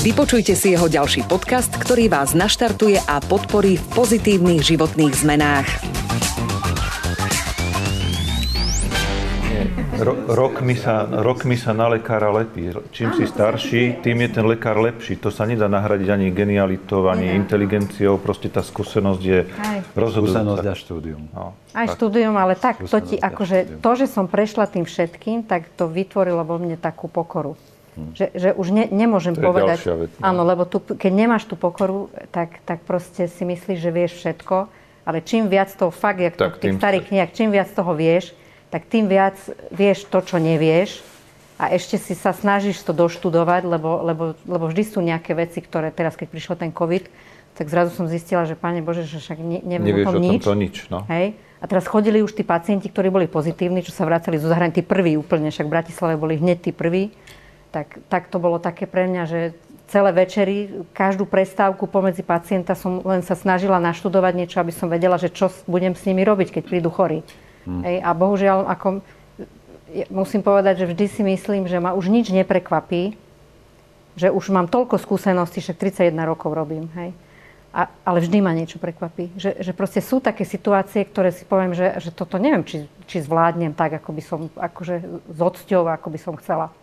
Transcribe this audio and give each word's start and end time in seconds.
Vypočujte 0.00 0.56
si 0.56 0.72
jeho 0.72 0.88
ďalší 0.88 1.28
podcast, 1.28 1.68
ktorý 1.76 2.08
vás 2.08 2.32
naštartuje 2.32 3.04
a 3.04 3.20
podporí 3.20 3.76
v 3.76 3.84
pozitívnych 3.92 4.64
životných 4.64 5.12
zmenách. 5.12 5.68
Ro, 10.00 10.16
rokmi, 10.24 10.72
sa, 10.72 11.04
rokmi 11.04 11.60
sa 11.60 11.76
na 11.76 11.92
lekára 11.92 12.32
lepí. 12.32 12.72
Čím 12.96 13.12
si 13.12 13.28
starší, 13.28 14.00
tým 14.00 14.24
je 14.24 14.40
ten 14.40 14.48
lekár 14.48 14.80
lepší. 14.80 15.20
To 15.20 15.28
sa 15.28 15.44
nedá 15.44 15.68
nahradiť 15.68 16.08
ani 16.08 16.32
genialitou, 16.32 17.04
ani 17.12 17.28
Nie. 17.28 17.36
inteligenciou. 17.36 18.16
Proste 18.16 18.48
tá 18.48 18.64
skúsenosť 18.64 19.20
je 19.20 19.44
rozhodujúca. 19.92 20.40
Skúsenosť 20.40 20.64
a 20.64 20.74
štúdium. 20.80 21.22
No, 21.36 21.52
Aj 21.76 21.84
tak. 21.84 22.00
štúdium, 22.00 22.40
ale 22.40 22.56
tak, 22.56 22.80
to, 22.88 22.98
ti, 23.04 23.20
akože, 23.20 23.84
to, 23.84 23.90
že 24.00 24.08
som 24.08 24.24
prešla 24.24 24.64
tým 24.64 24.88
všetkým, 24.88 25.44
tak 25.44 25.68
to 25.76 25.92
vytvorilo 25.92 26.40
vo 26.40 26.56
mne 26.56 26.80
takú 26.80 27.04
pokoru. 27.04 27.52
Hmm. 28.00 28.16
Že, 28.16 28.26
že 28.32 28.48
už 28.56 28.66
ne, 28.72 28.84
nemôžem 28.88 29.36
to 29.36 29.44
povedať... 29.44 29.78
Vec, 29.84 30.12
no. 30.16 30.24
Áno, 30.24 30.42
lebo 30.48 30.64
tu, 30.64 30.80
keď 30.80 31.12
nemáš 31.12 31.44
tú 31.44 31.60
pokoru, 31.60 32.08
tak, 32.32 32.64
tak 32.64 32.80
proste 32.88 33.28
si 33.28 33.44
myslíš, 33.44 33.78
že 33.78 33.90
vieš 33.92 34.12
všetko. 34.24 34.72
Ale 35.04 35.20
čím 35.20 35.52
viac 35.52 35.68
toho 35.72 35.92
fakt, 35.92 36.20
jak 36.20 36.36
tak, 36.36 36.56
to 36.56 36.56
v 36.56 36.60
tých 36.60 36.76
starých 36.80 37.04
knihách, 37.12 37.32
čím 37.36 37.48
viac 37.52 37.68
toho 37.72 37.92
vieš, 37.92 38.32
tak 38.72 38.86
tým 38.86 39.10
viac 39.10 39.36
vieš 39.74 40.06
to, 40.08 40.18
čo 40.22 40.40
nevieš 40.40 41.02
a 41.60 41.76
ešte 41.76 42.00
si 42.00 42.16
sa 42.16 42.32
snažíš 42.32 42.80
to 42.80 42.96
doštudovať, 42.96 43.68
lebo, 43.68 44.00
lebo, 44.00 44.24
lebo 44.48 44.64
vždy 44.72 44.82
sú 44.88 45.04
nejaké 45.04 45.36
veci, 45.36 45.60
ktoré 45.60 45.92
teraz, 45.92 46.16
keď 46.16 46.28
prišiel 46.32 46.56
ten 46.56 46.72
COVID, 46.72 47.04
tak 47.52 47.68
zrazu 47.68 47.92
som 47.92 48.08
zistila, 48.08 48.48
že 48.48 48.56
Pane 48.56 48.80
Bože, 48.80 49.04
že 49.04 49.20
však 49.20 49.36
ne, 49.36 49.60
neviem 49.60 49.92
Nevieš 49.92 50.06
o 50.08 50.12
tom 50.16 50.16
o 50.16 50.24
nič. 50.24 50.40
Tomto 50.40 50.54
nič 50.56 50.76
no. 50.88 51.04
Hej? 51.12 51.36
A 51.60 51.64
teraz 51.68 51.84
chodili 51.84 52.24
už 52.24 52.32
tí 52.32 52.40
pacienti, 52.40 52.88
ktorí 52.88 53.12
boli 53.12 53.28
pozitívni, 53.28 53.84
čo 53.84 53.92
sa 53.92 54.08
vracali 54.08 54.40
zo 54.40 54.48
zahraničí, 54.48 54.80
tí 54.80 54.84
prví 54.88 55.20
úplne, 55.20 55.52
však 55.52 55.68
v 55.68 55.74
Bratislave 55.76 56.16
boli 56.16 56.40
hneď 56.40 56.58
tí 56.64 56.72
prví. 56.72 57.12
Tak, 57.70 58.02
tak 58.10 58.26
to 58.26 58.42
bolo 58.42 58.58
také 58.58 58.90
pre 58.90 59.06
mňa, 59.06 59.24
že 59.30 59.40
celé 59.90 60.10
večery, 60.14 60.86
každú 60.94 61.26
prestávku 61.26 61.90
pomedzi 61.90 62.22
pacienta 62.22 62.78
som 62.78 63.02
len 63.02 63.26
sa 63.26 63.34
snažila 63.34 63.82
naštudovať 63.82 64.32
niečo, 64.38 64.62
aby 64.62 64.70
som 64.70 64.86
vedela, 64.86 65.18
že 65.18 65.34
čo 65.34 65.50
budem 65.66 65.98
s 65.98 66.06
nimi 66.06 66.22
robiť, 66.22 66.54
keď 66.54 66.62
prídu 66.62 66.90
chorí. 66.94 67.26
Hmm. 67.66 67.82
Hej, 67.82 67.98
a 67.98 68.10
bohužiaľ, 68.14 68.70
ako, 68.70 69.02
musím 70.14 70.46
povedať, 70.46 70.86
že 70.86 70.88
vždy 70.94 71.06
si 71.10 71.22
myslím, 71.26 71.66
že 71.66 71.82
ma 71.82 71.92
už 71.98 72.06
nič 72.06 72.30
neprekvapí, 72.30 73.18
že 74.14 74.30
už 74.30 74.54
mám 74.54 74.70
toľko 74.70 75.02
skúseností, 75.02 75.58
však 75.58 75.98
31 76.06 76.14
rokov 76.22 76.54
robím, 76.54 76.86
hej. 76.94 77.10
A, 77.70 77.86
ale 78.02 78.18
vždy 78.18 78.42
ma 78.42 78.50
niečo 78.50 78.82
prekvapí. 78.82 79.30
Že, 79.38 79.62
že 79.62 79.70
proste 79.70 80.02
sú 80.02 80.18
také 80.18 80.42
situácie, 80.42 81.06
ktoré 81.06 81.30
si 81.30 81.46
poviem, 81.46 81.70
že, 81.70 82.02
že 82.02 82.10
toto 82.10 82.34
neviem, 82.34 82.66
či, 82.66 82.90
či 83.06 83.22
zvládnem 83.22 83.78
tak, 83.78 83.94
ako 83.94 84.10
by 84.10 84.22
som, 84.22 84.40
akože 84.58 84.94
s 85.30 85.38
odsťou, 85.38 85.86
ako 85.86 86.08
by 86.10 86.18
som 86.18 86.34
chcela. 86.42 86.74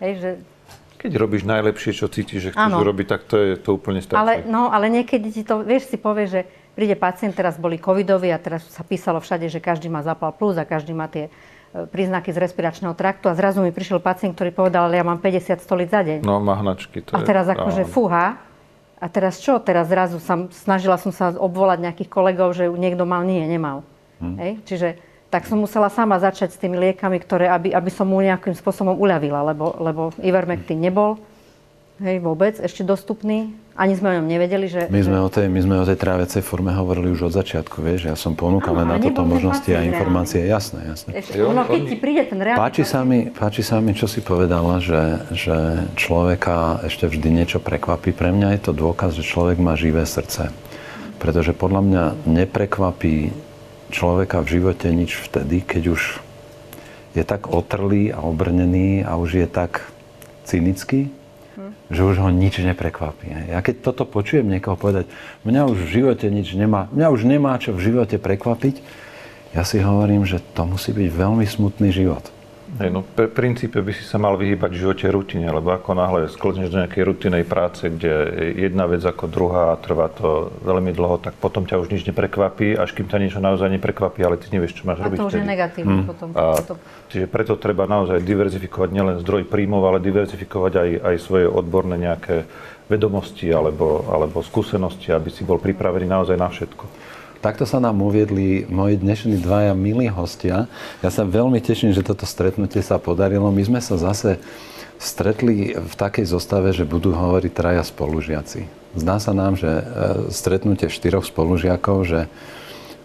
Hej, 0.00 0.12
že... 0.20 0.30
Keď 0.96 1.12
robíš 1.20 1.44
najlepšie, 1.44 1.92
čo 1.92 2.08
cítiš, 2.08 2.50
že 2.50 2.50
chceš 2.56 2.72
urobiť, 2.72 3.06
tak 3.06 3.20
to 3.28 3.36
je 3.36 3.54
to 3.60 3.76
úplne 3.76 4.00
stačí. 4.00 4.16
Ale, 4.16 4.42
no, 4.48 4.72
ale 4.72 4.88
niekedy 4.88 5.28
ti 5.28 5.42
to, 5.44 5.60
vieš, 5.60 5.92
si 5.92 6.00
povie, 6.00 6.24
že 6.24 6.40
príde 6.72 6.96
pacient, 6.96 7.36
teraz 7.36 7.60
boli 7.60 7.76
covidoví 7.76 8.32
a 8.32 8.40
teraz 8.40 8.64
sa 8.68 8.84
písalo 8.84 9.20
všade, 9.20 9.48
že 9.48 9.60
každý 9.60 9.92
má 9.92 10.00
zapal 10.00 10.32
plus 10.32 10.56
a 10.56 10.64
každý 10.64 10.96
má 10.96 11.08
tie 11.08 11.28
e, 11.28 11.84
príznaky 11.88 12.32
z 12.32 12.40
respiračného 12.40 12.96
traktu 12.96 13.28
a 13.28 13.36
zrazu 13.36 13.60
mi 13.60 13.76
prišiel 13.76 14.00
pacient, 14.00 14.36
ktorý 14.36 14.52
povedal, 14.56 14.88
ale 14.88 15.00
ja 15.00 15.04
mám 15.04 15.20
50 15.20 15.60
stolic 15.60 15.88
za 15.92 16.00
deň. 16.00 16.24
No, 16.24 16.40
má 16.40 16.56
hnačky. 16.60 17.04
To 17.08 17.16
a 17.16 17.20
teraz 17.24 17.48
je, 17.48 17.56
akože 17.56 17.82
fúha. 17.88 18.40
A 18.96 19.06
teraz 19.12 19.36
čo? 19.40 19.60
Teraz 19.60 19.92
zrazu 19.92 20.16
sa, 20.16 20.48
snažila 20.48 20.96
som 20.96 21.12
sa 21.12 21.28
obvolať 21.36 21.84
nejakých 21.84 22.08
kolegov, 22.08 22.56
že 22.56 22.72
niekto 22.72 23.04
mal, 23.04 23.24
nie, 23.24 23.44
nemal. 23.44 23.84
Hm. 24.24 24.36
Hej? 24.40 24.52
Čiže 24.64 24.88
tak 25.36 25.44
som 25.44 25.60
musela 25.60 25.92
sama 25.92 26.16
začať 26.16 26.56
s 26.56 26.60
tými 26.60 26.80
liekami, 26.80 27.20
ktoré, 27.20 27.52
aby, 27.52 27.68
aby 27.76 27.90
som 27.92 28.08
mu 28.08 28.24
nejakým 28.24 28.56
spôsobom 28.56 28.96
uľavila, 28.96 29.44
lebo, 29.52 29.76
lebo 29.76 30.08
Ivermectin 30.24 30.80
nebol 30.80 31.20
hej, 32.00 32.24
vôbec 32.24 32.56
ešte 32.56 32.80
dostupný. 32.80 33.52
Ani 33.76 33.92
sme 33.92 34.08
o 34.08 34.16
ňom 34.16 34.24
nevedeli, 34.24 34.72
že... 34.72 34.88
My 34.88 35.04
sme, 35.04 35.20
o 35.20 35.28
tej, 35.28 35.52
my 35.52 35.60
sme 35.60 35.76
o 35.76 35.84
tej 35.84 36.00
tráviacej 36.00 36.40
forme 36.40 36.72
hovorili 36.72 37.12
už 37.12 37.28
od 37.28 37.36
začiatku, 37.36 37.84
vieš. 37.84 38.08
Ja 38.08 38.16
som 38.16 38.32
ponúkal 38.32 38.80
len 38.80 38.88
na 38.88 38.96
toto 38.96 39.28
možnosti 39.28 39.68
a 39.76 39.84
informácie. 39.84 40.48
Jasné, 40.48 40.88
jasné. 40.88 41.20
Ešte, 41.20 41.36
ono, 41.44 41.68
keď 41.68 41.80
ti 41.84 41.96
príde 42.00 42.24
ten 42.24 42.40
reálny... 42.40 42.56
Páči 42.56 42.88
sa, 42.88 43.04
mi, 43.04 43.28
páči 43.28 43.60
sa 43.60 43.76
mi, 43.84 43.92
čo 43.92 44.08
si 44.08 44.24
povedala, 44.24 44.80
že, 44.80 45.28
že 45.36 45.84
človeka 46.00 46.80
ešte 46.88 47.04
vždy 47.04 47.28
niečo 47.28 47.60
prekvapí. 47.60 48.16
Pre 48.16 48.32
mňa 48.32 48.56
je 48.56 48.60
to 48.64 48.72
dôkaz, 48.72 49.12
že 49.12 49.28
človek 49.28 49.60
má 49.60 49.76
živé 49.76 50.08
srdce. 50.08 50.48
Pretože 51.20 51.52
podľa 51.52 51.82
mňa 51.84 52.04
neprekvapí 52.24 53.44
človeka 53.90 54.42
v 54.42 54.60
živote 54.60 54.86
nič 54.90 55.16
vtedy, 55.16 55.62
keď 55.62 55.82
už 55.94 56.02
je 57.16 57.24
tak 57.24 57.48
otrlý 57.48 58.12
a 58.12 58.20
obrnený 58.20 59.00
a 59.06 59.16
už 59.16 59.40
je 59.40 59.46
tak 59.48 59.88
cynický, 60.44 61.08
že 61.88 62.02
už 62.04 62.20
ho 62.20 62.28
nič 62.28 62.60
neprekvapí. 62.60 63.48
Ja 63.48 63.64
keď 63.64 63.80
toto 63.80 64.04
počujem 64.04 64.44
niekoho 64.44 64.76
povedať, 64.76 65.08
mňa 65.48 65.62
už 65.72 65.78
v 65.88 65.92
živote 66.02 66.26
nič 66.28 66.52
nemá, 66.52 66.92
mňa 66.92 67.06
už 67.08 67.24
nemá 67.24 67.56
čo 67.56 67.72
v 67.72 67.80
živote 67.88 68.20
prekvapiť, 68.20 68.84
ja 69.56 69.64
si 69.64 69.80
hovorím, 69.80 70.28
že 70.28 70.44
to 70.52 70.68
musí 70.68 70.92
byť 70.92 71.08
veľmi 71.08 71.48
smutný 71.48 71.88
život. 71.88 72.35
Hej, 72.66 72.90
no, 72.90 73.06
v 73.06 73.30
princípe 73.30 73.78
by 73.78 73.94
si 73.94 74.02
sa 74.02 74.18
mal 74.18 74.34
vyhýbať 74.34 74.74
v 74.74 74.80
živote 74.82 75.06
rutine, 75.06 75.46
lebo 75.46 75.70
ako 75.70 75.94
náhle 75.94 76.26
sklzneš 76.26 76.74
do 76.74 76.82
nejakej 76.82 77.06
rutinej 77.06 77.46
práce, 77.46 77.86
kde 77.86 78.10
jedna 78.58 78.90
vec 78.90 79.06
ako 79.06 79.30
druhá 79.30 79.70
a 79.70 79.78
trvá 79.78 80.10
to 80.10 80.50
veľmi 80.66 80.90
dlho, 80.90 81.22
tak 81.22 81.38
potom 81.38 81.62
ťa 81.62 81.78
už 81.78 81.94
nič 81.94 82.02
neprekvapí, 82.10 82.74
až 82.74 82.90
kým 82.90 83.06
ťa 83.06 83.22
niečo 83.22 83.38
naozaj 83.38 83.70
neprekvapí, 83.70 84.18
ale 84.26 84.34
ty 84.34 84.50
nevieš, 84.50 84.82
čo 84.82 84.90
máš 84.90 84.98
a 84.98 85.06
robiť. 85.06 85.18
A 85.18 85.22
to 85.22 85.30
už 85.30 85.38
je 85.38 85.46
negatívne 85.46 86.02
hmm. 86.02 86.08
potom. 86.10 86.28
A, 86.34 86.58
čiže 87.06 87.30
preto 87.30 87.54
treba 87.54 87.86
naozaj 87.86 88.18
diverzifikovať 88.26 88.90
nielen 88.90 89.16
zdroj 89.22 89.46
príjmov, 89.46 89.86
ale 89.86 90.02
diverzifikovať 90.02 90.72
aj, 90.74 90.90
aj 91.06 91.16
svoje 91.22 91.46
odborné 91.46 91.94
nejaké 92.02 92.50
vedomosti 92.90 93.46
alebo, 93.50 94.10
alebo 94.10 94.42
skúsenosti, 94.42 95.14
aby 95.14 95.30
si 95.30 95.46
bol 95.46 95.62
pripravený 95.62 96.06
naozaj 96.06 96.34
na 96.34 96.50
všetko. 96.50 96.84
Takto 97.46 97.62
sa 97.62 97.78
nám 97.78 98.02
uviedli 98.02 98.66
moji 98.66 98.98
dnešní 98.98 99.38
dvaja 99.38 99.70
milí 99.70 100.10
hostia. 100.10 100.66
Ja 100.98 101.14
sa 101.14 101.22
veľmi 101.22 101.62
teším, 101.62 101.94
že 101.94 102.02
toto 102.02 102.26
stretnutie 102.26 102.82
sa 102.82 102.98
podarilo. 102.98 103.54
My 103.54 103.62
sme 103.62 103.78
sa 103.78 103.94
zase 103.94 104.42
stretli 104.98 105.78
v 105.78 105.94
takej 105.94 106.26
zostave, 106.26 106.74
že 106.74 106.82
budú 106.82 107.14
hovoriť 107.14 107.52
traja 107.54 107.86
spolužiaci. 107.86 108.66
Zdá 108.98 109.22
sa 109.22 109.30
nám, 109.30 109.54
že 109.54 109.70
e, 109.70 109.82
stretnutie 110.34 110.90
štyroch 110.90 111.22
spolužiakov, 111.22 112.02
že 112.02 112.26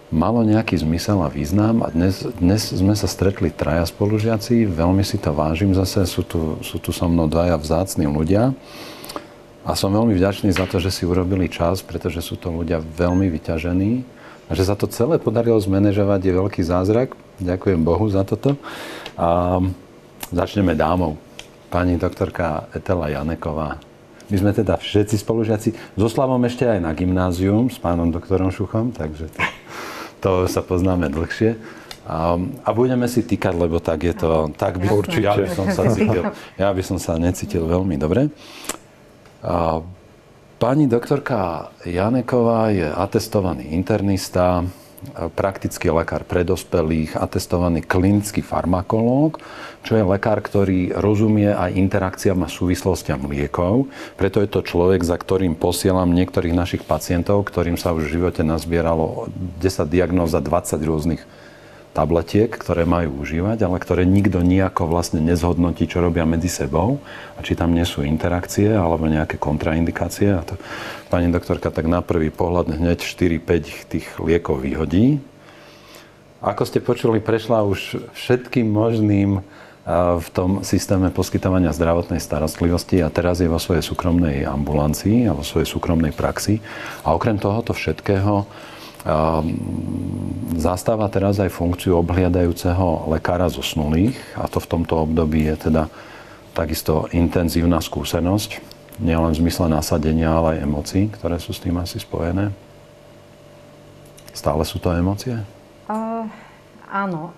malo 0.09 0.41
nejaký 0.41 0.73
zmysel 0.73 1.21
a 1.21 1.29
význam 1.29 1.85
a 1.85 1.93
dnes, 1.93 2.25
dnes 2.41 2.65
sme 2.65 2.97
sa 2.97 3.05
stretli 3.05 3.53
traja 3.53 3.85
spolužiaci, 3.85 4.65
veľmi 4.65 5.05
si 5.05 5.21
to 5.21 5.37
vážim 5.37 5.77
zase, 5.77 6.01
sú 6.09 6.25
tu, 6.25 6.57
sú 6.65 6.81
tu 6.81 6.89
so 6.89 7.05
mnou 7.05 7.29
dvaja 7.29 7.61
vzácni 7.61 8.09
ľudia 8.09 8.57
a 9.61 9.77
som 9.77 9.93
veľmi 9.93 10.17
vďačný 10.17 10.49
za 10.49 10.65
to, 10.65 10.81
že 10.81 10.89
si 10.89 11.05
urobili 11.05 11.45
čas, 11.45 11.85
pretože 11.85 12.25
sú 12.25 12.41
to 12.41 12.49
ľudia 12.49 12.81
veľmi 12.81 13.29
vyťažení 13.29 14.20
a 14.51 14.55
že 14.57 14.67
sa 14.67 14.75
to 14.75 14.91
celé 14.91 15.15
podarilo 15.15 15.55
zmanéžovať 15.55 16.27
je 16.27 16.33
veľký 16.35 16.61
zázrak. 16.67 17.15
Ďakujem 17.39 17.87
Bohu 17.87 18.03
za 18.11 18.27
toto. 18.27 18.59
A 19.15 19.63
začneme 20.27 20.75
dámou. 20.75 21.15
Pani 21.71 21.95
doktorka 21.95 22.67
Etela 22.75 23.07
Janeková. 23.07 23.79
My 24.27 24.35
sme 24.35 24.51
teda 24.51 24.75
všetci 24.75 25.23
spolužiaci. 25.23 25.95
So 25.95 26.11
Slavom 26.11 26.43
ešte 26.43 26.67
aj 26.67 26.83
na 26.83 26.91
gymnázium 26.91 27.71
s 27.71 27.79
pánom 27.79 28.11
doktorom 28.11 28.51
Šuchom, 28.51 28.91
takže 28.91 29.31
to, 29.31 29.39
to 30.19 30.31
sa 30.51 30.59
poznáme 30.59 31.07
dlhšie. 31.07 31.55
A, 32.03 32.35
a 32.67 32.69
budeme 32.75 33.07
si 33.07 33.23
týkať, 33.23 33.55
lebo 33.55 33.79
tak 33.79 34.03
je 34.03 34.11
to, 34.11 34.51
tak 34.59 34.83
by, 34.83 34.91
určite. 34.91 35.31
Ja 35.31 35.39
by 35.39 35.47
som 35.47 35.67
sa 35.71 35.83
cítil, 35.95 36.23
ja 36.59 36.69
by 36.75 36.83
som 36.83 36.99
sa 36.99 37.15
necítil 37.15 37.63
veľmi 37.63 37.95
dobre. 37.95 38.27
A, 39.47 39.79
Pani 40.61 40.85
doktorka 40.85 41.73
Janeková 41.89 42.69
je 42.69 42.85
atestovaný 42.85 43.73
internista, 43.73 44.61
praktický 45.33 45.89
lekár 45.89 46.21
pre 46.21 46.45
dospelých, 46.45 47.17
atestovaný 47.17 47.81
klinický 47.81 48.45
farmakológ, 48.45 49.41
čo 49.81 49.97
je 49.97 50.05
lekár, 50.05 50.37
ktorý 50.37 50.93
rozumie 50.93 51.49
aj 51.49 51.73
interakciám 51.73 52.45
a 52.45 52.53
súvislostiam 52.53 53.25
liekov. 53.25 53.89
Preto 54.13 54.37
je 54.37 54.53
to 54.53 54.61
človek, 54.61 55.01
za 55.01 55.17
ktorým 55.17 55.57
posielam 55.57 56.13
niektorých 56.13 56.53
našich 56.53 56.85
pacientov, 56.85 57.49
ktorým 57.49 57.81
sa 57.81 57.97
už 57.97 58.05
v 58.05 58.21
živote 58.21 58.45
nazbieralo 58.45 59.33
10 59.65 59.65
diagnóz 59.89 60.37
a 60.37 60.45
20 60.45 60.77
rôznych 60.85 61.25
tabletiek, 61.91 62.47
ktoré 62.47 62.87
majú 62.87 63.19
užívať, 63.19 63.67
ale 63.67 63.77
ktoré 63.79 64.07
nikto 64.07 64.39
nejako 64.39 64.87
vlastne 64.87 65.19
nezhodnotí, 65.19 65.91
čo 65.91 65.99
robia 65.99 66.23
medzi 66.23 66.47
sebou 66.47 67.03
a 67.35 67.43
či 67.43 67.55
tam 67.55 67.75
nie 67.75 67.83
sú 67.83 68.07
interakcie 68.07 68.71
alebo 68.71 69.11
nejaké 69.11 69.35
kontraindikácie. 69.35 70.31
A 70.31 70.41
to 70.47 70.55
pani 71.11 71.27
doktorka 71.27 71.67
tak 71.67 71.91
na 71.91 71.99
prvý 71.99 72.31
pohľad 72.31 72.79
hneď 72.79 73.03
4-5 73.03 73.91
tých 73.91 74.07
liekov 74.23 74.63
vyhodí. 74.63 75.19
Ako 76.41 76.63
ste 76.65 76.79
počuli, 76.81 77.21
prešla 77.21 77.67
už 77.67 78.01
všetkým 78.17 78.65
možným 78.65 79.43
v 80.17 80.27
tom 80.31 80.61
systéme 80.61 81.09
poskytovania 81.09 81.73
zdravotnej 81.73 82.21
starostlivosti 82.21 83.01
a 83.01 83.09
teraz 83.09 83.41
je 83.41 83.49
vo 83.49 83.57
svojej 83.57 83.81
súkromnej 83.81 84.45
ambulancii 84.45 85.25
a 85.25 85.33
vo 85.33 85.41
svojej 85.41 85.65
súkromnej 85.65 86.13
praxi. 86.13 86.61
A 87.01 87.17
okrem 87.17 87.41
tohoto 87.41 87.73
všetkého 87.73 88.45
zastáva 90.57 91.09
teraz 91.09 91.41
aj 91.41 91.49
funkciu 91.49 91.97
obhliadajúceho 92.05 93.09
lekára 93.09 93.49
zosnulých 93.49 94.13
a 94.37 94.45
to 94.45 94.61
v 94.61 94.69
tomto 94.69 95.09
období 95.09 95.49
je 95.49 95.55
teda 95.69 95.83
takisto 96.53 97.09
intenzívna 97.15 97.81
skúsenosť, 97.81 98.61
nielen 99.01 99.33
v 99.33 99.39
zmysle 99.41 99.71
nasadenia, 99.71 100.35
ale 100.35 100.59
aj 100.59 100.63
emócií, 100.67 101.03
ktoré 101.09 101.39
sú 101.41 101.55
s 101.55 101.63
tým 101.63 101.79
asi 101.79 101.97
spojené. 101.97 102.53
Stále 104.35 104.61
sú 104.67 104.77
to 104.77 104.93
emócie? 104.93 105.39
Uh, 105.89 106.27
áno, 106.91 107.33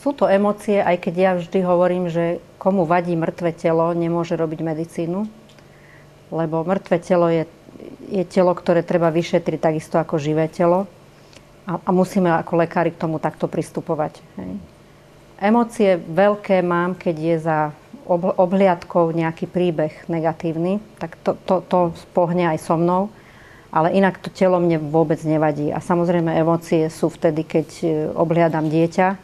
sú 0.00 0.16
to 0.16 0.30
emócie, 0.30 0.80
aj 0.80 0.96
keď 1.02 1.14
ja 1.14 1.32
vždy 1.36 1.58
hovorím, 1.66 2.08
že 2.08 2.40
komu 2.56 2.88
vadí 2.88 3.12
mŕtve 3.18 3.52
telo, 3.52 3.92
nemôže 3.92 4.38
robiť 4.38 4.60
medicínu, 4.62 5.26
lebo 6.32 6.64
mŕtve 6.64 6.96
telo 7.02 7.28
je 7.28 7.44
je 8.08 8.24
telo, 8.24 8.52
ktoré 8.54 8.84
treba 8.86 9.10
vyšetriť 9.10 9.60
takisto 9.60 9.96
ako 9.98 10.20
živé 10.20 10.46
telo. 10.46 10.86
A, 11.64 11.80
a 11.80 11.90
musíme 11.90 12.28
ako 12.28 12.60
lekári 12.60 12.92
k 12.92 13.00
tomu 13.00 13.16
takto 13.16 13.48
pristupovať. 13.48 14.20
Hej. 14.36 14.60
Emócie 15.40 15.96
veľké 15.98 16.60
mám, 16.60 16.94
keď 16.94 17.16
je 17.16 17.36
za 17.40 17.58
obhliadkou 18.36 19.16
nejaký 19.16 19.48
príbeh 19.48 20.04
negatívny, 20.12 20.78
tak 21.00 21.16
to, 21.24 21.34
to, 21.48 21.64
to 21.64 21.78
pohne 22.12 22.44
aj 22.44 22.60
so 22.60 22.76
mnou. 22.76 23.08
Ale 23.74 23.90
inak 23.90 24.22
to 24.22 24.30
telo 24.30 24.62
mne 24.62 24.78
vôbec 24.78 25.18
nevadí. 25.26 25.74
A 25.74 25.82
samozrejme 25.82 26.30
emócie 26.30 26.86
sú 26.92 27.10
vtedy, 27.10 27.42
keď 27.42 27.68
e, 27.82 27.86
obhliadam 28.14 28.70
dieťa, 28.70 29.18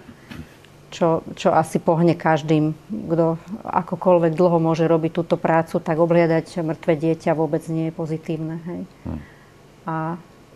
čo, 0.91 1.23
čo 1.39 1.55
asi 1.55 1.79
pohne 1.79 2.19
každým, 2.19 2.75
kto 2.91 3.39
akokoľvek 3.63 4.35
dlho 4.35 4.59
môže 4.59 4.91
robiť 4.91 5.13
túto 5.15 5.39
prácu, 5.39 5.79
tak 5.79 6.03
obhliadať 6.03 6.67
mŕtve 6.67 6.99
dieťa 6.99 7.39
vôbec 7.39 7.63
nie 7.71 7.89
je 7.89 7.95
pozitívne. 7.95 8.59
Hej. 8.67 8.81
Hm. 9.07 9.21
A 9.87 9.97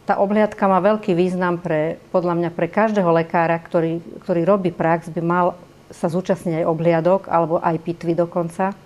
tá 0.04 0.20
obhliadka 0.20 0.68
má 0.68 0.84
veľký 0.84 1.16
význam 1.16 1.56
pre, 1.56 1.96
podľa 2.12 2.36
mňa 2.36 2.50
pre 2.52 2.68
každého 2.68 3.08
lekára, 3.08 3.56
ktorý, 3.56 4.04
ktorý 4.20 4.44
robí 4.44 4.68
prax, 4.68 5.08
by 5.08 5.22
mal 5.24 5.46
sa 5.88 6.12
zúčastniť 6.12 6.60
aj 6.60 6.68
obhliadok, 6.68 7.20
alebo 7.28 7.60
aj 7.60 7.76
pitvy 7.80 8.12
dokonca. 8.12 8.76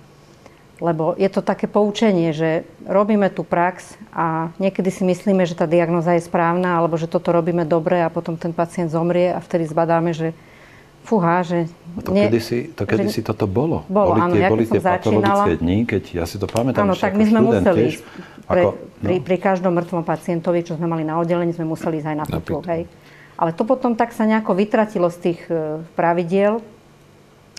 Lebo 0.78 1.18
je 1.18 1.26
to 1.26 1.42
také 1.42 1.66
poučenie, 1.66 2.30
že 2.30 2.62
robíme 2.86 3.26
tú 3.34 3.42
prax 3.42 3.98
a 4.14 4.54
niekedy 4.62 4.94
si 4.94 5.02
myslíme, 5.02 5.42
že 5.42 5.58
tá 5.58 5.66
diagnoza 5.66 6.14
je 6.14 6.22
správna, 6.22 6.78
alebo 6.78 6.94
že 6.94 7.10
toto 7.10 7.34
robíme 7.34 7.66
dobre 7.66 7.98
a 7.98 8.12
potom 8.14 8.38
ten 8.38 8.54
pacient 8.54 8.94
zomrie 8.94 9.34
a 9.34 9.42
vtedy 9.42 9.66
zbadáme, 9.66 10.14
že 10.14 10.38
fúha, 11.08 11.40
že... 11.40 11.64
To 12.04 12.12
nie, 12.12 12.28
kedysi, 12.28 12.76
to 12.76 12.84
kedysi 12.84 13.24
že, 13.24 13.32
toto 13.32 13.48
bolo. 13.48 13.82
Bolo, 13.88 14.14
boli 14.14 14.20
áno, 14.20 14.34
tie, 14.36 14.42
ja 14.44 14.48
boli 14.52 14.64
tie 14.68 14.78
patologické 14.78 15.24
začínala, 15.24 15.44
dni, 15.64 15.76
keď 15.88 16.02
ja 16.20 16.24
si 16.28 16.36
to 16.36 16.46
pamätám, 16.46 16.84
áno, 16.84 16.94
tak 16.94 17.16
my 17.16 17.24
sme 17.24 17.40
museli 17.40 17.80
tiež, 17.88 17.94
pre, 18.44 18.62
ako, 18.62 18.68
no. 18.76 19.02
pri, 19.02 19.16
pri 19.24 19.36
každom 19.40 19.72
mŕtvom 19.72 20.04
pacientovi, 20.04 20.60
čo 20.62 20.76
sme 20.76 20.86
mali 20.86 21.02
na 21.02 21.16
oddelení, 21.16 21.50
sme 21.56 21.66
museli 21.66 21.98
ísť 21.98 22.08
aj 22.12 22.16
na 22.20 22.24
hej. 22.76 22.82
Ale 23.38 23.50
to 23.56 23.62
potom 23.64 23.96
tak 23.96 24.12
sa 24.12 24.28
nejako 24.28 24.52
vytratilo 24.52 25.08
z 25.08 25.18
tých 25.18 25.40
uh, 25.48 25.82
pravidiel 25.98 26.60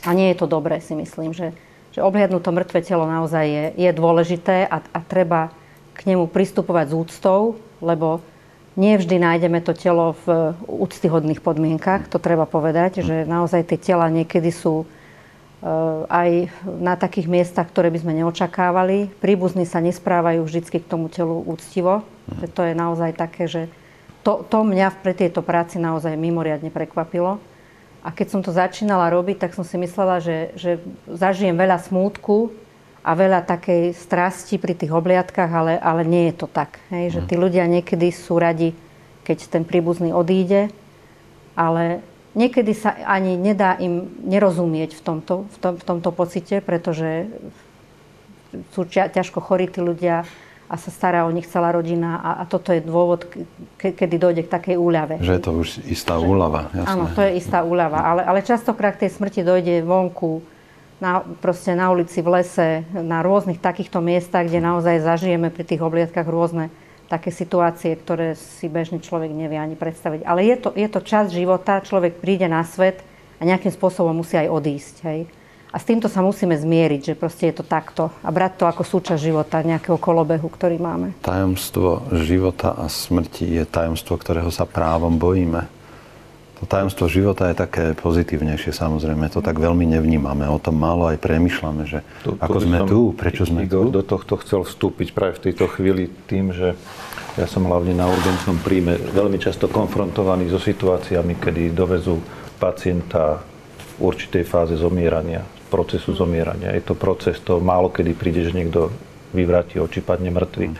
a 0.05 0.09
nie 0.13 0.31
je 0.31 0.39
to 0.39 0.47
dobré, 0.47 0.79
si 0.79 0.95
myslím, 0.95 1.35
že, 1.35 1.51
že 1.91 1.99
obhliadnúť 1.99 2.43
to 2.45 2.51
mŕtve 2.55 2.79
telo 2.85 3.03
naozaj 3.09 3.43
je, 3.43 3.65
je 3.75 3.91
dôležité 3.91 4.67
a, 4.67 4.79
a 4.79 4.99
treba 5.03 5.51
k 5.99 6.07
nemu 6.07 6.31
pristupovať 6.31 6.85
s 6.91 6.93
úctou, 6.95 7.59
lebo 7.83 8.23
nie 8.79 8.95
vždy 8.95 9.19
nájdeme 9.19 9.59
to 9.59 9.75
telo 9.75 10.15
v 10.23 10.55
úctyhodných 10.63 11.43
podmienkach, 11.43 12.07
to 12.07 12.15
treba 12.15 12.47
povedať, 12.47 13.03
že 13.03 13.27
naozaj 13.27 13.67
tie 13.67 13.91
tela 13.91 14.07
niekedy 14.07 14.55
sú 14.55 14.87
eh, 14.87 15.67
aj 16.07 16.47
na 16.79 16.95
takých 16.95 17.27
miestach, 17.27 17.67
ktoré 17.67 17.91
by 17.91 17.99
sme 17.99 18.15
neočakávali. 18.23 19.11
Príbuzní 19.19 19.67
sa 19.67 19.83
nesprávajú 19.83 20.47
vždy 20.47 20.79
k 20.79 20.87
tomu 20.87 21.11
telu 21.11 21.43
úctivo. 21.43 22.07
To 22.55 22.61
je 22.63 22.71
naozaj 22.71 23.19
také, 23.19 23.51
že 23.51 23.67
to, 24.23 24.47
to 24.47 24.63
mňa 24.63 24.95
pre 25.03 25.11
tieto 25.11 25.43
práci 25.43 25.75
naozaj 25.75 26.15
mimoriadne 26.15 26.71
prekvapilo. 26.71 27.43
A 27.99 28.15
keď 28.15 28.27
som 28.31 28.39
to 28.39 28.55
začínala 28.55 29.11
robiť, 29.11 29.43
tak 29.43 29.51
som 29.51 29.67
si 29.67 29.75
myslela, 29.75 30.23
že, 30.23 30.55
že 30.55 30.79
zažijem 31.03 31.51
veľa 31.51 31.83
smútku, 31.83 32.55
a 33.09 33.11
veľa 33.17 33.41
takej 33.41 33.97
strasti 33.97 34.61
pri 34.61 34.77
tých 34.77 34.93
obliadkách, 34.93 35.49
ale, 35.49 35.73
ale 35.81 36.05
nie 36.05 36.29
je 36.29 36.45
to 36.45 36.45
tak. 36.45 36.77
Hej? 36.93 37.17
Že 37.17 37.21
tí 37.25 37.35
ľudia 37.41 37.65
niekedy 37.65 38.13
sú 38.13 38.37
radi, 38.37 38.77
keď 39.25 39.49
ten 39.49 39.65
príbuzný 39.65 40.13
odíde, 40.13 40.69
ale 41.57 42.05
niekedy 42.37 42.77
sa 42.77 42.93
ani 43.09 43.33
nedá 43.33 43.73
im 43.81 44.05
nerozumieť 44.29 44.93
v 44.93 45.01
tomto, 45.01 45.49
v 45.49 45.57
tom, 45.57 45.73
v 45.81 45.83
tomto 45.89 46.09
pocite, 46.13 46.61
pretože 46.61 47.25
sú 48.77 48.85
ťažko 48.85 49.41
chorí 49.41 49.65
tí 49.65 49.81
ľudia 49.81 50.29
a 50.69 50.77
sa 50.77 50.93
stará 50.93 51.25
o 51.25 51.33
nich 51.33 51.49
celá 51.49 51.73
rodina 51.73 52.21
a, 52.21 52.29
a 52.41 52.43
toto 52.45 52.69
je 52.69 52.85
dôvod, 52.85 53.25
ke, 53.81 53.89
kedy 53.89 54.21
dojde 54.21 54.41
k 54.45 54.53
takej 54.53 54.77
úľave. 54.77 55.17
Že 55.17 55.33
je 55.33 55.41
to 55.41 55.51
už 55.57 55.69
istá 55.89 56.21
úľava, 56.21 56.69
jasné. 56.77 56.93
Áno, 56.93 57.09
to 57.09 57.25
je 57.25 57.41
istá 57.41 57.65
úľava, 57.65 58.05
ale, 58.05 58.21
ale 58.21 58.45
častokrát 58.45 58.93
k 58.93 59.09
tej 59.09 59.17
smrti 59.17 59.41
dojde 59.41 59.81
vonku, 59.81 60.45
na, 60.99 61.23
proste 61.39 61.75
na 61.75 61.91
ulici, 61.91 62.19
v 62.19 62.39
lese, 62.39 62.83
na 62.91 63.23
rôznych 63.23 63.59
takýchto 63.59 64.03
miestach, 64.03 64.47
kde 64.47 64.59
naozaj 64.59 65.03
zažijeme 65.03 65.51
pri 65.51 65.63
tých 65.63 65.81
obliadkách 65.83 66.27
rôzne 66.27 66.67
také 67.09 67.33
situácie, 67.33 67.97
ktoré 67.97 68.37
si 68.37 68.69
bežný 68.69 69.01
človek 69.01 69.33
nevie 69.33 69.57
ani 69.57 69.73
predstaviť. 69.73 70.21
Ale 70.27 70.45
je 70.45 70.55
to, 70.61 70.69
je 70.77 70.87
to 70.87 71.01
čas 71.01 71.33
života, 71.33 71.81
človek 71.81 72.21
príde 72.21 72.45
na 72.45 72.61
svet 72.61 73.01
a 73.41 73.47
nejakým 73.47 73.73
spôsobom 73.73 74.13
musí 74.13 74.37
aj 74.37 74.51
odísť. 74.51 74.95
Hej? 75.09 75.19
A 75.69 75.77
s 75.77 75.85
týmto 75.85 76.09
sa 76.09 76.25
musíme 76.25 76.57
zmieriť, 76.57 77.13
že 77.13 77.19
proste 77.19 77.49
je 77.49 77.61
to 77.61 77.65
takto. 77.65 78.09
A 78.25 78.29
brať 78.29 78.61
to 78.61 78.65
ako 78.65 78.81
súčasť 78.85 79.21
života, 79.21 79.61
nejakého 79.65 79.97
kolobehu, 80.01 80.49
ktorý 80.49 80.81
máme. 80.81 81.17
Tajomstvo 81.21 82.09
života 82.25 82.73
a 82.73 82.89
smrti 82.89 83.57
je 83.57 83.63
tajomstvo, 83.65 84.17
ktorého 84.17 84.49
sa 84.49 84.65
právom 84.65 85.17
bojíme. 85.17 85.78
To 86.59 86.67
tajomstvo 86.67 87.07
života 87.07 87.47
je 87.47 87.55
také 87.55 87.95
pozitívnejšie, 87.95 88.75
samozrejme. 88.75 89.31
To 89.31 89.39
tak 89.39 89.55
veľmi 89.55 89.87
nevnímame. 89.95 90.43
O 90.51 90.59
tom 90.59 90.75
málo 90.75 91.07
aj 91.07 91.15
premyšľame, 91.23 91.87
že 91.87 92.03
to, 92.27 92.35
ako 92.35 92.59
to 92.59 92.63
sme 92.67 92.77
tu, 92.83 92.99
prečo 93.15 93.47
sme 93.47 93.63
tu. 93.63 93.87
Do 93.87 94.03
tohto 94.03 94.35
chcel 94.43 94.67
vstúpiť 94.67 95.15
práve 95.15 95.39
v 95.39 95.49
tejto 95.49 95.71
chvíli 95.71 96.11
tým, 96.27 96.51
že 96.51 96.75
ja 97.39 97.47
som 97.47 97.63
hlavne 97.63 97.95
na 97.95 98.11
urgentnom 98.11 98.59
príjme 98.59 98.99
veľmi 98.99 99.39
často 99.39 99.71
konfrontovaný 99.71 100.51
so 100.51 100.59
situáciami, 100.59 101.39
kedy 101.39 101.71
dovezú 101.71 102.19
pacienta 102.59 103.39
v 103.95 104.11
určitej 104.11 104.43
fáze 104.43 104.75
zomierania, 104.75 105.47
procesu 105.71 106.11
zomierania. 106.11 106.75
Je 106.75 106.83
to 106.83 106.91
proces, 106.91 107.39
to 107.39 107.63
málo 107.63 107.87
kedy 107.87 108.11
príde, 108.19 108.43
že 108.43 108.51
niekto 108.51 108.91
vyvráti 109.31 109.79
oči, 109.79 110.03
padne 110.03 110.27
mŕtvy. 110.27 110.75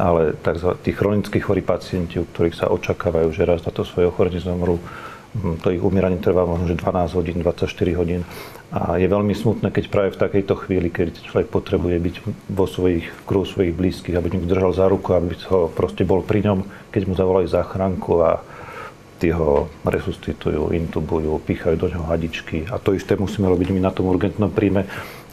Ale 0.00 0.32
tak 0.40 0.56
tí 0.80 0.96
chronicky 0.96 1.44
chorí 1.44 1.60
pacienti, 1.60 2.16
u 2.16 2.24
ktorých 2.24 2.56
sa 2.56 2.72
očakávajú, 2.72 3.28
že 3.36 3.44
raz 3.44 3.60
na 3.68 3.72
to 3.74 3.84
svoje 3.84 4.08
ochorenie 4.08 4.40
zomrú, 4.40 4.80
to 5.62 5.70
ich 5.70 5.82
umieranie 5.82 6.18
trvá 6.18 6.42
možno, 6.42 6.66
že 6.66 6.74
12 6.74 7.14
hodín, 7.14 7.36
24 7.38 7.70
hodín. 7.94 8.26
A 8.70 8.98
je 8.98 9.06
veľmi 9.06 9.34
smutné, 9.34 9.70
keď 9.70 9.84
práve 9.90 10.10
v 10.14 10.20
takejto 10.22 10.54
chvíli, 10.66 10.90
keď 10.90 11.22
človek 11.26 11.50
potrebuje 11.50 11.96
byť 11.98 12.14
vo 12.50 12.66
svojich, 12.66 13.06
v 13.06 13.22
kruhu 13.26 13.46
svojich 13.46 13.74
blízkych, 13.74 14.14
aby 14.14 14.30
niekto 14.30 14.50
držal 14.50 14.74
za 14.74 14.86
ruku, 14.90 15.14
aby 15.14 15.34
ho 15.50 15.70
proste 15.70 16.02
bol 16.06 16.22
pri 16.22 16.46
ňom, 16.46 16.66
keď 16.90 17.02
mu 17.06 17.14
zavolali 17.14 17.46
záchranku 17.50 18.12
a 18.22 18.42
tí 19.22 19.30
ho 19.30 19.70
resuscitujú, 19.86 20.72
intubujú, 20.74 21.42
pýchajú 21.46 21.76
do 21.78 21.86
neho 21.90 22.06
hadičky. 22.06 22.66
A 22.70 22.78
to 22.82 22.96
isté 22.96 23.14
musíme 23.14 23.46
robiť 23.46 23.70
my 23.70 23.80
na 23.86 23.92
tom 23.94 24.10
urgentnom 24.10 24.50
príjme. 24.50 24.86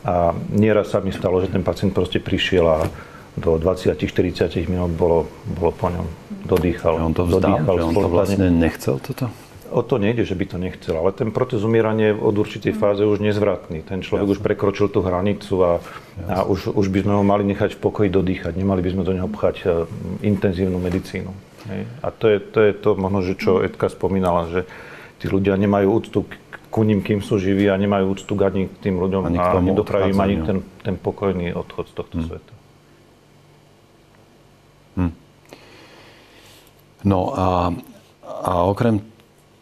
A 0.06 0.34
nieraz 0.54 0.94
sa 0.94 1.02
mi 1.02 1.10
stalo, 1.10 1.42
že 1.42 1.50
ten 1.50 1.66
pacient 1.66 1.96
proste 1.96 2.22
prišiel 2.22 2.66
a 2.68 2.78
do 3.38 3.58
20-40 3.62 4.66
minút 4.66 4.92
bolo, 4.98 5.30
bolo 5.46 5.72
po 5.74 5.94
ňom. 5.94 6.06
Dodýchal. 6.46 6.98
Že 6.98 7.06
on 7.06 7.14
to 7.14 7.24
vzdal, 7.26 7.42
dodýchal, 7.42 7.74
že 7.78 7.86
on 7.86 7.96
to 7.96 8.10
vlastne 8.10 8.48
nechcel 8.50 8.96
toto? 8.98 9.30
O 9.68 9.82
to 9.84 10.00
nejde, 10.00 10.24
že 10.24 10.36
by 10.36 10.46
to 10.48 10.58
nechcel, 10.58 10.96
ale 10.96 11.12
ten 11.12 11.36
proces 11.36 11.60
umierania 11.64 12.12
je 12.12 12.20
od 12.20 12.36
určitej 12.40 12.72
mm. 12.72 12.80
fáze 12.80 13.04
už 13.04 13.20
nezvratný. 13.20 13.84
Ten 13.84 14.00
človek 14.00 14.24
Jasne. 14.24 14.36
už 14.36 14.40
prekročil 14.40 14.88
tú 14.88 15.04
hranicu 15.04 15.54
a, 15.64 15.72
a 16.32 16.48
už, 16.48 16.72
už 16.72 16.88
by 16.88 17.00
sme 17.04 17.14
ho 17.20 17.24
mali 17.24 17.44
nechať 17.52 17.76
v 17.76 17.80
pokoji 17.84 18.10
dodýchať. 18.12 18.56
Nemali 18.56 18.80
by 18.80 18.90
sme 18.96 19.04
do 19.04 19.12
neho 19.12 19.28
pchať 19.28 19.56
e, 19.64 19.66
intenzívnu 20.24 20.80
medicínu. 20.80 21.32
Hej. 21.68 21.82
A 22.00 22.08
to 22.16 22.26
je, 22.32 22.38
to 22.40 22.60
je 22.64 22.72
to, 22.80 22.90
možno, 22.96 23.20
že 23.28 23.34
čo 23.36 23.60
Edka 23.60 23.92
spomínala, 23.92 24.48
že 24.48 24.62
tí 25.20 25.28
ľudia 25.28 25.60
nemajú 25.60 25.88
úctu 25.92 26.20
ku 26.72 26.82
ním, 26.84 27.04
kým 27.04 27.20
sú 27.20 27.42
živí 27.42 27.68
a 27.68 27.76
nemajú 27.76 28.14
úctu 28.14 28.34
ani 28.44 28.70
k 28.70 28.76
tým 28.84 28.96
ľuďom 29.02 29.22
ani 29.28 29.38
a 29.40 29.58
nedopraví 29.60 30.14
ani 30.14 30.36
ten, 30.44 30.58
ten 30.84 30.96
pokojný 30.96 31.56
odchod 31.56 31.90
z 31.90 31.94
tohto 31.96 32.16
hmm. 32.22 32.28
sveta. 32.28 32.54
Hmm. 34.96 35.14
No 37.08 37.20
a, 37.34 37.72
a 38.26 38.52
okrem 38.68 39.17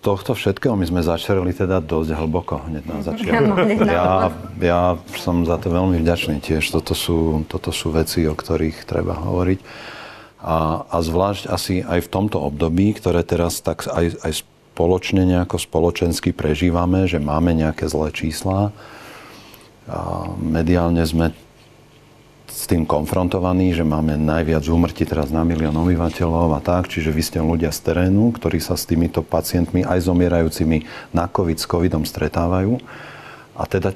tohto 0.06 0.38
všetkého 0.38 0.78
my 0.78 0.86
sme 0.86 1.02
začerali 1.02 1.50
teda 1.50 1.82
dosť 1.82 2.14
hlboko 2.14 2.62
hneď 2.70 2.84
na 2.86 3.02
začiatku. 3.02 3.58
Ja, 3.90 4.30
ja 4.62 4.82
som 5.18 5.42
za 5.50 5.58
to 5.58 5.74
veľmi 5.74 5.98
vďačný 6.06 6.38
tiež. 6.46 6.70
Toto 6.70 6.94
sú, 6.94 7.42
toto 7.50 7.74
sú 7.74 7.90
veci, 7.90 8.30
o 8.30 8.38
ktorých 8.38 8.86
treba 8.86 9.18
hovoriť. 9.18 9.60
A, 10.46 10.86
a 10.86 10.98
zvlášť 11.02 11.50
asi 11.50 11.82
aj 11.82 12.06
v 12.06 12.12
tomto 12.14 12.38
období, 12.38 12.94
ktoré 12.94 13.26
teraz 13.26 13.66
tak 13.66 13.90
aj, 13.90 14.22
aj 14.22 14.46
spoločne 14.78 15.26
nejako 15.26 15.58
spoločensky 15.58 16.30
prežívame, 16.38 17.10
že 17.10 17.18
máme 17.18 17.58
nejaké 17.58 17.90
zlé 17.90 18.14
čísla. 18.14 18.70
A 19.90 20.30
mediálne 20.38 21.02
sme 21.02 21.34
s 22.50 22.66
tým 22.70 22.86
konfrontovaní, 22.86 23.74
že 23.74 23.86
máme 23.86 24.18
najviac 24.18 24.66
úmrtí 24.70 25.06
teraz 25.06 25.30
na 25.30 25.46
milión 25.46 25.76
obyvateľov 25.76 26.56
a 26.58 26.62
tak, 26.62 26.90
čiže 26.90 27.14
vy 27.14 27.22
ste 27.22 27.40
ľudia 27.42 27.70
z 27.70 27.92
terénu, 27.92 28.34
ktorí 28.34 28.62
sa 28.62 28.78
s 28.78 28.88
týmito 28.90 29.22
pacientmi, 29.22 29.86
aj 29.86 30.06
zomierajúcimi 30.06 30.86
na 31.14 31.30
COVID, 31.30 31.58
s 31.58 31.66
COVIDom 31.70 32.04
stretávajú. 32.06 32.82
A 33.56 33.64
teda 33.70 33.94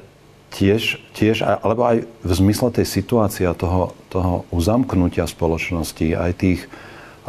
tiež, 0.49 0.97
tiež 1.13 1.45
alebo 1.45 1.85
aj 1.85 1.97
v 2.25 2.31
zmysle 2.33 2.73
tej 2.73 2.85
situácie 2.89 3.45
a 3.45 3.53
toho, 3.53 3.93
toho 4.09 4.45
uzamknutia 4.49 5.29
spoločnosti, 5.29 6.17
aj 6.17 6.31
tých, 6.37 6.61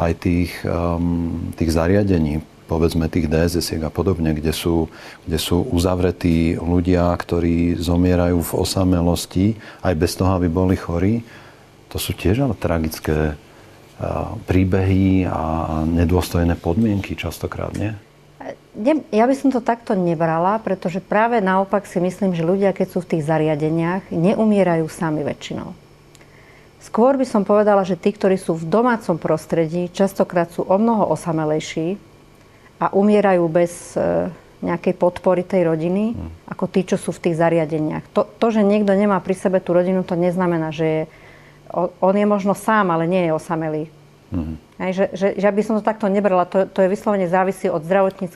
aj 0.01 0.13
tých, 0.25 0.53
um, 0.65 1.53
tých 1.57 1.71
zariadení, 1.73 2.41
povedzme 2.71 3.11
tých 3.11 3.27
dss 3.27 3.83
a 3.83 3.91
podobne, 3.91 4.31
kde 4.31 4.55
sú, 4.55 4.87
kde 5.27 5.43
sú 5.43 5.67
uzavretí 5.67 6.55
ľudia, 6.55 7.11
ktorí 7.11 7.75
zomierajú 7.75 8.39
v 8.39 8.53
osamelosti, 8.55 9.59
aj 9.83 9.95
bez 9.99 10.15
toho, 10.15 10.39
aby 10.39 10.47
boli 10.47 10.79
chorí. 10.79 11.27
To 11.91 11.99
sú 11.99 12.15
tiež 12.15 12.47
ale 12.47 12.55
tragické 12.55 13.35
príbehy 14.47 15.27
a 15.27 15.83
nedôstojné 15.85 16.55
podmienky 16.55 17.19
častokrát, 17.19 17.75
nie? 17.75 17.91
Ja 19.13 19.27
by 19.27 19.35
som 19.35 19.51
to 19.51 19.61
takto 19.61 19.99
nebrala, 19.99 20.63
pretože 20.63 21.03
práve 21.03 21.43
naopak 21.43 21.85
si 21.85 21.99
myslím, 22.01 22.33
že 22.33 22.47
ľudia, 22.47 22.71
keď 22.73 22.87
sú 22.97 22.99
v 23.03 23.11
tých 23.13 23.27
zariadeniach, 23.27 24.09
neumierajú 24.09 24.87
sami 24.89 25.27
väčšinou. 25.27 25.75
Skôr 26.81 27.21
by 27.21 27.29
som 27.29 27.45
povedala, 27.45 27.85
že 27.85 28.01
tí, 28.01 28.09
ktorí 28.09 28.41
sú 28.41 28.57
v 28.57 28.65
domácom 28.65 29.21
prostredí, 29.21 29.93
častokrát 29.93 30.49
sú 30.49 30.65
o 30.65 30.77
mnoho 30.81 31.13
osamelejší 31.13 32.01
a 32.81 32.87
umierajú 32.97 33.45
bez 33.53 33.95
e, 33.95 34.33
nejakej 34.65 34.97
podpory 34.97 35.45
tej 35.45 35.69
rodiny, 35.69 36.17
hmm. 36.17 36.49
ako 36.49 36.65
tí, 36.69 36.85
čo 36.89 36.97
sú 36.97 37.13
v 37.13 37.29
tých 37.29 37.37
zariadeniach. 37.37 38.09
To, 38.17 38.25
to, 38.25 38.47
že 38.49 38.65
niekto 38.65 38.97
nemá 38.97 39.21
pri 39.21 39.37
sebe 39.37 39.61
tú 39.61 39.77
rodinu, 39.77 40.01
to 40.01 40.17
neznamená, 40.17 40.73
že 40.73 40.85
je, 40.85 41.03
on 42.01 42.15
je 42.17 42.27
možno 42.29 42.57
sám, 42.57 42.89
ale 42.89 43.05
nie 43.05 43.29
je 43.29 43.33
osamelý. 43.37 43.85
Hmm. 44.31 44.63
Aj, 44.79 44.95
že, 44.95 45.11
že, 45.13 45.35
že 45.37 45.49
by 45.51 45.63
som 45.67 45.75
to 45.77 45.85
takto 45.85 46.07
nebrala, 46.07 46.47
to, 46.47 46.65
to 46.65 46.87
je 46.87 46.89
vyslovene 46.89 47.27
závisí 47.27 47.67
od 47.67 47.83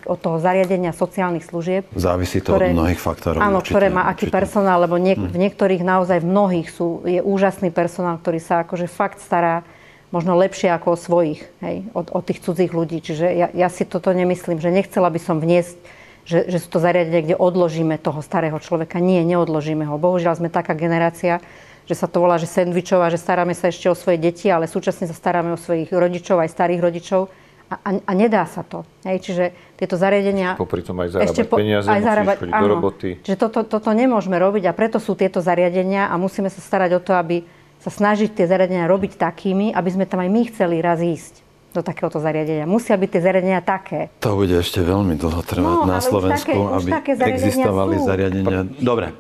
od 0.05 0.19
toho 0.19 0.37
zariadenia 0.43 0.93
sociálnych 0.93 1.47
služieb. 1.47 1.87
Závisí 1.95 2.43
to 2.43 2.53
ktoré, 2.53 2.75
od 2.75 2.83
mnohých 2.83 3.01
faktorov. 3.01 3.41
Áno, 3.41 3.63
určite, 3.63 3.79
ktoré 3.79 3.89
má 3.95 4.11
aký 4.11 4.29
určite. 4.29 4.35
personál, 4.35 4.83
lebo 4.85 4.99
niek- 5.01 5.23
hmm. 5.23 5.31
v 5.31 5.39
niektorých 5.41 5.83
naozaj 5.87 6.19
v 6.21 6.29
mnohých 6.29 6.69
sú, 6.69 7.01
je 7.07 7.23
úžasný 7.23 7.73
personál, 7.73 8.21
ktorý 8.21 8.43
sa 8.43 8.67
akože 8.67 8.91
fakt 8.91 9.23
stará 9.23 9.65
možno 10.15 10.39
lepšie 10.39 10.71
ako 10.71 10.95
o 10.95 10.99
svojich, 10.99 11.43
hej, 11.59 11.91
od, 11.91 12.15
od 12.15 12.23
tých 12.23 12.39
cudzích 12.39 12.71
ľudí. 12.71 13.03
Čiže 13.03 13.27
ja, 13.35 13.51
ja 13.51 13.67
si 13.67 13.83
toto 13.83 14.15
nemyslím, 14.15 14.63
že 14.63 14.71
nechcela 14.71 15.11
by 15.11 15.19
som 15.19 15.43
vniesť, 15.43 15.75
že, 16.23 16.47
že 16.47 16.63
sú 16.63 16.71
to 16.71 16.79
zariadenia, 16.79 17.27
kde 17.27 17.37
odložíme 17.37 17.99
toho 17.99 18.23
starého 18.23 18.57
človeka. 18.63 19.03
Nie, 19.03 19.27
neodložíme 19.27 19.83
ho. 19.91 19.99
Bohužiaľ 19.99 20.39
sme 20.39 20.55
taká 20.55 20.79
generácia, 20.79 21.43
že 21.85 21.99
sa 21.99 22.07
to 22.07 22.23
volá, 22.23 22.39
že 22.39 22.47
sendvičová, 22.47 23.11
že 23.11 23.19
staráme 23.19 23.53
sa 23.59 23.69
ešte 23.69 23.91
o 23.91 23.99
svoje 23.99 24.23
deti, 24.23 24.49
ale 24.49 24.71
súčasne 24.71 25.11
sa 25.11 25.13
staráme 25.13 25.53
o 25.53 25.61
svojich 25.61 25.91
rodičov, 25.91 26.41
aj 26.41 26.55
starých 26.55 26.81
rodičov. 26.81 27.29
A, 27.69 27.81
a, 27.81 27.91
a 27.97 28.13
nedá 28.13 28.45
sa 28.45 28.61
to. 28.61 28.85
Hej, 29.09 29.25
čiže 29.25 29.45
tieto 29.81 29.97
zariadenia... 29.97 30.55
Popri 30.55 30.85
tom 30.85 31.01
aj 31.01 31.17
zarábať 31.17 31.33
ešte 31.33 31.43
po, 31.49 31.57
peniaze, 31.59 31.89
aj 31.89 32.01
zarábať, 32.07 32.37
áno, 32.53 32.61
do 32.61 32.67
roboty. 32.77 33.09
Čiže 33.25 33.37
toto, 33.41 33.65
toto 33.65 33.91
nemôžeme 33.91 34.37
robiť 34.37 34.69
a 34.69 34.73
preto 34.77 35.01
sú 35.01 35.17
tieto 35.17 35.41
zariadenia 35.41 36.13
a 36.13 36.15
musíme 36.21 36.53
sa 36.53 36.61
starať 36.61 36.91
o 36.97 37.01
to, 37.01 37.17
aby 37.17 37.43
sa 37.85 37.93
snažiť 37.93 38.33
tie 38.33 38.49
zariadenia 38.49 38.89
robiť 38.89 39.21
takými, 39.21 39.77
aby 39.77 39.89
sme 39.93 40.09
tam 40.09 40.25
aj 40.25 40.31
my 40.33 40.41
chceli 40.49 40.81
raz 40.81 41.05
ísť 41.05 41.45
do 41.77 41.85
takéhoto 41.85 42.17
zariadenia. 42.17 42.65
Musia 42.65 42.97
byť 42.97 43.11
tie 43.13 43.21
zariadenia 43.21 43.61
také. 43.61 44.09
To 44.25 44.41
bude 44.41 44.57
ešte 44.57 44.81
veľmi 44.81 45.21
dlho 45.21 45.43
trvať 45.45 45.79
no, 45.85 45.91
na 45.91 45.99
Slovensku, 46.01 46.55
také, 46.89 47.13
aby 47.13 47.31
existovali 47.35 48.01
sú. 48.01 48.07
zariadenia. 48.09 48.59
Dobre. 48.81 49.13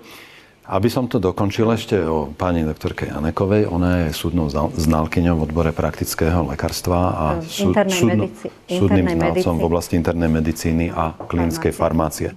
Aby 0.64 0.88
som 0.88 1.04
to 1.04 1.20
dokončil 1.20 1.68
ešte 1.76 2.00
o 2.08 2.32
pani 2.32 2.64
doktorke 2.64 3.12
Janekovej, 3.12 3.68
ona 3.68 4.08
je 4.08 4.16
súdnou 4.16 4.48
znalkyňou 4.72 5.36
v 5.36 5.42
odbore 5.44 5.76
praktického 5.76 6.40
lekárstva 6.48 6.98
a 7.12 7.26
súd, 7.44 7.76
súdno, 7.92 8.32
súdnym 8.64 9.12
znalcom 9.12 9.60
v 9.60 9.64
oblasti 9.68 10.00
internej 10.00 10.32
medicíny 10.32 10.88
a 10.88 11.12
klinickej 11.12 11.68
farmácie. 11.68 12.32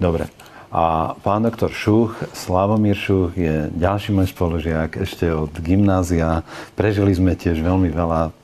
Dobre. 0.00 0.47
A 0.68 1.16
pán 1.24 1.48
doktor 1.48 1.72
Šuch, 1.72 2.12
Slavomír 2.36 2.92
Šuch 2.92 3.32
je 3.32 3.72
ďalší 3.72 4.12
môj 4.12 4.28
spolužiak 4.28 5.00
ešte 5.00 5.24
od 5.32 5.48
gymnázia. 5.64 6.44
Prežili 6.76 7.16
sme 7.16 7.32
tiež 7.32 7.64
veľmi 7.64 7.88
veľa 7.88 8.36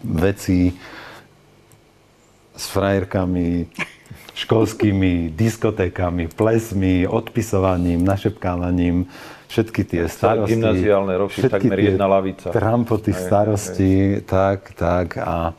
vecí 0.00 0.72
s 2.56 2.64
frajerkami, 2.72 3.68
školskými 4.32 5.36
diskotékami, 5.36 6.32
plesmi, 6.32 7.04
odpisovaním, 7.04 8.00
našepkávaním, 8.00 9.04
všetky 9.52 9.84
tie 9.84 10.02
starosti. 10.08 10.56
Gymnaziálne 10.56 11.14
roky, 11.20 11.44
takmer 11.44 11.92
jedna 11.92 12.08
lavica. 12.08 12.56
Trampoty 12.56 13.12
aj, 13.12 13.20
starosti, 13.20 13.92
aj. 13.92 14.24
tak, 14.24 14.58
tak. 14.72 15.06
A, 15.20 15.52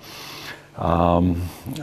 a, 0.77 0.91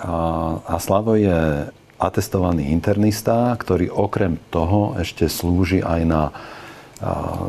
a, 0.03 0.15
a 0.59 0.75
Slavo 0.83 1.15
je 1.15 1.71
atestovaný 1.99 2.71
internista, 2.75 3.55
ktorý 3.55 3.91
okrem 3.91 4.39
toho 4.51 4.99
ešte 4.99 5.31
slúži 5.31 5.81
aj 5.81 6.03
na 6.05 6.23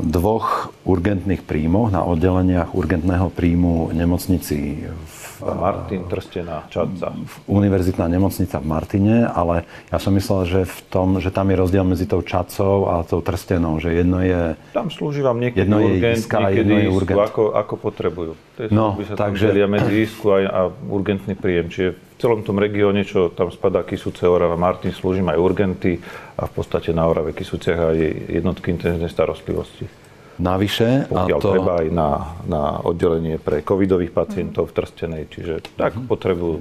dvoch 0.04 0.74
urgentných 0.84 1.46
príjmoch, 1.46 1.94
na 1.94 2.04
oddeleniach 2.04 2.76
urgentného 2.76 3.32
príjmu 3.32 3.94
nemocnici 3.96 4.90
v 4.90 5.15
Martin 5.42 6.08
Trstená, 6.08 6.70
Čadca. 6.72 7.12
Univerzitná 7.50 8.08
nemocnica 8.08 8.62
v 8.62 8.68
Martine, 8.68 9.16
ale 9.28 9.68
ja 9.92 9.98
som 10.00 10.16
myslel, 10.16 10.42
že 10.48 10.60
v 10.64 10.80
tom, 10.88 11.20
že 11.20 11.34
tam 11.34 11.52
je 11.52 11.58
rozdiel 11.60 11.84
medzi 11.84 12.08
tou 12.08 12.24
Čadcou 12.24 12.88
a 12.88 13.04
tou 13.04 13.20
Trstenou, 13.20 13.82
že 13.84 13.92
jedno 13.92 14.24
je... 14.24 14.56
Tam 14.72 14.88
slúži 14.88 15.26
vám 15.26 15.42
niekedy 15.42 15.68
jedno 15.68 15.84
urgent, 15.84 16.24
je 16.24 16.30
niekedy 16.30 16.60
jedno 16.62 16.76
je 16.80 16.90
urgent. 16.94 17.18
ako, 17.20 17.44
ako 17.52 17.74
potrebujú. 17.76 18.32
To 18.56 18.60
je 18.64 18.68
no, 18.72 18.96
sa 19.04 19.20
takže... 19.20 19.52
medzi 19.68 20.08
isku 20.08 20.32
a, 20.32 20.38
a 20.48 20.62
urgentný 20.72 21.36
príjem. 21.36 21.68
Čiže 21.68 21.90
v 21.96 22.16
celom 22.22 22.48
tom 22.48 22.56
regióne, 22.56 23.04
čo 23.04 23.28
tam 23.34 23.52
spadá 23.52 23.84
Kisúce, 23.84 24.24
Orava, 24.24 24.56
Martin, 24.56 24.96
slúžim 24.96 25.28
aj 25.28 25.36
urgenty 25.36 26.00
a 26.40 26.48
v 26.48 26.52
podstate 26.56 26.96
na 26.96 27.04
Orave, 27.10 27.36
Kisúciach 27.36 27.92
aj 27.92 27.98
jednotky 28.32 28.72
intenzívnej 28.72 29.12
starostlivosti. 29.12 30.05
Navyše. 30.36 31.08
Pokiaľ 31.08 31.40
a 31.40 31.44
to... 31.44 31.50
treba 31.56 31.74
aj 31.80 31.88
na, 31.92 32.10
na 32.44 32.64
oddelenie 32.84 33.40
pre 33.40 33.64
covidových 33.64 34.12
pacientov 34.12 34.72
v 34.72 34.84
Trstenej, 34.84 35.24
čiže 35.32 35.54
tak 35.80 35.96
mm-hmm. 35.96 36.12
potrebujú. 36.12 36.58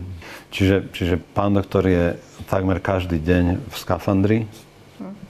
Čiže, 0.54 0.76
čiže 0.95 1.14
pán 1.35 1.59
doktor 1.59 1.83
je 1.90 2.14
takmer 2.47 2.78
každý 2.78 3.19
deň 3.19 3.66
v 3.66 3.75
skafandri? 3.75 4.38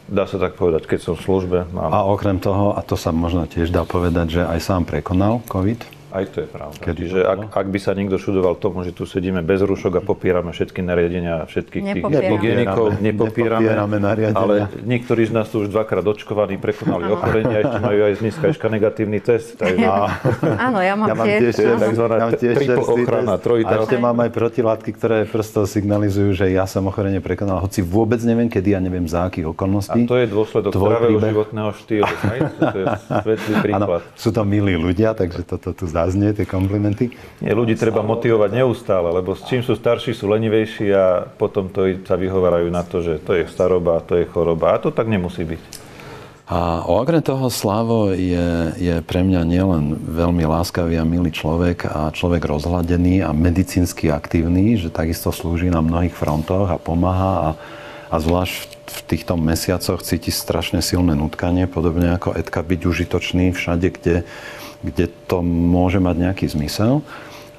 Dá 0.05 0.29
sa 0.29 0.37
tak 0.37 0.61
povedať, 0.61 0.85
keď 0.85 1.01
som 1.01 1.15
v 1.17 1.25
službe. 1.25 1.59
Mám... 1.73 1.89
A 1.89 2.05
okrem 2.05 2.37
toho, 2.37 2.77
a 2.77 2.85
to 2.85 2.93
sa 3.01 3.09
možno 3.09 3.49
tiež 3.49 3.73
dá 3.73 3.89
povedať, 3.89 4.37
že 4.37 4.43
aj 4.45 4.61
sám 4.61 4.83
prekonal 4.85 5.41
COVID? 5.49 5.81
Aj 6.15 6.25
to 6.31 6.47
je 6.47 6.49
pravda. 6.49 6.79
Kedy 6.79 7.01
Čiže 7.05 7.21
ak, 7.27 7.41
ak 7.51 7.67
by 7.75 7.79
sa 7.83 7.91
niekto 7.99 8.23
šudoval 8.23 8.55
tomu, 8.63 8.87
že 8.87 8.95
tu 8.95 9.03
sedíme 9.03 9.43
bez 9.43 9.59
rúšok 9.67 9.99
a 9.99 10.03
popierame 10.07 10.55
všetky 10.55 10.79
nariadenia 10.79 11.43
všetkých 11.51 11.83
tých 11.83 12.05
hygienikov, 12.07 13.03
nepopierame, 13.03 13.67
nepopierame 13.67 13.99
nariadenia. 13.99 14.39
ale 14.39 14.55
niektorí 14.87 15.27
z 15.27 15.35
nás 15.35 15.51
sú 15.51 15.67
už 15.67 15.75
dvakrát 15.75 16.07
očkovaní, 16.07 16.55
prekonali 16.63 17.11
ochorenie 17.11 17.55
a 17.59 17.61
ešte 17.67 17.79
majú 17.83 17.99
aj 18.07 18.13
z 18.15 18.21
dneska 18.31 18.67
negatívny 18.71 19.19
test. 19.19 19.59
Takže... 19.59 19.91
Áno, 20.71 20.79
ja 20.79 20.95
mám, 20.95 21.07
ja 21.11 21.15
mám 21.19 21.27
tiež, 21.27 21.51
tiež 21.51 21.83
takzvaná 21.83 22.31
triple 22.31 22.79
ochrana, 22.79 23.35
trojita. 23.43 23.75
A 23.75 23.83
ešte 23.83 23.97
mám 23.99 24.17
aj 24.23 24.31
protilátky, 24.31 24.91
ktoré 24.95 25.19
prosto 25.27 25.67
signalizujú, 25.67 26.31
že 26.31 26.47
ja 26.55 26.71
som 26.71 26.87
ochorenie 26.87 27.19
prekonal, 27.19 27.59
hoci 27.59 27.83
vôbec 27.83 28.23
neviem 28.23 28.47
kedy 28.47 28.79
a 28.79 28.81
neviem 28.81 29.11
za 29.11 29.27
akých 29.27 29.51
okolností. 29.51 30.07
A 30.07 30.07
to 30.07 30.17
je 30.23 30.27
dôsledok 30.31 30.71
zdravého 30.71 31.19
životného 31.19 31.71
štýlu. 31.75 32.07
To 32.55 32.79
je 32.79 32.87
svetlý 33.27 33.55
príklad. 33.67 34.07
Sú 34.15 34.31
to 34.31 34.47
milí 34.47 34.79
ľudia, 34.79 35.19
takže 35.19 35.43
toto 35.43 35.75
tu 35.75 35.91
zdá 35.91 36.04
záznie, 36.05 36.37
tie 36.37 36.45
komplimenty. 36.45 37.17
Nie, 37.41 37.57
ľudí 37.57 37.73
treba 37.81 38.05
motivovať 38.05 38.51
neustále, 38.61 39.09
lebo 39.09 39.33
s 39.33 39.49
čím 39.49 39.65
sú 39.65 39.73
starší, 39.73 40.13
sú 40.13 40.29
lenivejší 40.29 40.93
a 40.93 41.25
potom 41.25 41.73
to 41.73 41.89
sa 42.05 42.21
vyhovárajú 42.21 42.69
na 42.69 42.85
to, 42.85 43.01
že 43.01 43.25
to 43.25 43.33
je 43.33 43.49
staroba, 43.49 44.05
to 44.05 44.21
je 44.21 44.29
choroba. 44.29 44.77
A 44.77 44.81
to 44.85 44.93
tak 44.93 45.09
nemusí 45.09 45.49
byť. 45.49 45.85
A 46.45 46.85
okrem 46.85 47.25
toho 47.25 47.49
Slavo 47.49 48.13
je, 48.13 48.77
je 48.77 48.95
pre 49.01 49.25
mňa 49.25 49.49
nielen 49.49 49.97
veľmi 49.97 50.45
láskavý 50.45 51.01
a 51.01 51.09
milý 51.09 51.33
človek 51.33 51.89
a 51.89 52.13
človek 52.13 52.45
rozhľadený 52.45 53.25
a 53.25 53.33
medicínsky 53.33 54.13
aktívny, 54.13 54.77
že 54.77 54.93
takisto 54.93 55.33
slúži 55.33 55.73
na 55.73 55.81
mnohých 55.81 56.13
frontoch 56.13 56.69
a 56.69 56.77
pomáha 56.77 57.33
a, 57.41 57.49
a 58.13 58.17
zvlášť 58.21 58.77
v 58.85 59.01
týchto 59.09 59.41
mesiacoch 59.41 60.05
cíti 60.05 60.29
strašne 60.29 60.85
silné 60.85 61.17
nutkanie, 61.17 61.65
podobne 61.65 62.13
ako 62.13 62.37
Edka 62.37 62.61
byť 62.61 62.81
užitočný 62.93 63.57
všade, 63.57 63.89
kde, 63.97 64.29
kde 64.85 65.09
to 65.25 65.41
môže 65.41 65.97
mať 65.97 66.17
nejaký 66.29 66.47
zmysel, 66.53 67.01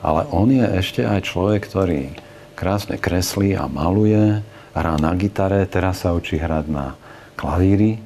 ale 0.06 0.30
on 0.30 0.54
je 0.54 0.62
ešte 0.62 1.02
aj 1.02 1.26
človek, 1.26 1.66
ktorý 1.66 2.14
krásne 2.54 3.02
kreslí 3.02 3.58
a 3.58 3.66
maluje, 3.66 4.46
hrá 4.78 4.94
na 5.02 5.12
gitare, 5.18 5.66
teraz 5.66 6.06
sa 6.06 6.14
učí 6.14 6.38
hrať 6.38 6.66
na 6.70 6.94
klavíri, 7.34 7.98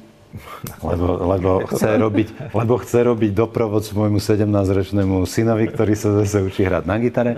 lebo, 0.80 1.06
lebo, 1.26 1.50
chce 1.66 1.98
robiť, 1.98 2.28
lebo 2.54 2.74
chce 2.78 2.98
robiť 3.02 3.30
doprovod 3.34 3.82
svojmu 3.82 4.22
17-ročnému 4.22 5.26
synovi, 5.26 5.66
ktorý 5.66 5.94
sa 5.98 6.14
zase 6.22 6.46
učí 6.46 6.62
hrať 6.62 6.86
na 6.86 6.96
gitare. 7.02 7.32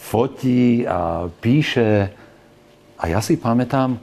Fotí 0.00 0.88
a 0.88 1.28
píše. 1.28 2.08
A 2.96 3.04
ja 3.12 3.20
si 3.20 3.36
pamätám, 3.36 4.00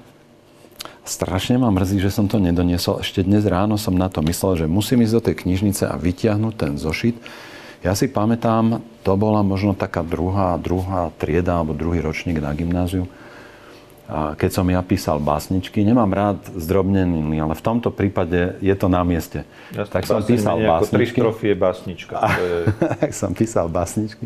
strašne 1.05 1.61
ma 1.61 1.69
mrzí, 1.71 2.01
že 2.03 2.11
som 2.11 2.27
to 2.27 2.41
nedoniesol. 2.41 3.03
Ešte 3.03 3.23
dnes 3.23 3.45
ráno 3.47 3.79
som 3.79 3.95
na 3.95 4.07
to 4.11 4.19
myslel, 4.25 4.65
že 4.65 4.71
musím 4.71 5.05
ísť 5.05 5.15
do 5.15 5.25
tej 5.25 5.35
knižnice 5.45 5.83
a 5.87 5.95
vytiahnuť 5.95 6.53
ten 6.55 6.73
zošit. 6.75 7.15
Ja 7.79 7.95
si 7.95 8.11
pamätám, 8.11 8.83
to 9.07 9.15
bola 9.15 9.39
možno 9.39 9.71
taká 9.71 10.03
druhá, 10.03 10.59
druhá 10.59 11.15
trieda 11.15 11.63
alebo 11.63 11.71
druhý 11.71 12.03
ročník 12.03 12.43
na 12.43 12.51
gymnáziu 12.51 13.07
keď 14.09 14.49
som 14.49 14.65
ja 14.65 14.81
písal 14.81 15.21
básničky. 15.21 15.85
Nemám 15.85 16.09
rád 16.09 16.41
zdrobneniny, 16.57 17.37
ale 17.37 17.53
v 17.53 17.61
tomto 17.61 17.93
prípade 17.93 18.57
je 18.57 18.73
to 18.73 18.89
na 18.89 19.05
mieste. 19.05 19.45
Ja 19.69 19.85
tak 19.85 20.09
som 20.09 20.25
písal 20.25 20.57
básničky. 20.65 21.21
Tri 21.21 21.53
je 21.53 21.55
básnička. 21.55 22.15
A, 22.17 22.27
tak 23.05 23.13
som 23.13 23.37
písal 23.37 23.69
básničky. 23.69 24.25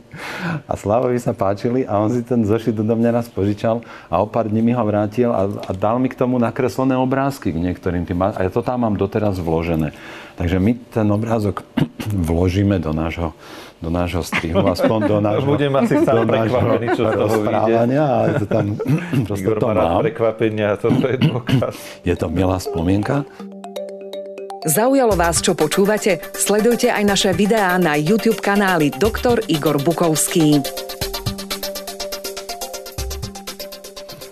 A 0.64 0.74
Slavovi 0.80 1.20
sa 1.20 1.36
páčili 1.36 1.84
a 1.84 2.00
on 2.00 2.08
si 2.08 2.24
ten 2.24 2.48
zošit 2.48 2.80
do 2.80 2.96
mňa 2.96 3.12
raz 3.12 3.28
požičal 3.28 3.84
a 4.08 4.24
o 4.24 4.26
pár 4.26 4.48
dní 4.48 4.64
mi 4.64 4.72
ho 4.72 4.84
vrátil 4.88 5.36
a, 5.36 5.52
a 5.52 5.72
dal 5.76 6.00
mi 6.00 6.08
k 6.08 6.16
tomu 6.16 6.40
nakreslené 6.40 6.96
obrázky 6.96 7.52
k 7.52 7.60
niektorým 7.60 8.08
tým. 8.08 8.24
A 8.24 8.40
ja 8.40 8.52
to 8.52 8.64
tam 8.64 8.88
mám 8.88 8.96
doteraz 8.96 9.36
vložené. 9.36 9.92
Takže 10.40 10.64
my 10.64 10.72
ten 10.96 11.08
obrázok 11.12 11.62
vložíme 12.12 12.80
do 12.80 12.92
nášho 12.92 13.32
do 13.84 13.92
nášho 13.92 14.24
strihu, 14.24 14.64
aspoň 14.64 15.00
do 15.12 15.18
nášho, 15.28 15.44
Budem 15.44 15.76
asi 15.76 16.00
sám 16.08 16.24
prekvapený, 16.24 16.88
čo 16.96 17.04
z 17.04 17.14
toho 17.20 17.36
vyjde. 17.44 18.00
ale 18.00 18.28
to 18.40 18.46
tam 18.48 18.66
proste 19.28 19.44
Igor 19.44 19.58
to 19.60 19.68
mám. 19.76 20.00
prekvapenia, 20.00 20.70
toto 20.80 21.04
je 21.04 21.18
dôkaz. 21.20 21.76
Je 22.08 22.16
to 22.16 22.32
milá 22.32 22.64
spomienka. 22.64 23.28
Zaujalo 24.64 25.20
vás, 25.20 25.44
čo 25.44 25.60
počúvate? 25.60 26.24
Sledujte 26.32 26.88
aj 26.88 27.04
naše 27.04 27.30
videá 27.36 27.76
na 27.76 28.00
YouTube 28.00 28.40
kanáli 28.40 28.96
Dr. 28.96 29.44
Igor 29.52 29.76
Bukovský. 29.84 30.64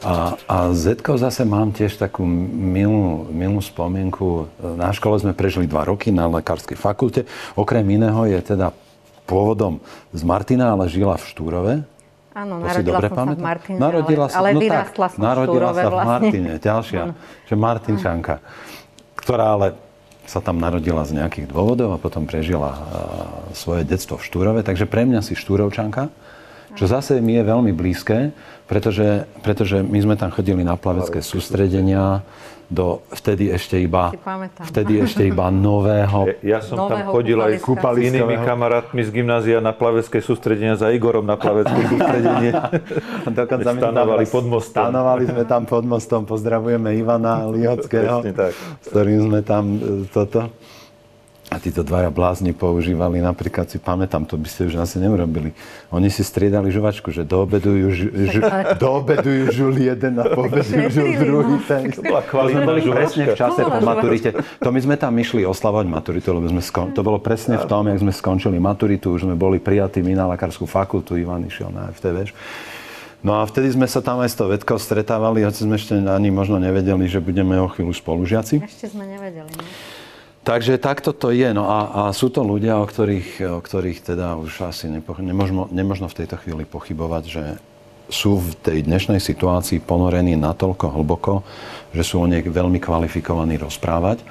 A, 0.02 0.34
a 0.50 0.58
Zetko 0.74 1.14
zase 1.22 1.46
mám 1.46 1.70
tiež 1.70 1.94
takú 2.02 2.26
milú, 2.26 3.30
milú 3.30 3.62
spomienku. 3.62 4.50
Na 4.58 4.90
škole 4.90 5.22
sme 5.22 5.38
prežili 5.38 5.70
dva 5.70 5.86
roky 5.86 6.10
na 6.10 6.26
lekárskej 6.26 6.74
fakulte. 6.74 7.30
Okrem 7.54 7.86
iného 7.86 8.26
je 8.26 8.42
teda 8.42 8.74
pôvodom 9.30 9.78
z 10.10 10.22
Martina, 10.26 10.74
ale 10.74 10.90
žila 10.90 11.22
v 11.22 11.26
Štúrove. 11.30 11.74
Áno, 12.34 12.64
to 12.64 12.66
narodila 12.66 12.98
dobre 12.98 13.08
som 13.12 13.18
pamätám? 13.20 13.36
sa 13.36 13.38
v 13.38 13.44
Martine, 13.44 13.78
narodila 13.78 14.26
ale, 14.26 14.36
ale 14.40 14.50
no 14.50 14.60
vyrastla 14.64 15.06
tak, 15.06 15.14
som 15.14 15.22
narodila 15.22 15.52
Štúrove 15.52 15.76
sa 15.76 15.84
v 15.84 15.92
vlastne. 15.92 16.10
Martine, 16.10 16.52
ďalšia, 16.58 17.02
že 17.46 17.56
Martinčanka, 17.60 18.36
ktorá 19.20 19.46
ale 19.60 19.68
sa 20.26 20.40
tam 20.40 20.58
narodila 20.64 21.04
z 21.04 21.12
nejakých 21.20 21.52
dôvodov 21.52 21.92
a 21.92 22.00
potom 22.00 22.24
prežila 22.24 22.72
svoje 23.52 23.84
detstvo 23.84 24.16
v 24.16 24.24
Štúrove. 24.24 24.60
Takže 24.64 24.88
pre 24.88 25.04
mňa 25.04 25.20
si 25.20 25.36
Štúrovčanka, 25.36 26.08
čo 26.76 26.86
zase 26.88 27.20
mi 27.20 27.36
je 27.40 27.44
veľmi 27.44 27.72
blízke, 27.76 28.32
pretože, 28.66 29.28
pretože 29.44 29.84
my 29.84 30.00
sme 30.00 30.16
tam 30.16 30.32
chodili 30.32 30.64
na 30.64 30.80
plavecké 30.80 31.20
sústredenia, 31.20 32.24
do 32.72 33.04
vtedy 33.12 33.52
ešte 33.52 33.76
iba, 33.84 34.16
vtedy 34.72 35.04
ešte 35.04 35.28
iba 35.28 35.52
nového. 35.68 36.32
Ja, 36.40 36.58
ja 36.58 36.60
som 36.64 36.88
nového 36.88 37.12
tam 37.12 37.20
chodil 37.20 37.36
aj 37.36 37.54
s 37.60 37.98
inými 38.00 38.36
kamarátmi 38.48 39.04
z 39.04 39.12
gymnázia 39.12 39.60
na 39.60 39.76
plavecké 39.76 40.24
sústredenia 40.24 40.80
za 40.80 40.88
Igorom 40.96 41.28
na 41.28 41.36
plavecké 41.36 41.76
sústredenie. 41.92 42.52
Dokonca 43.28 43.70
my 43.76 43.80
stanovali 43.84 44.26
pod 44.32 44.46
mostom. 44.48 44.82
Stanovali 44.88 45.24
sme 45.28 45.44
tam 45.44 45.68
pod 45.68 45.84
mostom. 45.84 46.24
Pozdravujeme 46.24 46.96
Ivana 46.96 47.44
Lihockého, 47.52 48.24
s 48.80 48.88
ktorým 48.88 49.28
sme 49.28 49.44
tam 49.44 49.76
e, 49.76 50.08
toto 50.08 50.48
a 51.52 51.60
títo 51.60 51.84
dvaja 51.84 52.08
blázni 52.08 52.56
používali, 52.56 53.20
napríklad 53.20 53.68
si 53.68 53.76
pamätám, 53.76 54.24
to 54.24 54.40
by 54.40 54.48
ste 54.48 54.72
už 54.72 54.80
asi 54.80 55.04
neurobili. 55.04 55.52
Oni 55.92 56.08
si 56.08 56.24
striedali 56.24 56.72
žuvačku, 56.72 57.12
že 57.12 57.28
doobedujú, 57.28 57.88
žu, 57.92 58.08
žu, 58.08 58.42
doobedujú 58.80 59.52
žul 59.52 59.76
jeden 59.76 60.16
a 60.24 60.32
poobedujú 60.32 60.88
žul 60.88 61.12
druhý. 61.20 61.60
Ten. 61.68 61.92
To 61.92 62.08
bola 62.08 62.24
kvalitná 62.24 62.72
presne 62.96 63.24
v 63.28 63.36
čase 63.36 63.68
po 63.68 63.84
maturite. 63.84 64.32
To 64.64 64.72
my 64.72 64.80
sme 64.80 64.96
tam 64.96 65.12
išli 65.20 65.44
oslavovať 65.44 65.92
maturitu, 65.92 66.32
lebo 66.32 66.48
sme 66.48 66.64
skon... 66.64 66.96
to 66.96 67.04
bolo 67.04 67.20
presne 67.20 67.60
v 67.60 67.68
tom, 67.68 67.84
jak 67.84 68.00
sme 68.00 68.16
skončili 68.16 68.56
maturitu, 68.56 69.12
už 69.12 69.28
sme 69.28 69.36
boli 69.36 69.60
prijatí 69.60 70.00
my 70.00 70.16
na 70.16 70.32
lekárskú 70.32 70.64
fakultu, 70.64 71.20
Ivan 71.20 71.44
išiel 71.44 71.68
na 71.68 71.92
FT, 71.92 72.16
vieš. 72.16 72.32
No 73.28 73.38
a 73.38 73.46
vtedy 73.46 73.76
sme 73.76 73.92
sa 73.92 74.00
tam 74.00 74.24
aj 74.24 74.32
s 74.32 74.40
tou 74.40 74.48
vedkou 74.48 74.80
stretávali, 74.80 75.44
hoci 75.44 75.68
sme 75.68 75.76
ešte 75.76 76.00
ani 76.00 76.32
možno 76.32 76.64
nevedeli, 76.64 77.12
že 77.12 77.20
budeme 77.20 77.60
o 77.60 77.68
chvíľu 77.68 77.92
spolužiaci. 77.92 78.64
Ešte 78.64 78.96
sme 78.96 79.04
nevedeli, 79.04 79.52
no. 79.52 80.00
Takže 80.42 80.82
takto 80.82 81.14
to 81.14 81.30
je. 81.30 81.54
No 81.54 81.70
a, 81.70 81.80
a 81.90 82.02
sú 82.18 82.34
to 82.34 82.42
ľudia, 82.42 82.82
o 82.82 82.90
ktorých, 82.90 83.46
o 83.46 83.62
ktorých 83.62 84.02
teda 84.02 84.42
už 84.42 84.74
asi 84.74 84.90
nepo, 84.90 85.14
nemožno, 85.22 85.70
nemožno 85.70 86.10
v 86.10 86.18
tejto 86.26 86.42
chvíli 86.42 86.66
pochybovať, 86.66 87.24
že 87.30 87.44
sú 88.10 88.42
v 88.42 88.52
tej 88.60 88.78
dnešnej 88.90 89.22
situácii 89.22 89.80
ponorení 89.86 90.34
natoľko 90.36 90.98
hlboko, 90.98 91.34
že 91.94 92.04
sú 92.04 92.26
o 92.26 92.28
nej 92.28 92.42
veľmi 92.42 92.82
kvalifikovaní 92.82 93.62
rozprávať. 93.62 94.26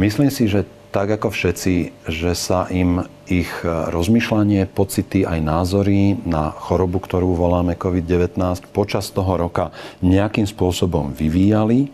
Myslím 0.00 0.32
si, 0.32 0.48
že 0.48 0.64
tak 0.92 1.08
ako 1.08 1.32
všetci, 1.32 2.04
že 2.08 2.32
sa 2.36 2.68
im 2.68 3.04
ich 3.28 3.48
rozmýšľanie, 3.64 4.68
pocity 4.68 5.24
aj 5.24 5.40
názory 5.40 6.20
na 6.24 6.52
chorobu, 6.52 7.00
ktorú 7.00 7.32
voláme 7.32 7.76
COVID-19 7.76 8.68
počas 8.76 9.08
toho 9.08 9.40
roka 9.40 9.72
nejakým 10.04 10.44
spôsobom 10.44 11.12
vyvíjali, 11.16 11.88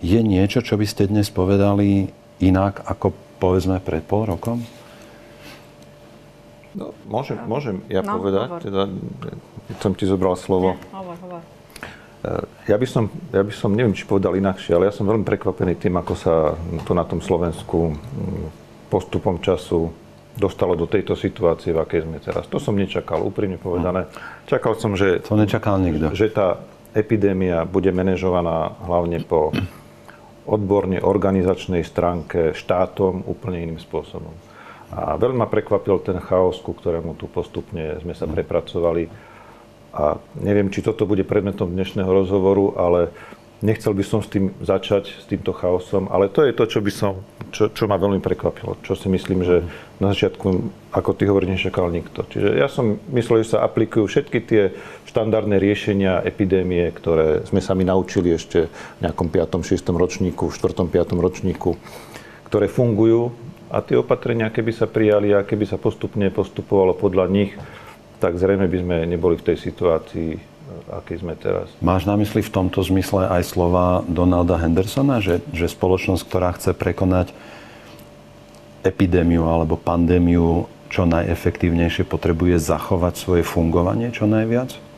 je 0.00 0.18
niečo, 0.24 0.64
čo 0.64 0.80
by 0.80 0.86
ste 0.88 1.12
dnes 1.12 1.28
povedali, 1.28 2.10
inak 2.40 2.82
ako 2.84 3.12
povedzme 3.40 3.80
pred 3.80 4.04
pol 4.04 4.28
rokom? 4.28 4.64
No, 6.70 6.94
môžem, 7.10 7.36
môžem 7.50 7.76
ja 7.90 8.00
no, 8.04 8.20
povedať, 8.20 8.46
hovor. 8.46 8.62
teda, 8.62 8.82
som 9.82 9.92
ti 9.96 10.06
zobral 10.06 10.38
slovo. 10.38 10.78
Nie, 10.78 10.94
hovor, 10.94 11.16
hovor. 11.18 11.42
Ja 12.68 12.76
by, 12.76 12.84
som, 12.84 13.08
ja 13.32 13.40
by 13.40 13.48
som, 13.48 13.72
neviem, 13.72 13.96
či 13.96 14.04
povedal 14.04 14.36
inakšie, 14.36 14.76
ale 14.76 14.86
ja 14.86 14.94
som 14.94 15.08
veľmi 15.08 15.24
prekvapený 15.24 15.80
tým, 15.80 15.96
ako 15.96 16.12
sa 16.12 16.52
tu 16.84 16.92
na 16.92 17.08
tom 17.08 17.24
Slovensku 17.24 17.96
postupom 18.92 19.40
času 19.40 19.88
dostalo 20.36 20.76
do 20.76 20.84
tejto 20.84 21.16
situácie, 21.16 21.72
v 21.72 21.80
akej 21.80 22.04
sme 22.04 22.20
teraz. 22.20 22.44
To 22.52 22.60
som 22.60 22.76
nečakal, 22.76 23.24
úprimne 23.24 23.56
povedané. 23.56 24.04
Čakal 24.46 24.76
som, 24.76 24.94
že, 24.94 25.24
to 25.24 25.32
nečakal 25.32 25.80
nikto. 25.80 26.12
že 26.12 26.28
tá 26.28 26.60
epidémia 26.92 27.64
bude 27.64 27.88
manažovaná 27.88 28.76
hlavne 28.84 29.24
po 29.24 29.50
odborne 30.50 30.98
organizačnej 30.98 31.86
stránke 31.86 32.50
štátom 32.58 33.22
úplne 33.30 33.62
iným 33.62 33.78
spôsobom. 33.78 34.34
A 34.90 35.14
veľmi 35.14 35.38
ma 35.38 35.46
prekvapil 35.46 36.02
ten 36.02 36.18
chaos, 36.18 36.58
ku 36.58 36.74
ktorému 36.74 37.14
tu 37.14 37.30
postupne 37.30 38.02
sme 38.02 38.10
sa 38.10 38.26
prepracovali. 38.26 39.06
A 39.94 40.18
neviem, 40.42 40.66
či 40.66 40.82
toto 40.82 41.06
bude 41.06 41.22
predmetom 41.22 41.70
dnešného 41.70 42.10
rozhovoru, 42.10 42.74
ale 42.74 43.14
Nechcel 43.60 43.92
by 43.92 44.00
som 44.00 44.24
s 44.24 44.32
tým 44.32 44.56
začať, 44.64 45.20
s 45.20 45.28
týmto 45.28 45.52
chaosom, 45.52 46.08
ale 46.08 46.32
to 46.32 46.48
je 46.48 46.56
to, 46.56 46.64
čo, 46.64 46.80
by 46.80 46.88
som, 46.88 47.20
čo, 47.52 47.68
čo 47.68 47.84
ma 47.84 48.00
veľmi 48.00 48.16
prekvapilo. 48.24 48.80
Čo 48.80 48.96
si 48.96 49.12
myslím, 49.12 49.44
že 49.44 49.60
na 50.00 50.16
začiatku, 50.16 50.48
ako 50.96 51.10
ty 51.12 51.28
hovoríš, 51.28 51.60
nečakal 51.60 51.92
nikto. 51.92 52.24
Čiže 52.24 52.56
ja 52.56 52.72
som 52.72 52.96
myslel, 53.12 53.44
že 53.44 53.52
sa 53.52 53.68
aplikujú 53.68 54.08
všetky 54.08 54.38
tie 54.48 54.72
štandardné 55.10 55.58
riešenia 55.58 56.22
epidémie, 56.22 56.86
ktoré 56.94 57.42
sme 57.50 57.58
sa 57.58 57.74
mi 57.74 57.82
naučili 57.82 58.30
ešte 58.30 58.70
v 58.70 59.00
nejakom 59.02 59.26
5. 59.26 59.66
6. 59.66 59.82
ročníku, 59.90 60.46
v 60.46 60.54
4. 60.54 60.86
5. 60.86 61.18
ročníku, 61.18 61.74
ktoré 62.46 62.70
fungujú 62.70 63.34
a 63.74 63.82
tie 63.82 63.98
opatrenia, 63.98 64.54
keby 64.54 64.70
sa 64.70 64.86
prijali 64.86 65.34
a 65.34 65.42
keby 65.42 65.66
sa 65.66 65.82
postupne 65.82 66.30
postupovalo 66.30 66.94
podľa 66.94 67.26
nich, 67.26 67.58
tak 68.22 68.38
zrejme 68.38 68.70
by 68.70 68.78
sme 68.78 68.96
neboli 69.10 69.34
v 69.34 69.50
tej 69.50 69.56
situácii, 69.58 70.30
aký 70.94 71.18
sme 71.18 71.34
teraz. 71.34 71.66
Máš 71.82 72.06
na 72.06 72.14
mysli 72.14 72.46
v 72.46 72.54
tomto 72.54 72.78
zmysle 72.86 73.26
aj 73.26 73.50
slova 73.50 74.06
Donalda 74.06 74.62
Hendersona, 74.62 75.18
že, 75.18 75.42
že 75.50 75.66
spoločnosť, 75.66 76.22
ktorá 76.22 76.54
chce 76.54 76.70
prekonať 76.70 77.34
epidémiu 78.86 79.42
alebo 79.42 79.74
pandémiu 79.74 80.70
čo 80.90 81.06
najefektívnejšie 81.06 82.06
potrebuje 82.06 82.58
zachovať 82.58 83.14
svoje 83.18 83.42
fungovanie 83.46 84.10
čo 84.10 84.26
najviac? 84.26 84.89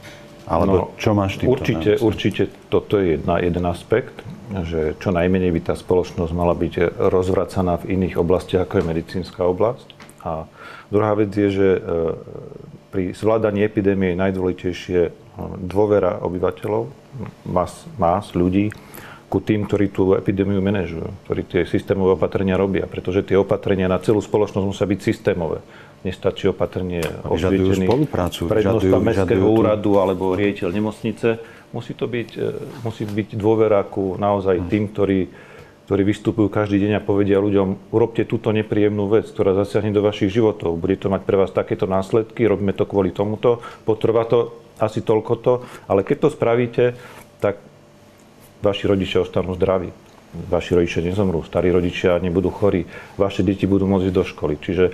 Alebo 0.47 0.75
no, 0.75 0.85
čo 0.99 1.15
máš 1.15 1.39
ty? 1.39 1.47
Určite, 1.47 2.03
určite 2.03 2.43
toto 2.67 2.99
je 2.99 3.19
jedna, 3.19 3.39
jeden 3.39 3.65
aspekt, 3.67 4.27
že 4.67 4.99
čo 4.99 5.15
najmenej 5.15 5.55
by 5.55 5.61
tá 5.73 5.75
spoločnosť 5.79 6.33
mala 6.35 6.53
byť 6.59 6.99
rozvracaná 6.99 7.79
v 7.83 7.95
iných 7.95 8.19
oblastiach, 8.19 8.67
ako 8.67 8.83
je 8.83 8.89
medicínska 8.91 9.41
oblasť. 9.47 9.89
A 10.27 10.47
druhá 10.91 11.15
vec 11.15 11.31
je, 11.31 11.49
že 11.51 11.69
e, 11.79 11.81
pri 12.91 13.15
zvládaní 13.15 13.63
epidémie 13.65 14.13
je 14.13 14.23
najdôležitejšie 14.23 15.01
dôvera 15.65 16.21
obyvateľov, 16.21 16.93
más, 17.49 17.89
más 17.97 18.37
ľudí, 18.37 18.69
ku 19.33 19.41
tým, 19.41 19.65
ktorí 19.65 19.89
tú 19.89 20.13
epidémiu 20.13 20.61
manažujú, 20.61 21.09
ktorí 21.25 21.49
tie 21.49 21.63
systémové 21.65 22.21
opatrenia 22.21 22.61
robia, 22.61 22.85
pretože 22.85 23.25
tie 23.25 23.41
opatrenia 23.41 23.89
na 23.89 23.97
celú 23.97 24.21
spoločnosť 24.21 24.67
musia 24.69 24.85
byť 24.85 25.01
systémové. 25.01 25.65
Nestačí 26.03 26.51
opatrenie 26.51 26.99
osvietený 27.23 27.87
prednosta 28.51 28.99
mestského 28.99 29.47
úradu 29.47 30.03
alebo 30.03 30.35
riaditeľ 30.35 30.69
nemocnice. 30.75 31.29
musí 31.73 31.95
to 31.97 32.05
byť, 32.11 32.31
e, 32.37 32.49
musí 32.85 33.07
byť 33.07 33.29
dôvera 33.39 33.81
ku 33.87 34.19
naozaj 34.19 34.67
tým, 34.67 34.93
ktorí, 34.93 35.31
ktorí 35.89 36.03
vystupujú 36.05 36.53
každý 36.53 36.83
deň 36.85 36.99
a 36.99 37.07
povedia 37.07 37.41
ľuďom, 37.41 37.95
urobte 37.95 38.29
túto 38.29 38.53
nepríjemnú 38.53 39.09
vec, 39.09 39.31
ktorá 39.31 39.57
zasiahne 39.57 39.95
do 39.95 40.05
vašich 40.05 40.35
životov. 40.35 40.77
Bude 40.77 41.01
to 41.01 41.09
mať 41.09 41.23
pre 41.25 41.39
vás 41.39 41.55
takéto 41.55 41.89
následky, 41.89 42.45
robíme 42.45 42.77
to 42.77 42.85
kvôli 42.85 43.15
tomuto, 43.15 43.65
potrvá 43.87 44.29
to 44.29 44.53
asi 44.83 45.01
toľko 45.01 45.33
to, 45.39 45.53
ale 45.87 46.03
keď 46.03 46.27
to 46.27 46.29
spravíte, 46.35 46.85
tak 47.39 47.63
vaši 48.63 48.85
rodičia 48.91 49.23
ostanú 49.23 49.55
zdraví. 49.55 49.91
Vaši 50.33 50.81
rodičia 50.81 51.05
nezomrú, 51.05 51.45
starí 51.45 51.69
rodičia 51.69 52.17
nebudú 52.17 52.49
chorí, 52.49 52.89
vaše 53.21 53.45
deti 53.45 53.69
budú 53.69 53.85
môcť 53.85 54.09
ísť 54.09 54.17
do 54.17 54.25
školy. 54.25 54.55
Čiže 54.57 54.85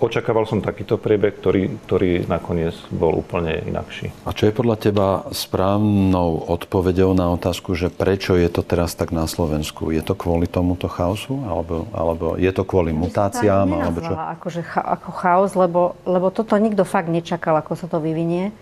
očakával 0.00 0.44
som 0.44 0.60
takýto 0.60 0.98
priebeh, 1.00 1.36
ktorý, 1.38 1.62
ktorý 1.86 2.10
nakoniec 2.28 2.76
bol 2.92 3.16
úplne 3.16 3.62
inakší. 3.64 4.12
A 4.26 4.34
čo 4.36 4.48
je 4.48 4.54
podľa 4.54 4.76
teba 4.76 5.06
správnou 5.32 6.50
odpovedou 6.50 7.16
na 7.16 7.32
otázku, 7.32 7.72
že 7.72 7.88
prečo 7.88 8.36
je 8.36 8.48
to 8.52 8.60
teraz 8.66 8.92
tak 8.98 9.14
na 9.14 9.24
Slovensku? 9.24 9.94
Je 9.94 10.04
to 10.04 10.12
kvôli 10.18 10.50
tomuto 10.50 10.90
chaosu? 10.90 11.40
Alebo, 11.46 11.88
alebo 11.94 12.26
je 12.36 12.52
to 12.52 12.62
kvôli 12.66 12.92
mutáciám? 12.92 13.66
Alebo 13.68 14.00
čo? 14.04 14.12
Akože 14.12 14.60
cha, 14.64 14.82
ako 14.84 15.10
chaos, 15.14 15.52
lebo, 15.56 15.96
lebo 16.04 16.28
toto 16.28 16.58
nikto 16.60 16.84
fakt 16.84 17.08
nečakal, 17.08 17.56
ako 17.58 17.78
sa 17.78 17.86
to 17.88 17.98
vyvinie 18.00 18.52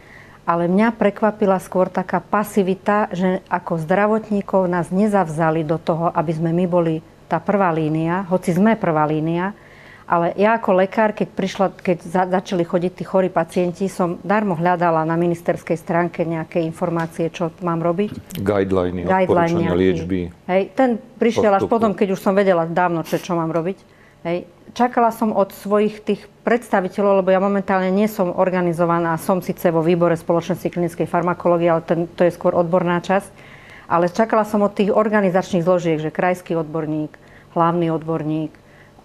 ale 0.50 0.66
mňa 0.66 0.98
prekvapila 0.98 1.62
skôr 1.62 1.86
taká 1.86 2.18
pasivita, 2.18 3.12
že 3.14 3.38
ako 3.46 3.86
zdravotníkov 3.86 4.66
nás 4.66 4.90
nezavzali 4.90 5.62
do 5.62 5.78
toho, 5.78 6.10
aby 6.10 6.32
sme 6.34 6.50
my 6.50 6.66
boli 6.66 6.94
tá 7.30 7.38
prvá 7.38 7.70
línia, 7.70 8.26
hoci 8.26 8.50
sme 8.50 8.74
prvá 8.74 9.06
línia, 9.06 9.54
ale 10.10 10.34
ja 10.34 10.58
ako 10.58 10.82
lekár, 10.82 11.14
keď, 11.14 11.28
prišla, 11.30 11.66
keď 11.70 11.98
za, 12.02 12.22
začali 12.26 12.66
chodiť 12.66 12.92
tí 12.98 13.04
chorí 13.06 13.30
pacienti, 13.30 13.86
som 13.86 14.18
darmo 14.26 14.58
hľadala 14.58 15.06
na 15.06 15.14
ministerskej 15.14 15.78
stránke 15.78 16.26
nejaké 16.26 16.58
informácie, 16.66 17.30
čo 17.30 17.54
mám 17.62 17.78
robiť. 17.78 18.42
Guideliny, 18.42 19.06
odporúčania 19.06 19.70
liečby. 19.70 20.34
Hej, 20.50 20.74
ten 20.74 20.98
prišiel 20.98 21.54
postupu. 21.54 21.62
až 21.62 21.70
potom, 21.70 21.90
keď 21.94 22.18
už 22.18 22.20
som 22.20 22.34
vedela 22.34 22.66
dávno, 22.66 23.06
čo, 23.06 23.22
čo 23.22 23.38
mám 23.38 23.54
robiť. 23.54 23.78
Hej 24.26 24.50
čakala 24.74 25.10
som 25.10 25.34
od 25.34 25.50
svojich 25.50 26.02
tých 26.02 26.22
predstaviteľov, 26.46 27.22
lebo 27.22 27.30
ja 27.34 27.42
momentálne 27.42 27.90
nie 27.90 28.06
som 28.06 28.30
organizovaná, 28.30 29.18
som 29.18 29.42
síce 29.42 29.70
vo 29.70 29.82
výbore 29.82 30.14
spoločnosti 30.14 30.66
klinickej 30.70 31.06
farmakológie, 31.10 31.68
ale 31.70 31.82
ten, 31.82 32.06
to 32.06 32.26
je 32.26 32.34
skôr 32.34 32.54
odborná 32.54 33.02
časť, 33.02 33.30
ale 33.90 34.10
čakala 34.10 34.46
som 34.46 34.62
od 34.62 34.72
tých 34.74 34.94
organizačných 34.94 35.66
zložiek, 35.66 35.98
že 35.98 36.14
krajský 36.14 36.54
odborník, 36.54 37.10
hlavný 37.54 37.90
odborník, 37.90 38.54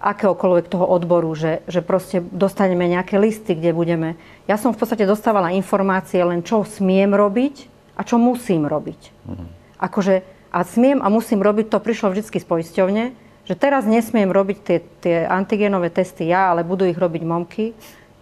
akéhokoľvek 0.06 0.70
toho 0.70 0.86
odboru, 0.86 1.34
že, 1.34 1.66
že 1.66 1.82
proste 1.82 2.22
dostaneme 2.22 2.86
nejaké 2.86 3.18
listy, 3.18 3.58
kde 3.58 3.74
budeme. 3.74 4.10
Ja 4.46 4.62
som 4.62 4.70
v 4.70 4.78
podstate 4.78 5.10
dostávala 5.10 5.50
informácie 5.58 6.22
len, 6.22 6.46
čo 6.46 6.62
smiem 6.62 7.18
robiť 7.18 7.66
a 7.98 8.06
čo 8.06 8.22
musím 8.22 8.70
robiť. 8.70 9.02
Mhm. 9.26 9.46
Akože, 9.82 10.22
a 10.54 10.64
smiem 10.64 11.02
a 11.02 11.10
musím 11.10 11.42
robiť, 11.42 11.74
to 11.74 11.82
prišlo 11.82 12.14
vždy 12.14 12.22
z 12.22 12.48
poisťovne, 12.48 13.04
že 13.46 13.54
teraz 13.58 13.86
nesmiem 13.90 14.30
robiť 14.30 14.58
tie, 14.62 14.78
tie 15.02 15.18
antigenové 15.26 15.90
testy 15.90 16.30
ja, 16.30 16.54
ale 16.54 16.66
budú 16.66 16.86
ich 16.86 16.98
robiť 16.98 17.22
momky. 17.26 17.74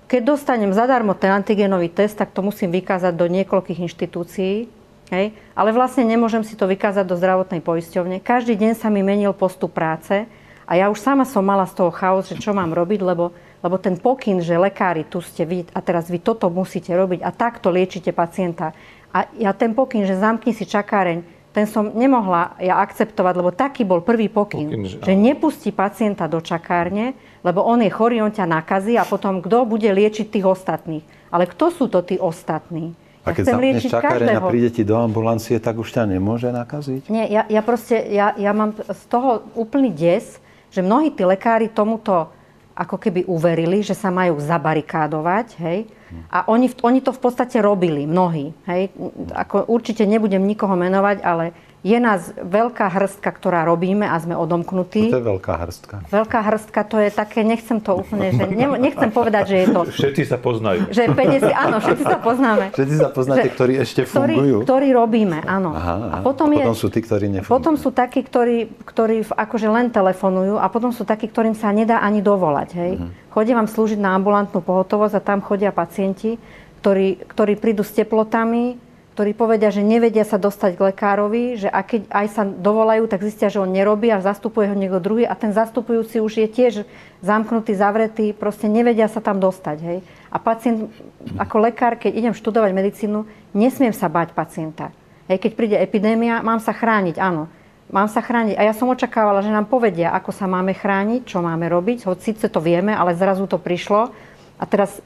Keď 0.08 0.22
dostanem 0.24 0.76
zadarmo 0.76 1.16
ten 1.16 1.32
antigenový 1.32 1.88
test, 1.88 2.20
tak 2.20 2.36
to 2.36 2.44
musím 2.44 2.74
vykázať 2.76 3.14
do 3.16 3.28
niekoľkých 3.32 3.80
inštitúcií. 3.88 4.68
Hej? 5.14 5.26
Ale 5.56 5.70
vlastne 5.72 6.04
nemôžem 6.04 6.44
si 6.44 6.60
to 6.60 6.68
vykázať 6.68 7.06
do 7.08 7.16
zdravotnej 7.16 7.64
poisťovne. 7.64 8.20
Každý 8.20 8.58
deň 8.60 8.72
sa 8.76 8.92
mi 8.92 9.00
menil 9.00 9.32
postup 9.32 9.72
práce 9.78 10.28
a 10.64 10.80
ja 10.80 10.88
už 10.88 11.00
sama 11.00 11.28
som 11.28 11.44
mala 11.44 11.68
z 11.68 11.76
toho 11.76 11.92
chaos, 11.92 12.28
že 12.32 12.40
čo 12.40 12.56
mám 12.56 12.72
robiť, 12.72 13.04
lebo, 13.04 13.36
lebo 13.60 13.76
ten 13.80 14.00
pokyn, 14.00 14.40
že 14.40 14.56
lekári 14.56 15.04
tu 15.04 15.20
ste 15.20 15.44
vy 15.44 15.68
a 15.76 15.80
teraz 15.84 16.08
vy 16.08 16.24
toto 16.24 16.48
musíte 16.48 16.96
robiť 16.96 17.20
a 17.20 17.30
takto 17.36 17.68
liečite 17.68 18.16
pacienta. 18.16 18.72
A 19.14 19.30
ja 19.36 19.52
ten 19.52 19.76
pokyn, 19.76 20.08
že 20.08 20.18
zamkni 20.18 20.56
si 20.56 20.64
čakáreň, 20.64 21.22
ten 21.54 21.70
som 21.70 21.94
nemohla 21.94 22.58
ja 22.58 22.82
akceptovať, 22.82 23.34
lebo 23.38 23.54
taký 23.54 23.86
bol 23.86 24.02
prvý 24.02 24.26
pokyn, 24.26 24.74
pokyn 24.74 24.84
že, 24.90 24.98
že 25.06 25.14
nepustí 25.14 25.70
pacienta 25.70 26.26
do 26.26 26.42
čakárne, 26.42 27.14
lebo 27.46 27.62
on 27.62 27.86
je 27.86 27.94
chorý, 27.94 28.26
on 28.26 28.34
ťa 28.34 28.50
nakazí 28.50 28.98
a 28.98 29.06
potom 29.06 29.38
kto 29.38 29.70
bude 29.70 29.86
liečiť 29.86 30.34
tých 30.34 30.48
ostatných. 30.50 31.06
Ale 31.30 31.46
kto 31.46 31.70
sú 31.70 31.86
to 31.94 32.02
tí 32.02 32.18
ostatní? 32.18 32.98
A 33.24 33.32
keď 33.32 33.56
zapneš 33.56 33.88
čakáreň 33.88 34.36
a 34.36 34.42
príde 34.44 34.70
ti 34.74 34.84
do 34.84 35.00
ambulancie, 35.00 35.56
tak 35.56 35.80
už 35.80 35.96
ťa 35.96 36.04
nemôže 36.10 36.52
nakaziť? 36.52 37.08
Nie, 37.08 37.32
ja, 37.32 37.48
ja 37.48 37.62
proste, 37.64 37.96
ja, 38.12 38.36
ja 38.36 38.52
mám 38.52 38.76
z 38.76 39.04
toho 39.08 39.48
úplný 39.56 39.96
des, 39.96 40.43
že 40.74 40.82
mnohí 40.82 41.14
tí 41.14 41.22
lekári 41.22 41.70
tomuto 41.70 42.34
ako 42.74 42.98
keby 42.98 43.30
uverili, 43.30 43.86
že 43.86 43.94
sa 43.94 44.10
majú 44.10 44.42
zabarikádovať, 44.42 45.48
hej, 45.62 45.86
a 46.30 46.46
oni, 46.50 46.70
oni 46.82 47.00
to 47.02 47.14
v 47.14 47.22
podstate 47.22 47.58
robili, 47.62 48.06
mnohí. 48.06 48.54
Hej? 48.70 48.94
Ako, 49.34 49.66
určite 49.70 50.06
nebudem 50.06 50.46
nikoho 50.46 50.78
menovať, 50.78 51.26
ale 51.26 51.54
je 51.84 52.00
nás 52.00 52.32
veľká 52.40 52.88
hrstka, 52.88 53.28
ktorá 53.28 53.68
robíme 53.68 54.08
a 54.08 54.16
sme 54.16 54.40
odomknutí. 54.40 55.12
To 55.12 55.20
je 55.20 55.28
veľká 55.36 55.54
hrstka. 55.68 55.96
Veľká 56.08 56.40
hrstka, 56.40 56.80
to 56.88 56.96
je 57.04 57.12
také, 57.12 57.44
nechcem 57.44 57.84
to 57.84 58.00
úplne, 58.00 58.32
že 58.32 58.48
ne, 58.48 58.80
nechcem 58.80 59.12
povedať, 59.12 59.44
že 59.52 59.56
je 59.60 59.68
to... 59.68 59.80
Všetci 59.92 60.24
sa 60.24 60.40
poznajú. 60.40 60.88
Že 60.88 61.12
50, 61.12 61.52
áno, 61.52 61.84
všetci 61.84 62.04
sa 62.08 62.20
poznáme. 62.24 62.66
Všetci 62.72 62.96
sa 62.96 63.10
poznáte, 63.12 63.52
že, 63.52 63.56
ktorí 63.60 63.74
ešte 63.84 64.02
fungujú. 64.08 64.64
Ktorí, 64.64 64.64
ktorí 64.64 64.88
robíme, 64.96 65.44
áno. 65.44 65.76
Aha, 65.76 65.96
aha. 66.00 66.08
A 66.16 66.18
potom, 66.24 66.56
je, 66.56 66.64
potom 66.64 66.80
sú 66.80 66.88
tí, 66.88 67.00
ktorí 67.04 67.26
nefungujú. 67.28 67.52
Potom 67.52 67.76
sú 67.76 67.90
takí, 67.92 68.24
ktorí, 68.24 68.58
ktorí 68.88 69.28
akože 69.28 69.68
len 69.68 69.92
telefonujú 69.92 70.56
a 70.64 70.66
potom 70.72 70.96
sú 70.96 71.04
takí, 71.04 71.28
ktorým 71.28 71.52
sa 71.52 71.76
nedá 71.76 72.00
ani 72.00 72.24
dovolať. 72.24 72.70
Hej. 72.80 72.92
Uh-huh. 72.96 73.12
Chodím 73.36 73.60
vám 73.60 73.68
slúžiť 73.68 74.00
na 74.00 74.16
ambulantnú 74.16 74.64
pohotovosť 74.64 75.20
a 75.20 75.22
tam 75.22 75.44
chodia 75.44 75.76
pacienti, 75.76 76.40
ktorí, 76.80 77.28
ktorí 77.28 77.60
prídu 77.60 77.84
s 77.84 77.92
teplotami, 77.92 78.80
ktorí 79.14 79.38
povedia, 79.38 79.70
že 79.70 79.86
nevedia 79.86 80.26
sa 80.26 80.42
dostať 80.42 80.74
k 80.74 80.90
lekárovi, 80.90 81.62
že 81.62 81.70
a 81.70 81.86
keď 81.86 82.10
aj 82.10 82.28
sa 82.34 82.44
dovolajú, 82.50 83.06
tak 83.06 83.22
zistia, 83.22 83.54
že 83.54 83.62
on 83.62 83.70
nerobí 83.70 84.10
a 84.10 84.26
zastupuje 84.26 84.66
ho 84.66 84.74
niekto 84.74 84.98
druhý 84.98 85.30
a 85.30 85.38
ten 85.38 85.54
zastupujúci 85.54 86.18
už 86.18 86.42
je 86.42 86.48
tiež 86.50 86.74
zamknutý, 87.22 87.78
zavretý, 87.78 88.34
proste 88.34 88.66
nevedia 88.66 89.06
sa 89.06 89.22
tam 89.22 89.38
dostať. 89.38 89.78
Hej. 89.86 89.98
A 90.34 90.42
pacient, 90.42 90.90
ako 91.38 91.56
lekár, 91.62 92.02
keď 92.02 92.10
idem 92.10 92.34
študovať 92.34 92.74
medicínu, 92.74 93.30
nesmiem 93.54 93.94
sa 93.94 94.10
bať 94.10 94.34
pacienta. 94.34 94.90
Hej, 95.30 95.46
keď 95.46 95.52
príde 95.54 95.78
epidémia, 95.78 96.42
mám 96.42 96.58
sa 96.58 96.74
chrániť, 96.74 97.22
áno. 97.22 97.46
Mám 97.94 98.10
sa 98.10 98.26
chrániť. 98.26 98.58
A 98.58 98.66
ja 98.66 98.74
som 98.74 98.90
očakávala, 98.90 99.46
že 99.46 99.54
nám 99.54 99.70
povedia, 99.70 100.10
ako 100.10 100.34
sa 100.34 100.50
máme 100.50 100.74
chrániť, 100.74 101.30
čo 101.30 101.46
máme 101.46 101.70
robiť. 101.70 102.10
Hoď 102.10 102.34
síce 102.34 102.50
to 102.50 102.58
vieme, 102.58 102.90
ale 102.90 103.14
zrazu 103.14 103.46
to 103.46 103.62
prišlo. 103.62 104.10
A 104.58 104.64
teraz 104.66 104.98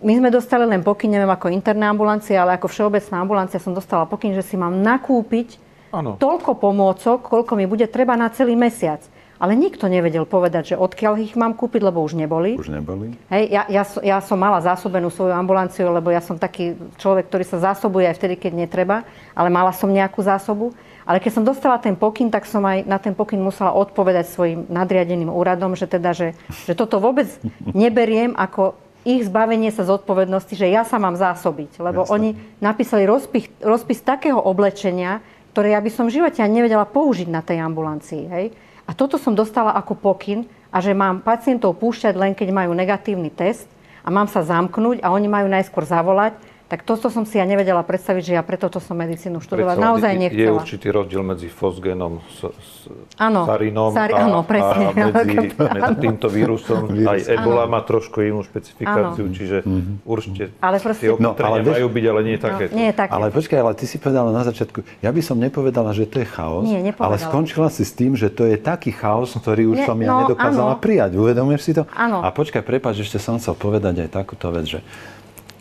my 0.00 0.12
sme 0.16 0.28
dostali 0.32 0.64
len 0.64 0.80
pokyn, 0.80 1.12
neviem 1.12 1.28
ako 1.28 1.52
interná 1.52 1.92
ambulancia, 1.92 2.40
ale 2.40 2.56
ako 2.56 2.72
všeobecná 2.72 3.20
ambulancia 3.20 3.60
som 3.60 3.76
dostala 3.76 4.08
pokyn, 4.08 4.32
že 4.32 4.44
si 4.44 4.56
mám 4.56 4.72
nakúpiť 4.80 5.60
ano. 5.92 6.16
toľko 6.16 6.56
pomôcok, 6.56 7.20
koľko 7.20 7.52
mi 7.56 7.68
bude 7.68 7.84
treba 7.86 8.16
na 8.16 8.32
celý 8.32 8.56
mesiac. 8.56 9.04
Ale 9.40 9.56
nikto 9.56 9.88
nevedel 9.88 10.28
povedať, 10.28 10.76
že 10.76 10.76
odkiaľ 10.76 11.16
ich 11.16 11.32
mám 11.32 11.56
kúpiť, 11.56 11.80
lebo 11.80 12.04
už 12.04 12.12
neboli. 12.12 12.60
Už 12.60 12.68
neboli. 12.68 13.16
Hej, 13.32 13.48
ja, 13.48 13.64
ja, 13.72 13.84
ja 14.04 14.18
som 14.20 14.36
mala 14.36 14.60
zásobenú 14.60 15.08
svoju 15.08 15.32
ambulanciu, 15.32 15.88
lebo 15.88 16.12
ja 16.12 16.20
som 16.20 16.36
taký 16.36 16.76
človek, 17.00 17.32
ktorý 17.32 17.44
sa 17.48 17.72
zásobuje 17.72 18.04
aj 18.04 18.20
vtedy, 18.20 18.36
keď 18.36 18.52
netreba, 18.52 19.00
ale 19.32 19.48
mala 19.48 19.72
som 19.72 19.88
nejakú 19.88 20.20
zásobu. 20.20 20.76
Ale 21.08 21.24
keď 21.24 21.40
som 21.40 21.44
dostala 21.48 21.80
ten 21.80 21.96
pokyn, 21.96 22.28
tak 22.28 22.44
som 22.44 22.60
aj 22.68 22.84
na 22.84 23.00
ten 23.00 23.16
pokyn 23.16 23.40
musela 23.40 23.72
odpovedať 23.72 24.28
svojim 24.28 24.68
nadriadeným 24.68 25.32
úradom, 25.32 25.72
že 25.72 25.88
teda, 25.88 26.12
že, 26.12 26.36
že 26.68 26.76
toto 26.76 27.00
vôbec 27.00 27.32
neberiem 27.64 28.36
ako 28.36 28.76
ich 29.04 29.24
zbavenie 29.24 29.72
sa 29.72 29.88
zodpovednosti, 29.88 30.52
že 30.52 30.68
ja 30.68 30.84
sa 30.84 31.00
mám 31.00 31.16
zásobiť. 31.16 31.80
Lebo 31.80 32.04
Jasne. 32.04 32.12
oni 32.12 32.30
napísali 32.60 33.08
rozpis, 33.08 33.48
rozpis 33.64 34.04
takého 34.04 34.36
oblečenia, 34.36 35.24
ktoré 35.56 35.72
ja 35.74 35.80
by 35.80 35.90
som 35.90 36.06
v 36.06 36.20
živote 36.20 36.44
ani 36.44 36.62
nevedela 36.62 36.84
použiť 36.84 37.28
na 37.32 37.40
tej 37.40 37.64
ambulancii. 37.64 38.24
Hej? 38.28 38.46
A 38.84 38.92
toto 38.92 39.16
som 39.16 39.32
dostala 39.32 39.72
ako 39.74 39.96
pokyn 39.96 40.44
a 40.70 40.78
že 40.78 40.94
mám 40.94 41.24
pacientov 41.24 41.78
púšťať 41.80 42.14
len 42.14 42.32
keď 42.36 42.48
majú 42.54 42.76
negatívny 42.76 43.32
test 43.32 43.66
a 44.04 44.08
mám 44.08 44.30
sa 44.30 44.44
zamknúť 44.44 45.02
a 45.02 45.10
oni 45.10 45.26
majú 45.26 45.46
najskôr 45.50 45.82
zavolať 45.82 46.36
tak 46.70 46.86
toto 46.86 47.10
som 47.10 47.26
si 47.26 47.34
ja 47.34 47.42
nevedela 47.42 47.82
predstaviť, 47.82 48.22
že 48.22 48.32
ja 48.38 48.46
preto 48.46 48.70
to 48.70 48.78
som 48.78 48.94
medicínu 48.94 49.42
študovala. 49.42 49.74
Naozaj 49.74 50.14
nechcela. 50.14 50.38
Je 50.38 50.50
určitý 50.54 50.86
rozdiel 50.94 51.26
medzi 51.26 51.50
fosgenom, 51.50 52.22
s, 52.30 52.46
s 52.46 52.70
ano, 53.18 53.42
sarinom 53.42 53.90
sari, 53.90 54.14
a, 54.14 54.30
ano, 54.30 54.46
presne. 54.46 54.84
a 54.94 54.94
medzi, 54.94 55.50
medzi 55.50 55.94
týmto 55.98 56.30
vírusom. 56.30 56.94
Aj 57.02 57.18
ebola 57.26 57.66
ano. 57.66 57.74
má 57.74 57.80
trošku 57.82 58.22
inú 58.22 58.46
špecifikáciu, 58.46 59.26
ano. 59.26 59.34
čiže 59.34 59.66
mm-hmm. 59.66 60.06
určite 60.06 60.54
ale 60.62 60.78
proste, 60.78 61.02
tie 61.02 61.10
opatrenia 61.10 61.42
no, 61.42 61.58
ale 61.58 61.58
majú 61.66 61.86
byť, 61.90 62.04
ale 62.06 62.20
nie 62.22 62.38
také. 62.38 62.64
No, 62.70 62.78
nie 62.78 62.90
také. 62.94 63.10
Ale 63.10 63.26
počkaj, 63.34 63.58
ale 63.58 63.72
ty 63.74 63.84
si 63.90 63.96
povedala 63.98 64.30
na 64.30 64.46
začiatku, 64.46 64.78
ja 65.02 65.10
by 65.10 65.20
som 65.26 65.42
nepovedala, 65.42 65.90
že 65.90 66.06
to 66.06 66.22
je 66.22 66.26
chaos, 66.30 66.70
nie, 66.70 66.94
ale 67.02 67.18
skončila 67.18 67.66
si 67.66 67.82
s 67.82 67.90
tým, 67.90 68.14
že 68.14 68.30
to 68.30 68.46
je 68.46 68.54
taký 68.54 68.94
chaos, 68.94 69.34
ktorý 69.34 69.74
už 69.74 69.82
nie, 69.82 69.86
som 69.90 69.98
ja 69.98 70.10
no, 70.14 70.18
nedokázala 70.22 70.78
ano. 70.78 70.82
prijať. 70.82 71.18
Uvedomuješ 71.18 71.62
si 71.66 71.72
to? 71.74 71.82
Ano. 71.98 72.22
A 72.22 72.30
počkaj, 72.30 72.62
prepáč, 72.62 73.02
ešte 73.02 73.18
som 73.18 73.42
chcel 73.42 73.58
povedať 73.58 74.06
aj 74.06 74.22
takúto 74.22 74.54
vec, 74.54 74.70
že 74.70 74.80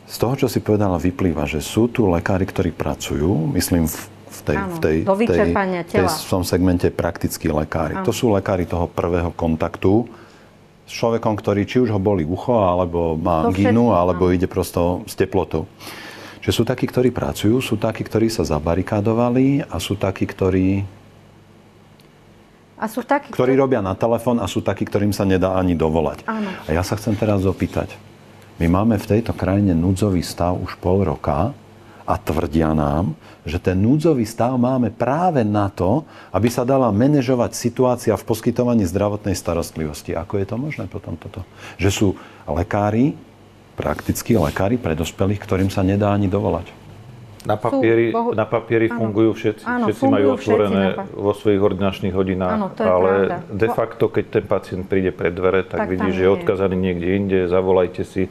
z 0.10 0.16
toho, 0.18 0.34
čo 0.34 0.48
si 0.50 0.58
povedala, 0.58 0.98
vyplýva, 0.98 1.46
že 1.46 1.62
sú 1.62 1.86
tu 1.86 2.10
lekári, 2.10 2.50
ktorí 2.50 2.74
pracujú, 2.74 3.54
myslím 3.54 3.86
v, 3.86 3.98
v 4.10 4.40
tej, 4.42 4.58
Áno, 4.58 4.74
v 4.74 4.78
tej, 4.82 4.96
do 5.06 5.14
tej, 5.14 5.28
tej, 5.86 6.02
v 6.10 6.26
tom 6.26 6.42
segmente 6.42 6.90
praktickí 6.90 7.46
lekári. 7.46 7.94
Áno. 8.02 8.06
To 8.10 8.10
sú 8.10 8.34
lekári 8.34 8.66
toho 8.66 8.90
prvého 8.90 9.30
kontaktu 9.38 10.10
s 10.90 10.92
človekom, 10.98 11.38
ktorý 11.38 11.62
či 11.70 11.86
už 11.86 11.94
ho 11.94 12.02
boli 12.02 12.26
ucho, 12.26 12.58
alebo 12.58 13.14
má 13.14 13.46
angínu, 13.46 13.94
alebo 13.94 14.34
ide 14.34 14.50
prosto 14.50 15.06
s 15.06 15.14
teplotou. 15.14 15.70
Čiže 16.42 16.54
sú 16.58 16.64
takí, 16.66 16.90
ktorí 16.90 17.14
pracujú, 17.14 17.62
sú 17.62 17.78
takí, 17.78 18.02
ktorí 18.02 18.34
sa 18.34 18.42
zabarikádovali 18.42 19.70
a 19.70 19.78
sú 19.78 19.94
takí, 19.94 20.26
ktorí 20.26 20.90
a 22.80 22.88
sú 22.88 23.04
takí, 23.04 23.30
ktorí 23.36 23.60
robia 23.60 23.84
na 23.84 23.92
telefón 23.92 24.40
a 24.40 24.48
sú 24.48 24.64
takí, 24.64 24.88
ktorým 24.88 25.12
sa 25.12 25.28
nedá 25.28 25.60
ani 25.60 25.76
dovolať. 25.76 26.24
Áno. 26.26 26.48
A 26.64 26.70
ja 26.72 26.80
sa 26.80 26.96
chcem 26.96 27.12
teraz 27.14 27.44
opýtať. 27.44 28.09
My 28.60 28.68
máme 28.68 29.00
v 29.00 29.10
tejto 29.18 29.32
krajine 29.32 29.72
núdzový 29.72 30.20
stav 30.20 30.60
už 30.60 30.76
pol 30.84 31.08
roka 31.08 31.56
a 32.04 32.14
tvrdia 32.20 32.76
nám, 32.76 33.16
že 33.48 33.56
ten 33.56 33.80
núdzový 33.80 34.28
stav 34.28 34.60
máme 34.60 34.92
práve 34.92 35.48
na 35.48 35.72
to, 35.72 36.04
aby 36.36 36.52
sa 36.52 36.68
dala 36.68 36.92
manažovať 36.92 37.56
situácia 37.56 38.12
v 38.20 38.28
poskytovaní 38.28 38.84
zdravotnej 38.84 39.38
starostlivosti. 39.38 40.12
Ako 40.12 40.44
je 40.44 40.46
to 40.50 40.60
možné 40.60 40.92
potom 40.92 41.16
toto? 41.16 41.48
Že 41.80 41.90
sú 41.90 42.08
lekári, 42.52 43.16
praktickí 43.80 44.36
lekári 44.36 44.76
pre 44.76 44.92
dospelých, 44.92 45.40
ktorým 45.40 45.72
sa 45.72 45.80
nedá 45.80 46.12
ani 46.12 46.28
dovolať. 46.28 46.79
Na 47.48 47.56
papieri, 47.56 48.12
bohu... 48.12 48.36
na 48.36 48.44
papieri 48.44 48.92
fungujú 48.92 49.32
všetci. 49.32 49.64
Áno, 49.64 49.88
všetci 49.88 50.02
fungujú 50.04 50.28
majú 50.28 50.28
otvorené 50.36 50.84
všetci 50.92 51.16
vo 51.16 51.32
svojich 51.32 51.62
ordinačných 51.64 52.14
hodinách. 52.14 52.56
Áno, 52.60 52.68
to 52.76 52.82
je 52.84 52.90
ale 52.92 53.12
pravda. 53.12 53.36
de 53.48 53.68
facto, 53.72 54.04
keď 54.12 54.26
ten 54.28 54.44
pacient 54.44 54.84
príde 54.92 55.16
pred 55.16 55.32
dvere, 55.32 55.64
tak, 55.64 55.88
Tak 55.88 55.88
vidí, 55.88 56.10
že 56.12 56.28
je 56.28 56.32
odkazaný 56.36 56.76
niekde 56.76 57.08
inde, 57.16 57.40
zavolajte 57.48 58.04
si. 58.04 58.28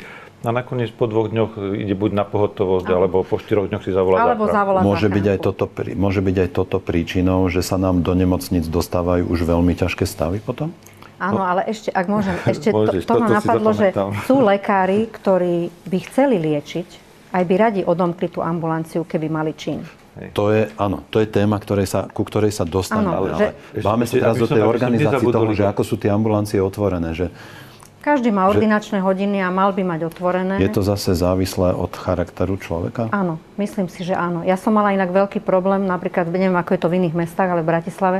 A 0.46 0.54
nakoniec 0.54 0.94
po 0.94 1.10
dvoch 1.10 1.32
dňoch 1.34 1.58
ide 1.82 1.98
buď 1.98 2.10
na 2.14 2.22
pohotovosť, 2.22 2.86
alebo 2.86 3.26
po 3.26 3.42
štyroch 3.42 3.66
dňoch 3.72 3.82
si 3.82 3.90
zavolá 3.90 4.22
Alebo 4.22 4.46
zavolá 4.46 4.86
Môže 4.86 5.10
byť, 5.10 5.24
aj 5.34 5.38
toto, 5.42 5.66
môže 5.98 6.20
byť 6.22 6.36
aj 6.46 6.50
toto 6.54 6.78
príčinou, 6.78 7.50
že 7.50 7.64
sa 7.64 7.74
nám 7.74 8.06
do 8.06 8.14
nemocnic 8.14 8.62
dostávajú 8.70 9.26
už 9.26 9.40
veľmi 9.42 9.74
ťažké 9.74 10.06
stavy 10.06 10.38
potom? 10.38 10.70
Áno, 11.18 11.42
ale 11.42 11.66
ešte, 11.66 11.90
ak 11.90 12.06
môžem, 12.06 12.38
ešte 12.46 12.70
to, 12.70 12.78
Môžeš, 12.78 13.02
to 13.02 13.14
ma 13.18 13.26
toto 13.26 13.26
si 13.26 13.34
napadlo, 13.34 13.70
že 13.74 13.88
sú 14.30 14.38
lekári, 14.38 15.10
ktorí 15.10 15.74
by 15.90 15.98
chceli 16.06 16.38
liečiť, 16.38 17.07
aj 17.32 17.42
by 17.44 17.54
radi 17.58 17.80
odomkli 17.84 18.28
tú 18.28 18.40
ambulanciu, 18.40 19.04
keby 19.04 19.28
mali 19.28 19.52
čin. 19.52 19.84
To 20.34 20.50
je, 20.50 20.66
áno, 20.74 21.06
to 21.14 21.22
je 21.22 21.30
téma, 21.30 21.62
ktorej 21.62 21.86
sa, 21.86 22.10
ku 22.10 22.26
ktorej 22.26 22.50
sa 22.50 22.66
dostaneme. 22.66 23.14
Ale 23.14 23.28
že- 23.38 23.54
Máme 23.86 24.02
sa 24.02 24.18
teraz 24.18 24.34
do 24.34 24.50
tej 24.50 24.66
nezabudol 24.90 25.46
toho, 25.46 25.54
že 25.54 25.64
ako 25.70 25.82
sú 25.86 25.94
tie 25.94 26.10
ambulancie 26.10 26.58
otvorené. 26.58 27.14
Že 27.14 27.30
Každý 27.98 28.30
má 28.32 28.48
ordinačné 28.48 29.04
hodiny 29.04 29.42
a 29.42 29.52
mal 29.52 29.70
by 29.74 29.82
mať 29.84 30.00
otvorené. 30.08 30.58
je 30.58 30.70
to 30.70 30.82
zase 30.82 31.14
závislé 31.18 31.70
od 31.76 31.92
charakteru 31.94 32.56
človeka? 32.56 33.10
Áno, 33.14 33.38
myslím 33.60 33.86
si, 33.86 34.02
že 34.02 34.16
áno. 34.16 34.42
Ja 34.42 34.58
som 34.58 34.74
mala 34.74 34.94
inak 34.94 35.12
veľký 35.12 35.38
problém, 35.44 35.86
napríklad, 35.86 36.30
neviem, 36.30 36.56
ako 36.56 36.72
je 36.74 36.80
to 36.82 36.88
v 36.88 36.96
iných 37.04 37.14
mestách, 37.14 37.52
ale 37.52 37.62
v 37.62 37.68
Bratislave, 37.68 38.18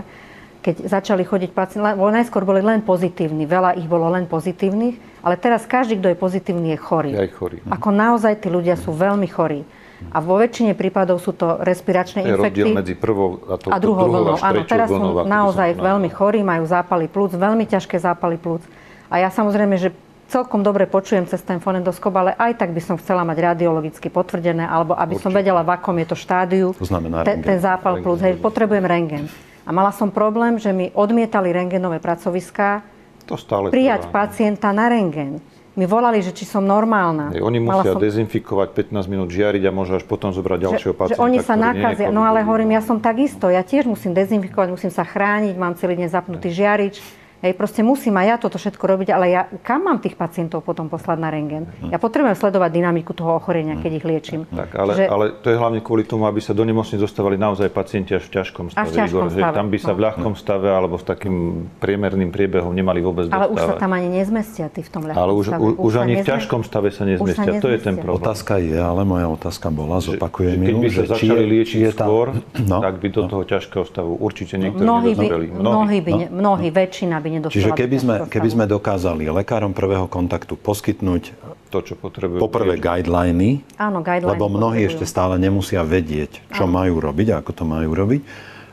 keď 0.69 0.85
začali 0.85 1.25
chodiť 1.25 1.57
pacienti, 1.57 1.97
lebo 1.97 2.13
najskôr 2.13 2.45
boli 2.45 2.61
len 2.61 2.85
pozitívni, 2.85 3.49
veľa 3.49 3.81
ich 3.81 3.89
bolo 3.89 4.05
len 4.13 4.29
pozitívnych, 4.29 5.25
ale 5.25 5.41
teraz 5.41 5.65
každý, 5.65 5.97
kto 5.97 6.13
je 6.13 6.17
pozitívny, 6.21 6.77
je 6.77 6.79
chorý. 6.79 7.11
Je 7.17 7.25
aj 7.25 7.33
chorý. 7.41 7.57
Ako 7.73 7.89
naozaj 7.89 8.45
tí 8.45 8.53
ľudia 8.53 8.77
sú 8.77 8.93
veľmi 8.93 9.25
chorí. 9.33 9.65
A 10.13 10.21
vo 10.21 10.37
väčšine 10.37 10.77
prípadov 10.77 11.25
sú 11.25 11.33
to 11.33 11.57
respiračné 11.65 12.23
je 12.23 12.37
infekty. 12.37 12.71
medzi 12.71 12.95
prvou 12.95 13.41
a, 13.49 13.57
to, 13.57 13.73
a 13.73 13.81
druhou 13.81 14.07
vlnou. 14.13 14.37
Áno, 14.39 14.61
teraz 14.69 14.93
sú 14.93 15.25
naozaj 15.25 15.75
veľmi 15.75 16.13
chorí, 16.13 16.45
majú 16.45 16.69
zápaly 16.69 17.09
plúc, 17.09 17.33
veľmi 17.33 17.65
ťažké 17.65 17.97
zápaly 17.97 18.37
plúc. 18.37 18.61
A 19.09 19.25
ja 19.25 19.33
samozrejme, 19.33 19.75
že 19.81 19.91
celkom 20.29 20.61
dobre 20.61 20.85
počujem 20.85 21.25
cez 21.25 21.41
ten 21.43 21.59
fonendoskop, 21.65 22.13
ale 22.13 22.37
aj 22.37 22.61
tak 22.61 22.77
by 22.77 22.81
som 22.85 23.01
chcela 23.01 23.25
mať 23.25 23.57
radiologicky 23.57 24.13
potvrdené, 24.13 24.69
alebo 24.69 24.93
aby 24.93 25.17
som 25.17 25.33
vedela, 25.33 25.65
v 25.65 25.81
akom 25.81 25.97
je 25.97 26.07
to 26.13 26.17
štádiu. 26.21 26.77
To 26.77 26.85
znamená 26.85 27.25
ten, 27.25 27.41
rentgen. 27.41 27.57
ten 27.57 27.59
zápal 27.59 28.05
plúc. 28.05 28.21
Hej, 28.21 28.37
potrebujem 28.39 28.85
rengen. 28.85 29.48
A 29.69 29.71
mala 29.71 29.93
som 29.93 30.09
problém, 30.09 30.57
že 30.57 30.73
mi 30.73 30.89
odmietali 30.97 31.53
rengenové 31.53 32.01
pracoviská 32.01 32.81
To 33.29 33.37
stále 33.37 33.69
prijať 33.69 34.09
trvá. 34.09 34.25
pacienta 34.25 34.73
na 34.73 34.89
rengen. 34.89 35.45
Mi 35.77 35.87
volali, 35.87 36.25
že 36.25 36.33
či 36.33 36.43
som 36.43 36.65
normálna. 36.65 37.31
Hej, 37.31 37.45
oni 37.45 37.61
musia 37.61 37.93
som- 37.95 38.03
dezinfikovať 38.03 38.75
15 38.75 39.07
minút 39.07 39.29
žiariť 39.31 39.63
a 39.63 39.71
môže 39.71 39.95
až 39.95 40.09
potom 40.09 40.33
zobrať 40.33 40.59
ďalšieho 40.67 40.91
že, 40.91 40.97
že 40.97 41.01
pacienta. 41.05 41.23
oni 41.23 41.39
sa 41.39 41.55
je 41.55 41.63
nakazia. 41.63 42.09
No 42.11 42.25
ale 42.25 42.43
hovorím, 42.43 42.75
ja 42.75 42.83
som 42.83 42.99
takisto. 42.99 43.47
Ja 43.47 43.63
tiež 43.63 43.87
musím 43.87 44.11
dezinfikovať, 44.11 44.75
musím 44.75 44.91
sa 44.91 45.05
chrániť, 45.05 45.55
mám 45.55 45.77
celý 45.77 45.95
deň 46.01 46.09
zapnutý 46.11 46.51
žiarič. 46.51 46.99
Hej, 47.39 47.55
proste 47.55 47.81
musím 47.81 48.15
aj 48.15 48.27
ja 48.27 48.37
toto 48.37 48.57
všetko 48.57 48.83
robiť, 48.85 49.09
ale 49.09 49.27
ja 49.29 49.43
kam 49.61 49.83
mám 49.83 49.99
tých 49.99 50.15
pacientov 50.15 50.61
potom 50.61 50.87
poslať 50.87 51.17
na 51.17 51.29
rengen? 51.29 51.71
Ja 51.85 51.97
potrebujem 51.97 52.35
sledovať 52.35 52.71
dynamiku 52.73 53.13
toho 53.13 53.35
ochorenia, 53.35 53.75
keď 53.75 53.91
ich 53.93 54.05
liečím. 54.05 54.41
Tak, 54.49 54.75
ale, 54.75 54.91
Že- 54.93 55.07
ale 55.07 55.25
to 55.37 55.49
je 55.49 55.57
hlavne 55.57 55.79
kvôli 55.79 56.03
tomu, 56.03 56.25
aby 56.25 56.39
sa 56.39 56.51
do 56.51 56.61
nemocnic 56.61 56.99
dostávali 56.99 57.35
naozaj 57.35 57.69
pacienti 57.69 58.11
až 58.13 58.27
v 58.27 58.43
ťažkom 58.43 58.65
stave. 58.69 58.83
Až 58.83 58.89
v 58.89 58.97
ťažkom 58.97 59.07
Igor, 59.21 59.29
že 59.29 59.39
stave, 59.39 59.55
tam 59.55 59.67
by 59.67 59.79
sa 59.79 59.87
no. 59.87 59.95
v 59.95 60.01
ľahkom 60.01 60.33
stave 60.35 60.67
alebo 60.69 60.95
v 60.95 61.05
takým 61.05 61.35
priemerným 61.79 62.29
priebehom 62.29 62.71
nemali 62.71 62.99
vôbec 62.99 63.27
Ale 63.29 63.47
už 63.47 63.55
sa 63.57 63.71
dostávať. 63.71 63.81
tam 63.81 63.91
ani 63.93 64.09
nezmestia 64.13 64.67
tí 64.67 64.81
v 64.81 64.91
tom 64.91 65.03
ľahkom 65.05 65.21
ale 65.21 65.33
už, 65.33 65.45
stave. 65.47 65.61
už 65.79 65.93
sa 65.93 66.01
ani 66.01 66.09
v 66.09 66.17
nezme- 66.17 66.29
ťažkom 66.29 66.61
stave 66.61 66.89
sa 66.89 66.97
Už 66.97 66.99
sa 66.99 67.05
nezmestia. 67.07 67.51
To 67.57 67.69
je 67.69 67.79
ten 67.79 67.95
nezmestia. 67.95 68.03
problém. 68.03 68.19
Otázka 68.21 68.53
je, 68.59 68.77
ale 68.77 69.01
moja 69.05 69.27
otázka 69.29 69.67
bola, 69.71 69.97
zopakujem 70.01 70.51
že 70.53 70.59
keď 70.61 70.69
ju, 70.69 70.77
by 70.77 70.89
sa 70.89 70.95
že 70.97 70.99
či 70.99 71.09
začali 71.09 71.39
je, 71.39 71.49
liečiť 71.49 71.81
skôr, 71.95 72.27
No. 72.61 72.83
tak 72.83 72.99
by 72.99 73.07
do 73.09 73.23
toho 73.25 73.43
ťažkého 73.45 73.85
stavu 73.85 74.13
určite 74.17 74.55
niektorí 74.57 74.83
Mnohí 74.83 75.13
by, 75.13 75.23
nedospeli. 75.23 75.47
mnohí, 75.55 75.99
by, 76.01 76.13
mnohí, 76.29 76.69
väčšina 76.69 77.17
by 77.17 77.28
nedostala. 77.31 77.55
Čiže 77.55 77.71
do 77.71 77.77
keby 77.77 77.97
sme, 77.97 78.15
keby 78.27 78.49
sme 78.49 78.65
dokázali 78.65 79.29
lekárom 79.29 79.71
prvého 79.71 80.09
kontaktu 80.09 80.57
poskytnúť 80.57 81.23
To, 81.69 81.79
čo 81.85 81.95
potrebujú. 81.95 82.41
poprvé 82.41 82.81
guideliny, 82.81 83.61
Áno, 83.77 84.01
guideliny 84.01 84.33
lebo 84.33 84.49
mnohí 84.49 84.83
potrebujú. 84.83 84.91
ešte 84.91 85.05
stále 85.05 85.37
nemusia 85.37 85.85
vedieť, 85.85 86.41
čo 86.51 86.65
majú 86.65 86.99
robiť 86.99 87.27
a 87.33 87.45
ako 87.45 87.53
to 87.53 87.65
majú 87.65 87.93
robiť. 87.93 88.21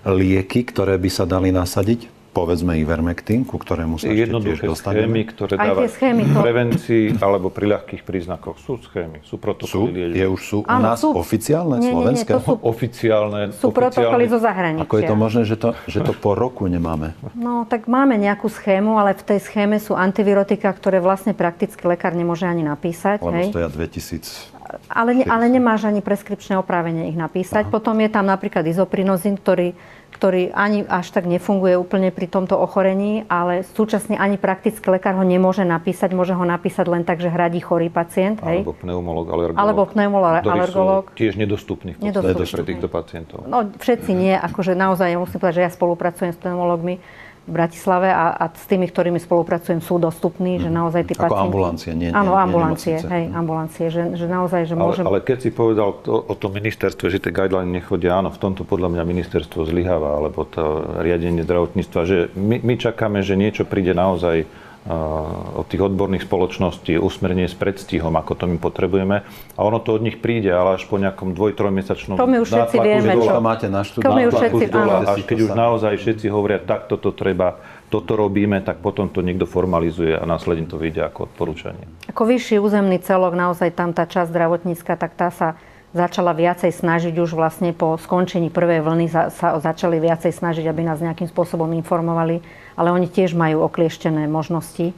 Lieky, 0.06 0.64
ktoré 0.64 0.96
by 0.96 1.10
sa 1.10 1.26
dali 1.26 1.50
nasadiť, 1.50 2.15
povedzme 2.36 2.76
Ivermectin, 2.76 3.42
ku 3.42 3.56
ktorému 3.56 3.96
sa 3.96 4.06
ešte 4.06 4.12
tiež 4.12 4.24
jednoduché 4.28 4.56
schémy, 4.60 4.72
dostaneme. 4.76 5.20
ktoré 5.24 5.54
Aj 5.54 5.58
tie 5.58 5.70
dávajú 5.72 5.90
schémy 5.90 6.22
to- 6.26 6.42
prevencii 6.44 7.04
alebo 7.18 7.48
pri 7.48 7.66
ľahkých 7.72 8.04
príznakoch. 8.04 8.60
Sú 8.60 8.76
schémy, 8.78 9.24
sú 9.24 9.30
Sú, 9.32 9.36
protokoly 9.40 9.90
liečby. 10.12 10.20
je 10.20 10.26
už 10.28 10.42
sú 10.44 10.58
u 10.60 10.78
nás 10.78 11.00
sú. 11.00 11.16
oficiálne 11.16 11.80
Nie, 11.80 11.80
nie, 11.80 11.88
nie, 11.88 11.94
slovenské? 11.96 12.30
to 12.30 12.42
sú- 12.44 12.60
Oficiálne, 12.60 13.42
Sú 13.56 13.72
protokoly 13.72 14.28
zo 14.28 14.38
zahraničia. 14.38 14.84
Ako 14.84 14.96
je 15.00 15.06
to 15.06 15.16
možné, 15.16 15.42
že 15.46 15.56
to, 15.56 15.70
že 15.88 16.00
to 16.02 16.12
po 16.12 16.36
roku 16.36 16.68
nemáme? 16.68 17.16
No, 17.32 17.64
tak 17.64 17.88
máme 17.88 18.18
nejakú 18.18 18.46
schému, 18.46 19.00
ale 19.00 19.16
v 19.16 19.24
tej 19.26 19.40
schéme 19.40 19.80
sú 19.80 19.96
antivirotika, 19.96 20.68
ktoré 20.68 21.00
vlastne 21.00 21.32
prakticky 21.32 21.88
lekár 21.88 22.12
nemôže 22.12 22.44
ani 22.44 22.62
napísať. 22.62 23.24
Lebo 23.24 23.32
hej? 23.34 23.48
stoja 23.50 23.70
2000. 23.70 24.52
Ale, 24.86 25.14
ne, 25.14 25.24
ale 25.24 25.48
nemáš 25.48 25.86
ani 25.86 26.02
preskripčné 26.02 26.58
oprávenie 26.58 27.08
ich 27.08 27.16
napísať. 27.16 27.64
Aha. 27.64 27.72
Potom 27.72 27.96
je 27.96 28.10
tam 28.10 28.26
napríklad 28.26 28.66
izoprinozín, 28.66 29.38
ktorý, 29.38 29.72
ktorý 30.16 30.56
ani 30.56 30.88
až 30.88 31.12
tak 31.12 31.28
nefunguje 31.28 31.76
úplne 31.76 32.08
pri 32.16 32.32
tomto 32.32 32.56
ochorení, 32.56 33.28
ale 33.28 33.68
súčasne 33.68 34.16
ani 34.16 34.40
praktický 34.40 34.96
lekár 34.96 35.20
ho 35.20 35.28
nemôže 35.28 35.68
napísať. 35.68 36.16
Môže 36.16 36.32
ho 36.32 36.48
napísať 36.48 36.88
len 36.88 37.04
tak, 37.04 37.20
že 37.20 37.28
hradí 37.28 37.60
chorý 37.60 37.92
pacient. 37.92 38.40
Hej? 38.40 38.64
Alebo 38.64 38.80
pneumolog, 38.80 39.28
alergolog. 39.28 39.60
Alebo 39.60 39.82
pneumolog, 39.92 40.34
alergolog. 40.48 41.04
Tiež 41.20 41.36
nedostupní 41.36 42.00
v 42.00 42.16
podstate 42.16 42.48
pre 42.48 42.64
týchto 42.64 42.88
pacientov. 42.88 43.44
No, 43.44 43.68
všetci 43.68 44.16
nie, 44.16 44.32
akože 44.40 44.72
naozaj 44.72 45.20
musím 45.20 45.44
povedať, 45.44 45.60
že 45.60 45.66
ja 45.68 45.72
spolupracujem 45.76 46.32
s 46.32 46.40
pneumologmi 46.40 47.04
v 47.46 47.52
Bratislave 47.54 48.10
a, 48.10 48.34
a 48.34 48.46
s 48.50 48.66
tými, 48.66 48.90
ktorými 48.90 49.18
spolupracujem, 49.18 49.78
sú 49.78 49.96
dostupní, 49.96 50.58
že 50.58 50.66
naozaj 50.66 51.06
tí 51.06 51.14
Ako 51.14 51.30
pacienti... 51.30 51.46
ambulancie, 51.46 51.92
nie- 51.94 52.10
Áno, 52.10 52.34
nie- 52.34 52.38
nie 52.38 52.44
ambulancie, 52.44 52.94
nemocnice. 52.98 53.14
hej, 53.14 53.26
ambulancie, 53.32 53.86
že, 53.88 54.04
že 54.14 54.26
naozaj, 54.26 54.62
že 54.66 54.74
Ale, 54.74 54.82
môžem... 54.82 55.04
ale 55.06 55.20
keď 55.22 55.38
si 55.40 55.50
povedal 55.50 55.90
to, 56.02 56.26
o 56.26 56.34
tom 56.34 56.52
ministerstve, 56.52 57.06
že 57.06 57.22
tie 57.22 57.30
guideliny 57.30 57.80
nechodia, 57.80 58.18
áno, 58.18 58.34
v 58.34 58.40
tomto 58.40 58.66
podľa 58.66 58.98
mňa 58.98 59.04
ministerstvo 59.06 59.62
zlyháva, 59.64 60.18
alebo 60.18 60.42
to 60.44 60.64
riadenie 61.00 61.46
zdravotníctva, 61.46 62.00
že 62.04 62.18
my, 62.34 62.60
my 62.60 62.74
čakáme, 62.76 63.22
že 63.22 63.38
niečo 63.38 63.62
príde 63.64 63.94
naozaj 63.94 64.50
od 64.86 65.66
tých 65.66 65.82
odborných 65.82 66.22
spoločností, 66.22 66.94
usmernenie 66.96 67.50
s 67.50 67.58
predstihom, 67.58 68.14
ako 68.14 68.38
to 68.38 68.46
my 68.46 68.58
potrebujeme. 68.58 69.26
A 69.54 69.60
ono 69.60 69.82
to 69.82 69.98
od 69.98 70.02
nich 70.02 70.22
príde, 70.22 70.48
ale 70.48 70.78
až 70.78 70.86
po 70.86 71.02
nejakom 71.02 71.34
dvoj, 71.34 71.58
trojmesačnom 71.58 72.14
To 72.14 72.30
my 72.30 72.38
už 72.38 72.48
všetci 72.48 72.78
vieme, 72.78 73.12
dola. 73.12 73.26
čo- 73.26 73.34
To 73.34 73.42
máte 73.42 73.66
na 73.66 73.82
To 73.82 74.10
my 74.14 74.24
už 74.24 74.32
štúdiu. 74.32 74.62
všetci- 74.62 74.70
dola, 74.70 74.94
až 75.04 75.22
keď 75.26 75.38
už 75.42 75.52
naozaj 75.52 75.94
všetci 75.98 76.28
hovoria, 76.30 76.60
tak 76.60 76.86
toto 76.86 77.10
treba, 77.10 77.58
toto 77.90 78.14
robíme, 78.14 78.62
tak 78.62 78.78
potom 78.78 79.10
to 79.10 79.26
niekto 79.26 79.44
formalizuje 79.44 80.14
a 80.14 80.22
následne 80.22 80.70
to 80.70 80.78
vyjde 80.78 81.02
ako 81.04 81.26
odporúčanie. 81.26 81.90
Ako 82.06 82.22
vyšší 82.24 82.62
územný 82.62 83.02
celok, 83.02 83.34
naozaj 83.34 83.74
tam 83.74 83.90
tá 83.90 84.06
časť 84.06 84.30
zdravotnícka, 84.30 84.94
tak 84.94 85.18
tá 85.18 85.34
sa 85.34 85.58
začala 85.96 86.36
viacej 86.36 86.70
snažiť 86.70 87.16
už 87.16 87.34
vlastne 87.34 87.72
po 87.72 87.96
skončení 87.96 88.52
prvej 88.52 88.84
vlny 88.84 89.08
sa, 89.08 89.32
sa 89.32 89.56
začali 89.58 89.98
viacej 89.98 90.30
snažiť, 90.30 90.68
aby 90.68 90.84
nás 90.84 91.00
nejakým 91.00 91.26
spôsobom 91.26 91.72
informovali, 91.74 92.44
ale 92.76 92.92
oni 92.92 93.08
tiež 93.08 93.36
majú 93.36 93.64
oklieštené 93.68 94.28
možnosti. 94.28 94.92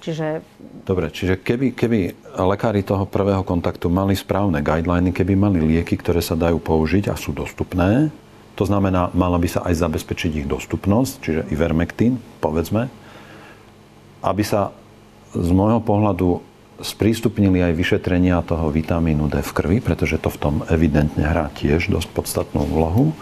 Čiže 0.00 0.40
Dobre, 0.88 1.12
čiže 1.12 1.36
keby, 1.36 1.76
keby 1.76 1.98
lekári 2.40 2.80
toho 2.80 3.04
prvého 3.04 3.44
kontaktu 3.44 3.92
mali 3.92 4.16
správne 4.16 4.64
guideliny, 4.64 5.12
keby 5.12 5.36
mali 5.36 5.60
lieky, 5.60 6.00
ktoré 6.00 6.24
sa 6.24 6.34
dajú 6.34 6.56
použiť 6.56 7.12
a 7.12 7.14
sú 7.20 7.36
dostupné, 7.36 8.08
to 8.56 8.64
znamená, 8.68 9.12
mala 9.16 9.40
by 9.40 9.48
sa 9.48 9.60
aj 9.64 9.76
zabezpečiť 9.76 10.44
ich 10.44 10.46
dostupnosť, 10.48 11.12
čiže 11.20 11.42
Ivermectin, 11.52 12.20
povedzme, 12.44 12.92
aby 14.20 14.42
sa 14.44 14.72
z 15.32 15.48
môjho 15.52 15.80
pohľadu 15.80 16.44
sprístupnili 16.80 17.60
aj 17.60 17.76
vyšetrenia 17.76 18.40
toho 18.44 18.72
vitamínu 18.72 19.28
D 19.28 19.44
v 19.44 19.52
krvi, 19.52 19.78
pretože 19.84 20.16
to 20.20 20.32
v 20.32 20.40
tom 20.40 20.54
evidentne 20.68 21.24
hrá 21.24 21.52
tiež 21.52 21.92
dosť 21.92 22.08
podstatnú 22.12 22.64
úlohu. 22.68 23.12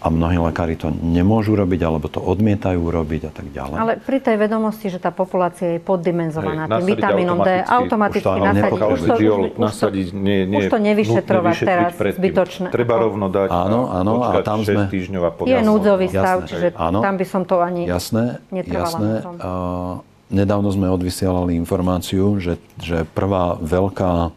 A 0.00 0.08
mnohí 0.08 0.40
lekári 0.40 0.80
to 0.80 0.88
nemôžu 0.88 1.52
robiť, 1.52 1.80
alebo 1.84 2.08
to 2.08 2.24
odmietajú 2.24 2.80
robiť 2.80 3.28
a 3.28 3.32
tak 3.32 3.46
ďalej. 3.52 3.76
Ale 3.76 3.92
pri 4.00 4.18
tej 4.24 4.36
vedomosti, 4.40 4.88
že 4.88 4.96
tá 4.96 5.12
populácia 5.12 5.76
je 5.76 5.80
poddimenzovaná 5.80 6.64
Hej, 6.64 6.72
tým 6.80 6.86
vitamínom 6.88 7.38
D, 7.44 7.60
automaticky 7.60 8.24
Už 8.24 8.40
nasadiť. 8.40 8.80
Už 8.80 8.80
to, 8.80 8.88
už, 8.88 9.20
Diol 9.20 9.40
už, 9.44 9.50
to, 9.52 9.60
nasadiť 9.60 10.06
nie, 10.16 10.38
nie, 10.48 10.58
už 10.58 10.64
to 10.72 10.78
nevyšetrovať 10.80 11.56
teraz 11.60 11.92
predtým. 12.00 12.16
zbytočné. 12.16 12.66
Treba 12.72 12.94
rovno 12.96 13.28
dať 13.28 13.48
Áno, 13.52 13.92
áno, 13.92 14.12
a 14.24 14.40
tam 14.40 14.64
6 14.64 14.72
sme- 14.72 14.88
týždňov 14.88 15.22
a 15.22 15.30
je 15.44 15.58
núdzový 15.60 16.06
stav, 16.08 16.48
čiže 16.48 16.72
Áno. 16.80 17.04
tam 17.04 17.14
by 17.20 17.26
som 17.28 17.42
to 17.44 17.60
ani 17.60 17.84
Jasné, 17.84 18.40
netrvala 18.48 18.88
jasné. 18.88 19.12
Uh, 19.36 20.00
nedávno 20.32 20.70
sme 20.72 20.88
odvysielali 20.88 21.58
informáciu, 21.58 22.38
že, 22.40 22.56
že 22.80 23.04
prvá 23.04 23.58
veľká 23.60 24.32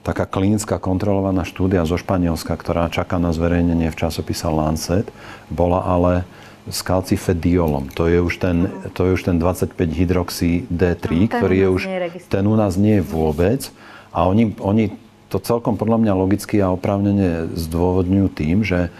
taká 0.00 0.24
klinická 0.24 0.80
kontrolovaná 0.80 1.44
štúdia 1.44 1.84
zo 1.84 2.00
Španielska, 2.00 2.56
ktorá 2.56 2.88
čaká 2.88 3.20
na 3.20 3.36
zverejnenie 3.36 3.92
v 3.92 3.98
časopise 4.00 4.48
Lancet, 4.48 5.12
bola 5.52 5.84
ale 5.84 6.24
s 6.68 6.80
kalcifediolom. 6.84 7.92
To 7.96 8.08
je 8.08 8.20
už 8.20 8.34
ten, 8.36 8.68
to 8.92 9.08
je 9.08 9.10
už 9.16 9.22
ten 9.28 9.36
25 9.40 9.76
hydroxy 9.76 10.68
D3, 10.68 11.04
No, 11.04 11.28
ten 11.28 11.28
ktorý 11.28 11.56
je 11.56 11.68
už... 11.68 11.82
ten 12.28 12.44
u 12.44 12.56
nás 12.56 12.76
nie 12.76 13.00
je 13.00 13.04
vôbec. 13.04 13.68
A 14.12 14.28
oni, 14.28 14.52
oni 14.60 14.92
to 15.30 15.38
celkom 15.38 15.78
podľa 15.78 16.02
mňa 16.02 16.12
logicky 16.18 16.58
a 16.58 16.74
oprávnene 16.74 17.54
zdôvodňujú 17.54 18.28
tým, 18.34 18.66
že 18.66 18.90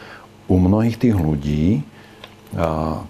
u 0.47 0.57
mnohých 0.59 0.99
tých 0.99 1.17
ľudí, 1.19 1.83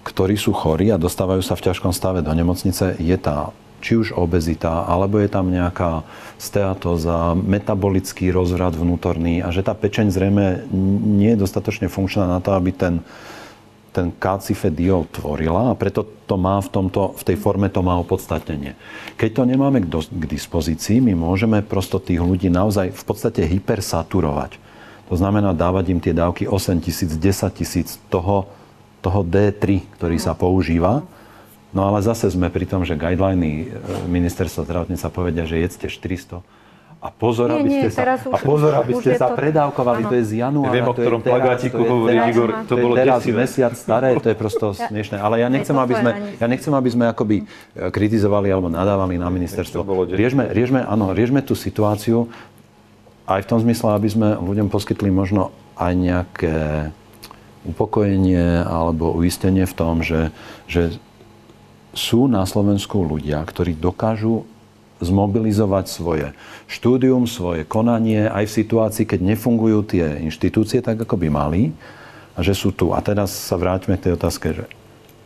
ktorí 0.05 0.37
sú 0.37 0.53
chorí 0.53 0.93
a 0.93 1.01
dostávajú 1.01 1.41
sa 1.41 1.57
v 1.57 1.65
ťažkom 1.69 1.93
stave 1.93 2.21
do 2.21 2.29
nemocnice, 2.29 2.97
je 3.01 3.17
tá 3.17 3.49
či 3.81 3.97
už 3.97 4.13
obezita, 4.13 4.85
alebo 4.85 5.17
je 5.17 5.27
tam 5.27 5.49
nejaká 5.49 6.05
steatóza, 6.37 7.33
metabolický 7.33 8.29
rozvrat 8.29 8.77
vnútorný 8.77 9.41
a 9.41 9.49
že 9.49 9.65
tá 9.65 9.73
pečeň 9.73 10.13
zrejme 10.13 10.69
nie 11.17 11.33
je 11.33 11.41
dostatočne 11.41 11.89
funkčná 11.89 12.29
na 12.29 12.37
to, 12.39 12.53
aby 12.53 12.69
ten, 12.71 13.01
ten 13.91 14.13
kalcifediol 14.15 15.09
tvorila 15.11 15.73
a 15.73 15.77
preto 15.77 16.07
to 16.29 16.39
má 16.39 16.61
v, 16.63 16.69
tomto, 16.71 17.17
v 17.17 17.23
tej 17.27 17.37
forme 17.41 17.67
to 17.67 17.83
má 17.83 17.99
opodstatnenie. 17.99 18.77
Keď 19.19 19.29
to 19.35 19.43
nemáme 19.43 19.83
k, 19.83 19.87
dos- 19.91 20.09
k 20.09 20.23
dispozícii, 20.29 21.03
my 21.03 21.17
môžeme 21.17 21.59
prosto 21.65 21.99
tých 21.99 22.23
ľudí 22.23 22.47
naozaj 22.47 22.95
v 22.95 23.03
podstate 23.03 23.43
hypersaturovať. 23.43 24.61
To 25.11 25.19
znamená 25.19 25.51
dávať 25.51 25.91
im 25.91 25.99
tie 25.99 26.15
dávky 26.15 26.47
8 26.47 26.79
tisíc, 26.79 27.11
10 27.19 27.51
tisíc 27.51 27.99
toho, 28.07 28.47
toho 29.03 29.27
D3, 29.27 29.83
ktorý 29.99 30.15
sa 30.15 30.31
používa. 30.31 31.03
No 31.71 31.87
ale 31.87 31.99
zase 32.01 32.27
sme 32.27 32.47
pri 32.47 32.65
tom, 32.65 32.83
že 32.83 32.93
guideliny 32.93 33.51
e, 33.63 33.65
ministerstva 34.05 34.63
zdravotníctva 34.63 35.09
povedia, 35.09 35.47
že 35.47 35.55
jedzte 35.57 35.87
400. 35.87 36.43
A 37.01 37.09
pozor, 37.09 37.49
Nie, 37.49 37.57
aby 37.57 37.69
nie, 37.71 37.81
ste 37.81 37.89
sa, 37.89 37.99
teraz 38.05 38.21
už- 38.21 38.29
a 38.29 38.37
pozor, 38.37 38.77
aby 38.77 38.93
ste 38.93 39.17
sa 39.17 39.31
to- 39.31 39.39
predávkovali. 39.39 40.05
áno. 40.05 40.09
To 40.11 40.15
je 40.15 40.25
z 40.27 40.33
januára. 40.37 40.69
Viem, 40.69 40.85
o 40.85 40.93
ktorom 40.93 41.19
teraz, 41.19 41.31
plagátiku 41.33 41.79
hovorí 41.81 42.13
Igor, 42.29 42.49
to 42.69 42.75
bolo 42.77 42.93
teraz 42.93 43.25
desivé. 43.25 43.37
mesiac 43.41 43.73
staré, 43.73 44.13
to 44.13 44.29
je 44.29 44.37
prosto 44.37 44.65
smiešné. 44.85 45.17
Ale 45.17 45.41
ja 45.41 45.49
nechcem, 45.49 45.73
aby 45.73 45.93
sme, 45.97 46.11
ja 46.37 46.45
nechcem, 46.45 46.69
aby 46.69 46.89
sme 46.91 47.05
akoby 47.09 47.35
e, 47.41 47.43
kritizovali 47.89 48.53
alebo 48.53 48.69
nadávali 48.69 49.17
na 49.17 49.33
ministerstvo. 49.33 49.81
Riešme, 50.13 50.53
riešme, 50.53 50.85
áno, 50.85 51.09
riešme 51.09 51.41
tú 51.41 51.57
situáciu 51.57 52.29
aj 53.25 53.41
v 53.41 53.49
tom 53.49 53.57
zmysle, 53.57 53.95
aby 53.95 54.05
sme 54.05 54.27
ľuďom 54.35 54.67
poskytli 54.67 55.09
možno 55.09 55.49
aj 55.73 55.91
nejaké 55.95 56.55
upokojenie 57.63 58.61
alebo 58.61 59.13
uistenie 59.13 59.65
v 59.65 59.73
tom, 59.73 60.01
že, 60.01 60.29
že 60.65 60.97
sú 61.91 62.27
na 62.27 62.43
Slovensku 62.47 63.03
ľudia, 63.03 63.43
ktorí 63.43 63.75
dokážu 63.75 64.47
zmobilizovať 65.01 65.85
svoje 65.89 66.27
štúdium, 66.69 67.25
svoje 67.25 67.65
konanie 67.65 68.29
aj 68.29 68.47
v 68.47 68.55
situácii, 68.63 69.05
keď 69.09 69.19
nefungujú 69.33 69.97
tie 69.97 70.21
inštitúcie 70.21 70.79
tak, 70.79 71.01
ako 71.01 71.17
by 71.17 71.27
mali 71.27 71.61
a 72.37 72.39
že 72.45 72.53
sú 72.53 72.69
tu. 72.71 72.93
A 72.93 73.01
teraz 73.01 73.33
sa 73.33 73.57
vráťme 73.57 73.97
k 73.97 74.07
tej 74.07 74.13
otázke, 74.15 74.53
že 74.53 74.65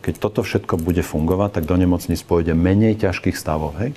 keď 0.00 0.14
toto 0.22 0.40
všetko 0.42 0.80
bude 0.80 1.04
fungovať, 1.04 1.60
tak 1.60 1.64
do 1.68 1.76
nemocnic 1.76 2.18
pôjde 2.24 2.56
menej 2.56 2.98
ťažkých 3.04 3.36
stavov, 3.36 3.76
hej? 3.82 3.92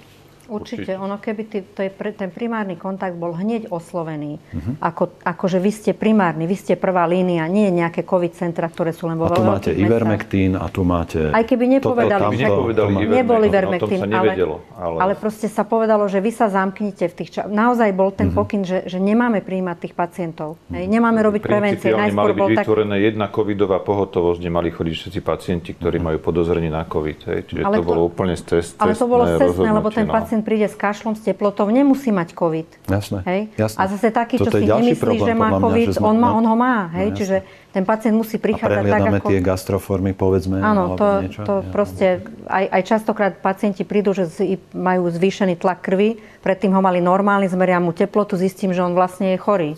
Určite. 0.50 0.98
Ono, 0.98 1.22
keby 1.22 1.42
ty, 1.46 1.58
to 1.62 1.86
je, 1.86 1.94
pre- 1.94 2.12
ten 2.12 2.34
primárny 2.34 2.74
kontakt 2.74 3.14
bol 3.14 3.38
hneď 3.38 3.70
oslovený, 3.70 4.42
ako, 4.82 5.22
ako 5.22 5.46
že 5.46 5.62
vy 5.62 5.72
ste 5.72 5.92
primárni, 5.94 6.50
vy 6.50 6.58
ste 6.58 6.74
prvá 6.74 7.06
línia, 7.06 7.46
nie 7.46 7.70
nejaké 7.70 8.02
COVID 8.02 8.34
centra, 8.34 8.66
ktoré 8.66 8.90
sú 8.90 9.06
len 9.06 9.16
vo 9.16 9.30
A 9.30 9.38
tu 9.38 9.46
máte. 9.46 9.70
Ivermectin 9.70 10.58
a 10.58 10.66
tu 10.74 10.82
máte... 10.82 11.30
Aj 11.30 11.46
keby 11.46 11.80
nepovedali, 11.80 12.18
toto, 12.18 12.34
tamto, 12.34 12.42
nepovedali 12.42 12.90
to 12.90 12.98
má- 12.98 13.46
Ivermectin, 13.46 14.00
ale, 14.02 14.10
nevedelo, 14.10 14.56
ale... 14.74 14.98
ale- 15.06 15.16
proste 15.16 15.46
sa 15.46 15.62
povedalo, 15.62 16.10
že 16.10 16.18
vy 16.18 16.32
sa 16.34 16.50
zamknite 16.50 17.06
v 17.06 17.14
tých 17.14 17.30
čas. 17.30 17.46
Naozaj 17.46 17.90
bol 17.94 18.10
ten 18.10 18.34
pokyn, 18.34 18.66
že, 18.66 18.90
že 18.90 18.98
nemáme 18.98 19.46
príjmať 19.46 19.78
tých 19.86 19.94
pacientov. 19.94 20.58
Hej, 20.74 20.90
nemáme 20.90 21.22
robiť 21.22 21.42
prevencie. 21.46 21.94
Najskôr 21.94 22.18
mali 22.18 22.34
byť 22.34 22.42
bol 22.42 22.50
tak... 22.50 22.64
vytvorené 22.66 22.96
jedna 23.06 23.28
covidová 23.30 23.78
pohotovosť, 23.84 24.38
kde 24.42 24.50
mali 24.50 24.70
chodiť 24.74 24.94
všetci 24.96 25.20
pacienti, 25.22 25.70
ktorí 25.78 26.02
majú 26.02 26.18
podozrenie 26.24 26.72
na 26.74 26.88
covid. 26.88 27.20
Hej. 27.30 27.40
Čiže 27.52 27.62
Ale 27.62 27.76
to, 27.78 27.84
to- 27.84 27.90
bolo 27.90 28.02
úplne 28.08 28.36
cest, 28.40 28.74
Ale 28.80 28.94
to 28.96 29.06
bolo 29.06 29.24
cestné, 29.28 29.70
lebo 29.70 29.90
ten 29.94 30.08
no. 30.08 30.14
Pacient 30.40 30.48
príde 30.48 30.68
s 30.72 30.76
kašlom, 30.80 31.14
s 31.20 31.22
teplotou, 31.22 31.68
nemusí 31.68 32.10
mať 32.16 32.32
COVID. 32.32 32.68
Jasné, 32.88 33.20
Hej? 33.28 33.42
jasné. 33.60 33.78
A 33.78 33.84
zase 33.92 34.08
taký, 34.10 34.40
čo 34.40 34.48
Toto 34.48 34.60
si 34.60 34.66
nemyslí, 34.66 34.96
problém, 34.96 35.28
že 35.28 35.34
má 35.36 35.50
mňa, 35.52 35.60
COVID, 35.60 35.88
že 35.92 35.94
sme- 36.00 36.08
on, 36.08 36.16
má, 36.16 36.30
no. 36.32 36.38
on 36.40 36.46
ho 36.48 36.56
má. 36.56 36.78
Hej? 36.96 37.08
No, 37.12 37.16
Čiže 37.20 37.36
ten 37.70 37.84
pacient 37.84 38.16
musí 38.16 38.36
prichádzať 38.40 38.84
tak, 38.88 39.02
ako... 39.20 39.28
tie 39.28 39.40
gastroformy, 39.44 40.12
povedzme, 40.16 40.58
Áno, 40.64 40.96
to, 40.96 41.08
niečo. 41.28 41.42
to 41.44 41.54
Ja- 41.60 41.68
proste, 41.70 42.06
aj, 42.48 42.66
aj 42.72 42.82
častokrát 42.88 43.34
pacienti 43.38 43.84
prídu, 43.84 44.16
že 44.16 44.32
majú 44.72 45.12
zvýšený 45.12 45.60
tlak 45.60 45.84
krvi, 45.84 46.18
predtým 46.40 46.72
ho 46.72 46.82
mali 46.82 47.04
normálny, 47.04 47.52
zmeria 47.52 47.84
mu 47.84 47.92
teplotu, 47.92 48.40
zistím, 48.40 48.72
že 48.72 48.80
on 48.80 48.96
vlastne 48.96 49.36
je 49.36 49.38
chorý. 49.38 49.72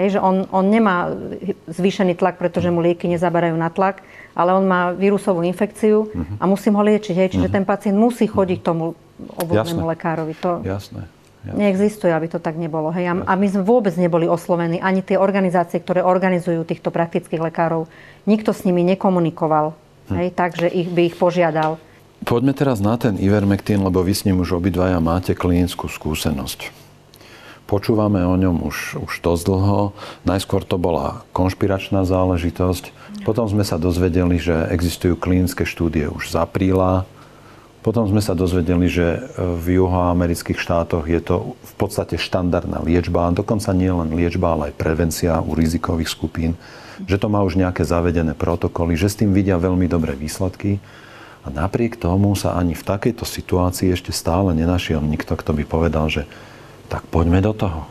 Hej, 0.00 0.16
že 0.16 0.20
on, 0.20 0.48
on 0.48 0.64
nemá 0.64 1.12
zvýšený 1.68 2.16
tlak, 2.16 2.40
pretože 2.40 2.72
mu 2.72 2.80
lieky 2.80 3.04
nezaberajú 3.06 3.52
na 3.54 3.68
tlak, 3.68 4.00
ale 4.32 4.56
on 4.56 4.64
má 4.64 4.90
vírusovú 4.90 5.44
infekciu 5.44 6.08
a 6.40 6.44
musím 6.44 6.74
ho 6.74 6.82
liečiť. 6.82 7.14
Hej, 7.14 7.28
čiže 7.36 7.48
ten 7.48 7.62
pacient 7.62 7.94
musí 7.94 8.24
chodiť 8.24 8.58
k 8.58 8.64
tomu 8.64 8.96
obvodnému 9.36 9.84
Jasné. 9.84 9.92
lekárovi. 9.92 10.32
To 10.40 10.64
Jasné. 10.64 11.04
jasné. 11.44 11.56
neexistuje, 11.56 12.08
aby 12.08 12.26
to 12.26 12.38
tak 12.38 12.56
nebolo. 12.56 12.88
Hej. 12.90 13.12
A- 13.12 13.24
A 13.26 13.32
my 13.34 13.46
sme 13.46 13.60
vôbec 13.60 13.92
neboli 13.94 14.24
oslovení, 14.24 14.80
ani 14.80 15.00
tie 15.00 15.16
organizácie, 15.16 15.76
ktoré 15.76 16.00
organizujú 16.00 16.64
týchto 16.64 16.88
praktických 16.88 17.40
lekárov. 17.42 17.84
Nikto 18.24 18.56
s 18.56 18.64
nimi 18.64 18.80
nekomunikoval, 18.86 19.76
hej, 20.12 20.32
takže 20.32 20.68
ich, 20.68 20.88
by 20.88 21.02
ich 21.06 21.16
požiadal. 21.16 21.76
Poďme 22.20 22.52
teraz 22.52 22.80
na 22.80 23.00
ten 23.00 23.16
Ivermectin, 23.16 23.80
lebo 23.80 24.04
vy 24.04 24.12
s 24.12 24.24
ním 24.24 24.40
už 24.40 24.52
obidvaja 24.54 25.00
máte 25.00 25.32
klinickú 25.32 25.88
skúsenosť. 25.88 26.79
Počúvame 27.70 28.26
o 28.26 28.34
ňom 28.34 28.66
už, 28.66 28.98
už 28.98 29.22
dosť 29.22 29.46
dlho. 29.46 29.94
Najskôr 30.26 30.66
to 30.66 30.74
bola 30.74 31.22
konšpiračná 31.30 32.02
záležitosť. 32.02 32.90
Potom 33.22 33.46
sme 33.46 33.62
sa 33.62 33.78
dozvedeli, 33.78 34.42
že 34.42 34.66
existujú 34.74 35.14
klinické 35.14 35.62
štúdie 35.62 36.10
už 36.10 36.34
z 36.34 36.42
apríla. 36.42 37.06
Potom 37.86 38.10
sme 38.10 38.18
sa 38.18 38.34
dozvedeli, 38.34 38.90
že 38.90 39.22
v 39.38 39.78
juhoamerických 39.78 40.58
štátoch 40.58 41.06
je 41.06 41.22
to 41.22 41.54
v 41.54 41.74
podstate 41.78 42.18
štandardná 42.18 42.82
liečba, 42.82 43.30
dokonca 43.30 43.70
nie 43.70 43.88
len 43.88 44.18
liečba, 44.18 44.58
ale 44.58 44.74
aj 44.74 44.76
prevencia 44.76 45.38
u 45.38 45.54
rizikových 45.54 46.10
skupín, 46.10 46.58
že 47.06 47.22
to 47.22 47.30
má 47.30 47.38
už 47.46 47.54
nejaké 47.54 47.86
zavedené 47.86 48.34
protokoly, 48.34 48.98
že 48.98 49.08
s 49.08 49.16
tým 49.22 49.30
vidia 49.30 49.56
veľmi 49.56 49.86
dobré 49.86 50.18
výsledky. 50.18 50.82
A 51.40 51.48
napriek 51.48 51.96
tomu 51.96 52.34
sa 52.34 52.58
ani 52.58 52.74
v 52.74 52.82
takejto 52.82 53.22
situácii 53.24 53.94
ešte 53.94 54.10
stále 54.10 54.52
nenašiel 54.58 55.00
nikto, 55.00 55.38
kto 55.38 55.54
by 55.54 55.64
povedal, 55.64 56.10
že 56.12 56.26
tak 56.90 57.06
poďme 57.06 57.38
do 57.38 57.54
toho. 57.54 57.86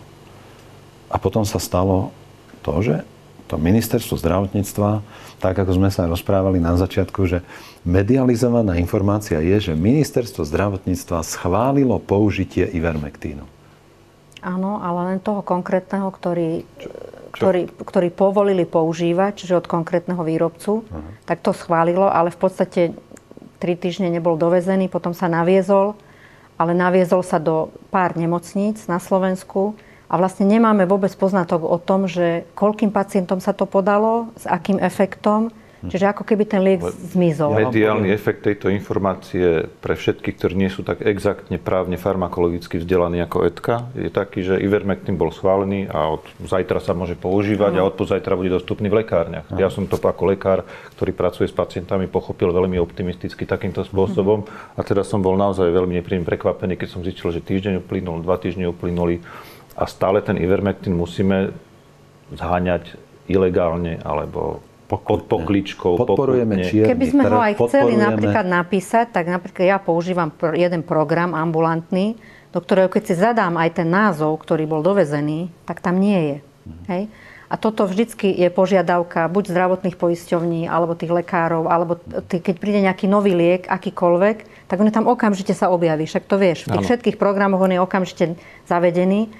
A 1.07 1.15
potom 1.17 1.47
sa 1.47 1.57
stalo 1.57 2.11
to, 2.61 2.75
že 2.83 3.07
to 3.49 3.57
ministerstvo 3.57 4.19
zdravotníctva, 4.21 5.01
tak 5.41 5.57
ako 5.57 5.71
sme 5.73 5.89
sa 5.89 6.05
rozprávali 6.05 6.61
na 6.61 6.77
začiatku, 6.77 7.25
že 7.25 7.41
medializovaná 7.81 8.77
informácia 8.77 9.41
je, 9.41 9.71
že 9.71 9.73
ministerstvo 9.73 10.45
zdravotníctva 10.45 11.25
schválilo 11.25 11.97
použitie 11.97 12.69
Ivermectínu. 12.69 13.41
Áno, 14.45 14.77
ale 14.79 15.15
len 15.15 15.19
toho 15.19 15.41
konkrétneho, 15.41 16.13
ktorý, 16.13 16.63
ktorý, 17.33 17.73
ktorý 17.73 18.09
povolili 18.13 18.69
používať, 18.69 19.43
čiže 19.43 19.59
od 19.59 19.67
konkrétneho 19.67 20.21
výrobcu, 20.21 20.85
tak 21.25 21.41
to 21.41 21.49
schválilo, 21.51 22.05
ale 22.05 22.29
v 22.29 22.39
podstate 22.39 22.81
tri 23.57 23.73
týždne 23.75 24.13
nebol 24.13 24.37
dovezený, 24.39 24.87
potom 24.87 25.11
sa 25.11 25.25
naviezol, 25.25 25.97
ale 26.59 26.75
naviezol 26.75 27.23
sa 27.23 27.39
do 27.39 27.71
pár 27.87 28.19
nemocníc 28.19 28.83
na 28.91 28.99
Slovensku 28.99 29.79
a 30.11 30.19
vlastne 30.19 30.43
nemáme 30.43 30.83
vôbec 30.83 31.15
poznatok 31.15 31.63
o 31.63 31.79
tom, 31.79 32.03
že 32.03 32.43
koľkým 32.59 32.91
pacientom 32.91 33.39
sa 33.39 33.55
to 33.55 33.63
podalo, 33.63 34.27
s 34.35 34.43
akým 34.43 34.75
efektom, 34.83 35.55
čiže 35.87 36.11
ako 36.11 36.27
keby 36.27 36.43
ten 36.43 36.61
liek 36.65 36.83
zmizol. 36.83 37.55
Mediálny 37.55 38.11
efekt 38.11 38.43
tejto 38.43 38.67
informácie 38.67 39.71
pre 39.79 39.95
všetkých, 39.95 40.35
ktorí 40.35 40.53
nie 40.59 40.67
sú 40.67 40.83
tak 40.83 40.99
exaktne 40.99 41.55
právne 41.55 41.95
farmakologicky 41.95 42.81
vzdelaní 42.83 43.23
ako 43.23 43.47
Edka, 43.47 43.87
je 43.95 44.11
taký, 44.11 44.43
že 44.43 44.59
Ivermectin 44.59 45.15
bol 45.15 45.31
schválený 45.31 45.87
a 45.87 46.19
od 46.19 46.23
zajtra 46.43 46.83
sa 46.83 46.91
môže 46.91 47.15
používať 47.15 47.79
a 47.79 47.85
od 47.87 47.95
pozajtra 47.95 48.35
bude 48.35 48.51
dostupný 48.51 48.91
v 48.91 49.05
lekárniach. 49.05 49.47
Ja 49.55 49.71
som 49.71 49.87
to 49.87 49.95
ako 49.95 50.33
lekár, 50.33 50.67
ktorý 50.99 51.15
pracuje 51.15 51.47
s 51.47 51.55
pacientami, 51.55 52.09
pochopil 52.09 52.49
veľmi 52.51 52.81
optimisticky 52.81 53.45
takýmto 53.45 53.85
spôsobom 53.85 54.43
a 54.75 54.81
teda 54.81 55.05
som 55.05 55.21
bol 55.21 55.37
naozaj 55.37 55.69
veľmi 55.69 56.01
nepríjemne 56.01 56.27
prekvapený, 56.27 56.75
keď 56.75 56.89
som 56.89 57.05
zistil, 57.05 57.29
že 57.29 57.45
týždeň 57.45 57.85
uplynul, 57.85 58.25
dva 58.25 58.41
týždne 58.41 58.67
uplynuli 58.67 59.21
a 59.77 59.85
stále 59.85 60.19
ten 60.19 60.35
Ivermectin 60.35 60.97
musíme 60.97 61.53
zháňať 62.33 62.97
ilegálne 63.29 64.01
alebo 64.01 64.65
pod 64.89 65.29
pokličkou. 65.29 66.01
Podporujeme 66.01 66.57
poputne. 66.57 66.65
čierny 66.65 66.89
Keby 66.89 67.05
sme 67.05 67.23
ho 67.29 67.37
trh, 67.37 67.45
aj 67.45 67.53
chceli 67.61 67.93
napríklad 67.93 68.45
napísať, 68.49 69.13
tak 69.13 69.29
napríklad 69.29 69.65
ja 69.69 69.77
používam 69.77 70.33
jeden 70.57 70.81
program 70.81 71.37
ambulantný, 71.37 72.17
do 72.49 72.57
ktorého 72.57 72.89
keď 72.89 73.03
si 73.05 73.13
zadám 73.13 73.53
aj 73.61 73.77
ten 73.77 73.87
názov, 73.87 74.41
ktorý 74.41 74.65
bol 74.65 74.81
dovezený, 74.81 75.53
tak 75.69 75.85
tam 75.85 76.01
nie 76.01 76.17
je. 76.17 76.37
Mhm. 76.41 76.83
Hej? 76.89 77.03
A 77.49 77.57
toto 77.57 77.89
vždycky 77.89 78.29
je 78.29 78.45
požiadavka 78.53 79.25
buď 79.25 79.49
zdravotných 79.49 79.97
poisťovní, 79.97 80.69
alebo 80.69 80.93
tých 80.93 81.09
lekárov, 81.09 81.65
alebo 81.65 81.97
t- 81.97 82.37
keď 82.37 82.55
príde 82.61 82.85
nejaký 82.85 83.09
nový 83.09 83.33
liek, 83.33 83.65
akýkoľvek, 83.65 84.69
tak 84.69 84.77
on 84.77 84.93
tam 84.93 85.09
okamžite 85.09 85.57
sa 85.57 85.73
objaví. 85.73 86.05
Však 86.05 86.29
to 86.29 86.37
vieš. 86.37 86.69
V 86.69 86.77
tých 86.77 86.85
Áno. 86.85 86.89
všetkých 86.93 87.17
programoch 87.17 87.65
on 87.65 87.73
je 87.73 87.81
okamžite 87.81 88.37
zavedený. 88.69 89.33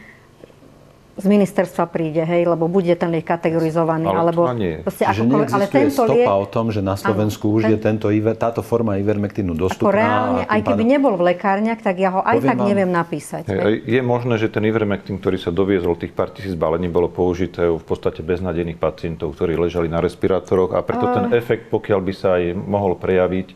Z 1.20 1.28
ministerstva 1.28 1.84
príde, 1.86 2.24
hej, 2.24 2.48
lebo 2.48 2.66
bude 2.66 2.96
ten 2.96 3.12
liek 3.12 3.28
kategorizovaný. 3.28 4.08
Ale 4.08 4.32
alebo 4.32 4.48
nie 4.56 4.80
je. 4.80 4.88
proste 4.88 5.04
Čiže 5.04 5.22
akokoľvek- 5.22 5.52
ale 5.52 5.66
tento 5.68 6.02
stopa 6.08 6.16
liek, 6.16 6.28
o 6.32 6.48
tom, 6.48 6.66
že 6.72 6.80
na 6.80 6.96
Slovensku 6.96 7.46
Áno, 7.46 7.56
už 7.60 7.62
ten- 7.62 7.72
je 7.72 7.78
tento, 7.78 8.08
táto 8.34 8.62
forma 8.64 8.96
ivermektínu 8.96 9.52
Ako 9.52 9.60
dostupná. 9.60 9.92
reálne, 9.92 10.42
aj 10.48 10.60
keby 10.64 10.80
pádom- 10.80 10.92
nebol 10.96 11.14
v 11.20 11.24
lekárniach, 11.30 11.80
tak 11.84 11.96
ja 12.00 12.10
ho 12.16 12.22
aj 12.24 12.40
tak 12.40 12.56
vám- 12.56 12.68
neviem 12.68 12.88
napísať. 12.88 13.44
Hej, 13.46 13.60
hej. 13.60 13.76
Je 13.86 14.02
možné, 14.02 14.40
že 14.40 14.48
ten 14.48 14.64
Ivermectin, 14.64 15.20
ktorý 15.20 15.36
sa 15.36 15.52
doviezol, 15.52 16.00
tých 16.00 16.16
pár 16.16 16.32
tisíc 16.32 16.56
balení, 16.56 16.88
bolo 16.88 17.12
použité 17.12 17.68
v 17.68 17.84
podstate 17.84 18.24
beznadených 18.24 18.80
pacientov, 18.80 19.36
ktorí 19.36 19.60
ležali 19.60 19.92
na 19.92 20.00
respirátoroch 20.00 20.72
a 20.72 20.80
preto 20.80 21.04
ten 21.12 21.36
efekt, 21.36 21.68
pokiaľ 21.68 22.00
by 22.00 22.14
sa 22.16 22.40
aj 22.40 22.56
mohol 22.56 22.96
prejaviť 22.96 23.48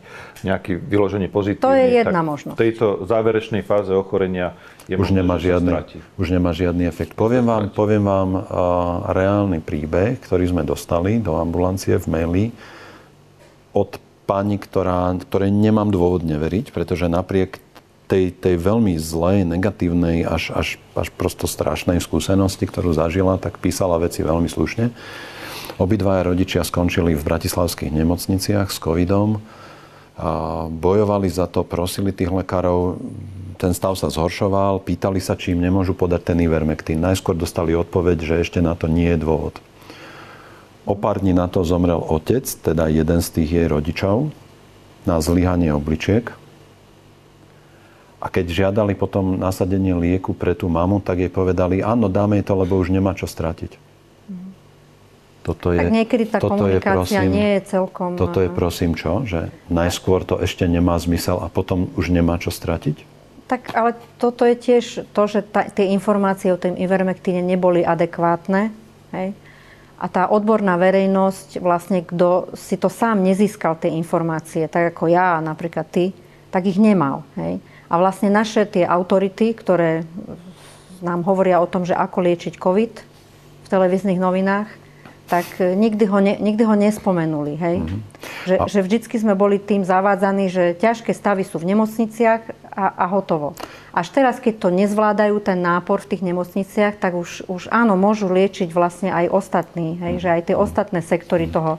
nejaký 0.44 0.76
vyloženie 0.76 1.32
pozitívny, 1.32 1.64
To 1.64 1.72
je 1.72 1.86
jedna 1.96 2.20
tak 2.20 2.28
možnosť. 2.28 2.56
v 2.56 2.60
tejto 2.60 2.86
záverečnej 3.08 3.62
fáze 3.64 3.88
ochorenia 3.88 4.52
je 4.84 5.00
už 5.00 5.16
nemá, 5.16 5.40
žiadny, 5.40 5.72
už 6.20 6.28
nemá 6.28 6.52
žiadny 6.52 6.84
efekt. 6.84 7.16
Poviem 7.16 7.48
vám, 7.48 7.72
poviem 7.72 8.04
vám 8.04 8.30
uh, 8.36 8.42
reálny 9.12 9.64
príbeh, 9.64 10.20
ktorý 10.20 10.44
sme 10.52 10.62
dostali 10.64 11.16
do 11.20 11.40
ambulancie 11.40 11.96
v 11.96 12.06
maili 12.08 12.44
od 13.72 13.96
pani, 14.24 14.56
ktorá, 14.56 15.12
ktorej 15.20 15.52
nemám 15.52 15.88
dôvod 15.88 16.24
neveriť, 16.24 16.72
pretože 16.72 17.08
napriek 17.08 17.60
tej, 18.04 18.36
tej 18.36 18.60
veľmi 18.60 18.96
zlej, 19.00 19.48
negatívnej, 19.48 20.28
až, 20.28 20.52
až, 20.52 20.68
až 20.92 21.08
prosto 21.16 21.48
strašnej 21.48 22.00
skúsenosti, 22.04 22.68
ktorú 22.68 22.92
zažila, 22.92 23.40
tak 23.40 23.56
písala 23.60 23.96
veci 23.96 24.20
veľmi 24.20 24.48
slušne. 24.48 24.92
Obidvaja 25.80 26.28
rodičia 26.28 26.62
skončili 26.62 27.16
v 27.16 27.26
bratislavských 27.26 27.90
nemocniciach 27.90 28.68
s 28.68 28.78
covidom. 28.78 29.40
A 30.14 30.64
bojovali 30.70 31.26
za 31.26 31.50
to, 31.50 31.66
prosili 31.66 32.14
tých 32.14 32.30
lekárov, 32.30 33.02
ten 33.54 33.72
stav 33.72 33.94
sa 33.94 34.10
zhoršoval, 34.10 34.82
pýtali 34.82 35.22
sa, 35.22 35.38
či 35.38 35.54
im 35.54 35.62
nemôžu 35.62 35.94
podať 35.94 36.34
ten 36.34 36.38
Ivermectin. 36.42 36.98
Najskôr 36.98 37.38
dostali 37.38 37.72
odpoveď, 37.74 38.18
že 38.22 38.34
ešte 38.42 38.58
na 38.58 38.74
to 38.74 38.90
nie 38.90 39.14
je 39.14 39.18
dôvod. 39.22 39.58
O 40.84 40.92
pár 40.92 41.24
dní 41.24 41.32
na 41.32 41.48
to 41.48 41.64
zomrel 41.64 42.02
otec, 42.02 42.44
teda 42.44 42.92
jeden 42.92 43.24
z 43.24 43.28
tých 43.40 43.50
jej 43.50 43.66
rodičov, 43.70 44.28
na 45.08 45.20
zlyhanie 45.20 45.72
obličiek. 45.72 46.32
A 48.20 48.32
keď 48.32 48.68
žiadali 48.68 48.96
potom 48.96 49.36
nasadenie 49.36 49.92
lieku 49.92 50.32
pre 50.32 50.56
tú 50.56 50.68
mamu, 50.68 51.00
tak 51.00 51.24
jej 51.24 51.32
povedali, 51.32 51.84
áno, 51.84 52.08
dáme 52.08 52.40
jej 52.40 52.46
to, 52.48 52.54
lebo 52.56 52.80
už 52.80 52.92
nemá 52.92 53.12
čo 53.12 53.28
stratiť. 53.28 53.94
Toto 55.44 55.76
je, 55.76 55.80
Tak 55.84 55.92
niekedy 55.92 56.24
tá 56.24 56.40
toto 56.40 56.64
je, 56.64 56.80
komunikácia 56.80 57.20
prosím, 57.20 57.36
nie 57.36 57.48
je 57.52 57.60
celkom... 57.68 58.10
Toto 58.16 58.40
je 58.40 58.48
prosím 58.48 58.96
čo? 58.96 59.28
Že 59.28 59.52
najskôr 59.68 60.24
to 60.24 60.40
ešte 60.40 60.64
nemá 60.64 60.96
zmysel 60.96 61.36
a 61.36 61.52
potom 61.52 61.92
už 62.00 62.08
nemá 62.08 62.40
čo 62.40 62.48
stratiť? 62.48 63.13
Tak 63.44 63.76
ale 63.76 63.92
toto 64.16 64.48
je 64.48 64.56
tiež 64.56 64.84
to, 65.12 65.22
že 65.28 65.44
tá, 65.44 65.68
tie 65.68 65.92
informácie 65.92 66.48
o 66.48 66.60
tým 66.60 66.80
Ivermectine 66.80 67.44
neboli 67.44 67.84
adekvátne. 67.84 68.72
Hej? 69.12 69.36
A 70.00 70.06
tá 70.08 70.26
odborná 70.32 70.80
verejnosť, 70.80 71.60
vlastne 71.60 72.00
kto 72.00 72.52
si 72.56 72.80
to 72.80 72.88
sám 72.88 73.20
nezískal, 73.20 73.76
tie 73.76 73.92
informácie, 73.92 74.64
tak 74.66 74.96
ako 74.96 75.12
ja, 75.12 75.44
napríklad 75.44 75.86
ty, 75.92 76.16
tak 76.48 76.64
ich 76.64 76.80
nemal. 76.80 77.22
Hej? 77.36 77.60
A 77.92 78.00
vlastne 78.00 78.32
naše 78.32 78.64
tie 78.64 78.88
autority, 78.88 79.52
ktoré 79.52 80.08
nám 81.04 81.20
hovoria 81.28 81.60
o 81.60 81.68
tom, 81.68 81.84
že 81.84 81.92
ako 81.92 82.24
liečiť 82.24 82.56
COVID 82.56 82.94
v 83.64 83.66
televíznych 83.68 84.16
novinách, 84.16 84.83
tak 85.24 85.46
e, 85.60 85.72
nikdy 85.72 86.04
ho, 86.06 86.18
ne, 86.20 86.36
nikdy 86.36 86.62
ho 86.64 86.74
nespomenuli. 86.76 87.56
Hej? 87.56 87.76
Že, 88.44 88.54
A- 88.60 88.68
že 88.68 88.80
vždycky 88.84 89.16
sme 89.16 89.32
boli 89.32 89.56
tým 89.56 89.84
zavádzaní, 89.84 90.52
že 90.52 90.76
ťažké 90.76 91.16
stavy 91.16 91.42
sú 91.48 91.56
v 91.60 91.72
nemocniciach 91.72 92.42
a, 92.74 92.86
a 92.92 93.04
hotovo. 93.08 93.56
Až 93.94 94.10
teraz, 94.10 94.42
keď 94.42 94.54
to 94.58 94.68
nezvládajú 94.74 95.38
ten 95.40 95.62
nápor 95.62 96.02
v 96.02 96.10
tých 96.16 96.22
nemocniciach, 96.26 96.98
tak 96.98 97.14
už, 97.14 97.46
už 97.46 97.70
áno, 97.70 97.94
môžu 97.94 98.26
liečiť 98.28 98.74
vlastne 98.74 99.14
aj 99.14 99.30
ostatní. 99.30 99.96
Hej? 100.02 100.20
Že 100.20 100.28
aj 100.28 100.42
tie 100.50 100.56
ostatné 100.58 101.00
sektory 101.00 101.46
toho 101.48 101.78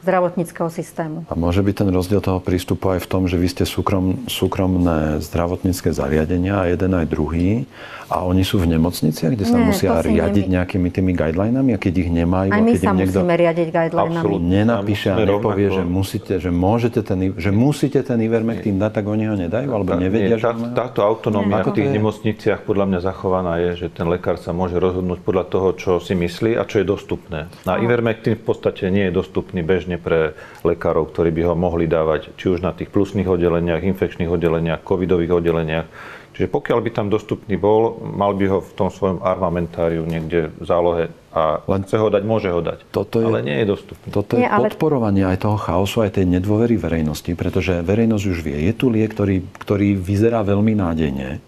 zdravotníckého 0.00 0.68
systému. 0.68 1.24
A 1.26 1.34
môže 1.34 1.60
byť 1.60 1.74
ten 1.76 1.88
rozdiel 1.88 2.18
toho 2.18 2.38
prístupu 2.38 2.90
aj 2.90 3.00
v 3.00 3.08
tom, 3.08 3.22
že 3.24 3.34
vy 3.34 3.46
ste 3.46 3.64
súkrom, 3.64 4.24
súkromné 4.26 5.20
zdravotnícke 5.20 5.90
zariadenia, 5.90 6.66
jeden 6.66 6.92
aj 6.92 7.06
druhý, 7.06 7.64
a 8.06 8.24
oni 8.24 8.42
sú 8.42 8.58
v 8.58 8.66
nemocniciach, 8.68 9.30
kde 9.30 9.44
sa 9.44 9.54
Nie, 9.54 9.70
musia 9.70 9.94
riadiť 9.94 10.42
nemy- 10.42 10.54
nejakými 10.56 10.88
tými 10.90 11.12
guidelinami 11.12 11.70
a 11.70 11.78
keď 11.78 11.94
ich 11.96 12.10
nemajú, 12.10 12.50
Aj 12.50 12.58
my 12.58 12.66
keď 12.68 12.80
sa 12.80 12.90
im 12.90 12.96
niekto 12.98 13.18
musíme 13.20 13.34
riadiť 13.36 13.68
guidelinami. 13.70 14.18
Absolútne. 14.18 14.50
nenapíše 14.50 15.08
a 15.08 15.16
nepovie, 15.20 15.38
rovnako- 15.62 15.76
že 15.76 15.82
musíte, 15.86 16.32
že 16.36 16.50
môžete 16.50 17.00
ten, 17.00 17.18
že 17.32 17.50
musíte 17.52 18.00
ten 18.00 18.18
Ivermectin 18.18 18.76
dať, 18.76 18.92
tak 18.92 19.04
oni 19.06 19.24
ho 19.24 19.36
nedajú, 19.36 19.68
alebo 19.70 19.90
Tá- 19.90 20.02
nevedia, 20.02 20.26
nie, 20.28 20.36
že 20.36 20.42
tá, 20.42 20.52
majú? 20.52 20.74
táto 20.74 21.00
autonómia 21.00 21.54
Ako 21.56 21.70
v 21.70 21.76
tých 21.76 21.86
je? 21.86 21.94
nemocniciach 21.94 22.60
podľa 22.60 22.84
mňa 22.88 22.98
zachovaná 23.00 23.52
je, 23.60 23.70
že 23.76 23.86
ten 23.88 24.06
lekár 24.06 24.36
sa 24.36 24.50
môže 24.50 24.74
rozhodnúť 24.76 25.20
podľa 25.20 25.44
toho, 25.46 25.68
čo 25.72 25.90
si 25.98 26.12
myslí 26.12 26.58
a 26.58 26.66
čo 26.66 26.82
je 26.82 26.86
dostupné. 26.88 27.46
A 27.62 27.78
Ivermectin 27.78 28.34
v 28.34 28.42
podstate 28.42 28.90
nie 28.90 29.06
je 29.06 29.12
dostupný 29.12 29.62
bežne 29.62 29.89
pre 29.96 30.36
lekárov, 30.62 31.08
ktorí 31.08 31.32
by 31.32 31.42
ho 31.48 31.54
mohli 31.56 31.88
dávať 31.88 32.36
či 32.36 32.52
už 32.52 32.60
na 32.60 32.70
tých 32.70 32.92
plusných 32.92 33.26
oddeleniach, 33.26 33.82
infekčných 33.82 34.28
oddeleniach, 34.28 34.84
covidových 34.84 35.32
oddeleniach. 35.32 35.86
Čiže 36.30 36.46
pokiaľ 36.46 36.78
by 36.80 36.90
tam 36.94 37.06
dostupný 37.10 37.58
bol, 37.58 37.98
mal 38.00 38.32
by 38.32 38.46
ho 38.48 38.58
v 38.62 38.72
tom 38.72 38.88
svojom 38.88 39.18
armamentáriu 39.20 40.06
niekde 40.06 40.48
v 40.54 40.64
zálohe 40.64 41.04
a 41.34 41.60
Len- 41.66 41.82
Len... 41.82 41.82
chce 41.84 41.96
ho 41.98 42.08
dať, 42.08 42.22
môže 42.22 42.48
ho 42.48 42.62
dať. 42.62 42.78
Toto 42.88 43.18
je- 43.20 43.26
Ale 43.28 43.42
nie 43.42 43.58
je 43.60 43.66
dostupný. 43.66 44.08
Toto 44.08 44.38
je 44.38 44.46
Nie, 44.46 44.48
ale- 44.48 44.70
podporovanie 44.70 45.26
aj 45.26 45.42
toho 45.42 45.58
chaosu, 45.58 46.00
aj 46.00 46.16
tej 46.16 46.30
nedôvery 46.30 46.78
verejnosti, 46.78 47.28
pretože 47.34 47.82
verejnosť 47.82 48.24
už 48.24 48.38
vie, 48.40 48.56
je 48.56 48.72
tu 48.72 48.88
liek, 48.88 49.10
ktorý, 49.10 49.42
ktorý 49.58 49.98
vyzerá 49.98 50.40
veľmi 50.40 50.72
nádejne. 50.78 51.42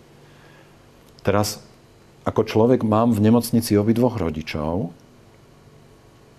Teraz, 1.22 1.62
ako 2.26 2.42
človek 2.42 2.82
mám 2.82 3.14
v 3.14 3.22
nemocnici 3.22 3.78
obidvoch 3.78 4.18
rodičov, 4.18 4.90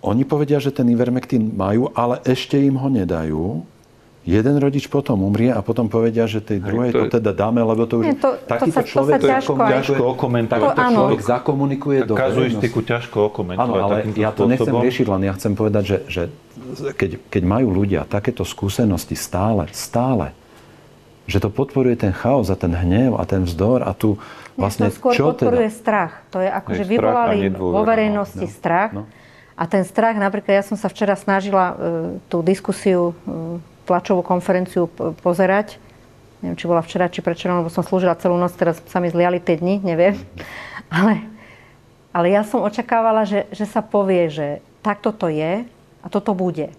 oni 0.04 0.22
povedia, 0.22 0.56
že 0.56 0.68
ten 0.68 0.84
Ivermectin 0.86 1.50
majú, 1.50 1.88
ale 1.92 2.20
ešte 2.22 2.56
im 2.56 2.76
ho 2.76 2.88
nedajú. 2.88 3.64
Jeden 4.24 4.56
rodič 4.56 4.84
potom 4.86 5.20
umrie 5.20 5.48
a 5.48 5.60
potom 5.60 5.84
povedia, 5.86 6.24
že 6.24 6.40
tej 6.40 6.56
druhej 6.58 6.90
to 6.90 6.96
to, 6.96 7.04
je- 7.04 7.12
teda 7.14 7.30
dáme, 7.34 7.60
lebo 7.60 7.84
to 7.84 8.00
už... 8.00 8.04
Nie, 8.04 8.16
to- 8.16 8.32
to 8.34 8.48
takýto 8.48 8.72
sa- 8.72 8.80
to 8.80 8.80
sa 8.80 8.88
človek 8.88 9.20
ťažko 9.20 9.52
aj- 9.54 9.72
ťažko 9.74 10.02
okomentuje. 10.06 10.52
takýto 10.54 10.72
To 10.72 10.80
áno. 10.82 10.96
človek 10.96 11.20
zakomunikuje 11.20 11.98
do 12.02 12.14
Kazuistiku 12.14 12.56
verejnosti. 12.78 12.88
ťažko 12.88 13.16
okomentovať 13.26 13.68
Áno, 13.68 13.84
ale 13.84 13.96
ja 14.14 14.30
to 14.30 14.42
nechcem 14.44 14.64
spôsobom. 14.66 14.80
riešiť, 14.80 15.06
len 15.06 15.22
ja 15.22 15.32
chcem 15.34 15.52
povedať, 15.52 15.82
že, 15.84 15.98
že 16.06 16.22
keď, 16.90 17.10
keď 17.28 17.42
majú 17.44 17.68
ľudia 17.70 18.00
takéto 18.06 18.42
skúsenosti 18.42 19.12
stále, 19.12 19.68
stále, 19.70 20.32
že 21.24 21.36
to 21.36 21.48
podporuje 21.48 21.96
ten 21.98 22.12
chaos 22.12 22.48
a 22.48 22.56
ten 22.56 22.72
hnev 22.72 23.16
a 23.16 23.24
ten 23.24 23.44
vzdor 23.44 23.80
a 23.80 23.92
tu 23.92 24.16
vlastne 24.54 24.88
to 24.88 24.92
skôr 24.94 25.12
čo 25.12 25.24
podporuje 25.30 25.68
teda? 25.68 25.76
strach. 25.76 26.12
To 26.28 26.40
je 26.40 26.48
ako, 26.48 26.68
Je 26.70 26.76
že 26.76 26.84
vyvolali 26.86 27.36
vo 27.50 27.76
no. 27.76 27.84
verejnosti 27.84 28.46
strach. 28.46 28.92
no. 28.94 29.04
A 29.54 29.70
ten 29.70 29.86
strach, 29.86 30.18
napríklad 30.18 30.58
ja 30.58 30.64
som 30.66 30.74
sa 30.74 30.90
včera 30.90 31.14
snažila 31.14 31.64
e, 31.70 31.74
tú 32.26 32.42
diskusiu, 32.42 33.14
e, 33.22 33.62
tlačovú 33.86 34.26
konferenciu 34.26 34.90
pozerať. 35.22 35.78
Neviem, 36.42 36.58
či 36.58 36.66
bola 36.66 36.82
včera, 36.82 37.06
či 37.06 37.22
predvčerom, 37.22 37.62
lebo 37.62 37.70
som 37.70 37.86
slúžila 37.86 38.18
celú 38.18 38.34
noc, 38.34 38.52
teraz 38.58 38.82
sa 38.90 38.98
mi 38.98 39.08
zliali 39.08 39.38
tie 39.38 39.56
dni, 39.56 39.80
neviem. 39.86 40.18
Ale, 40.94 41.26
ale 42.14 42.30
ja 42.30 42.46
som 42.46 42.62
očakávala, 42.62 43.26
že, 43.26 43.50
že 43.50 43.66
sa 43.66 43.82
povie, 43.82 44.30
že 44.30 44.62
takto 44.78 45.10
to 45.10 45.26
je 45.26 45.66
a 46.04 46.06
toto 46.06 46.30
bude. 46.36 46.70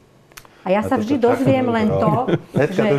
A 0.65 0.73
ja 0.73 0.81
sa 0.81 0.97
toto 0.97 1.05
vždy 1.05 1.15
dozviem 1.21 1.67
len 1.69 1.87
to, 1.93 2.11
Petka, 2.49 2.89
že, 2.89 2.97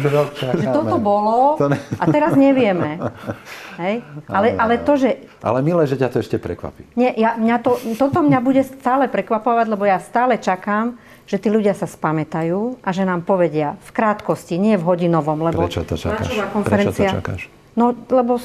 že 0.63 0.67
toto 0.71 1.03
bolo 1.03 1.59
To 1.59 1.67
ne- 1.67 1.83
a 1.99 2.05
teraz 2.07 2.39
nevieme. 2.39 3.03
Hej? 3.83 4.07
Ale, 4.31 4.55
ale 4.55 4.75
to, 4.79 4.95
že 4.95 5.27
Ale 5.43 5.67
milé, 5.67 5.83
že 5.91 5.99
ťa 5.99 6.15
to 6.15 6.23
ešte 6.23 6.39
prekvapí. 6.39 6.87
nie, 6.95 7.11
ja, 7.19 7.35
mňa 7.35 7.57
to, 7.61 7.75
toto 7.99 8.23
mňa 8.23 8.39
bude 8.39 8.63
stále 8.63 9.11
prekvapovať, 9.11 9.67
lebo 9.67 9.83
ja 9.83 9.99
stále 9.99 10.39
čakám, 10.39 10.95
že 11.27 11.43
tí 11.43 11.51
ľudia 11.51 11.75
sa 11.75 11.91
spamätajú 11.91 12.79
a 12.87 12.89
že 12.95 13.03
nám 13.03 13.27
povedia 13.27 13.75
v 13.83 13.91
krátkosti, 13.91 14.63
nie 14.63 14.79
v 14.79 14.87
hodinovom, 14.87 15.43
lebo 15.43 15.67
Prečo 15.67 15.83
to 15.83 15.99
čakáš? 15.99 16.39
Prečo 16.63 16.95
to 16.95 17.03
čakáš? 17.03 17.51
No, 17.75 17.93
lebo 18.09 18.39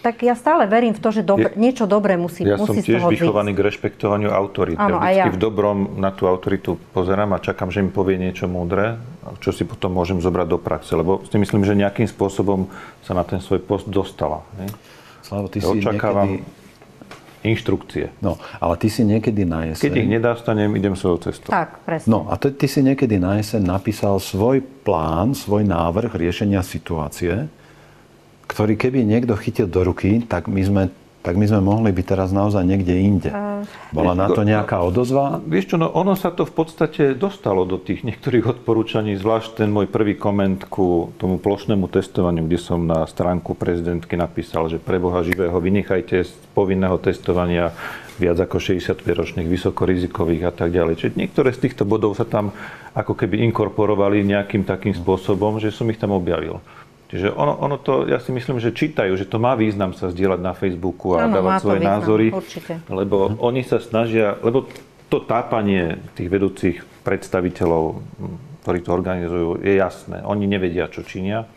tak 0.00 0.20
ja 0.20 0.32
stále 0.32 0.64
verím 0.64 0.92
v 0.92 0.98
to, 0.98 1.08
že 1.10 1.20
dobre, 1.20 1.52
Je- 1.52 1.60
niečo 1.60 1.84
dobré 1.84 2.16
musí, 2.16 2.40
Ja 2.42 2.56
som 2.56 2.64
musí 2.66 2.80
z 2.80 2.96
tiež 2.96 3.04
vychovaný 3.06 3.52
k 3.52 3.60
rešpektovaniu 3.62 4.28
autority. 4.28 4.76
Áno, 4.76 4.96
ja 4.96 5.04
vždycky 5.20 5.28
ja. 5.28 5.36
v 5.36 5.40
dobrom 5.40 5.76
na 5.96 6.08
tú 6.08 6.24
autoritu 6.24 6.74
pozerám 6.90 7.30
a 7.30 7.38
čakám, 7.38 7.68
že 7.68 7.80
mi 7.80 7.88
povie 7.88 8.16
niečo 8.16 8.44
múdre, 8.44 8.96
čo 9.38 9.50
si 9.50 9.62
potom 9.62 9.92
môžem 9.92 10.16
zobrať 10.16 10.46
do 10.46 10.56
praxe. 10.56 10.92
Lebo 10.92 11.20
si 11.22 11.36
myslím, 11.36 11.62
že 11.62 11.72
nejakým 11.74 12.06
spôsobom 12.06 12.72
sa 13.00 13.12
na 13.12 13.22
ten 13.22 13.38
svoj 13.38 13.60
post 13.60 13.86
dostala. 13.86 14.40
Slavo, 15.20 15.46
ty 15.46 15.58
Ja 15.58 15.68
si 15.68 15.78
očakávam- 15.78 16.40
niekedy... 16.40 16.58
inštrukcie. 17.42 18.12
No, 18.18 18.36
ale 18.56 18.76
ty 18.76 18.88
si 18.88 19.00
niekedy 19.00 19.44
na 19.44 19.64
jeseň... 19.66 19.80
Keď 19.80 19.94
ich 19.94 20.08
nedastanem, 20.10 20.68
idem 20.74 20.92
svojou 20.92 21.20
cestou. 21.22 21.48
Tak, 21.48 21.80
presne. 21.84 22.08
No 22.08 22.28
a 22.28 22.36
ty, 22.36 22.52
ty 22.52 22.66
si 22.66 22.80
niekedy 22.80 23.16
na 23.16 23.36
jeseň 23.36 23.64
napísal 23.64 24.16
svoj 24.16 24.60
plán, 24.84 25.32
svoj 25.32 25.64
návrh 25.64 26.12
riešenia 26.14 26.60
situácie, 26.60 27.48
ktorý 28.50 28.74
keby 28.74 29.06
niekto 29.06 29.38
chytil 29.38 29.70
do 29.70 29.86
ruky, 29.86 30.26
tak 30.26 30.50
my 30.50 30.62
sme 30.66 30.82
tak 31.20 31.36
my 31.36 31.44
sme 31.44 31.60
mohli 31.60 31.92
byť 31.92 32.06
teraz 32.16 32.32
naozaj 32.32 32.64
niekde 32.64 32.96
inde. 32.96 33.28
Bola 33.92 34.16
na 34.16 34.32
to 34.32 34.40
nejaká 34.40 34.80
odozva? 34.80 35.36
Vieš 35.44 35.64
čo, 35.68 35.76
no 35.76 35.92
ono 35.92 36.16
sa 36.16 36.32
to 36.32 36.48
v 36.48 36.54
podstate 36.56 37.12
dostalo 37.12 37.68
do 37.68 37.76
tých 37.76 38.08
niektorých 38.08 38.48
odporúčaní, 38.56 39.20
zvlášť 39.20 39.60
ten 39.60 39.68
môj 39.68 39.84
prvý 39.92 40.16
koment 40.16 40.64
ku 40.72 41.12
tomu 41.20 41.36
plošnému 41.36 41.92
testovaniu, 41.92 42.48
kde 42.48 42.56
som 42.56 42.88
na 42.88 43.04
stránku 43.04 43.52
prezidentky 43.52 44.16
napísal, 44.16 44.72
že 44.72 44.80
pre 44.80 44.96
Boha 44.96 45.20
živého 45.20 45.52
vynechajte 45.52 46.24
z 46.24 46.32
povinného 46.56 46.96
testovania 46.96 47.76
viac 48.16 48.40
ako 48.40 48.56
65 48.56 49.04
ročných 49.04 49.48
vysokorizikových 49.48 50.48
a 50.48 50.52
tak 50.56 50.72
ďalej. 50.72 51.04
Čiže 51.04 51.20
niektoré 51.20 51.52
z 51.52 51.68
týchto 51.68 51.84
bodov 51.84 52.16
sa 52.16 52.24
tam 52.24 52.52
ako 52.96 53.12
keby 53.12 53.44
inkorporovali 53.52 54.24
nejakým 54.24 54.64
takým 54.64 54.96
spôsobom, 54.96 55.60
že 55.60 55.68
som 55.68 55.88
ich 55.92 56.00
tam 56.00 56.16
objavil. 56.16 56.64
Čiže 57.10 57.34
ono, 57.34 57.58
ono 57.58 57.76
to, 57.82 58.06
ja 58.06 58.22
si 58.22 58.30
myslím, 58.30 58.62
že 58.62 58.70
čítajú, 58.70 59.18
že 59.18 59.26
to 59.26 59.42
má 59.42 59.58
význam 59.58 59.90
sa 59.90 60.14
zdieľať 60.14 60.40
na 60.40 60.54
Facebooku 60.54 61.18
a 61.18 61.26
ano, 61.26 61.42
dávať 61.42 61.52
svoje 61.58 61.80
význam, 61.82 61.94
názory. 61.98 62.26
Určite. 62.30 62.72
Lebo 62.86 63.34
oni 63.42 63.66
sa 63.66 63.82
snažia, 63.82 64.38
lebo 64.46 64.70
to 65.10 65.18
tápanie 65.18 65.98
tých 66.14 66.30
vedúcich 66.30 66.76
predstaviteľov, 67.02 67.98
ktorí 68.62 68.78
to 68.86 68.90
organizujú, 68.94 69.58
je 69.58 69.74
jasné. 69.74 70.22
Oni 70.22 70.46
nevedia, 70.46 70.86
čo 70.86 71.02
činia 71.02 71.50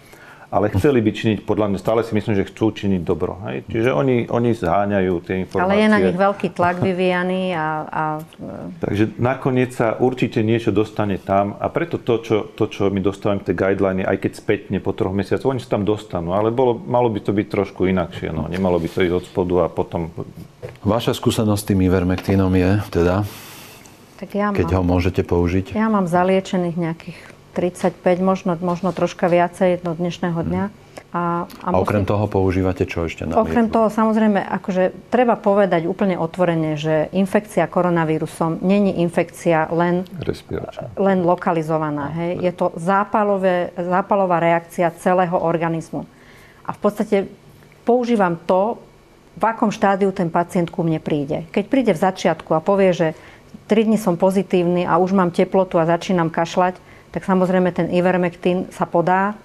ale 0.54 0.70
chceli 0.70 1.02
by 1.02 1.10
činiť, 1.10 1.38
podľa 1.50 1.74
mňa 1.74 1.80
stále 1.82 2.06
si 2.06 2.14
myslím, 2.14 2.38
že 2.38 2.46
chcú 2.46 2.70
činiť 2.70 3.02
dobro. 3.02 3.42
Hej? 3.50 3.66
Čiže 3.74 3.90
oni, 3.90 4.30
oni 4.30 4.54
zháňajú 4.54 5.14
tie 5.26 5.42
informácie. 5.42 5.66
Ale 5.66 5.82
je 5.82 5.90
na 5.90 5.98
nich 5.98 6.14
veľký 6.14 6.54
tlak 6.54 6.78
vyvíjaný 6.78 7.58
a, 7.58 7.68
a... 7.90 8.04
Takže 8.86 9.18
nakoniec 9.18 9.74
sa 9.74 9.98
určite 9.98 10.46
niečo 10.46 10.70
dostane 10.70 11.18
tam 11.18 11.58
a 11.58 11.66
preto 11.74 11.98
to, 11.98 12.22
čo, 12.22 12.38
to, 12.54 12.70
čo 12.70 12.94
my 12.94 13.02
dostávame 13.02 13.42
tie 13.42 13.58
guideliny, 13.58 14.06
aj 14.06 14.22
keď 14.22 14.32
spätne 14.38 14.78
po 14.78 14.94
troch 14.94 15.18
mesiacoch, 15.18 15.50
oni 15.50 15.58
sa 15.58 15.74
tam 15.74 15.90
dostanú, 15.90 16.38
ale 16.38 16.54
bolo, 16.54 16.78
malo 16.78 17.10
by 17.10 17.26
to 17.26 17.34
byť 17.34 17.48
trošku 17.50 17.90
inakšie. 17.90 18.30
No. 18.30 18.46
Nemalo 18.46 18.78
by 18.78 18.88
to 18.94 19.02
ísť 19.02 19.16
od 19.18 19.26
spodu 19.26 19.56
a 19.66 19.68
potom... 19.74 20.14
Vaša 20.86 21.18
skúsenosť 21.18 21.62
s 21.66 21.68
tým 21.74 21.82
ivermektínom 21.82 22.54
je 22.54 22.72
teda? 22.94 23.26
Tak 24.22 24.30
ja 24.38 24.54
keď 24.54 24.70
mám, 24.70 24.78
ho 24.78 24.84
môžete 24.86 25.26
použiť? 25.26 25.74
Ja 25.74 25.90
mám 25.90 26.06
zaliečených 26.06 26.78
nejakých 26.78 27.33
35, 27.54 28.02
možno, 28.20 28.58
možno 28.58 28.90
troška 28.92 29.30
viacej 29.30 29.86
do 29.86 29.94
dnešného 29.94 30.42
dňa. 30.42 30.64
A, 31.14 31.46
a, 31.46 31.68
a 31.70 31.78
okrem 31.78 32.02
musí... 32.02 32.10
toho 32.10 32.26
používate 32.26 32.90
čo 32.90 33.06
ešte 33.06 33.30
na 33.30 33.38
Okrem 33.38 33.70
liečbu? 33.70 33.76
toho 33.78 33.88
samozrejme, 33.94 34.42
akože 34.42 35.14
treba 35.14 35.38
povedať 35.38 35.86
úplne 35.86 36.18
otvorene, 36.18 36.74
že 36.74 37.14
infekcia 37.14 37.70
koronavírusom 37.70 38.66
není 38.66 38.98
infekcia 39.06 39.70
len, 39.70 40.10
len 40.98 41.18
lokalizovaná. 41.22 42.10
Hej. 42.18 42.32
Je 42.42 42.52
to 42.58 42.74
zápalové, 42.82 43.70
zápalová 43.78 44.42
reakcia 44.42 44.90
celého 44.98 45.38
organizmu. 45.38 46.10
A 46.66 46.74
v 46.74 46.80
podstate 46.82 47.30
používam 47.86 48.34
to, 48.50 48.82
v 49.38 49.44
akom 49.46 49.70
štádiu 49.70 50.10
ten 50.14 50.34
pacient 50.34 50.70
ku 50.74 50.82
mne 50.82 50.98
príde. 50.98 51.46
Keď 51.54 51.64
príde 51.70 51.92
v 51.94 52.04
začiatku 52.10 52.54
a 52.58 52.62
povie, 52.62 52.94
že 52.94 53.08
3 53.70 53.86
dni 53.86 53.98
som 54.02 54.18
pozitívny 54.18 54.86
a 54.86 54.98
už 54.98 55.14
mám 55.14 55.30
teplotu 55.30 55.78
a 55.78 55.90
začínam 55.90 56.34
kašľať, 56.34 56.78
tak 57.14 57.22
samozrejme 57.24 57.70
ten 57.70 57.94
ivermectin 57.94 58.74
sa 58.74 58.90
podá, 58.90 59.38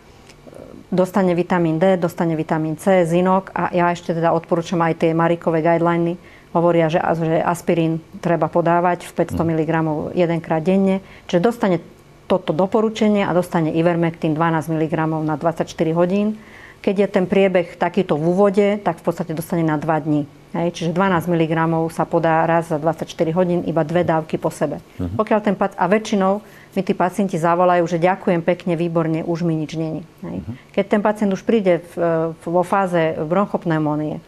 dostane 0.88 1.36
vitamín 1.36 1.76
D, 1.76 2.00
dostane 2.00 2.32
vitamín 2.32 2.80
C, 2.80 3.04
zinok 3.04 3.52
a 3.52 3.68
ja 3.76 3.92
ešte 3.92 4.16
teda 4.16 4.32
odporúčam 4.32 4.80
aj 4.80 5.04
tie 5.04 5.12
Marikové 5.12 5.60
guideliny, 5.60 6.16
hovoria, 6.56 6.88
že, 6.88 6.96
že 7.20 7.44
aspirín 7.44 8.00
treba 8.24 8.48
podávať 8.48 9.04
v 9.04 9.12
500 9.12 9.52
mg 9.52 9.70
jedenkrát 10.16 10.64
denne. 10.64 11.04
Čiže 11.28 11.44
dostane 11.44 11.76
toto 12.24 12.56
doporučenie 12.56 13.24
a 13.24 13.36
dostane 13.36 13.72
ivermectin 13.72 14.32
12 14.32 14.72
mg 14.72 14.94
na 15.28 15.36
24 15.36 15.68
hodín. 15.92 16.40
Keď 16.78 16.94
je 16.94 17.08
ten 17.10 17.24
priebeh 17.26 17.74
takýto 17.74 18.14
v 18.14 18.24
úvode, 18.30 18.66
tak 18.80 19.02
v 19.02 19.04
podstate 19.04 19.34
dostane 19.34 19.66
na 19.66 19.76
2 19.76 20.06
dní. 20.06 20.22
Hej, 20.56 20.80
čiže 20.80 20.96
12 20.96 21.28
mg 21.28 21.52
sa 21.92 22.08
podá 22.08 22.48
raz 22.48 22.72
za 22.72 22.80
24 22.80 23.04
hodín, 23.36 23.60
iba 23.68 23.84
dve 23.84 24.00
dávky 24.00 24.40
po 24.40 24.48
sebe. 24.48 24.80
Uh-huh. 24.96 25.12
Pokiaľ 25.20 25.38
ten, 25.44 25.54
a 25.60 25.84
väčšinou 25.84 26.40
mi 26.72 26.80
tí 26.80 26.96
pacienti 26.96 27.36
zavolajú, 27.36 27.84
že 27.84 28.00
ďakujem 28.00 28.40
pekne, 28.40 28.72
výborne, 28.72 29.20
už 29.28 29.44
mi 29.44 29.52
nič 29.60 29.76
není. 29.76 30.08
Uh-huh. 30.24 30.56
Keď 30.72 30.84
ten 30.88 31.00
pacient 31.04 31.30
už 31.36 31.44
príde 31.44 31.84
v, 31.92 32.32
v, 32.32 32.44
vo 32.48 32.64
fáze 32.64 33.12
bronchopneumónie, 33.20 34.24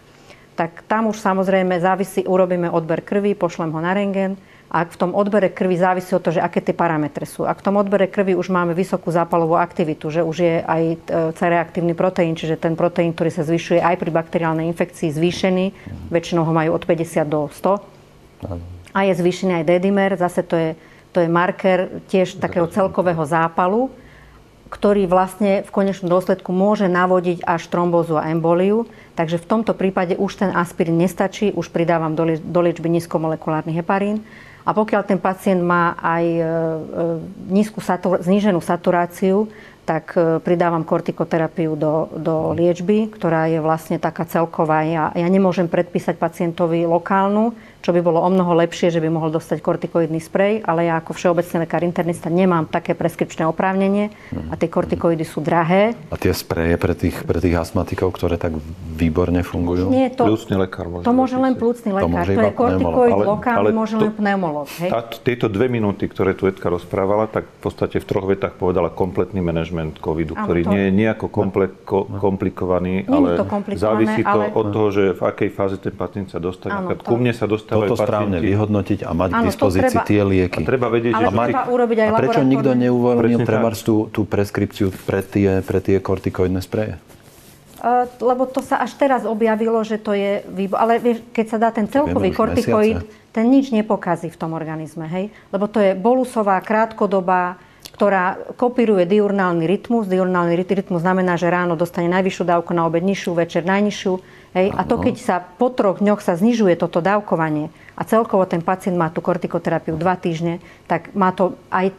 tak 0.60 0.84
tam 0.84 1.08
už 1.08 1.16
samozrejme 1.24 1.80
závisí, 1.80 2.20
urobíme 2.28 2.68
odber 2.68 3.00
krvi, 3.00 3.32
pošlem 3.32 3.72
ho 3.72 3.80
na 3.80 3.96
rengen, 3.96 4.36
a 4.70 4.86
v 4.86 4.96
tom 4.96 5.18
odbere 5.18 5.50
krvi 5.50 5.74
závisí 5.74 6.14
od 6.14 6.22
toho, 6.22 6.38
že 6.38 6.46
aké 6.46 6.62
tie 6.62 6.70
parametre 6.70 7.26
sú. 7.26 7.42
Ak 7.42 7.58
v 7.58 7.66
tom 7.66 7.82
odbere 7.82 8.06
krvi 8.06 8.38
už 8.38 8.54
máme 8.54 8.70
vysokú 8.70 9.10
zápalovú 9.10 9.58
aktivitu, 9.58 10.14
že 10.14 10.22
už 10.22 10.36
je 10.38 10.56
aj 10.62 10.82
e, 10.86 10.96
C-reaktívny 11.34 11.98
proteín, 11.98 12.38
čiže 12.38 12.54
ten 12.54 12.78
proteín, 12.78 13.10
ktorý 13.10 13.34
sa 13.34 13.42
zvyšuje 13.42 13.82
aj 13.82 13.98
pri 13.98 14.10
bakteriálnej 14.14 14.70
infekcii, 14.70 15.10
zvýšený, 15.10 15.64
väčšinou 16.14 16.46
ho 16.46 16.52
majú 16.54 16.78
od 16.78 16.86
50 16.86 17.26
do 17.26 17.50
100. 17.50 18.94
A 18.94 18.98
je 19.10 19.12
zvýšený 19.18 19.58
aj 19.58 19.64
D-dimer, 19.66 20.14
zase 20.14 20.46
to 20.46 20.54
je, 20.54 20.70
to 21.10 21.18
je 21.18 21.26
marker 21.26 21.90
tiež 22.06 22.38
takého 22.38 22.70
celkového 22.70 23.26
zápalu, 23.26 23.90
ktorý 24.70 25.10
vlastne 25.10 25.66
v 25.66 25.70
konečnom 25.74 26.06
dôsledku 26.06 26.54
môže 26.54 26.86
navodiť 26.86 27.42
až 27.42 27.66
trombózu 27.66 28.22
a 28.22 28.30
emboliu. 28.30 28.86
Takže 29.18 29.42
v 29.42 29.48
tomto 29.50 29.74
prípade 29.74 30.14
už 30.14 30.46
ten 30.46 30.54
aspirín 30.54 30.94
nestačí, 30.94 31.50
už 31.50 31.74
pridávam 31.74 32.14
do 32.14 32.60
liečby 32.62 32.86
nízkomolekulárny 32.86 33.74
heparín. 33.74 34.22
A 34.64 34.70
pokiaľ 34.76 35.02
ten 35.08 35.16
pacient 35.16 35.60
má 35.64 35.96
aj 35.96 36.24
e, 36.24 36.40
e, 36.40 36.46
nízku 37.48 37.80
satur- 37.80 38.20
zníženú 38.20 38.60
saturáciu, 38.60 39.48
tak 39.88 40.14
e, 40.14 40.38
pridávam 40.38 40.84
kortikoterapiu 40.84 41.74
do, 41.74 42.12
do 42.14 42.52
liečby, 42.52 43.10
ktorá 43.10 43.48
je 43.48 43.58
vlastne 43.58 43.96
taká 43.96 44.28
celková. 44.28 44.84
Ja, 44.84 45.10
ja 45.16 45.26
nemôžem 45.26 45.66
predpísať 45.66 46.20
pacientovi 46.20 46.84
lokálnu, 46.84 47.56
čo 47.80 47.96
by 47.96 48.00
bolo 48.04 48.20
o 48.20 48.28
mnoho 48.28 48.52
lepšie, 48.60 48.92
že 48.92 49.00
by 49.00 49.08
mohol 49.08 49.32
dostať 49.32 49.64
kortikoidný 49.64 50.20
sprej, 50.20 50.60
ale 50.68 50.92
ja 50.92 51.00
ako 51.00 51.16
všeobecný 51.16 51.64
lekár 51.64 51.82
internista 51.82 52.28
nemám 52.28 52.68
také 52.68 52.92
preskripčné 52.92 53.48
oprávnenie 53.48 54.12
a 54.52 54.54
tie 54.60 54.68
kortikoidy 54.68 55.24
sú 55.24 55.40
drahé. 55.40 55.96
A 56.12 56.16
tie 56.20 56.32
spreje 56.36 56.76
pre 56.76 56.92
tých, 56.92 57.24
pre 57.24 57.40
tých 57.40 57.56
astmatikov, 57.56 58.12
ktoré 58.12 58.36
tak 58.36 58.56
výborne 59.00 59.40
fungujú? 59.40 59.88
Nie, 59.88 60.12
to, 60.12 60.28
plúcny 60.28 60.60
lekár 60.60 60.92
môže 60.92 61.04
to 61.08 61.12
môže 61.16 61.36
len 61.40 61.56
plúcny 61.56 61.90
lekár. 61.96 62.24
To, 62.28 62.36
to 62.36 62.42
je 62.44 62.52
kortikoid 62.52 63.14
ale, 63.16 63.24
lokálny, 63.24 63.60
ale 63.64 63.70
môže 63.72 63.94
to, 63.96 64.04
len 64.04 64.12
pneumolog. 64.12 64.68
Hej? 64.76 64.90
Tá, 64.92 65.00
tieto 65.08 65.46
dve 65.48 65.72
minúty, 65.72 66.04
ktoré 66.04 66.36
tu 66.36 66.44
Edka 66.44 66.68
rozprávala, 66.68 67.32
tak 67.32 67.48
v 67.48 67.60
podstate 67.64 67.96
v 67.96 68.06
troch 68.06 68.28
vetách 68.28 68.60
povedala 68.60 68.92
kompletný 68.92 69.40
manažment 69.40 69.96
covidu, 69.96 70.36
ano, 70.36 70.44
ktorý 70.44 70.60
to... 70.68 70.70
nie 70.76 70.82
je 70.84 70.92
nejako 70.92 71.26
komple, 71.32 71.72
ko, 71.88 72.04
komplikovaný, 72.20 73.08
ale 73.08 73.40
závisí 73.72 74.20
to 74.20 74.28
ale... 74.28 74.52
od 74.52 74.66
toho, 74.68 74.88
že 74.92 75.02
v 75.16 75.22
akej 75.24 75.50
fáze 75.50 75.76
ten 75.80 75.96
pacient 75.96 76.28
sa 76.28 76.38
dostane. 76.42 76.76
Ano, 76.76 76.92
to... 76.92 77.08
Ku 77.08 77.16
mne 77.16 77.32
sa 77.32 77.48
dostane 77.48 77.69
toto 77.70 77.94
správne 77.94 78.42
vyhodnotiť 78.42 79.06
a 79.06 79.10
mať 79.14 79.30
k 79.30 79.40
dispozícii 79.46 79.98
treba, 80.02 80.08
tie 80.10 80.20
lieky. 80.26 80.60
A 80.60 80.66
treba 80.66 80.88
vedieť, 80.90 81.12
ale 81.14 81.30
že... 81.30 81.46
treba 81.54 81.64
urobiť 81.70 81.98
aj 82.02 82.08
a 82.10 82.12
prečo 82.18 82.42
nikto 82.42 82.70
neuvoľnil 82.74 83.38
treba 83.46 83.70
tú, 83.78 84.10
tú 84.10 84.26
preskripciu 84.26 84.90
pre 85.06 85.22
tie, 85.22 85.62
pre 85.62 85.78
tie 85.78 86.02
kortikoidné 86.02 86.60
spreje? 86.60 86.98
Uh, 87.80 88.04
lebo 88.20 88.44
to 88.44 88.60
sa 88.60 88.84
až 88.84 88.92
teraz 89.00 89.24
objavilo, 89.24 89.80
že 89.80 89.96
to 89.96 90.12
je 90.12 90.44
výbo- 90.52 90.76
Ale 90.76 91.00
vieš, 91.00 91.24
keď 91.32 91.46
sa 91.48 91.56
dá 91.56 91.72
ten 91.72 91.88
celkový 91.88 92.28
kortikoid, 92.28 93.08
ten 93.32 93.48
nič 93.48 93.72
nepokazí 93.72 94.28
v 94.28 94.36
tom 94.36 94.52
organizme, 94.52 95.08
hej? 95.08 95.32
Lebo 95.48 95.64
to 95.64 95.80
je 95.80 95.96
bolusová, 95.96 96.60
krátkodobá, 96.60 97.56
ktorá 97.96 98.36
kopíruje 98.60 99.08
diurnálny 99.08 99.64
rytmus. 99.64 100.08
Diurnálny 100.12 100.60
rytmus 100.60 101.00
znamená, 101.00 101.40
že 101.40 101.48
ráno 101.48 101.72
dostane 101.72 102.12
najvyššiu 102.12 102.44
dávku, 102.48 102.76
na 102.76 102.84
obed 102.84 103.00
nižšiu, 103.00 103.32
večer 103.32 103.64
najnižšiu. 103.64 104.12
Hej? 104.50 104.74
A 104.74 104.82
to, 104.82 104.98
keď 104.98 105.14
sa 105.22 105.36
po 105.38 105.70
troch 105.70 106.02
dňoch 106.02 106.18
sa 106.18 106.34
znižuje 106.34 106.74
toto 106.74 106.98
dávkovanie 106.98 107.70
a 107.94 108.02
celkovo 108.02 108.42
ten 108.50 108.58
pacient 108.64 108.98
má 108.98 109.06
tú 109.12 109.22
kortikoterapiu 109.22 109.94
dva 109.94 110.18
týždne, 110.18 110.58
tak 110.90 111.14
má 111.14 111.30
to 111.30 111.54
aj 111.70 111.94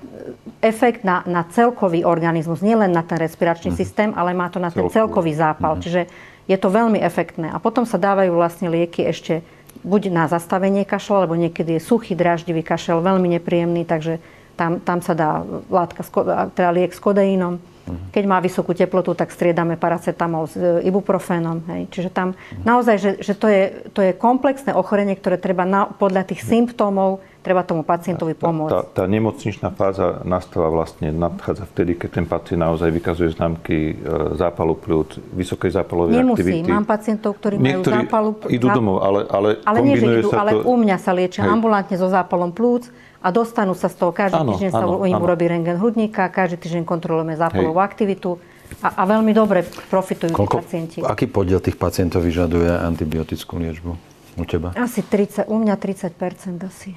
efekt 0.59 1.07
na, 1.07 1.23
na 1.23 1.47
celkový 1.47 2.03
organizmus, 2.03 2.59
nielen 2.59 2.91
na 2.91 3.07
ten 3.07 3.21
respiračný 3.21 3.71
uh-huh. 3.71 3.81
systém, 3.81 4.09
ale 4.17 4.35
má 4.35 4.51
to 4.51 4.59
na 4.59 4.67
ten 4.67 4.83
celkový 4.91 5.31
zápal. 5.31 5.79
Uh-huh. 5.79 5.83
Čiže 5.83 6.11
je 6.49 6.57
to 6.59 6.67
veľmi 6.67 6.99
efektné. 6.99 7.47
A 7.53 7.57
potom 7.63 7.87
sa 7.87 7.95
dávajú 7.95 8.35
vlastne 8.35 8.67
lieky 8.67 9.07
ešte 9.07 9.45
buď 9.87 10.11
na 10.11 10.27
zastavenie 10.27 10.83
kašla, 10.83 11.23
alebo 11.23 11.39
niekedy 11.39 11.79
je 11.79 11.87
suchý, 11.87 12.13
dráždivý 12.13 12.61
kašel, 12.61 12.99
veľmi 12.99 13.39
nepríjemný, 13.39 13.87
takže 13.87 14.19
tam, 14.59 14.83
tam 14.83 14.99
sa 14.99 15.15
dá 15.15 15.41
látka, 15.71 16.03
teda 16.53 16.69
liek 16.75 16.91
s 16.91 16.99
kodeínom. 16.99 17.63
Keď 18.11 18.23
má 18.29 18.37
vysokú 18.39 18.71
teplotu, 18.77 19.17
tak 19.17 19.33
striedame 19.33 19.75
paracetamol 19.75 20.45
s 20.47 20.55
e, 20.55 20.85
ibuprofénom. 20.85 21.65
Hej. 21.71 21.81
Čiže 21.89 22.09
tam 22.13 22.37
naozaj, 22.61 22.95
že, 23.01 23.11
že 23.19 23.33
to, 23.33 23.47
je, 23.49 23.63
to 23.91 23.99
je 24.05 24.11
komplexné 24.13 24.71
ochorenie, 24.75 25.17
ktoré 25.17 25.41
treba 25.41 25.65
na, 25.65 25.89
podľa 25.89 26.29
tých 26.29 26.45
symptómov 26.45 27.23
treba 27.41 27.65
tomu 27.65 27.81
pacientovi 27.81 28.37
pomôcť. 28.37 28.71
Tá, 28.71 28.81
tá, 28.85 29.03
tá 29.03 29.05
nemocničná 29.09 29.73
fáza 29.73 30.21
nastáva 30.21 30.69
vlastne, 30.69 31.09
nadchádza 31.09 31.65
vtedy, 31.73 31.97
keď 31.97 32.09
ten 32.21 32.25
pacient 32.29 32.61
naozaj 32.61 32.89
vykazuje 32.93 33.33
známky 33.33 33.77
e, 33.91 33.93
zápalu 34.37 34.77
pľúc, 34.77 35.17
vysokej 35.33 35.73
zápalovej 35.73 36.21
Nemusí. 36.21 36.37
aktivity. 36.37 36.69
Mám 36.69 36.85
pacientov, 36.85 37.41
ktorí 37.41 37.57
Niektorí 37.57 37.97
majú 37.97 38.05
zápalu 38.05 38.29
idú 38.53 38.67
domov, 38.69 39.01
ale, 39.01 39.25
ale, 39.33 39.49
ale 39.65 39.77
nie, 39.81 39.97
že 39.97 40.21
idú, 40.21 40.29
sa 40.29 40.45
ale 40.45 40.61
to... 40.61 40.69
u 40.69 40.73
mňa 40.77 40.97
sa 41.01 41.11
liečia 41.17 41.41
ambulantne 41.49 41.97
so 41.97 42.07
zápalom 42.07 42.53
plúc 42.53 42.85
a 43.21 43.27
dostanú 43.29 43.77
sa 43.77 43.87
z 43.87 43.95
toho. 44.01 44.11
Každý 44.11 44.41
Áno, 44.41 44.57
týždeň 44.57 44.69
sa 44.73 44.81
áno, 44.81 45.05
im 45.05 45.15
urobí 45.15 45.45
rengen 45.45 45.77
hrudníka, 45.77 46.25
každý 46.27 46.57
týždeň 46.57 46.83
kontrolujeme 46.83 47.37
zápalovú 47.37 47.77
aktivitu 47.77 48.41
a, 48.81 48.97
a 48.97 49.03
veľmi 49.05 49.31
dobre 49.31 49.61
profitujú 49.93 50.33
Koľko, 50.33 50.57
pacienti. 50.65 50.97
aký 51.05 51.29
podiel 51.29 51.61
tých 51.61 51.77
pacientov 51.77 52.25
vyžaduje 52.25 52.67
antibiotickú 52.67 53.61
liečbu 53.61 53.91
u 54.39 54.43
teba? 54.47 54.73
Asi 54.73 55.05
30, 55.05 55.45
u 55.51 55.55
mňa 55.61 55.75
30 55.77 56.65
asi. 56.65 56.91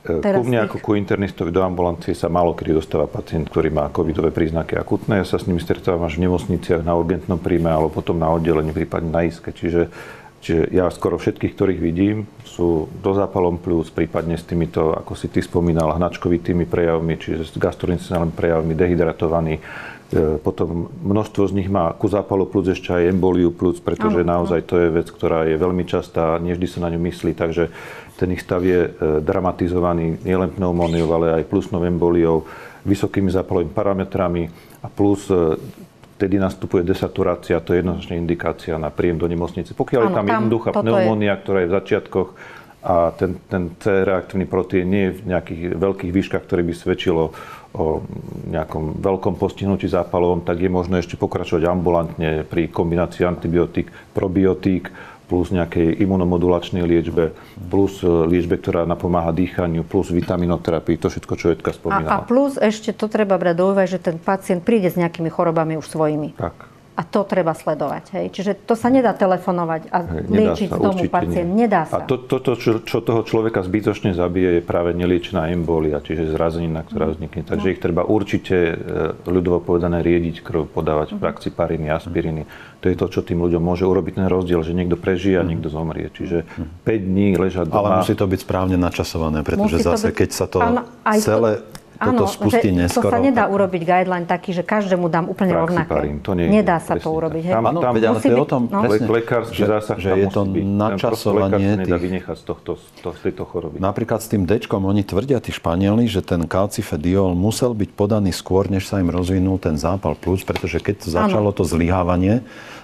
E, 0.00 0.16
Teraz 0.24 0.40
Ku 0.40 0.48
mne 0.48 0.64
ich- 0.64 0.66
ako 0.70 0.76
ku 0.80 0.90
internistovi 0.96 1.52
do 1.52 1.60
ambulancie 1.60 2.16
sa 2.16 2.32
málo 2.32 2.56
kedy 2.56 2.72
dostáva 2.72 3.04
pacient, 3.04 3.52
ktorý 3.52 3.68
má 3.68 3.92
covidové 3.92 4.32
príznaky 4.32 4.80
akutné. 4.80 5.20
Ja 5.20 5.26
sa 5.28 5.36
s 5.36 5.44
nimi 5.44 5.60
stretávam 5.60 6.08
až 6.08 6.16
v 6.16 6.24
nemocniciach 6.24 6.80
na 6.80 6.96
urgentnom 6.96 7.36
príjme 7.36 7.68
alebo 7.68 7.92
potom 7.92 8.16
na 8.16 8.32
oddelení, 8.32 8.72
prípadne 8.72 9.12
na 9.12 9.28
iske. 9.28 9.52
Čiže, 9.52 9.92
čiže 10.40 10.72
ja 10.72 10.88
skoro 10.88 11.20
všetkých, 11.20 11.52
ktorých 11.54 11.80
vidím, 11.80 12.24
sú 12.44 12.88
do 13.04 13.12
zápalom 13.12 13.60
pľúc, 13.60 13.92
prípadne 13.92 14.40
s 14.40 14.44
týmito, 14.44 14.96
ako 14.96 15.12
si 15.14 15.28
ty 15.28 15.44
spomínal, 15.44 15.94
hnačkovitými 15.94 16.64
prejavmi, 16.64 17.20
čiže 17.20 17.48
s 17.48 17.52
gastrointestinálnymi 17.60 18.34
prejavmi, 18.34 18.72
dehydratovaní. 18.74 19.54
E, 19.56 19.62
Potom 20.40 20.90
množstvo 21.04 21.46
z 21.48 21.56
nich 21.60 21.68
má 21.68 21.92
ku 21.94 22.08
zápalu 22.08 22.48
plúc 22.48 22.66
ešte 22.72 22.90
aj 22.90 23.12
emboliu 23.12 23.52
plúc, 23.52 23.78
pretože 23.84 24.26
naozaj 24.26 24.66
to 24.66 24.80
je 24.80 24.88
vec, 24.88 25.08
ktorá 25.12 25.46
je 25.46 25.60
veľmi 25.60 25.84
častá, 25.84 26.40
nie 26.40 26.56
vždy 26.56 26.66
sa 26.66 26.78
na 26.84 26.90
ňu 26.90 27.00
myslí, 27.04 27.32
takže 27.36 27.70
ten 28.18 28.32
ich 28.34 28.44
stav 28.44 28.64
je 28.64 28.88
e, 28.88 28.90
dramatizovaný 29.24 30.20
nielen 30.24 30.52
pneumóniou, 30.52 31.08
ale 31.12 31.40
aj 31.40 31.48
plusnou 31.48 31.84
emboliou, 31.84 32.44
vysokými 32.84 33.28
zápalovými 33.28 33.72
parametrami 33.76 34.48
a 34.80 34.88
plus 34.88 35.28
e, 35.28 35.56
vtedy 36.20 36.36
nastupuje 36.36 36.84
desaturácia, 36.84 37.64
to 37.64 37.72
je 37.72 37.80
jednoznačne 37.80 38.20
indikácia 38.20 38.76
na 38.76 38.92
príjem 38.92 39.16
do 39.16 39.24
nemocnice. 39.24 39.72
Pokiaľ 39.72 40.00
je 40.04 40.08
Áno, 40.12 40.18
tam 40.20 40.26
tam 40.28 40.36
jednoduchá 40.44 40.68
toto 40.76 40.84
je- 40.84 40.92
pneumónia, 40.92 41.32
ktorá 41.40 41.64
je 41.64 41.68
v 41.72 41.74
začiatkoch 41.80 42.28
a 42.80 43.12
ten, 43.12 43.36
ten 43.48 43.76
C-reaktívny 43.76 44.48
proteín 44.48 44.88
nie 44.88 45.04
je 45.08 45.16
v 45.20 45.36
nejakých 45.36 45.62
veľkých 45.76 46.12
výškach, 46.12 46.44
ktoré 46.44 46.64
by 46.64 46.72
svedčilo 46.76 47.32
o 47.76 48.04
nejakom 48.48 49.00
veľkom 49.00 49.36
postihnutí 49.36 49.84
zápalovom, 49.88 50.44
tak 50.44 50.60
je 50.60 50.68
možné 50.72 51.04
ešte 51.04 51.20
pokračovať 51.20 51.68
ambulantne 51.68 52.44
pri 52.48 52.72
kombinácii 52.72 53.24
antibiotík, 53.24 53.92
probiotík, 54.16 54.88
plus 55.30 55.54
nejakej 55.54 56.02
imunomodulačnej 56.02 56.82
liečbe, 56.82 57.30
plus 57.70 58.02
e, 58.02 58.10
liečbe, 58.26 58.58
ktorá 58.58 58.82
napomáha 58.82 59.30
dýchaniu, 59.30 59.86
plus 59.86 60.10
vitaminoterapii, 60.10 60.98
to 60.98 61.06
všetko, 61.06 61.32
čo 61.38 61.54
Edka 61.54 61.70
A, 61.70 61.74
a 61.74 61.78
spomínala. 61.78 62.26
plus 62.26 62.58
ešte 62.58 62.90
to 62.90 63.06
treba 63.06 63.38
brať 63.38 63.54
do 63.54 63.64
úvahy, 63.70 63.86
že 63.86 64.02
ten 64.02 64.18
pacient 64.18 64.66
príde 64.66 64.90
s 64.90 64.98
nejakými 64.98 65.30
chorobami 65.30 65.78
už 65.78 65.86
svojimi. 65.86 66.34
Tak. 66.34 66.69
A 67.00 67.02
to 67.08 67.24
treba 67.24 67.56
sledovať. 67.56 68.04
Hej. 68.12 68.26
Čiže 68.36 68.52
to 68.68 68.76
sa 68.76 68.92
nedá 68.92 69.16
telefonovať 69.16 69.88
a 69.88 69.98
Hej, 70.04 70.24
liečiť 70.28 70.68
sa, 70.68 70.76
z 70.76 70.80
domu 70.84 71.02
pacient. 71.08 71.48
nie. 71.48 71.64
Nedá 71.64 71.88
sa. 71.88 71.96
A 71.96 72.04
to, 72.04 72.20
to, 72.20 72.44
to 72.44 72.52
čo, 72.60 72.70
čo 72.84 73.00
toho 73.00 73.24
človeka 73.24 73.64
zbytočne 73.64 74.12
zabije, 74.12 74.60
je 74.60 74.62
práve 74.62 74.92
neliečená 74.92 75.48
embolia, 75.48 76.04
čiže 76.04 76.28
zrazenina, 76.28 76.84
ktorá 76.84 77.16
vznikne. 77.16 77.48
Takže 77.48 77.72
ich 77.72 77.80
treba 77.80 78.04
určite, 78.04 78.52
e, 78.52 78.74
ľudovo 79.24 79.64
povedané, 79.64 80.04
riediť 80.04 80.44
krv, 80.44 80.68
podávať 80.68 81.16
praxipariny, 81.16 81.88
aspiriny. 81.88 82.44
To 82.84 82.92
je 82.92 82.96
to, 83.00 83.06
čo 83.08 83.20
tým 83.24 83.40
ľuďom 83.40 83.64
môže 83.64 83.88
urobiť 83.88 84.20
ten 84.20 84.28
rozdiel, 84.28 84.60
že 84.60 84.76
niekto 84.76 85.00
prežije 85.00 85.40
a 85.40 85.44
niekto 85.44 85.72
zomrie. 85.72 86.12
Čiže 86.12 86.44
5 86.84 86.84
dní 86.84 87.40
ležať 87.40 87.72
doma. 87.72 87.96
Ale 87.96 88.04
musí 88.04 88.12
to 88.12 88.28
byť 88.28 88.40
správne 88.44 88.76
načasované, 88.76 89.40
pretože 89.40 89.80
zase, 89.80 90.12
byť- 90.12 90.16
keď 90.20 90.30
sa 90.36 90.46
to 90.52 90.58
Áno, 90.60 90.84
aj 91.08 91.18
to- 91.24 91.79
celé 92.00 92.16
toto 92.16 92.24
Áno, 92.24 92.32
spustí 92.32 92.72
že 92.72 92.80
neskoro... 92.80 93.12
To 93.12 93.12
sa 93.12 93.20
nedá 93.20 93.44
urobiť 93.44 93.82
guideline 93.84 94.24
taký, 94.24 94.56
že 94.56 94.64
každému 94.64 95.12
dám 95.12 95.28
úplne 95.28 95.52
rovnaké. 95.52 96.16
to 96.24 96.32
nejde, 96.32 96.48
Nedá 96.48 96.80
sa 96.80 96.96
to 96.96 97.12
urobiť. 97.12 97.42
Hej. 97.44 97.54
Tam- 97.60 97.68
Áno, 97.68 97.80
tam 97.84 97.92
veď, 97.92 98.04
ale 98.08 98.18
to 98.24 98.32
je 98.32 98.40
o 98.40 98.48
tom, 98.48 98.62
no. 98.72 98.80
presne, 98.88 99.06
lekársky 99.12 99.60
zásah 99.68 99.96
že 100.00 100.08
tam 100.08 100.16
je 100.16 100.26
to 100.32 100.42
byť. 100.48 100.64
Načasovanie 100.64 101.68
nedá 101.84 101.96
tých... 102.00 102.04
vynechať 102.08 102.36
z, 102.40 102.44
tohto, 102.48 102.70
z, 102.80 102.84
to, 103.04 103.08
z 103.12 103.20
tejto 103.28 103.42
choroby. 103.44 103.76
Napríklad 103.76 104.20
s 104.24 104.28
tým 104.32 104.48
Dčkom 104.48 104.82
oni 104.88 105.04
tvrdia, 105.04 105.44
tí 105.44 105.52
Španieli, 105.52 106.08
že 106.08 106.24
ten 106.24 106.48
kalcifediol 106.48 107.36
musel 107.36 107.76
byť 107.76 107.90
podaný 107.92 108.32
skôr, 108.32 108.72
než 108.72 108.88
sa 108.88 108.96
im 108.96 109.12
rozvinul 109.12 109.60
ten 109.60 109.76
zápal 109.76 110.16
plúc, 110.16 110.40
pretože 110.48 110.80
keď 110.80 111.04
začalo 111.04 111.52
to 111.52 111.68
zlyhávanie, 111.68 112.40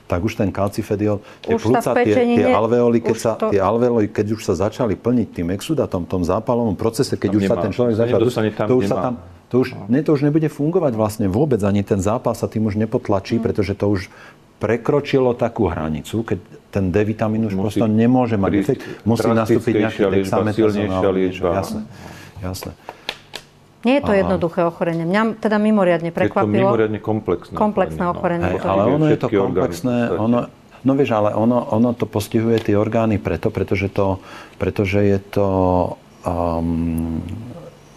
tak 0.07 0.23
už 0.23 0.39
ten 0.39 0.55
kalcifediol, 0.55 1.19
tie 1.43 1.59
Už 1.59 1.63
plúca, 1.67 1.91
tie, 1.99 2.15
tie 2.15 2.47
alveoly, 2.47 3.03
keď 3.03 3.11
už 3.11 3.19
sa, 3.19 3.33
to- 3.35 3.51
tie 3.51 3.59
alveoly, 3.59 4.07
keď 4.07 4.27
už 4.39 4.43
sa 4.47 4.55
začali 4.55 4.95
plniť 4.95 5.29
tým 5.43 5.51
exudatom, 5.51 6.07
tom 6.07 6.23
zápalovom 6.23 6.79
procese, 6.79 7.19
keď 7.19 7.31
Tam 7.35 7.39
už 7.39 7.43
sa 7.43 7.55
nemá. 7.55 7.65
ten 7.67 7.73
človek 7.75 7.93
Sa 7.95 8.01
začal... 8.07 8.19
to 8.23 8.27
už 8.79 8.85
sa 8.87 8.97
nemá. 8.97 9.03
tam 9.03 9.15
to 9.47 9.63
už, 9.63 9.79
ne, 9.87 10.03
to 10.03 10.11
už 10.11 10.27
nebude 10.27 10.51
fungovať 10.51 10.99
vlastne 10.99 11.27
vôbec, 11.31 11.63
ani 11.63 11.87
ten 11.87 12.03
zápal 12.03 12.35
sa 12.35 12.51
tým 12.51 12.67
už 12.67 12.75
nepotlačí, 12.83 13.39
pretože 13.39 13.79
to 13.79 13.95
už 13.95 14.11
prekročilo 14.59 15.37
takú 15.39 15.71
hranicu, 15.71 16.27
keď 16.27 16.39
ten 16.75 16.91
D 16.91 16.97
vitamín 17.07 17.47
už 17.47 17.55
Musí 17.55 17.79
prosto 17.79 17.87
nemôže 17.87 18.35
mať 18.41 18.53
efekt. 18.59 18.83
Musí 19.07 19.29
nastúpiť 19.29 19.73
nejaký 19.87 20.03
dexametazón 20.03 20.91
liečba. 21.15 21.63
Jasné, 21.63 21.81
jasné. 22.43 22.73
Nie 23.87 24.03
je 24.03 24.03
to 24.03 24.13
jednoduché 24.19 24.67
ochorenie. 24.67 25.07
Mňa 25.07 25.39
teda 25.39 25.63
mimoriadne 25.63 26.11
Je 26.11 26.15
to 26.15 26.19
prekvapilo. 26.19 26.75
mimoriadne 26.75 26.99
komplexné. 26.99 27.55
Komplexné 27.55 28.05
ochorenie. 28.11 28.59
Hej, 28.59 28.59
to 28.59 28.67
ale 28.67 28.83
ono 28.91 29.07
je 29.07 29.19
to 29.23 29.29
orgány 29.31 29.39
komplexné. 29.47 29.97
Ono, 30.19 30.39
no 30.83 30.93
vieš, 30.99 31.11
ale 31.15 31.31
ono, 31.39 31.59
ono 31.71 31.91
to 31.95 32.11
postihuje 32.11 32.59
tie 32.67 32.75
orgány 32.75 33.23
preto, 33.23 33.55
pretože, 33.55 33.87
to, 33.95 34.19
pretože 34.59 34.99
je 35.07 35.19
to 35.31 35.49
um, 36.27 37.23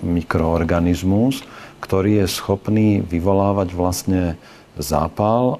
mikroorganizmus, 0.05 1.41
ktorý 1.81 2.21
je 2.23 2.27
schopný 2.29 3.01
vyvolávať 3.01 3.73
vlastne 3.73 4.37
zápal 4.77 5.57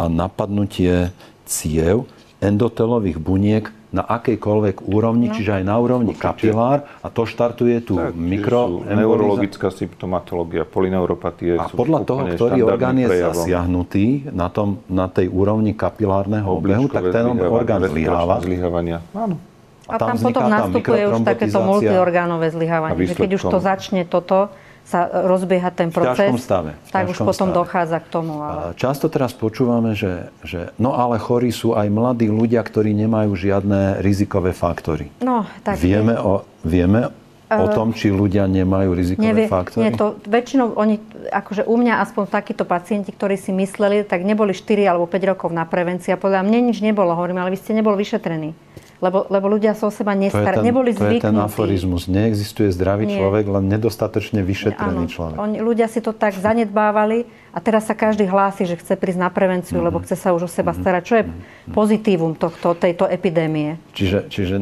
a 0.00 0.08
napadnutie 0.08 1.12
ciev 1.44 2.08
endotelových 2.40 3.20
buniek 3.20 3.68
na 3.90 4.06
akejkoľvek 4.06 4.86
úrovni, 4.86 5.30
no. 5.30 5.34
čiže 5.34 5.60
aj 5.60 5.64
na 5.66 5.76
úrovni 5.82 6.14
kapilár 6.14 6.86
a 7.02 7.08
to 7.10 7.26
štartuje 7.26 7.82
tú 7.82 7.98
Tak, 7.98 8.14
mikro 8.14 8.86
neurologická 8.86 9.74
symptomatológia, 9.74 10.62
polineuropatie 10.62 11.58
a 11.58 11.66
sú 11.66 11.74
podľa 11.74 12.06
toho, 12.06 12.22
ktorý 12.38 12.58
orgán 12.70 12.96
je 13.02 13.10
prejavom. 13.10 13.34
zasiahnutý 13.34 14.06
na, 14.30 14.46
tom, 14.46 14.78
na 14.86 15.10
tej 15.10 15.26
úrovni 15.26 15.74
kapilárneho 15.74 16.46
obehu, 16.46 16.86
tak 16.86 17.10
ten 17.10 17.34
orgán 17.42 17.82
zlyháva. 17.82 18.38
zlyhávania. 18.38 19.02
Áno. 19.10 19.42
A 19.90 19.98
tam, 19.98 20.14
vzniká 20.14 20.26
potom 20.30 20.42
tá 20.46 20.54
nastupuje 20.54 21.02
už 21.10 21.18
takéto 21.26 21.58
multiorgánové 21.58 22.46
zlyhávanie. 22.54 23.10
A 23.10 23.14
keď 23.18 23.30
už 23.42 23.42
to 23.42 23.58
začne 23.58 24.06
toto, 24.06 24.54
sa 24.90 25.06
rozbieha 25.06 25.70
ten 25.70 25.94
proces, 25.94 26.34
stave, 26.42 26.74
v 26.74 26.90
tak 26.90 27.06
už 27.06 27.22
potom 27.22 27.54
stave. 27.54 27.58
dochádza 27.62 27.98
k 28.02 28.06
tomu. 28.10 28.42
Ale... 28.42 28.74
Často 28.74 29.06
teraz 29.06 29.30
počúvame, 29.30 29.94
že, 29.94 30.34
že 30.42 30.74
no 30.82 30.98
ale 30.98 31.22
chorí 31.22 31.54
sú 31.54 31.78
aj 31.78 31.86
mladí 31.86 32.26
ľudia, 32.26 32.58
ktorí 32.66 32.90
nemajú 33.06 33.38
žiadne 33.38 34.02
rizikové 34.02 34.50
faktory. 34.50 35.14
No, 35.22 35.46
tak 35.62 35.78
Vieme 35.78 36.18
o, 36.18 36.42
vieme 36.66 37.14
o 37.50 37.66
tom, 37.70 37.90
či 37.90 38.14
ľudia 38.14 38.46
nemajú 38.46 38.90
rizikové 38.94 39.34
Nevie, 39.34 39.46
faktory? 39.50 39.90
nie, 39.90 39.98
to 39.98 40.18
väčšinou 40.26 40.78
oni, 40.78 41.02
akože 41.34 41.66
u 41.66 41.74
mňa 41.74 42.02
aspoň 42.06 42.30
takíto 42.30 42.62
pacienti, 42.62 43.10
ktorí 43.10 43.34
si 43.34 43.50
mysleli, 43.50 44.06
tak 44.06 44.22
neboli 44.22 44.54
4 44.54 44.86
alebo 44.86 45.10
5 45.10 45.30
rokov 45.30 45.50
na 45.50 45.66
prevencii 45.66 46.14
a 46.14 46.18
podľa 46.18 46.46
mňa 46.46 46.58
nič 46.70 46.78
nebolo, 46.82 47.10
hovorím, 47.14 47.42
ale 47.42 47.54
vy 47.54 47.58
ste 47.58 47.74
nebol 47.74 47.98
vyšetrení. 47.98 48.54
Lebo, 49.00 49.24
lebo 49.26 49.48
ľudia 49.48 49.72
sa 49.72 49.88
o 49.88 49.92
seba 49.92 50.12
to 50.12 50.28
je 50.28 50.44
ten, 50.44 50.60
neboli 50.60 50.92
to 50.92 51.00
je 51.08 51.16
ten 51.16 51.32
zvyknutí. 51.32 51.40
aforizmus. 51.40 52.04
Neexistuje 52.04 52.68
zdravý 52.68 53.08
Nie. 53.08 53.16
človek, 53.16 53.48
len 53.48 53.64
nedostatočne 53.66 54.44
vyšetrený 54.44 55.04
Áno, 55.04 55.08
človek. 55.08 55.36
oni, 55.40 55.56
ľudia 55.56 55.88
si 55.88 55.98
to 55.98 56.12
tak 56.12 56.36
zanedbávali 56.36 57.24
a 57.50 57.58
teraz 57.58 57.88
sa 57.88 57.96
každý 57.96 58.28
hlási, 58.28 58.68
že 58.68 58.76
chce 58.76 58.94
prísť 58.94 59.16
na 59.18 59.32
prevenciu, 59.32 59.80
Mhm. 59.80 59.84
lebo 59.84 59.98
chce 59.98 60.14
sa 60.14 60.36
už 60.36 60.44
o 60.44 60.50
seba 60.50 60.76
starať. 60.76 61.02
Čo 61.02 61.14
je 61.16 61.24
pozitívum 61.66 62.34
tohto, 62.34 62.74
tejto 62.74 63.06
epidémie? 63.06 63.80
Čiže, 63.92 64.28
čiže, 64.28 64.56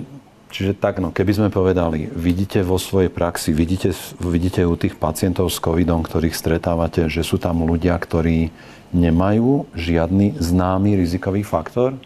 čiže 0.49 0.73
tak, 0.73 0.99
no, 0.99 1.11
keby 1.11 1.33
sme 1.35 1.49
povedali, 1.51 2.07
vidíte 2.07 2.63
vo 2.63 2.79
svojej 2.79 3.11
praxi, 3.11 3.51
vidíte, 3.51 3.91
vidíte 4.19 4.63
u 4.63 4.75
tých 4.75 4.95
pacientov 4.95 5.51
s 5.51 5.59
covidom, 5.59 6.01
ktorých 6.01 6.33
stretávate, 6.33 7.11
že 7.11 7.27
sú 7.27 7.37
tam 7.37 7.67
ľudia, 7.67 7.99
ktorí 7.99 8.55
nemajú 8.89 9.69
žiadny 9.75 10.39
známy 10.39 10.97
rizikový 10.97 11.43
faktor? 11.43 11.99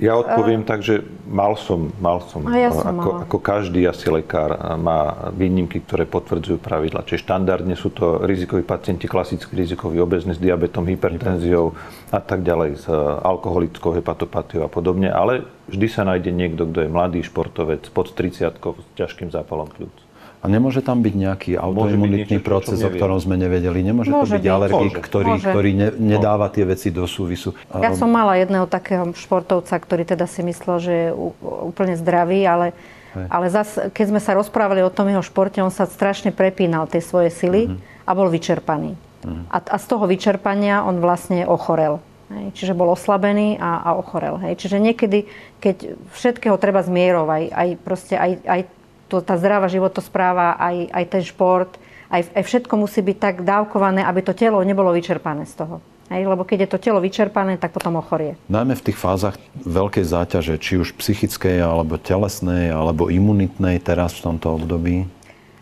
Ja 0.00 0.16
odpoviem 0.16 0.64
tak, 0.64 0.80
že 0.80 1.04
mal 1.28 1.52
som, 1.60 1.92
mal 2.00 2.24
som, 2.24 2.40
A 2.48 2.56
ja 2.56 2.72
som 2.72 2.88
ako, 2.88 3.08
mala. 3.12 3.20
ako 3.28 3.36
každý 3.36 3.84
asi 3.84 4.08
lekár 4.08 4.56
má 4.80 5.28
výnimky, 5.36 5.84
ktoré 5.84 6.08
potvrdzujú 6.08 6.56
pravidla. 6.56 7.04
Čiže 7.04 7.28
štandardne 7.28 7.76
sú 7.76 7.92
to 7.92 8.24
rizikoví 8.24 8.64
pacienti, 8.64 9.04
klasickí 9.04 9.52
rizikoví, 9.52 10.00
obezní 10.00 10.32
s 10.32 10.40
diabetom, 10.40 10.88
hypertenziou 10.88 11.76
a 12.08 12.16
tak 12.16 12.48
ďalej, 12.48 12.80
s 12.80 12.88
alkoholickou 13.20 13.92
hepatopatiou 13.92 14.64
a 14.64 14.72
podobne. 14.72 15.12
Ale 15.12 15.44
vždy 15.68 15.86
sa 15.92 16.00
nájde 16.08 16.32
niekto, 16.32 16.64
kto 16.64 16.88
je 16.88 16.88
mladý 16.88 17.20
športovec 17.20 17.92
pod 17.92 18.16
30 18.16 18.48
s 18.56 18.86
ťažkým 18.96 19.28
zápalom 19.28 19.68
pľúc. 19.68 20.07
A 20.38 20.46
nemôže 20.46 20.86
tam 20.86 21.02
byť 21.02 21.14
nejaký 21.18 21.52
autoimunitný 21.58 22.38
niečo, 22.38 22.44
čo 22.44 22.46
proces, 22.46 22.78
o 22.86 22.90
ktorom 22.94 23.18
sme 23.18 23.34
nevedeli? 23.34 23.82
Nemôže 23.82 24.14
to 24.14 24.22
Môže 24.22 24.38
byť 24.38 24.44
byť. 24.46 24.54
alergik, 24.54 24.94
Môže. 24.94 25.06
ktorý, 25.10 25.32
Môže. 25.34 25.50
ktorý 25.50 25.70
ne, 25.74 25.88
nedáva 25.98 26.46
tie 26.46 26.62
veci 26.62 26.94
do 26.94 27.02
súvisu? 27.10 27.58
Ja 27.74 27.90
som 27.98 28.06
mala 28.06 28.38
jedného 28.38 28.70
takého 28.70 29.10
športovca, 29.18 29.74
ktorý 29.74 30.06
teda 30.06 30.30
si 30.30 30.46
myslel, 30.46 30.76
že 30.78 30.92
je 30.94 31.08
úplne 31.42 31.98
zdravý, 31.98 32.46
ale 32.46 32.76
Hej. 33.16 33.26
Ale 33.32 33.46
zase, 33.48 33.78
keď 33.88 34.04
sme 34.12 34.20
sa 34.20 34.36
rozprávali 34.36 34.84
o 34.84 34.92
tom 34.92 35.08
jeho 35.08 35.24
športe, 35.24 35.64
on 35.64 35.72
sa 35.72 35.88
strašne 35.88 36.28
prepínal 36.28 36.84
tie 36.84 37.00
svoje 37.00 37.32
sily 37.32 37.72
uh-huh. 37.72 38.04
a 38.04 38.10
bol 38.12 38.28
vyčerpaný. 38.28 38.92
Uh-huh. 38.94 39.48
A, 39.48 39.64
a 39.64 39.76
z 39.80 39.86
toho 39.88 40.04
vyčerpania 40.04 40.84
on 40.84 41.00
vlastne 41.00 41.48
ochorel. 41.48 42.04
Hej. 42.28 42.52
Čiže 42.52 42.76
bol 42.76 42.92
oslabený 42.92 43.56
a, 43.56 43.80
a 43.80 43.90
ochorel. 43.96 44.36
Hej. 44.44 44.60
Čiže 44.60 44.76
niekedy, 44.76 45.24
keď 45.64 45.96
všetkého 46.12 46.60
treba 46.60 46.84
zmierovať, 46.84 47.48
aj, 47.48 47.68
proste, 47.80 48.20
aj, 48.20 48.44
aj 48.44 48.60
to, 49.08 49.24
tá 49.24 49.40
zdravá 49.40 49.66
životospráva, 49.72 50.60
aj, 50.60 50.76
aj 50.92 51.04
ten 51.08 51.22
šport, 51.24 51.70
aj, 52.12 52.28
aj 52.32 52.42
všetko 52.44 52.74
musí 52.76 53.00
byť 53.00 53.16
tak 53.16 53.34
dávkované, 53.44 54.04
aby 54.04 54.20
to 54.20 54.32
telo 54.36 54.60
nebolo 54.60 54.92
vyčerpané 54.92 55.48
z 55.48 55.64
toho. 55.64 55.80
Hej, 56.08 56.24
lebo 56.24 56.40
keď 56.40 56.64
je 56.64 56.68
to 56.72 56.78
telo 56.80 57.04
vyčerpané, 57.04 57.60
tak 57.60 57.68
potom 57.76 58.00
ochorie. 58.00 58.40
Najmä 58.48 58.72
v 58.80 58.84
tých 58.88 58.96
fázach 58.96 59.36
veľkej 59.60 60.08
záťaže, 60.08 60.56
či 60.56 60.80
už 60.80 60.96
psychickej, 60.96 61.60
alebo 61.60 62.00
telesnej, 62.00 62.72
alebo 62.72 63.12
imunitnej 63.12 63.76
teraz 63.76 64.16
v 64.16 64.32
tomto 64.32 64.56
období. 64.56 65.04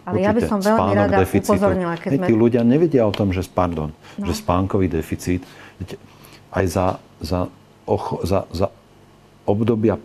Ale 0.07 0.23
Určite, 0.23 0.27
ja 0.31 0.33
by 0.39 0.43
som 0.47 0.59
veľmi 0.63 0.93
rada 0.95 1.19
deficitu. 1.19 1.51
upozornila, 1.51 1.99
keď 1.99 2.11
sme... 2.15 2.27
Tí 2.31 2.35
ľudia 2.39 2.63
nevedia 2.63 3.03
o 3.03 3.11
tom, 3.11 3.35
že, 3.35 3.43
pardon, 3.51 3.91
no. 3.91 4.23
že 4.23 4.39
spánkový 4.39 4.87
deficit 4.87 5.43
aj 6.55 6.65
za, 6.71 6.87
za, 7.19 7.51
ocho, 7.83 8.23
za, 8.23 8.47
za 8.55 8.71
obdobia, 9.51 9.99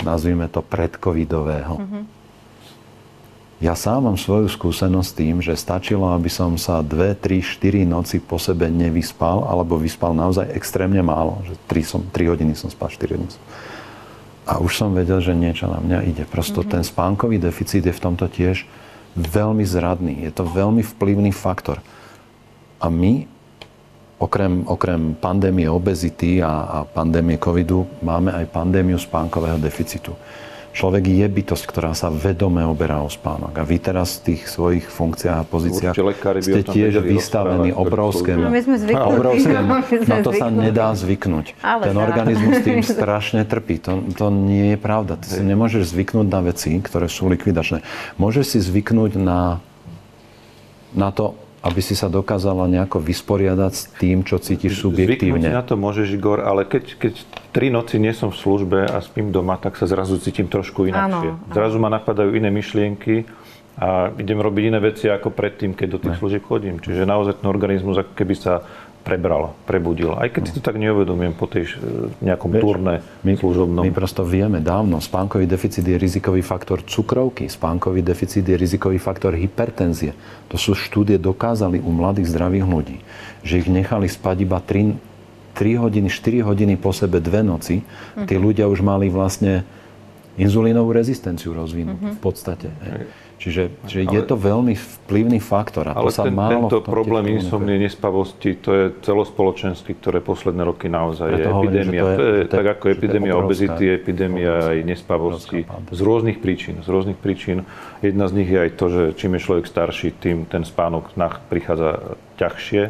nazvime 0.00 0.48
to, 0.48 0.64
predcovidového, 0.64 1.76
mm-hmm 1.76 2.23
ja 3.64 3.72
sám 3.72 4.04
mám 4.04 4.20
svoju 4.20 4.52
skúsenosť 4.52 5.08
s 5.08 5.16
tým, 5.16 5.36
že 5.40 5.56
stačilo, 5.56 6.04
aby 6.12 6.28
som 6.28 6.52
sa 6.60 6.84
2, 6.84 7.16
3, 7.16 7.40
4 7.40 7.88
noci 7.88 8.20
po 8.20 8.36
sebe 8.36 8.68
nevyspal, 8.68 9.48
alebo 9.48 9.80
vyspal 9.80 10.12
naozaj 10.12 10.52
extrémne 10.52 11.00
málo. 11.00 11.40
Že 11.48 11.54
3, 11.72 11.80
som, 11.88 12.00
3 12.12 12.28
hodiny 12.28 12.52
som 12.52 12.68
spal, 12.68 12.92
4 12.92 13.16
hodiny. 13.16 13.32
A 14.44 14.60
už 14.60 14.76
som 14.76 14.92
vedel, 14.92 15.16
že 15.24 15.32
niečo 15.32 15.64
na 15.64 15.80
mňa 15.80 15.98
ide. 16.04 16.24
Prosto 16.28 16.60
mm-hmm. 16.60 16.74
ten 16.76 16.84
spánkový 16.84 17.40
deficit 17.40 17.80
je 17.88 17.96
v 17.96 18.04
tomto 18.04 18.28
tiež 18.28 18.68
veľmi 19.16 19.64
zradný. 19.64 20.28
Je 20.28 20.32
to 20.36 20.44
veľmi 20.44 20.84
vplyvný 20.84 21.32
faktor. 21.32 21.80
A 22.76 22.92
my, 22.92 23.24
okrem, 24.20 24.68
okrem 24.68 25.16
pandémie 25.16 25.72
obezity 25.72 26.44
a, 26.44 26.68
a 26.68 26.78
pandémie 26.84 27.40
covidu, 27.40 27.88
máme 28.04 28.28
aj 28.28 28.44
pandémiu 28.52 29.00
spánkového 29.00 29.56
deficitu 29.56 30.12
človek 30.74 31.06
je 31.06 31.26
bytosť, 31.30 31.64
ktorá 31.70 31.94
sa 31.94 32.10
vedome 32.10 32.66
oberá 32.66 32.98
o 33.00 33.08
spánok. 33.08 33.54
A 33.54 33.62
vy 33.62 33.78
teraz 33.78 34.18
v 34.18 34.34
tých 34.34 34.50
svojich 34.50 34.90
funkciách 34.90 35.38
a 35.38 35.46
pozíciách 35.46 35.94
ste 36.42 36.60
tiež 36.66 36.98
vystavení 36.98 37.70
obrovskému. 37.70 38.50
My 38.50 38.60
sme 38.60 38.76
obrovskému. 38.90 39.72
No 40.04 40.20
to 40.26 40.34
sa 40.34 40.50
nedá 40.50 40.90
zvyknúť. 40.92 41.54
Ale 41.62 41.86
Ten 41.86 41.96
organizmus 41.96 42.60
tým 42.66 42.82
strašne 42.96 43.46
trpí. 43.46 43.78
To, 43.86 44.02
to 44.10 44.26
nie 44.34 44.74
je 44.74 44.78
pravda. 44.78 45.16
Ty 45.16 45.38
si 45.38 45.42
nemôžeš 45.46 45.94
zvyknúť 45.94 46.26
na 46.26 46.40
veci, 46.42 46.74
ktoré 46.82 47.06
sú 47.06 47.30
likvidačné. 47.30 47.86
Môžeš 48.18 48.56
si 48.56 48.58
zvyknúť 48.58 49.16
na, 49.16 49.62
na 50.92 51.08
to, 51.14 51.38
aby 51.64 51.80
si 51.80 51.96
sa 51.96 52.12
dokázala 52.12 52.68
nejako 52.68 53.00
vysporiadať 53.00 53.72
s 53.72 53.84
tým, 53.96 54.20
čo 54.20 54.36
cítiš 54.36 54.84
subjektívne. 54.84 55.48
Zvyknúť 55.48 55.56
na 55.56 55.64
to 55.64 55.80
môžeš, 55.80 56.12
Igor, 56.12 56.44
ale 56.44 56.68
keď, 56.68 57.00
keď 57.00 57.14
tri 57.56 57.72
noci 57.72 57.96
nie 57.96 58.12
som 58.12 58.28
v 58.28 58.36
službe 58.36 58.84
a 58.84 59.00
spím 59.00 59.32
doma, 59.32 59.56
tak 59.56 59.80
sa 59.80 59.88
zrazu 59.88 60.20
cítim 60.20 60.44
trošku 60.44 60.84
inakšie. 60.92 61.30
Áno, 61.32 61.40
zrazu 61.56 61.80
ma 61.80 61.88
napadajú 61.88 62.36
iné 62.36 62.52
myšlienky 62.52 63.24
a 63.80 64.12
idem 64.20 64.38
robiť 64.38 64.64
iné 64.70 64.78
veci 64.78 65.08
ako 65.08 65.32
predtým, 65.32 65.72
keď 65.72 65.88
do 65.88 65.98
tých 65.98 66.20
služieb 66.20 66.44
chodím. 66.44 66.78
Čiže 66.78 67.08
naozaj 67.08 67.40
ten 67.40 67.48
organizmus 67.48 67.96
ako 67.96 68.12
keby 68.12 68.34
sa 68.36 68.62
prebral, 69.04 69.52
prebudil. 69.68 70.16
Aj 70.16 70.32
keď 70.32 70.42
si 70.48 70.52
to 70.56 70.64
tak 70.64 70.80
neuvedomujem 70.80 71.36
po 71.36 71.44
tej 71.44 71.76
nejakom 72.24 72.56
Vieš, 72.56 72.62
turné 72.64 72.94
my, 73.20 73.36
služobnom. 73.36 73.84
My 73.84 73.92
prosto 73.92 74.24
vieme 74.24 74.64
dávno, 74.64 74.98
spánkový 74.98 75.44
deficit 75.44 75.84
je 75.84 76.00
rizikový 76.00 76.40
faktor 76.40 76.80
cukrovky, 76.80 77.46
spánkový 77.46 78.00
deficit 78.00 78.48
je 78.48 78.56
rizikový 78.56 78.96
faktor 78.96 79.36
hypertenzie. 79.36 80.16
To 80.48 80.56
sú 80.56 80.72
štúdie 80.72 81.20
dokázali 81.20 81.84
u 81.84 81.92
mladých 81.92 82.32
zdravých 82.32 82.64
ľudí, 82.64 82.98
že 83.44 83.60
ich 83.60 83.68
nechali 83.68 84.08
spať 84.08 84.36
iba 84.48 84.58
3, 84.58 84.96
3 85.52 85.84
hodiny, 85.84 86.08
4 86.08 86.40
hodiny 86.40 86.74
po 86.80 86.96
sebe 86.96 87.20
dve 87.20 87.44
noci. 87.44 87.84
Tí 88.24 88.34
mhm. 88.34 88.42
ľudia 88.42 88.66
už 88.72 88.80
mali 88.80 89.12
vlastne 89.12 89.68
inzulínovú 90.34 90.90
rezistenciu 90.90 91.54
rozvinúť 91.54 91.94
uh-huh. 91.94 92.14
v 92.18 92.20
podstate. 92.20 92.66
Hej. 92.82 93.06
Čiže, 93.44 93.76
čiže 93.84 94.08
je 94.08 94.22
to 94.24 94.40
veľmi 94.40 94.72
vplyvný 94.72 95.36
faktor. 95.36 95.92
A 95.92 96.00
ale 96.00 96.08
to 96.08 96.16
sa 96.16 96.24
ten, 96.24 96.32
málo 96.32 96.64
tento 96.64 96.80
problém 96.80 97.36
insomnie, 97.36 97.76
nespavosti, 97.76 98.56
to 98.56 98.70
je 98.72 98.84
celospoločenský, 99.04 100.00
ktoré 100.00 100.24
posledné 100.24 100.64
roky 100.64 100.88
naozaj 100.88 101.28
je 101.28 101.44
epidémia. 101.44 102.00
To 102.00 102.08
je, 102.08 102.16
to 102.16 102.24
je, 102.24 102.40
tak 102.48 102.66
ako 102.80 102.84
epidémia 102.88 103.36
obezity, 103.36 104.00
epidémia 104.00 104.72
aj 104.72 104.78
nespavosti. 104.88 105.68
Z 105.92 106.00
rôznych 106.00 106.40
príčin. 106.40 106.80
Z 106.80 106.88
rôznych 106.88 107.20
príčin. 107.20 107.68
Jedna 108.00 108.32
z 108.32 108.32
nich 108.32 108.48
je 108.48 108.58
aj 108.64 108.70
to, 108.80 108.84
že 108.88 109.02
čím 109.20 109.36
je 109.36 109.44
človek 109.44 109.68
starší, 109.68 110.16
tým 110.16 110.48
ten 110.48 110.64
spánok 110.64 111.12
prichádza 111.52 112.16
ťažšie, 112.40 112.82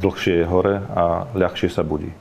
dlhšie 0.00 0.40
je 0.40 0.44
hore 0.48 0.80
a 0.88 1.28
ľahšie 1.36 1.68
sa 1.68 1.84
budí. 1.84 2.16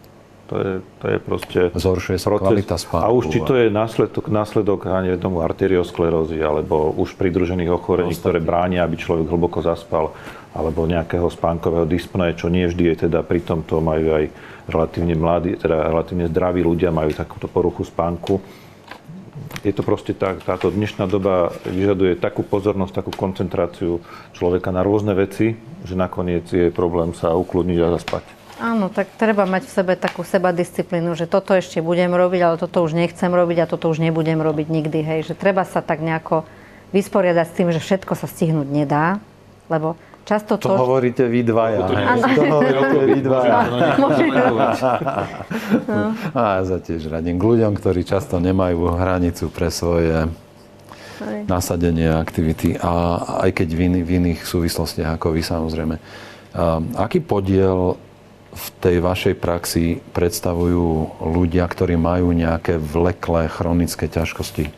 To 0.45 0.61
je, 0.61 0.73
to 1.01 1.05
je 1.09 1.17
proste 1.17 1.59
Zhoršuje 1.73 2.21
sa 2.21 2.29
proces. 2.29 2.45
kvalita 2.45 2.77
spánku. 2.77 3.01
A 3.01 3.09
už 3.09 3.33
či 3.33 3.41
to 3.41 3.57
je 3.57 3.73
následok, 3.73 4.29
následok 4.29 4.85
ani 4.93 5.17
tomu 5.17 5.41
arteriosklerózy, 5.41 6.37
alebo 6.37 6.93
už 6.93 7.17
pridružených 7.17 7.73
ochorení, 7.73 8.13
ktoré 8.13 8.37
bránia, 8.37 8.85
aby 8.85 8.93
človek 8.93 9.25
hlboko 9.25 9.65
zaspal, 9.65 10.13
alebo 10.53 10.85
nejakého 10.85 11.25
spánkového 11.33 11.89
dyspnoe, 11.89 12.37
čo 12.37 12.53
nie 12.53 12.69
vždy 12.69 12.93
je 12.93 12.95
teda 13.09 13.25
pri 13.25 13.41
tomto 13.41 13.81
majú 13.81 14.21
aj 14.21 14.25
relatívne 14.69 15.17
mladí, 15.17 15.57
teda 15.57 15.89
relatívne 15.89 16.29
zdraví 16.29 16.61
ľudia 16.61 16.93
majú 16.93 17.09
takúto 17.09 17.49
poruchu 17.49 17.81
spánku. 17.81 18.37
Je 19.65 19.73
to 19.73 19.81
proste 19.81 20.13
tak, 20.13 20.45
táto 20.45 20.69
dnešná 20.69 21.09
doba 21.09 21.49
vyžaduje 21.65 22.21
takú 22.21 22.45
pozornosť, 22.45 23.01
takú 23.01 23.11
koncentráciu 23.17 23.97
človeka 24.37 24.69
na 24.69 24.85
rôzne 24.85 25.17
veci, 25.17 25.57
že 25.81 25.97
nakoniec 25.97 26.45
je 26.53 26.69
problém 26.69 27.17
sa 27.17 27.33
ukludniť 27.33 27.79
a 27.81 27.93
zaspať. 27.97 28.44
Áno, 28.55 28.87
tak 28.87 29.11
treba 29.19 29.43
mať 29.43 29.67
v 29.67 29.71
sebe 29.71 29.93
takú 29.99 30.23
seba 30.23 30.55
disciplínu, 30.55 31.11
že 31.19 31.27
toto 31.27 31.51
ešte 31.51 31.83
budem 31.83 32.07
robiť, 32.15 32.41
ale 32.41 32.55
toto 32.55 32.87
už 32.87 32.95
nechcem 32.95 33.27
robiť 33.27 33.57
a 33.63 33.65
toto 33.67 33.91
už 33.91 33.99
nebudem 33.99 34.39
robiť 34.39 34.67
nikdy. 34.71 34.99
Hej. 35.03 35.19
Že 35.31 35.33
treba 35.35 35.67
sa 35.67 35.83
tak 35.83 35.99
nejako 35.99 36.47
vysporiadať 36.95 37.45
s 37.51 37.55
tým, 37.59 37.69
že 37.75 37.83
všetko 37.83 38.15
sa 38.15 38.31
stihnúť 38.31 38.67
nedá, 38.71 39.19
lebo 39.67 39.99
často 40.23 40.55
to... 40.55 40.71
To 40.71 40.79
hovoríte 40.87 41.27
vy 41.27 41.43
dvaja. 41.43 41.83
To 42.31 42.43
hovoríte 42.47 42.99
vy 43.11 43.19
dvaja. 43.19 43.57
A 46.31 46.39
ja 46.59 46.63
sa 46.63 46.77
tiež 46.79 47.11
radím 47.11 47.35
k 47.35 47.43
ľuďom, 47.43 47.75
ktorí 47.75 48.07
často 48.07 48.39
nemajú 48.39 48.95
hranicu 48.95 49.51
pre 49.51 49.67
svoje 49.67 50.31
nasadenie 51.51 52.07
aktivity. 52.07 52.79
A 52.79 53.19
aj 53.43 53.51
keď 53.51 53.67
v, 53.75 53.79
iný, 53.91 53.99
v 54.07 54.11
iných 54.23 54.47
súvislostiach 54.47 55.19
ako 55.19 55.35
vy 55.35 55.43
samozrejme. 55.43 55.95
aký 56.95 57.19
podiel 57.19 57.99
v 58.55 58.65
tej 58.79 59.03
vašej 59.03 59.35
praxi 59.35 59.99
predstavujú 60.15 61.19
ľudia, 61.19 61.67
ktorí 61.67 61.99
majú 61.99 62.31
nejaké 62.31 62.79
vleklé 62.79 63.51
chronické 63.51 64.07
ťažkosti? 64.07 64.71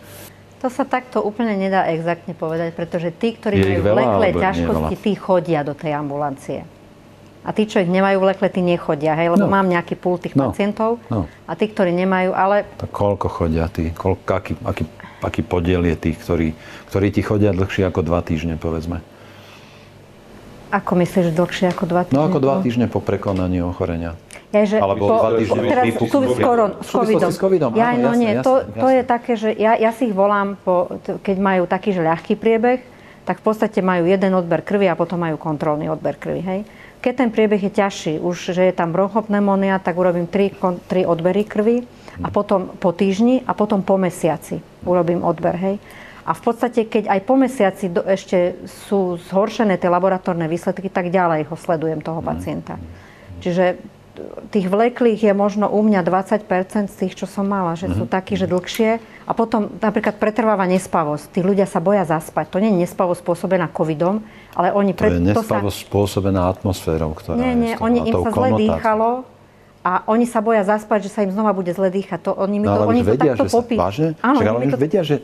To 0.66 0.74
sa 0.74 0.90
takto 0.90 1.22
úplne 1.22 1.54
nedá 1.54 1.86
exaktne 1.94 2.34
povedať, 2.34 2.74
pretože 2.74 3.14
tí, 3.14 3.38
ktorí 3.38 3.62
majú 3.62 3.94
vleklé 3.94 4.28
ťažkosti, 4.34 4.96
tí 4.98 5.14
chodia 5.14 5.62
do 5.62 5.78
tej 5.78 5.94
ambulancie. 5.94 6.66
A 7.48 7.56
tí, 7.56 7.64
čo 7.64 7.80
ich 7.80 7.88
nemajú 7.88 8.20
vlekle, 8.20 8.52
tí 8.52 8.60
nechodia, 8.60 9.16
hej? 9.16 9.32
Lebo 9.32 9.48
no. 9.48 9.54
mám 9.54 9.70
nejaký 9.72 9.96
púl 9.96 10.20
tých 10.20 10.36
no. 10.36 10.52
pacientov 10.52 11.00
no. 11.08 11.32
a 11.48 11.52
tí, 11.56 11.72
ktorí 11.72 11.96
nemajú, 11.96 12.36
ale... 12.36 12.68
Tak 12.76 12.92
koľko 12.92 13.32
chodia 13.32 13.72
tí? 13.72 13.96
Koľko, 13.96 14.28
aký, 14.28 14.54
aký, 14.68 14.84
aký 15.24 15.42
podiel 15.48 15.88
je 15.88 15.96
tých, 15.96 16.18
ktorí, 16.20 16.52
ktorí 16.92 17.08
ti 17.14 17.22
chodia 17.24 17.56
dlhšie 17.56 17.88
ako 17.88 18.04
dva 18.04 18.20
týždne, 18.20 18.60
povedzme? 18.60 19.00
Ako 20.68 21.00
myslíš 21.00 21.32
dlhšie 21.32 21.72
ako 21.72 21.84
dva 21.88 22.02
týždne? 22.04 22.18
No 22.20 22.28
ako 22.28 22.40
dva 22.44 22.56
týždne 22.60 22.86
po 22.92 23.00
prekonaní 23.00 23.64
ochorenia. 23.64 24.20
Ja, 24.52 24.64
že 24.64 24.80
Alebo 24.80 25.08
po, 25.08 25.16
dva 25.20 25.32
týždne 25.40 25.62
teraz 25.68 25.86
po, 25.96 26.06
s, 26.08 26.40
koron, 26.40 26.72
s 26.80 26.90
covidom. 26.92 27.30
S 27.32 27.40
covidom. 27.40 27.72
Ja, 27.76 27.92
Áno, 27.92 28.00
no 28.00 28.10
jasne, 28.16 28.22
nie, 28.24 28.32
jasne, 28.32 28.46
to, 28.48 28.54
jasne. 28.64 28.80
to 28.80 28.88
je 28.88 29.02
také, 29.04 29.34
že 29.36 29.50
ja, 29.56 29.72
ja 29.76 29.92
si 29.92 30.08
ich 30.08 30.16
volám, 30.16 30.56
po, 30.64 30.88
keď 31.04 31.38
majú 31.40 31.64
taký, 31.68 31.92
že 31.92 32.00
ľahký 32.04 32.40
priebeh, 32.40 32.80
tak 33.28 33.44
v 33.44 33.44
podstate 33.44 33.84
majú 33.84 34.08
jeden 34.08 34.32
odber 34.32 34.64
krvi 34.64 34.88
a 34.88 34.96
potom 34.96 35.20
majú 35.20 35.36
kontrolný 35.36 35.92
odber 35.92 36.16
krvi. 36.16 36.40
Hej? 36.40 36.60
Keď 37.04 37.14
ten 37.14 37.30
priebeh 37.30 37.60
je 37.60 37.72
ťažší, 37.76 38.14
už 38.24 38.56
že 38.56 38.72
je 38.72 38.74
tam 38.74 38.96
bronchopneumonia, 38.96 39.84
tak 39.84 40.00
urobím 40.00 40.32
tri, 40.32 40.56
tri 40.88 41.04
odbery 41.04 41.44
krvi 41.44 41.84
a 42.24 42.32
potom 42.32 42.72
po 42.80 42.96
týždni 42.96 43.44
a 43.44 43.52
potom 43.52 43.84
po 43.84 44.00
mesiaci 44.00 44.64
urobím 44.88 45.28
odber. 45.28 45.60
Hej? 45.60 45.76
A 46.28 46.36
v 46.36 46.42
podstate, 46.44 46.84
keď 46.84 47.08
aj 47.08 47.20
po 47.24 47.40
mesiaci 47.40 47.88
do, 47.88 48.04
ešte 48.04 48.60
sú 48.68 49.16
zhoršené 49.32 49.80
tie 49.80 49.88
laboratórne 49.88 50.52
výsledky, 50.52 50.92
tak 50.92 51.08
ďalej 51.08 51.48
ho 51.48 51.56
sledujem 51.56 52.04
toho 52.04 52.20
mhm. 52.20 52.28
pacienta. 52.28 52.76
Čiže 53.40 53.80
tých 54.50 54.68
vleklých 54.68 55.30
je 55.30 55.34
možno 55.34 55.70
u 55.70 55.80
mňa 55.86 56.02
20% 56.02 56.90
z 56.90 56.96
tých, 56.98 57.14
čo 57.14 57.30
som 57.30 57.46
mala, 57.46 57.78
že 57.78 57.86
mm-hmm. 57.86 58.00
sú 58.02 58.06
mhm. 58.10 58.12
takí, 58.12 58.34
že 58.34 58.50
dlhšie. 58.50 58.98
A 59.28 59.32
potom 59.36 59.70
napríklad 59.78 60.18
pretrváva 60.18 60.64
nespavosť. 60.66 61.36
Tí 61.36 61.40
ľudia 61.44 61.68
sa 61.68 61.84
boja 61.84 62.08
zaspať. 62.08 62.50
To 62.56 62.58
nie 62.64 62.72
je 62.74 62.88
nespavosť 62.88 63.20
spôsobená 63.22 63.68
covidom, 63.70 64.24
ale 64.56 64.72
oni... 64.72 64.96
Pre... 64.96 65.12
To 65.12 65.20
je 65.20 65.26
nespavosť 65.36 65.78
sa... 65.78 65.86
spôsobená 65.86 66.42
atmosférou, 66.50 67.12
ktorá 67.14 67.36
nie, 67.36 67.54
nie, 67.54 67.72
je 67.76 67.84
oni, 67.84 68.00
im 68.08 68.14
sa 68.16 68.32
zle 68.32 68.50
dýchalo 68.56 69.10
a 69.84 70.04
oni 70.08 70.26
sa 70.28 70.40
boja 70.44 70.64
zaspať, 70.68 71.08
že 71.08 71.10
sa 71.12 71.20
im 71.24 71.32
znova 71.32 71.52
bude 71.56 71.72
zle 71.72 71.92
dýchať. 71.92 72.20
To, 72.28 72.32
oni 72.36 72.58
mi 72.60 72.68
no, 72.68 72.76
to, 72.76 72.82
oni 72.88 73.02
vedia, 73.04 73.36
to 73.36 73.44
takto 73.44 73.46
že 73.48 73.52
popí... 73.52 73.76
Vážne? 73.76 74.20
Áno, 74.20 74.40
Však, 74.40 74.48
ale 74.48 74.58
oni 74.64 74.72
to... 74.72 74.80
vedia, 74.80 75.02
že 75.04 75.16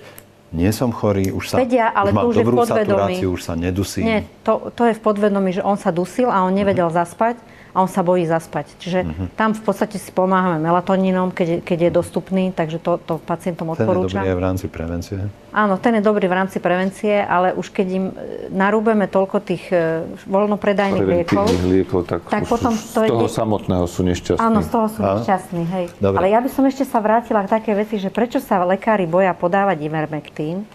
nie 0.54 0.70
som 0.70 0.90
chorý, 0.90 1.30
už 1.30 1.46
sa 1.48 1.58
Vedia, 1.58 1.90
ale 1.90 2.10
už 2.10 2.14
mám 2.14 2.24
to 2.24 2.30
už 2.30 2.34
je 2.34 2.38
v 2.38 2.42
dobrú 2.44 2.58
podvedomí. 2.60 2.88
saturáciu, 2.88 3.28
už 3.32 3.42
sa 3.42 3.54
nedusím. 3.56 4.04
Nie, 4.06 4.20
to, 4.42 4.70
to 4.70 4.86
je 4.86 4.94
v 4.94 5.02
podvedomí, 5.02 5.50
že 5.52 5.62
on 5.62 5.76
sa 5.76 5.90
dusil 5.90 6.30
a 6.30 6.42
on 6.42 6.54
nevedel 6.54 6.88
Mhm. 6.88 6.96
zaspať 6.96 7.36
a 7.74 7.82
on 7.82 7.90
sa 7.90 8.00
bojí 8.00 8.22
zaspať. 8.24 8.70
Čiže 8.78 9.00
tam 9.34 9.52
v 9.52 9.62
podstate 9.62 9.98
si 9.98 10.10
pomáhame 10.10 10.62
melatonínom, 10.62 11.30
keď, 11.30 11.48
je- 11.50 11.62
keď 11.64 11.80
je 11.80 11.92
dostupný, 11.92 12.44
takže 12.50 12.78
to, 12.78 12.96
to 12.98 13.18
pacientom 13.20 13.66
Ten 13.68 13.74
je 13.74 13.78
odporúčam. 13.82 14.22
dobrý 14.22 14.30
aj 14.30 14.38
v 14.38 14.44
rámci 14.44 14.66
prevencie. 14.68 15.18
Áno, 15.50 15.74
ten 15.76 15.94
je 15.94 16.02
dobrý 16.02 16.26
v 16.26 16.36
rámci 16.36 16.58
prevencie, 16.58 17.18
ale 17.18 17.50
už 17.52 17.70
keď 17.70 17.88
im 17.90 18.06
e, 18.08 18.14
narúbeme 18.50 19.06
toľko 19.06 19.38
tých 19.40 19.66
e, 19.68 20.06
voľnopredajných 20.24 21.02
liekov, 21.04 21.46
liekov, 21.64 22.00
tak, 22.04 22.22
tak 22.26 22.42
už 22.42 22.50
potom 22.52 22.72
z 22.72 22.86
to 22.92 23.02
je- 23.02 23.10
toho 23.10 23.26
samotného 23.28 23.86
sú 23.86 24.02
nešťastní. 24.04 24.38
Áno, 24.40 24.60
z 24.60 24.70
toho 24.70 24.88
sú 24.88 25.02
Áno. 25.02 25.22
šťastní, 25.22 25.64
hej. 25.68 25.86
Dobre. 25.98 26.18
Ale 26.20 26.28
ja 26.30 26.40
by 26.40 26.50
som 26.50 26.64
ešte 26.64 26.84
sa 26.84 26.98
vrátila 26.98 27.42
k 27.42 27.52
také 27.52 27.74
veci, 27.74 27.98
že 27.98 28.08
prečo 28.08 28.38
sa 28.38 28.62
lekári 28.62 29.06
boja 29.06 29.32
podávať 29.32 29.82
ivermektín, 29.82 30.66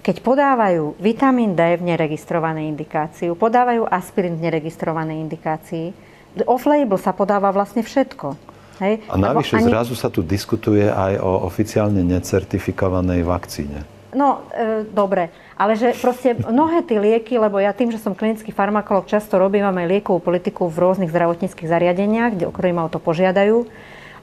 keď 0.00 0.16
podávajú 0.18 0.96
vitamín 0.96 1.52
D 1.52 1.76
v 1.76 1.84
neregistrovanej 1.84 2.64
indikáciu, 2.66 3.32
podávajú 3.34 3.84
aspirín 3.84 4.32
v 4.34 4.48
neregistrovanej 4.48 5.20
indikácii, 5.20 5.86
off-label 6.46 7.00
sa 7.00 7.10
podáva 7.16 7.50
vlastne 7.50 7.82
všetko. 7.82 8.36
Hej? 8.78 9.02
A 9.10 9.14
navyše 9.18 9.58
ani- 9.58 9.66
zrazu 9.66 9.94
sa 9.98 10.12
tu 10.12 10.22
diskutuje 10.22 10.86
aj 10.86 11.18
o 11.18 11.46
oficiálne 11.46 12.02
necertifikovanej 12.06 13.26
vakcíne. 13.26 13.82
No, 14.08 14.40
e, 14.56 14.88
dobre, 14.88 15.28
ale 15.52 15.76
že 15.76 15.92
proste 16.00 16.32
mnohé 16.32 16.80
tie 16.80 16.96
lieky, 16.96 17.36
lebo 17.36 17.60
ja 17.60 17.76
tým, 17.76 17.92
že 17.92 18.00
som 18.00 18.16
klinický 18.16 18.56
farmakolog, 18.56 19.04
často 19.04 19.36
robím 19.36 19.68
aj 19.68 19.84
liekovú 19.84 20.22
politiku 20.24 20.64
v 20.72 20.80
rôznych 20.80 21.12
zdravotníckých 21.12 21.68
zariadeniach, 21.68 22.32
kde, 22.32 22.48
o 22.48 22.54
ktorých 22.54 22.76
ma 22.76 22.88
o 22.88 22.92
to 22.92 23.02
požiadajú. 23.02 23.68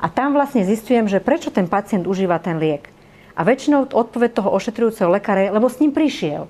A 0.02 0.10
tam 0.10 0.34
vlastne 0.34 0.66
zistujem, 0.66 1.06
že 1.06 1.22
prečo 1.22 1.54
ten 1.54 1.70
pacient 1.70 2.10
užíva 2.10 2.42
ten 2.42 2.58
liek. 2.58 2.90
A 3.38 3.46
väčšinou 3.46 3.92
odpoveď 3.94 4.42
toho 4.42 4.50
ošetrujúceho 4.58 5.12
lekára 5.12 5.46
je, 5.46 5.54
lebo 5.54 5.70
s 5.70 5.78
ním 5.78 5.94
prišiel. 5.94 6.50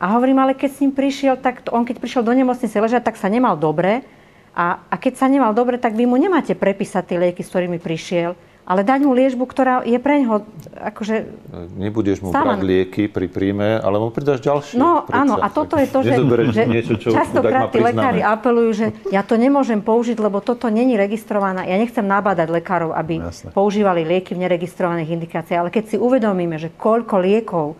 A 0.00 0.16
hovorím, 0.16 0.40
ale 0.40 0.56
keď 0.56 0.70
s 0.70 0.80
ním 0.80 0.92
prišiel, 0.94 1.36
tak 1.36 1.66
on 1.74 1.84
keď 1.84 2.00
prišiel 2.00 2.22
do 2.24 2.32
nemocnice 2.32 2.72
ležať, 2.72 3.02
tak 3.04 3.20
sa 3.20 3.28
nemal 3.28 3.58
dobre. 3.58 4.06
A, 4.50 4.82
a 4.90 4.94
keď 4.98 5.14
sa 5.14 5.26
nemal 5.30 5.54
dobre, 5.54 5.78
tak 5.78 5.94
vy 5.94 6.10
mu 6.10 6.18
nemáte 6.18 6.58
prepísať 6.58 7.14
tie 7.14 7.18
lieky, 7.22 7.46
s 7.46 7.50
ktorými 7.54 7.78
prišiel, 7.78 8.34
ale 8.70 8.86
dať 8.86 9.02
mu 9.02 9.10
liečbu, 9.18 9.44
ktorá 9.50 9.82
je 9.82 9.98
pre 9.98 10.22
ňoho 10.22 10.46
akože 10.78 11.26
Nebudeš 11.74 12.22
mu 12.22 12.30
Sama- 12.30 12.54
brať 12.54 12.60
lieky 12.62 13.10
pri 13.10 13.26
príjme, 13.26 13.82
ale 13.82 13.98
mu 13.98 14.14
pridáš 14.14 14.38
ďalšie. 14.46 14.78
No 14.78 15.02
Predsa. 15.02 15.18
áno, 15.26 15.34
a 15.42 15.46
toto 15.50 15.74
je 15.74 15.90
to, 15.90 16.06
že, 16.06 16.14
že 16.54 16.62
niečo, 16.70 16.94
čo 16.94 17.10
častokrát 17.10 17.74
tí 17.74 17.82
lekári 17.82 18.22
apelujú, 18.22 18.70
že 18.70 18.86
ja 19.10 19.26
to 19.26 19.34
nemôžem 19.34 19.82
použiť, 19.82 20.14
lebo 20.22 20.38
toto 20.38 20.70
není 20.70 20.94
registrované. 20.94 21.66
Ja 21.66 21.74
nechcem 21.82 22.06
nabádať 22.06 22.46
lekárov, 22.46 22.94
aby 22.94 23.18
Jasné. 23.18 23.50
používali 23.50 24.06
lieky 24.06 24.38
v 24.38 24.46
neregistrovaných 24.46 25.18
indikáciách, 25.18 25.60
ale 25.66 25.70
keď 25.74 25.84
si 25.90 25.96
uvedomíme, 25.98 26.54
že 26.54 26.70
koľko 26.70 27.18
liekov 27.18 27.74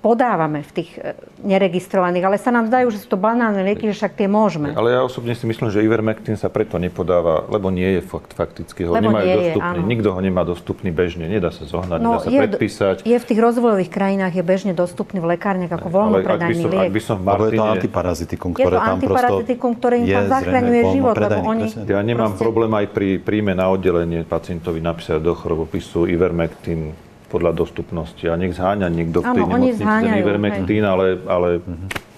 podávame 0.00 0.60
v 0.60 0.72
tých 0.74 0.90
e, 0.94 1.12
neregistrovaných, 1.44 2.24
ale 2.24 2.36
sa 2.36 2.48
nám 2.48 2.66
zdajú, 2.66 2.88
že 2.88 2.98
sú 2.98 3.08
to 3.08 3.18
banálne 3.18 3.60
lieky, 3.62 3.84
že 3.86 3.96
však 3.96 4.12
tie 4.14 4.26
môžeme. 4.26 4.72
Ale 4.72 4.90
ja 4.90 5.00
osobne 5.00 5.32
si 5.32 5.44
myslím, 5.44 5.68
že 5.68 5.80
Ivermectin 5.80 6.34
sa 6.34 6.48
preto 6.48 6.76
nepodáva, 6.76 7.44
lebo 7.46 7.68
nie 7.68 7.96
je 7.96 8.02
fakt, 8.02 8.32
fakticky 8.32 8.82
ho 8.82 8.92
Lebo 8.92 9.06
nemajú 9.06 9.22
nie 9.22 9.30
je, 9.30 9.40
dostupný. 9.52 9.76
áno. 9.76 9.84
Nikto 9.86 10.08
ho 10.10 10.20
nemá 10.20 10.42
dostupný 10.42 10.90
bežne, 10.90 11.24
nedá 11.26 11.48
sa 11.48 11.62
zohnať, 11.62 11.98
No, 11.98 12.16
nedá 12.16 12.18
sa 12.18 12.28
je, 12.28 12.38
predpísať. 12.38 12.96
je 13.02 13.12
v 13.14 13.26
tých 13.26 13.40
rozvojových 13.40 13.90
krajinách 13.90 14.32
je 14.32 14.42
bežne 14.42 14.72
dostupný 14.72 15.18
v 15.18 15.28
lekárniach 15.30 15.70
ako 15.70 15.88
voľnopredajný 15.88 16.56
som, 16.58 16.70
liek. 16.70 16.80
ak 16.82 16.92
by 16.92 17.02
som 17.02 17.16
v 17.16 17.22
Lebo 17.22 17.28
je 17.28 17.50
to 17.50 17.60
Martine... 17.60 17.72
antiparazitikum, 17.76 18.50
Je 18.50 18.56
ktoré 18.58 18.72
to 18.72 18.80
tam 18.80 18.80
prosto 18.80 18.96
antiparazitikum, 18.96 19.70
ktoré 19.76 19.94
im 19.96 20.04
je 20.04 20.14
tam 20.14 20.24
zachraňuje 20.30 20.82
život, 20.90 21.14
lebo 21.14 21.38
oni-. 21.46 21.72
Ja 21.84 22.00
nemám 22.00 22.30
Proste- 22.30 22.40
problém 22.40 22.72
aj 22.72 22.86
pri 22.88 23.08
príjme 23.18 23.52
na 23.52 23.68
oddelenie 23.68 24.24
pacientovi 24.24 24.80
napísať 24.80 25.20
do 25.20 25.36
chorobopisu 25.36 26.08
Ivermectin 26.08 27.09
podľa 27.30 27.54
dostupnosti. 27.54 28.26
A 28.26 28.34
nech 28.34 28.58
zháňa 28.58 28.90
niekto 28.90 29.22
v 29.22 29.38
tej 29.38 29.42
oni 29.46 29.70
nemocnici 29.70 29.82
ten 29.86 30.14
Ivermectin, 30.18 30.84
ale, 30.84 31.06
ale 31.30 31.48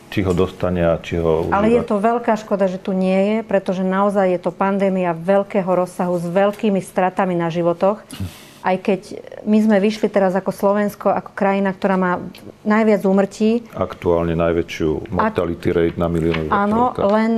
či 0.09 0.21
ho 0.25 0.33
dostane 0.33 0.81
a 0.85 0.97
či 1.01 1.21
ho 1.21 1.49
Ale 1.53 1.69
užíva. 1.69 1.77
je 1.77 1.83
to 1.85 1.97
veľká 2.01 2.35
škoda, 2.41 2.65
že 2.69 2.81
tu 2.81 2.97
nie 2.97 3.17
je, 3.17 3.37
pretože 3.45 3.85
naozaj 3.85 4.37
je 4.37 4.41
to 4.41 4.53
pandémia 4.53 5.17
veľkého 5.17 5.69
rozsahu 5.69 6.17
s 6.17 6.25
veľkými 6.29 6.81
stratami 6.81 7.37
na 7.37 7.53
životoch. 7.53 8.01
Aj 8.63 8.77
keď 8.79 9.19
my 9.43 9.59
sme 9.59 9.77
vyšli 9.83 10.07
teraz 10.07 10.39
ako 10.39 10.55
Slovensko, 10.55 11.11
ako 11.11 11.35
krajina, 11.35 11.75
ktorá 11.75 11.99
má 11.99 12.23
najviac 12.63 13.03
úmrtí, 13.03 13.67
Aktuálne 13.75 14.39
najväčšiu 14.39 15.11
mortality 15.11 15.69
rate 15.75 15.99
na 15.99 16.07
milión 16.07 16.47
Áno, 16.47 16.95
len 16.95 17.33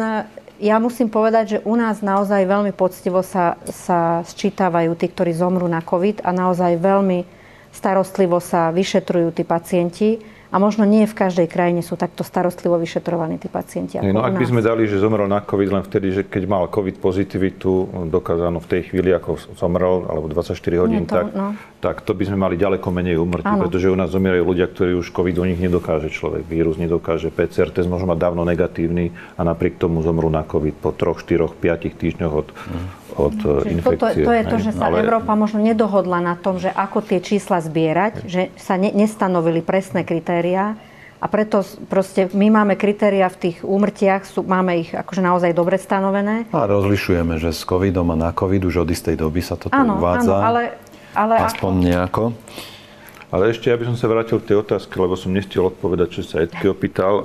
ja 0.60 0.76
musím 0.76 1.08
povedať, 1.08 1.44
že 1.48 1.58
u 1.64 1.74
nás 1.80 2.04
naozaj 2.04 2.44
veľmi 2.44 2.76
poctivo 2.76 3.24
sa, 3.24 3.56
sa 3.64 4.20
sčítavajú 4.22 4.92
tí, 5.00 5.08
ktorí 5.08 5.32
zomrú 5.32 5.64
na 5.64 5.80
COVID 5.80 6.22
a 6.22 6.30
naozaj 6.30 6.76
veľmi 6.76 7.43
starostlivo 7.74 8.38
sa 8.38 8.70
vyšetrujú 8.70 9.34
tí 9.34 9.42
pacienti. 9.42 10.22
A 10.54 10.62
možno 10.62 10.86
nie 10.86 11.02
v 11.02 11.18
každej 11.18 11.50
krajine 11.50 11.82
sú 11.82 11.98
takto 11.98 12.22
starostlivo 12.22 12.78
vyšetrovaní 12.78 13.42
tí 13.42 13.50
pacienti. 13.50 13.98
Ako 13.98 14.06
No 14.06 14.22
ak 14.22 14.38
by 14.38 14.46
sme 14.46 14.62
dali, 14.62 14.86
že 14.86 15.02
zomrel 15.02 15.26
na 15.26 15.42
COVID 15.42 15.66
len 15.66 15.82
vtedy, 15.82 16.14
že 16.14 16.22
keď 16.22 16.46
mal 16.46 16.70
COVID 16.70 17.02
pozitivitu, 17.02 18.06
dokázanú 18.06 18.62
v 18.62 18.68
tej 18.70 18.82
chvíli, 18.86 19.10
ako 19.10 19.34
zomrel, 19.58 20.06
alebo 20.06 20.30
24 20.30 20.54
hodín, 20.78 21.10
to- 21.10 21.18
tak, 21.18 21.34
no. 21.34 21.58
tak 21.82 22.06
to 22.06 22.14
by 22.14 22.22
sme 22.30 22.38
mali 22.38 22.54
ďaleko 22.54 22.86
menej 22.86 23.18
umrtí, 23.18 23.50
pretože 23.50 23.90
u 23.90 23.98
nás 23.98 24.14
zomierajú 24.14 24.46
ľudia, 24.46 24.70
ktorí 24.70 24.94
už 24.94 25.10
COVID 25.10 25.42
u 25.42 25.44
nich 25.50 25.58
nedokáže 25.58 26.06
človek. 26.06 26.46
Vírus 26.46 26.78
nedokáže, 26.78 27.34
PCR 27.34 27.74
test 27.74 27.90
možno 27.90 28.14
mať 28.14 28.22
dávno 28.22 28.46
negatívny 28.46 29.10
a 29.34 29.42
napriek 29.42 29.82
tomu 29.82 30.06
zomrú 30.06 30.30
na 30.30 30.46
COVID 30.46 30.78
po 30.78 30.94
3, 30.94 31.18
4, 31.18 31.50
5 31.50 31.98
týždňoch 31.98 32.30
od, 32.30 32.54
od 33.14 33.34
Čiže 33.34 33.78
e, 33.78 33.82
toto, 33.82 34.04
infekcie. 34.10 34.24
to 34.24 34.32
je 34.32 34.44
to, 34.44 34.56
že 34.58 34.70
sa 34.74 34.90
Ale- 34.90 35.00
Európa 35.00 35.32
možno 35.32 35.58
nedohodla 35.58 36.18
na 36.18 36.34
tom, 36.34 36.58
že 36.58 36.68
ako 36.68 37.00
tie 37.00 37.18
čísla 37.18 37.58
zbierať, 37.58 38.26
že 38.26 38.52
sa 38.54 38.74
ne, 38.74 38.90
nestanovili 38.90 39.60
presné 39.60 40.02
kritériá. 40.02 40.74
A 41.18 41.26
preto 41.26 41.64
proste 41.88 42.28
my 42.36 42.52
máme 42.52 42.76
kritéria 42.76 43.32
v 43.32 43.48
tých 43.48 43.56
úmrtiach, 43.64 44.28
sú, 44.28 44.44
máme 44.44 44.84
ich 44.84 44.92
akože 44.92 45.24
naozaj 45.24 45.56
dobre 45.56 45.80
stanovené. 45.80 46.44
A 46.52 46.68
rozlišujeme, 46.68 47.40
že 47.40 47.48
s 47.48 47.64
covidom 47.64 48.12
a 48.12 48.16
na 48.18 48.30
covid 48.30 48.60
už 48.60 48.84
od 48.84 48.92
istej 48.92 49.16
doby 49.16 49.40
sa 49.40 49.56
toto 49.56 49.72
Áno, 49.72 49.96
uvádza. 49.96 50.36
áno, 50.36 50.44
ale, 50.44 50.62
ale 51.16 51.34
Aspoň 51.48 51.72
nejako. 51.80 52.36
Ale 53.32 53.50
ešte, 53.50 53.66
ja 53.66 53.74
by 53.74 53.88
som 53.88 53.96
sa 53.96 54.06
vrátil 54.06 54.36
k 54.36 54.52
tej 54.52 54.62
otázke, 54.62 54.94
lebo 54.94 55.16
som 55.16 55.32
nestiel 55.32 55.64
odpovedať, 55.64 56.08
čo 56.12 56.22
sa 56.22 56.44
Edky 56.44 56.68
opýtal. 56.68 57.24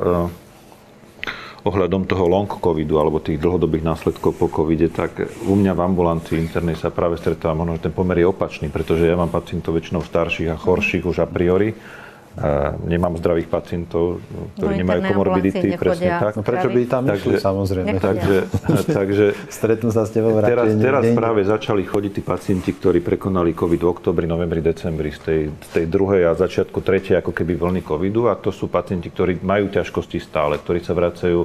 Ohľadom 1.64 2.08
toho 2.08 2.26
long 2.28 2.48
covidu 2.48 3.00
alebo 3.00 3.20
tých 3.20 3.40
dlhodobých 3.40 3.84
následkov 3.84 4.36
po 4.40 4.48
covide, 4.48 4.88
tak 4.88 5.20
u 5.44 5.54
mňa 5.56 5.76
v 5.76 5.84
ambulancii 5.84 6.40
internej 6.40 6.80
sa 6.80 6.94
práve 6.94 7.20
stretávam, 7.20 7.64
možno, 7.64 7.80
že 7.80 7.90
ten 7.90 7.94
pomer 7.96 8.24
je 8.24 8.32
opačný, 8.32 8.72
pretože 8.72 9.08
ja 9.08 9.20
mám 9.20 9.32
pacientov 9.32 9.76
väčšinou 9.76 10.00
starších 10.04 10.50
a 10.52 10.60
chorších 10.60 11.04
už 11.04 11.24
a 11.24 11.28
priori. 11.28 11.76
Nemám 12.88 13.20
zdravých 13.20 13.52
pacientov, 13.52 14.24
ktorí 14.56 14.74
Do 14.76 14.80
nemajú 14.80 15.02
komorbidity, 15.12 15.68
presne 15.76 16.16
tak. 16.16 16.34
No 16.40 16.44
prečo 16.48 16.72
by 16.72 16.80
tam 16.88 17.04
išli, 17.12 17.36
Takže- 17.36 17.44
samozrejme. 17.44 17.96
Takže, 18.00 18.38
takže 18.88 19.26
Stretnú 19.52 19.92
sa 19.92 20.08
s 20.08 20.16
tebou 20.16 20.32
Teraz, 20.40 20.72
teraz 20.80 21.04
práve 21.12 21.44
začali 21.44 21.84
chodiť 21.84 22.12
tí 22.16 22.22
pacienti, 22.24 22.72
ktorí 22.72 23.04
prekonali 23.04 23.52
COVID 23.52 23.82
v 23.84 23.90
oktobri, 23.92 24.26
novembri, 24.26 24.64
decembri 24.64 25.12
z 25.12 25.20
tej, 25.20 25.42
z 25.52 25.70
tej 25.76 25.86
druhej 25.92 26.32
a 26.32 26.38
začiatku 26.38 26.80
tretej 26.80 27.20
ako 27.20 27.36
keby 27.36 27.60
vlny 27.60 27.82
COVIDu. 27.84 28.32
A 28.32 28.40
to 28.40 28.56
sú 28.56 28.72
pacienti, 28.72 29.12
ktorí 29.12 29.44
majú 29.44 29.68
ťažkosti 29.68 30.24
stále, 30.24 30.56
ktorí 30.62 30.80
sa 30.80 30.96
vracajú 30.96 31.44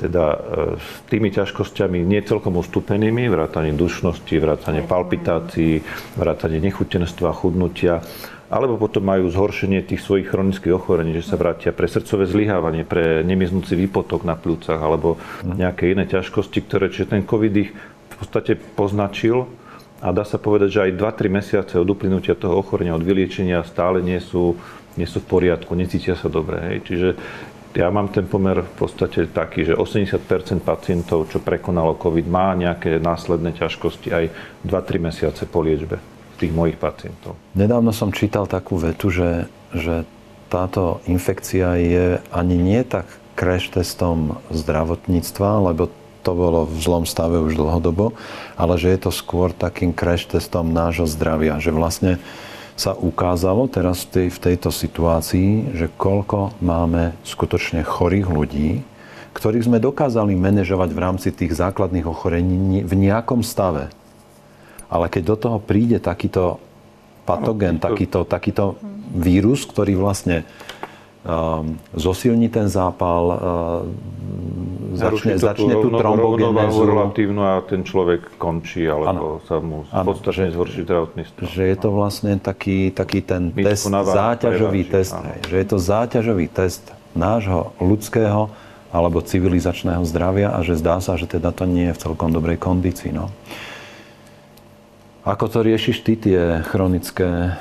teda 0.00 0.24
e, 0.32 0.36
s 0.80 0.88
tými 1.12 1.28
ťažkosťami 1.28 2.00
nie 2.00 2.24
celkom 2.24 2.56
ustupenými, 2.56 3.28
vrátanie 3.28 3.76
dušnosti, 3.76 4.32
vrátanie 4.40 4.88
palpitácií, 4.88 5.84
vrátanie 6.16 6.56
nechutenstva, 6.64 7.36
chudnutia, 7.36 8.00
alebo 8.50 8.74
potom 8.74 9.06
majú 9.06 9.30
zhoršenie 9.30 9.86
tých 9.86 10.02
svojich 10.02 10.26
chronických 10.26 10.74
ochorení, 10.74 11.14
že 11.14 11.30
sa 11.30 11.38
vrátia 11.38 11.70
pre 11.70 11.86
srdcové 11.86 12.26
zlyhávanie, 12.26 12.82
pre 12.82 13.22
nemiznúci 13.22 13.78
výpotok 13.78 14.26
na 14.26 14.34
pľúcach 14.34 14.82
alebo 14.82 15.22
nejaké 15.46 15.94
iné 15.94 16.10
ťažkosti, 16.10 16.58
ktoré, 16.66 16.90
čiže 16.90 17.14
ten 17.14 17.22
COVID 17.22 17.54
ich 17.54 17.70
v 17.70 18.14
podstate 18.18 18.58
poznačil 18.58 19.46
a 20.02 20.10
dá 20.10 20.26
sa 20.26 20.42
povedať, 20.42 20.68
že 20.74 20.82
aj 20.90 20.98
2-3 20.98 21.30
mesiace 21.30 21.74
od 21.78 21.86
uplynutia 21.86 22.34
toho 22.34 22.58
ochorenia, 22.58 22.98
od 22.98 23.06
vyliečenia 23.06 23.62
stále 23.62 24.02
nie 24.02 24.18
sú, 24.18 24.58
nie 24.98 25.06
sú 25.06 25.22
v 25.22 25.30
poriadku, 25.30 25.78
necítia 25.78 26.18
sa 26.18 26.26
dobre. 26.26 26.58
Hej. 26.58 26.76
Čiže 26.90 27.08
ja 27.78 27.86
mám 27.86 28.10
ten 28.10 28.26
pomer 28.26 28.66
v 28.66 28.74
podstate 28.74 29.30
taký, 29.30 29.62
že 29.62 29.78
80% 29.78 30.26
pacientov, 30.66 31.30
čo 31.30 31.38
prekonalo 31.38 31.94
COVID, 31.94 32.26
má 32.26 32.50
nejaké 32.58 32.98
následné 32.98 33.54
ťažkosti 33.54 34.10
aj 34.10 34.24
2-3 34.66 35.06
mesiace 35.06 35.46
po 35.46 35.62
liečbe 35.62 36.19
tých 36.40 36.52
mojich 36.56 36.80
pacientov. 36.80 37.36
Nedávno 37.52 37.92
som 37.92 38.10
čítal 38.10 38.48
takú 38.48 38.80
vetu, 38.80 39.12
že, 39.12 39.46
že 39.76 40.08
táto 40.48 41.04
infekcia 41.04 41.76
je 41.76 42.06
ani 42.32 42.56
nie 42.56 42.80
tak 42.82 43.06
crash 43.36 43.68
testom 43.70 44.40
zdravotníctva, 44.50 45.70
lebo 45.72 45.92
to 46.20 46.32
bolo 46.36 46.68
v 46.68 46.76
zlom 46.80 47.04
stave 47.08 47.40
už 47.40 47.56
dlhodobo, 47.56 48.12
ale 48.60 48.76
že 48.76 48.92
je 48.92 49.00
to 49.08 49.12
skôr 49.12 49.56
takým 49.56 49.96
crash 49.96 50.28
testom 50.28 50.68
nášho 50.68 51.08
zdravia. 51.08 51.56
Že 51.56 51.72
vlastne 51.72 52.12
sa 52.76 52.96
ukázalo 52.96 53.68
teraz 53.68 54.04
v, 54.08 54.08
tej, 54.08 54.28
v 54.32 54.38
tejto 54.52 54.70
situácii, 54.72 55.76
že 55.76 55.92
koľko 56.00 56.56
máme 56.60 57.16
skutočne 57.24 57.84
chorých 57.84 58.28
ľudí, 58.28 58.70
ktorých 59.36 59.68
sme 59.68 59.78
dokázali 59.80 60.34
manažovať 60.34 60.90
v 60.92 61.02
rámci 61.02 61.28
tých 61.30 61.54
základných 61.54 62.08
ochorení 62.08 62.82
v 62.82 62.92
nejakom 62.96 63.44
stave. 63.44 63.92
Ale 64.90 65.06
keď 65.06 65.22
do 65.22 65.36
toho 65.38 65.58
príde 65.62 66.02
takýto 66.02 66.58
patogén, 67.22 67.78
to- 67.78 67.86
takýto, 67.86 68.26
takýto 68.26 68.64
vírus, 69.14 69.62
ktorý 69.66 69.94
vlastne 69.94 70.42
um, 71.22 71.78
zosilní 71.94 72.50
ten 72.50 72.66
zápal, 72.66 73.24
uh, 73.30 73.38
začne, 74.98 75.38
začne 75.38 75.74
tú 75.78 75.88
trombogenézu. 75.94 76.82
relatívnu 76.86 77.40
a 77.42 77.62
ten 77.62 77.86
človek 77.86 78.34
končí, 78.38 78.86
alebo 78.86 79.38
ano. 79.38 79.46
sa 79.46 79.62
mu 79.62 79.86
podstatne 79.86 80.50
zhorší 80.50 80.82
zdravotný 80.86 81.22
stav. 81.26 81.46
Že 81.46 81.62
je 81.70 81.76
to 81.78 81.88
vlastne 81.94 82.32
taký, 82.42 82.90
taký 82.90 83.20
ten 83.22 83.54
Myčku 83.54 83.66
test, 83.70 83.86
záťažový 83.90 84.82
preváži, 84.86 84.94
test. 84.94 85.14
Hej, 85.14 85.40
že 85.46 85.56
je 85.56 85.66
to 85.66 85.78
záťažový 85.78 86.46
test 86.50 86.82
nášho 87.14 87.74
ľudského 87.82 88.50
alebo 88.90 89.22
civilizačného 89.22 90.02
zdravia 90.02 90.50
a 90.50 90.66
že 90.66 90.74
zdá 90.74 90.98
sa, 90.98 91.14
že 91.14 91.30
teda 91.30 91.54
to 91.54 91.62
nie 91.62 91.90
je 91.90 91.94
v 91.94 92.02
celkom 92.10 92.34
dobrej 92.34 92.58
kondícii. 92.58 93.14
No. 93.14 93.30
Ako 95.24 95.52
to 95.52 95.60
riešiš 95.60 96.00
ty 96.00 96.16
tie 96.16 96.64
chronické 96.64 97.56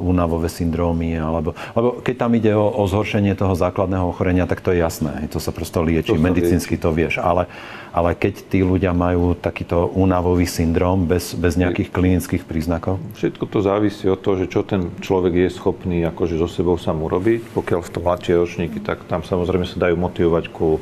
únavové 0.00 0.48
syndrómy, 0.48 1.20
alebo, 1.20 1.52
lebo 1.76 2.00
keď 2.00 2.14
tam 2.16 2.32
ide 2.32 2.52
o, 2.56 2.64
o 2.64 2.84
zhoršenie 2.88 3.36
toho 3.36 3.52
základného 3.52 4.08
ochorenia, 4.08 4.48
tak 4.48 4.64
to 4.64 4.72
je 4.72 4.80
jasné, 4.80 5.28
to 5.28 5.36
sa 5.36 5.52
prosto 5.52 5.84
lieči, 5.84 6.16
to 6.16 6.16
medicínsky 6.16 6.80
to 6.80 6.88
vieš, 6.94 7.20
ale, 7.20 7.44
ale 7.92 8.16
keď 8.16 8.48
tí 8.48 8.64
ľudia 8.64 8.96
majú 8.96 9.36
takýto 9.36 9.92
únavový 9.92 10.48
syndrom 10.48 11.04
bez, 11.04 11.36
bez 11.36 11.60
nejakých 11.60 11.92
klinických 11.92 12.44
príznakov? 12.48 12.96
Všetko 13.20 13.44
to 13.52 13.58
závisí 13.60 14.08
od 14.08 14.20
toho, 14.20 14.40
že 14.40 14.46
čo 14.48 14.64
ten 14.64 14.88
človek 15.04 15.48
je 15.48 15.48
schopný 15.52 16.08
akože 16.08 16.40
so 16.40 16.48
sebou 16.48 16.80
sa 16.80 16.96
mu 16.96 17.10
robiť. 17.12 17.52
Pokiaľ 17.52 17.80
v 17.84 17.92
tom 17.92 18.02
mladšie 18.08 18.40
ročníky, 18.40 18.78
tak 18.80 19.04
tam 19.08 19.20
samozrejme 19.20 19.68
sa 19.68 19.76
dajú 19.76 19.96
motivovať 20.00 20.44
ku 20.52 20.80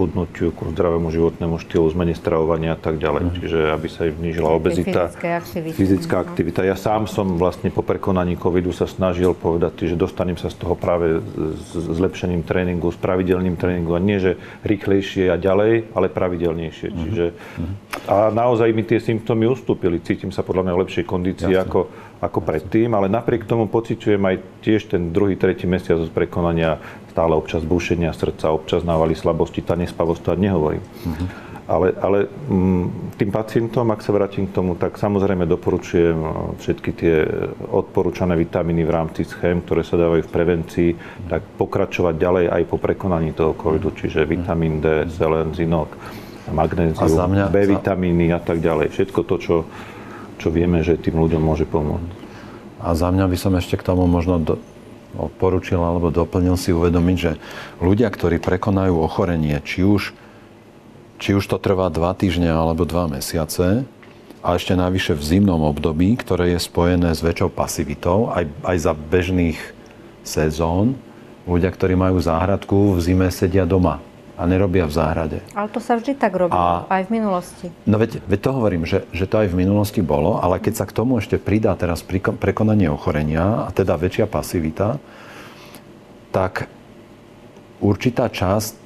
schudnutiu, 0.00 0.48
ku 0.56 0.72
zdravému 0.72 1.12
životnému 1.12 1.60
štýlu, 1.60 1.92
zmene 1.92 2.16
stravovania 2.16 2.72
a 2.72 2.80
tak 2.80 2.96
ďalej. 2.96 3.22
Mm. 3.28 3.32
Čiže 3.36 3.58
aby 3.68 3.88
sa 3.92 4.08
im 4.08 4.16
znížila 4.16 4.48
obezita, 4.48 5.12
fyzická 5.76 6.24
aktivita. 6.24 6.64
Ja 6.64 6.72
sám 6.72 7.04
som 7.04 7.36
vlastne 7.36 7.68
po 7.68 7.84
prekonaní 7.84 8.40
covidu 8.40 8.72
sa 8.72 8.88
snažil 8.88 9.36
povedať, 9.36 9.84
že 9.84 10.00
dostanem 10.00 10.40
sa 10.40 10.48
z 10.48 10.56
toho 10.56 10.72
práve 10.72 11.20
s 11.20 11.76
zlepšením 11.76 12.48
tréningu, 12.48 12.88
s 12.88 12.96
pravidelným 12.96 13.60
tréningu 13.60 13.92
a 13.92 14.00
nie, 14.00 14.16
že 14.16 14.40
rýchlejšie 14.64 15.28
a 15.28 15.36
ďalej, 15.36 15.92
ale 15.92 16.08
pravidelnejšie. 16.08 16.88
Mm. 16.88 16.96
Čiže, 17.04 17.26
a 18.08 18.32
naozaj 18.32 18.72
mi 18.72 18.88
tie 18.88 18.96
symptómy 18.96 19.44
ustúpili. 19.52 20.00
Cítim 20.00 20.32
sa 20.32 20.40
podľa 20.40 20.64
mňa 20.64 20.72
v 20.72 20.80
lepšej 20.88 21.04
kondícii 21.04 21.52
ako, 21.60 21.92
ako 22.20 22.44
predtým, 22.44 22.92
ale 22.92 23.08
napriek 23.08 23.48
tomu 23.48 23.64
pociťujem 23.64 24.20
aj 24.20 24.36
tiež 24.60 24.92
ten 24.92 25.08
druhý, 25.08 25.40
tretí 25.40 25.64
mesiac 25.64 26.04
z 26.04 26.12
prekonania 26.12 26.76
stále 27.08 27.32
občas 27.34 27.64
búšenia 27.64 28.12
srdca, 28.12 28.52
občas 28.52 28.84
návaly 28.84 29.16
slabosti, 29.16 29.64
tá 29.64 29.74
nespavosť, 29.74 30.20
to 30.22 30.30
nehovorím. 30.36 30.84
Mm-hmm. 30.84 31.28
Ale, 31.70 31.94
ale 32.02 32.18
mm, 32.26 33.14
tým 33.14 33.30
pacientom, 33.30 33.86
ak 33.94 34.02
sa 34.02 34.10
vrátim 34.10 34.50
k 34.50 34.54
tomu, 34.58 34.74
tak 34.74 34.98
samozrejme 34.98 35.46
doporučujem 35.46 36.18
e, 36.18 36.30
všetky 36.58 36.90
tie 36.98 37.22
odporúčané 37.70 38.34
vitamíny 38.34 38.82
v 38.82 38.90
rámci 38.90 39.22
schém, 39.22 39.62
ktoré 39.62 39.86
sa 39.86 39.94
dávajú 39.94 40.26
v 40.26 40.34
prevencii, 40.34 40.90
tak 41.30 41.46
pokračovať 41.62 42.14
ďalej 42.18 42.44
aj 42.50 42.62
po 42.66 42.74
prekonaní 42.74 43.30
toho 43.38 43.54
covidu, 43.54 43.94
čiže 43.94 44.26
vitamín 44.26 44.82
D, 44.82 45.06
selen, 45.14 45.54
zinok, 45.54 45.94
magnézium, 46.50 47.54
B 47.54 47.56
vitamíny 47.62 48.34
a 48.34 48.42
tak 48.42 48.58
ďalej. 48.58 48.90
Všetko 48.90 49.20
to, 49.22 49.36
čo, 49.38 49.54
čo 50.40 50.48
vieme, 50.48 50.80
že 50.80 50.96
tým 50.96 51.20
ľuďom 51.20 51.44
môže 51.44 51.68
pomôcť. 51.68 52.10
A 52.80 52.96
za 52.96 53.12
mňa 53.12 53.28
by 53.28 53.36
som 53.36 53.52
ešte 53.60 53.76
k 53.76 53.84
tomu 53.84 54.08
možno 54.08 54.40
do, 54.40 54.56
odporučil 55.14 55.76
alebo 55.76 56.08
doplnil 56.08 56.56
si 56.56 56.72
uvedomiť, 56.72 57.16
že 57.20 57.32
ľudia, 57.84 58.08
ktorí 58.08 58.40
prekonajú 58.40 58.96
ochorenie, 58.96 59.60
či 59.60 59.84
už, 59.84 60.16
či 61.20 61.36
už 61.36 61.44
to 61.44 61.60
trvá 61.60 61.92
dva 61.92 62.16
týždne 62.16 62.48
alebo 62.48 62.88
dva 62.88 63.04
mesiace, 63.06 63.84
a 64.40 64.56
ešte 64.56 64.72
najvyššie 64.72 65.14
v 65.20 65.26
zimnom 65.36 65.60
období, 65.68 66.16
ktoré 66.16 66.56
je 66.56 66.64
spojené 66.64 67.12
s 67.12 67.20
väčšou 67.20 67.52
pasivitou, 67.52 68.32
aj, 68.32 68.48
aj 68.64 68.76
za 68.88 68.92
bežných 68.96 69.60
sezón, 70.24 70.96
ľudia, 71.44 71.68
ktorí 71.68 71.92
majú 71.92 72.16
záhradku, 72.16 72.96
v 72.96 73.04
zime 73.04 73.28
sedia 73.28 73.68
doma 73.68 74.00
a 74.40 74.48
nerobia 74.48 74.88
v 74.88 74.94
záhrade. 74.96 75.38
Ale 75.52 75.68
to 75.68 75.84
sa 75.84 76.00
vždy 76.00 76.16
tak 76.16 76.32
robilo, 76.32 76.56
a, 76.56 76.88
aj 76.88 77.12
v 77.12 77.20
minulosti. 77.20 77.66
No 77.84 78.00
veď, 78.00 78.24
veď 78.24 78.40
to 78.40 78.50
hovorím, 78.56 78.88
že, 78.88 79.04
že 79.12 79.28
to 79.28 79.44
aj 79.44 79.52
v 79.52 79.60
minulosti 79.60 80.00
bolo, 80.00 80.40
ale 80.40 80.56
keď 80.56 80.80
sa 80.80 80.88
k 80.88 80.96
tomu 80.96 81.20
ešte 81.20 81.36
pridá 81.36 81.76
teraz 81.76 82.00
prekonanie 82.40 82.88
ochorenia, 82.88 83.68
a 83.68 83.70
teda 83.76 84.00
väčšia 84.00 84.24
pasivita, 84.24 84.96
tak 86.32 86.72
určitá 87.84 88.32
časť 88.32 88.79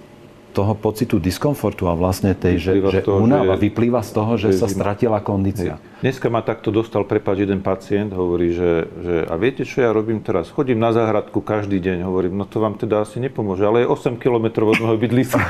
toho 0.55 0.79
pocitu 0.79 1.19
diskomfortu 1.19 1.91
a 1.91 1.99
vlastne 1.99 2.31
tej, 2.39 2.63
že, 2.63 2.73
že 2.79 3.03
toho, 3.03 3.19
únava 3.19 3.59
že, 3.59 3.67
vyplýva 3.67 4.07
z 4.07 4.11
toho, 4.15 4.33
že, 4.39 4.55
že 4.55 4.63
sa 4.63 4.71
stratila 4.71 5.19
kondícia. 5.19 5.83
Dneska 5.99 6.31
ma 6.31 6.47
takto 6.47 6.71
dostal, 6.71 7.03
prepáč, 7.03 7.43
jeden 7.43 7.59
pacient, 7.59 8.15
hovorí, 8.15 8.55
že, 8.55 8.87
že 9.03 9.15
a 9.27 9.35
viete, 9.35 9.67
čo 9.67 9.83
ja 9.83 9.91
robím 9.91 10.23
teraz? 10.23 10.53
Chodím 10.55 10.79
na 10.79 10.95
záhradku 10.95 11.43
každý 11.43 11.83
deň, 11.83 12.07
hovorím, 12.07 12.39
no 12.39 12.47
to 12.47 12.63
vám 12.63 12.79
teda 12.79 13.03
asi 13.03 13.19
nepomôže, 13.19 13.67
ale 13.67 13.83
je 13.83 13.91
8 13.91 14.23
kilometrov 14.23 14.71
od 14.71 14.79
môjho 14.79 14.99
bydliska. 15.01 15.43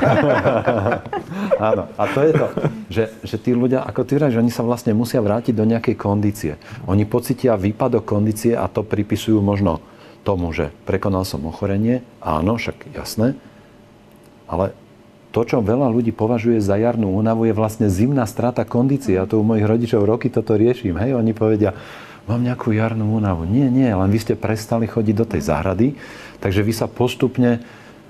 Áno, 1.69 1.91
a 1.93 2.03
to 2.09 2.19
je 2.25 2.31
to, 2.33 2.47
že, 2.89 3.03
že 3.21 3.35
tí 3.37 3.51
ľudia, 3.53 3.85
ako 3.85 4.01
ty 4.07 4.17
že 4.17 4.41
oni 4.41 4.49
sa 4.49 4.65
vlastne 4.65 4.97
musia 4.97 5.21
vrátiť 5.21 5.53
do 5.53 5.67
nejakej 5.67 5.95
kondície. 5.99 6.57
Oni 6.89 7.05
pocitia 7.05 7.59
výpadok 7.59 8.07
kondície 8.07 8.57
a 8.57 8.65
to 8.65 8.81
pripisujú 8.81 9.43
možno 9.43 9.83
tomu, 10.25 10.49
že 10.49 10.73
prekonal 10.89 11.27
som 11.27 11.45
ochorenie, 11.45 12.01
áno, 12.23 12.57
však 12.57 12.95
jasné, 12.95 13.37
ale 14.49 14.73
to, 15.35 15.43
čo 15.43 15.59
veľa 15.59 15.91
ľudí 15.91 16.15
považuje 16.15 16.63
za 16.63 16.79
jarnú 16.79 17.11
únavu, 17.11 17.43
je 17.43 17.51
vlastne 17.51 17.91
zimná 17.91 18.23
strata 18.23 18.63
kondície. 18.63 19.19
Ja 19.19 19.27
to 19.27 19.35
u 19.35 19.43
mojich 19.43 19.67
rodičov 19.67 20.07
roky 20.07 20.31
toto 20.31 20.55
riešim. 20.55 20.95
Hej, 20.95 21.19
oni 21.19 21.35
povedia, 21.35 21.75
mám 22.23 22.39
nejakú 22.39 22.71
jarnú 22.71 23.11
únavu. 23.19 23.43
Nie, 23.43 23.67
nie, 23.67 23.91
len 23.91 24.07
vy 24.07 24.19
ste 24.23 24.39
prestali 24.39 24.87
chodiť 24.87 25.15
do 25.19 25.27
tej 25.27 25.43
záhrady, 25.43 25.99
takže 26.39 26.63
vy 26.63 26.71
sa 26.71 26.87
postupne 26.87 27.59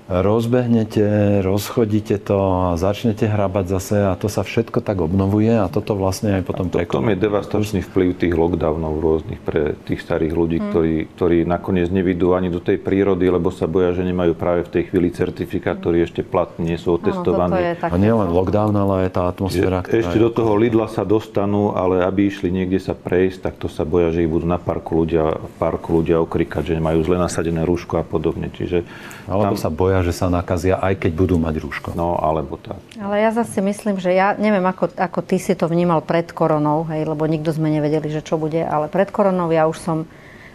rozbehnete, 0.06 1.42
rozchodíte 1.42 2.22
to 2.22 2.38
a 2.38 2.78
začnete 2.78 3.26
hrabať 3.26 3.66
zase 3.66 3.96
a 4.06 4.14
to 4.14 4.30
sa 4.30 4.46
všetko 4.46 4.78
tak 4.78 5.02
obnovuje 5.02 5.50
a 5.50 5.66
toto 5.66 5.98
vlastne 5.98 6.38
aj 6.38 6.42
potom 6.46 6.70
prekoná. 6.70 7.10
je 7.10 7.18
devastačný 7.26 7.80
vplyv 7.82 8.14
tých 8.14 8.34
lockdownov 8.38 9.02
rôznych 9.02 9.42
pre 9.42 9.74
tých 9.82 9.98
starých 10.06 10.32
ľudí, 10.32 10.58
hmm. 10.62 10.66
ktorí, 10.70 10.94
ktorí 11.18 11.38
nakoniec 11.42 11.90
nevidú 11.90 12.38
ani 12.38 12.54
do 12.54 12.62
tej 12.62 12.78
prírody, 12.78 13.26
lebo 13.26 13.50
sa 13.50 13.66
boja, 13.66 13.98
že 13.98 14.06
nemajú 14.06 14.38
práve 14.38 14.62
v 14.70 14.78
tej 14.78 14.82
chvíli 14.94 15.10
certifikát, 15.10 15.82
ktorý 15.82 16.06
ešte 16.06 16.22
platný, 16.22 16.74
nie 16.74 16.78
sú 16.78 17.02
otestovaní. 17.02 17.74
a 17.82 17.96
nie 17.98 18.14
len 18.14 18.30
lockdown, 18.30 18.74
ale 18.78 18.94
aj 19.06 19.10
tá 19.10 19.22
atmosféra. 19.26 19.82
Že 19.82 20.06
ešte 20.06 20.18
do 20.22 20.30
toho 20.30 20.54
Lidla 20.54 20.86
sa 20.86 21.02
dostanú, 21.02 21.74
ale 21.74 22.06
aby 22.06 22.30
išli 22.30 22.54
niekde 22.54 22.78
sa 22.78 22.94
prejsť, 22.94 23.38
tak 23.42 23.54
to 23.58 23.66
sa 23.66 23.82
boja, 23.82 24.14
že 24.14 24.22
ich 24.22 24.30
budú 24.30 24.46
na 24.46 24.62
parku 24.62 25.02
ľudia, 25.02 25.34
parku 25.58 25.98
ľudia 25.98 26.22
okrikať, 26.22 26.70
že 26.70 26.78
nemajú 26.78 27.02
zle 27.02 27.18
nasadené 27.18 27.66
rúško 27.66 27.98
a 27.98 28.04
podobne. 28.06 28.54
Čiže 28.54 28.86
alebo 29.26 29.58
tam... 29.58 29.58
sa 29.58 29.70
boja, 29.96 30.12
že 30.12 30.20
sa 30.20 30.28
nakazia, 30.28 30.76
aj 30.76 31.00
keď 31.00 31.12
budú 31.16 31.40
mať 31.40 31.56
rúško. 31.56 31.96
No, 31.96 32.20
alebo 32.20 32.60
tak. 32.60 32.76
Ale 33.00 33.24
ja 33.24 33.32
zase 33.32 33.64
myslím, 33.64 33.96
že 33.96 34.12
ja 34.12 34.36
neviem, 34.36 34.60
ako, 34.60 34.92
ako 34.92 35.24
ty 35.24 35.40
si 35.40 35.56
to 35.56 35.72
vnímal 35.72 36.04
pred 36.04 36.28
koronou, 36.36 36.84
hej, 36.92 37.08
lebo 37.08 37.24
nikto 37.24 37.48
sme 37.56 37.72
nevedeli, 37.72 38.12
že 38.12 38.20
čo 38.20 38.36
bude, 38.36 38.60
ale 38.60 38.92
pred 38.92 39.08
koronou 39.08 39.48
ja 39.48 39.64
už 39.64 39.80
som 39.80 39.98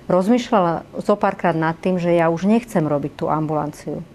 rozmýšľala 0.06 0.86
zo 1.02 1.18
párkrát 1.18 1.58
nad 1.58 1.74
tým, 1.74 1.98
že 1.98 2.14
ja 2.14 2.30
už 2.30 2.46
nechcem 2.46 2.86
robiť 2.86 3.18
tú 3.18 3.26
ambulanciu. 3.34 4.06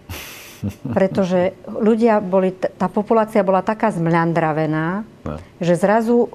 Pretože 0.97 1.59
ľudia 1.67 2.23
boli, 2.23 2.55
tá 2.55 2.87
populácia 2.87 3.43
bola 3.43 3.67
taká 3.67 3.91
zmľandravená, 3.91 5.03
no. 5.27 5.43
že 5.59 5.75
zrazu 5.75 6.31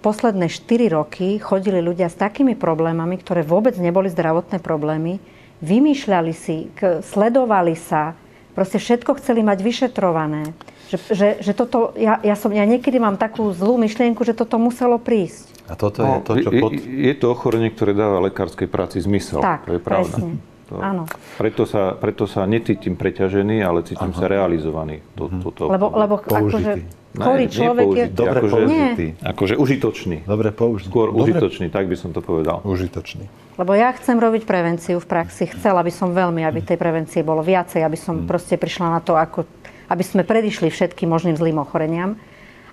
posledné 0.00 0.48
4 0.48 0.96
roky 0.96 1.36
chodili 1.36 1.84
ľudia 1.84 2.08
s 2.08 2.16
takými 2.16 2.56
problémami, 2.56 3.20
ktoré 3.20 3.44
vôbec 3.44 3.76
neboli 3.76 4.08
zdravotné 4.08 4.64
problémy, 4.64 5.20
vymýšľali 5.60 6.32
si, 6.32 6.72
sledovali 7.04 7.76
sa, 7.76 8.16
proste 8.60 8.76
všetko 8.76 9.16
chceli 9.16 9.40
mať 9.40 9.64
vyšetrované. 9.64 10.52
Že, 10.92 10.96
že, 11.16 11.28
že 11.40 11.52
toto, 11.56 11.96
ja, 11.96 12.20
ja, 12.20 12.36
som, 12.36 12.52
ja 12.52 12.68
niekedy 12.68 13.00
mám 13.00 13.16
takú 13.16 13.56
zlú 13.56 13.80
myšlienku, 13.80 14.20
že 14.20 14.36
toto 14.36 14.60
muselo 14.60 15.00
prísť. 15.00 15.48
A 15.64 15.80
toto 15.80 16.04
no, 16.04 16.20
je 16.20 16.28
to, 16.28 16.32
čo 16.44 16.50
pod... 16.60 16.76
Je, 16.76 17.08
je 17.08 17.14
to 17.16 17.26
ochorenie, 17.32 17.72
ktoré 17.72 17.96
dáva 17.96 18.20
lekárskej 18.28 18.68
práci 18.68 19.00
zmysel. 19.00 19.40
Tak, 19.40 19.64
to 19.64 19.78
je 19.78 19.80
pravda. 19.80 20.12
Presne. 20.12 20.36
To, 20.68 20.74
Áno. 20.76 21.02
Preto 21.40 21.64
sa, 21.64 21.96
preto 21.96 22.28
sa 22.28 22.44
necítim 22.44 23.00
preťažený, 23.00 23.64
ale 23.64 23.80
cítim 23.82 24.12
Aha. 24.12 24.18
sa 24.20 24.26
realizovaný. 24.28 25.00
To, 25.16 25.32
mhm. 25.32 25.40
to, 25.40 25.48
to, 25.56 25.62
lebo, 25.72 25.86
lebo 25.96 26.14
akože 26.20 26.99
chorý 27.16 27.46
človek 27.50 27.86
je... 27.90 28.04
Dobre 28.14 28.38
akože, 28.38 28.54
použitý. 28.54 29.06
Akože 29.18 29.54
užitočný. 29.58 30.16
Dobre 30.28 30.48
použitý. 30.54 30.90
Skôr 30.90 31.08
Dobre. 31.10 31.34
užitočný, 31.34 31.66
tak 31.70 31.90
by 31.90 31.96
som 31.98 32.14
to 32.14 32.22
povedal. 32.22 32.62
Užitočný. 32.62 33.26
Lebo 33.58 33.72
ja 33.74 33.90
chcem 33.92 34.16
robiť 34.16 34.46
prevenciu 34.46 35.02
v 35.02 35.06
praxi. 35.10 35.50
Chcela 35.50 35.82
by 35.82 35.92
som 35.92 36.14
veľmi, 36.14 36.46
aby 36.46 36.62
tej 36.62 36.78
prevencie 36.78 37.26
bolo 37.26 37.42
viacej, 37.42 37.82
aby 37.82 37.98
som 37.98 38.22
hmm. 38.22 38.28
proste 38.30 38.54
prišla 38.54 38.86
na 38.94 39.00
to, 39.02 39.18
ako, 39.18 39.44
aby 39.90 40.04
sme 40.06 40.22
predišli 40.22 40.70
všetkým 40.70 41.10
možným 41.10 41.34
zlým 41.34 41.58
ochoreniam. 41.58 42.14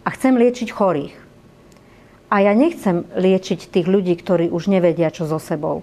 A 0.05 0.13
chcem 0.13 0.38
liečiť 0.38 0.69
chorých. 0.69 1.15
A 2.27 2.43
ja 2.43 2.53
nechcem 2.53 3.07
liečiť 3.15 3.71
tých 3.71 3.88
ľudí, 3.88 4.15
ktorí 4.19 4.51
už 4.53 4.67
nevedia, 4.67 5.09
čo 5.11 5.25
so 5.25 5.39
sebou. 5.39 5.81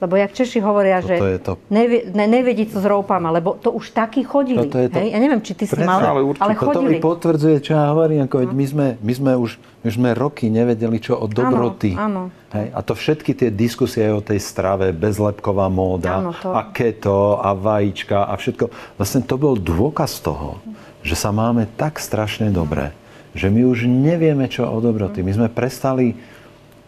Lebo 0.00 0.16
jak 0.16 0.32
Češi 0.32 0.58
hovoria, 0.58 0.98
Toto 0.98 1.08
že 1.12 1.14
je 1.28 1.40
to. 1.44 1.52
nevie, 1.68 2.08
ne, 2.08 2.24
nevedí 2.24 2.64
co 2.64 2.80
s 2.80 2.86
roupama, 2.88 3.28
lebo 3.28 3.52
to 3.54 3.68
už 3.68 3.92
takí 3.92 4.24
chodili. 4.24 4.64
Toto 4.64 4.80
je 4.80 4.88
to. 4.88 4.96
Hej? 4.96 5.08
Ja 5.12 5.18
neviem, 5.20 5.40
či 5.40 5.52
ty 5.52 5.68
si 5.68 5.76
Presne, 5.76 5.84
mal, 5.86 6.00
ale 6.00 6.24
určite. 6.24 6.40
ale 6.40 6.52
Toto 6.56 6.80
mi 6.80 6.96
chodili. 6.96 7.04
potvrdzuje, 7.04 7.56
čo 7.60 7.72
ja 7.76 7.92
hovorím. 7.92 8.24
Ako 8.24 8.36
veď 8.40 8.50
my, 8.50 8.64
sme, 8.64 8.86
my 8.96 9.12
sme 9.12 9.32
už 9.36 9.50
my 9.80 9.86
už 9.86 9.96
sme 9.96 10.10
roky 10.12 10.48
nevedeli, 10.48 10.96
čo 10.96 11.16
o 11.16 11.24
dobroty. 11.24 11.92
áno. 11.94 12.28
Hej? 12.50 12.66
A 12.70 12.80
to 12.80 12.92
všetky 12.92 13.32
tie 13.32 13.48
diskusie 13.48 14.08
o 14.08 14.20
tej 14.20 14.36
strave, 14.36 14.90
bezlepková 14.90 15.68
móda 15.68 16.18
Áno, 16.18 16.32
to- 16.32 16.50
a 16.50 16.64
keto 16.66 17.36
a 17.36 17.52
vajíčka 17.52 18.24
a 18.24 18.34
všetko. 18.34 18.68
Vlastne 18.96 19.20
to 19.20 19.36
bol 19.36 19.52
dôkaz 19.54 20.20
toho, 20.20 20.60
že 21.00 21.12
sa 21.12 21.28
máme 21.28 21.68
tak 21.76 21.96
strašne 21.96 22.48
dobre, 22.48 22.92
že 23.32 23.46
my 23.46 23.64
už 23.64 23.84
nevieme, 23.84 24.48
čo 24.48 24.64
o 24.64 24.78
dobroty. 24.78 25.20
My 25.20 25.32
sme 25.32 25.48
prestali 25.48 26.16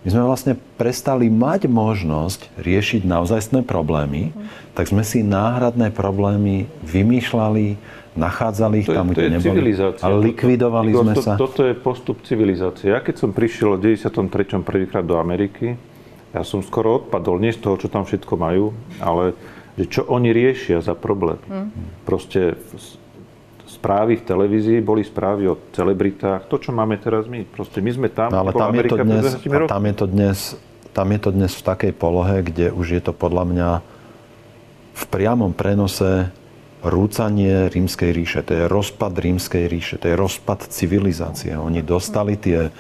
my 0.03 0.09
sme 0.11 0.23
vlastne 0.27 0.55
prestali 0.75 1.31
mať 1.31 1.71
možnosť 1.71 2.51
riešiť 2.59 3.07
naozajstné 3.07 3.63
problémy, 3.63 4.35
tak 4.75 4.91
sme 4.91 5.07
si 5.07 5.23
náhradné 5.23 5.95
problémy 5.95 6.67
vymýšľali, 6.83 7.79
nachádzali 8.19 8.83
ich 8.83 8.89
To 8.91 8.95
je, 8.95 8.99
tam, 8.99 9.07
to 9.09 9.13
kde 9.15 9.23
je 9.23 9.31
neboli. 9.31 9.47
civilizácia. 9.55 10.05
A 10.05 10.09
likvidovali 10.11 10.91
Igor, 10.91 11.05
sme 11.07 11.15
to, 11.15 11.23
sa. 11.23 11.33
Toto 11.39 11.63
je 11.63 11.75
postup 11.79 12.19
civilizácie. 12.27 12.91
Ja 12.91 12.99
keď 12.99 13.15
som 13.23 13.31
prišiel 13.31 13.79
v 13.79 13.95
93. 13.95 14.59
prvýkrát 14.67 15.07
do 15.07 15.23
Ameriky, 15.23 15.79
ja 16.35 16.43
som 16.43 16.65
skoro 16.67 16.99
odpadol, 16.99 17.39
nie 17.39 17.55
z 17.55 17.63
toho, 17.63 17.79
čo 17.79 17.87
tam 17.87 18.03
všetko 18.03 18.35
majú, 18.35 18.75
ale 18.99 19.37
že 19.79 19.87
čo 19.89 20.03
oni 20.09 20.35
riešia 20.35 20.83
za 20.83 20.99
problém. 20.99 21.39
Hm. 21.47 21.69
Proste 22.05 22.59
správy 23.83 24.15
v 24.15 24.23
televízii 24.23 24.79
boli 24.79 25.03
správy 25.03 25.51
o 25.51 25.59
celebritách, 25.75 26.47
to, 26.47 26.55
čo 26.63 26.71
máme 26.71 27.03
teraz 27.03 27.27
my. 27.27 27.43
Proste 27.51 27.83
my 27.83 27.91
sme 27.91 28.09
tam, 28.15 28.31
No, 28.31 28.47
ale 28.47 28.55
tam 28.55 28.71
je, 28.71 28.87
to 28.87 28.95
Amerika 28.95 29.03
dnes, 29.03 29.23
20 29.43 29.43
a 29.43 29.59
rokmi. 29.59 29.73
tam, 29.75 29.83
je 29.83 29.95
to 29.99 30.07
dnes, 30.07 30.39
tam 30.95 31.09
je 31.11 31.19
to 31.19 31.31
dnes 31.35 31.53
v 31.59 31.63
takej 31.67 31.93
polohe, 31.99 32.37
kde 32.47 32.71
už 32.71 32.87
je 32.95 33.03
to 33.03 33.11
podľa 33.11 33.45
mňa 33.51 33.69
v 34.93 35.05
priamom 35.11 35.51
prenose 35.51 36.31
rúcanie 36.87 37.67
rímskej 37.75 38.11
ríše. 38.15 38.41
To 38.47 38.53
je 38.55 38.65
rozpad 38.71 39.13
rímskej 39.19 39.65
ríše, 39.67 39.99
to 39.99 40.07
je 40.11 40.15
rozpad 40.15 40.63
civilizácie. 40.71 41.59
Oni 41.59 41.83
dostali 41.83 42.39
tie, 42.39 42.71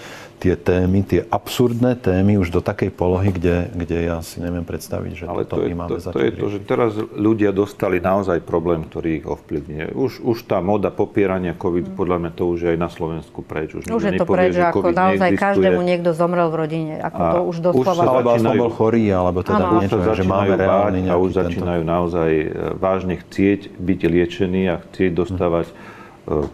tie 0.42 0.58
témy, 0.58 1.06
tie 1.06 1.22
absurdné 1.22 1.94
témy 2.02 2.34
už 2.42 2.50
do 2.50 2.58
takej 2.58 2.90
polohy, 2.90 3.30
kde, 3.30 3.70
kde 3.70 4.10
ja 4.10 4.18
si 4.26 4.42
neviem 4.42 4.66
predstaviť, 4.66 5.12
že 5.14 5.24
Ale 5.30 5.46
toto 5.46 5.62
to 5.62 5.70
je, 5.70 5.70
my 5.70 5.76
máme 5.78 5.90
to, 5.94 6.10
to, 6.10 6.18
je 6.18 6.32
to, 6.34 6.46
že 6.50 6.58
teraz 6.66 6.90
ľudia 6.98 7.54
dostali 7.54 8.02
naozaj 8.02 8.42
problém, 8.42 8.82
ktorý 8.82 9.22
ich 9.22 9.26
ovplyvňuje. 9.30 9.94
Už, 9.94 10.18
už 10.26 10.36
tá 10.50 10.58
moda 10.58 10.90
popierania 10.90 11.54
COVID, 11.54 11.94
podľa 11.94 12.16
mňa 12.18 12.30
to 12.34 12.42
už 12.50 12.58
je 12.66 12.68
aj 12.74 12.78
na 12.82 12.90
Slovensku 12.90 13.46
preč. 13.46 13.78
Už, 13.78 13.86
Už 13.86 14.02
je 14.02 14.18
to 14.18 14.26
nepovie, 14.26 14.50
preč, 14.50 14.58
že 14.58 14.66
ako 14.66 14.80
COVID 14.82 14.98
naozaj 14.98 15.30
neexistuje. 15.30 15.46
každému 15.46 15.80
niekto 15.86 16.10
zomrel 16.10 16.48
v 16.50 16.56
rodine. 16.58 16.94
Ako 16.98 17.18
A 17.22 17.26
to 17.30 17.38
už 17.46 17.50
už 17.52 17.56
doslova... 17.62 17.92
sa 17.94 18.10
Alebo 18.10 18.28
začínajú- 18.34 18.58
bol 18.58 18.72
chorý, 18.74 19.04
alebo 19.14 19.38
teda. 19.46 19.64
Už 19.70 19.78
niečo, 19.86 19.98
že 20.02 20.24
máme 20.26 20.54
reálny 20.58 21.00
a 21.06 21.14
už 21.22 21.30
tento... 21.30 21.38
začínajú 21.46 21.82
naozaj 21.86 22.30
e, 22.34 22.46
vážne 22.82 23.14
chcieť 23.22 23.60
byť 23.78 24.00
liečení 24.10 24.62
a 24.66 24.82
chcieť 24.82 25.10
dostávať 25.14 25.66
e, 25.70 25.74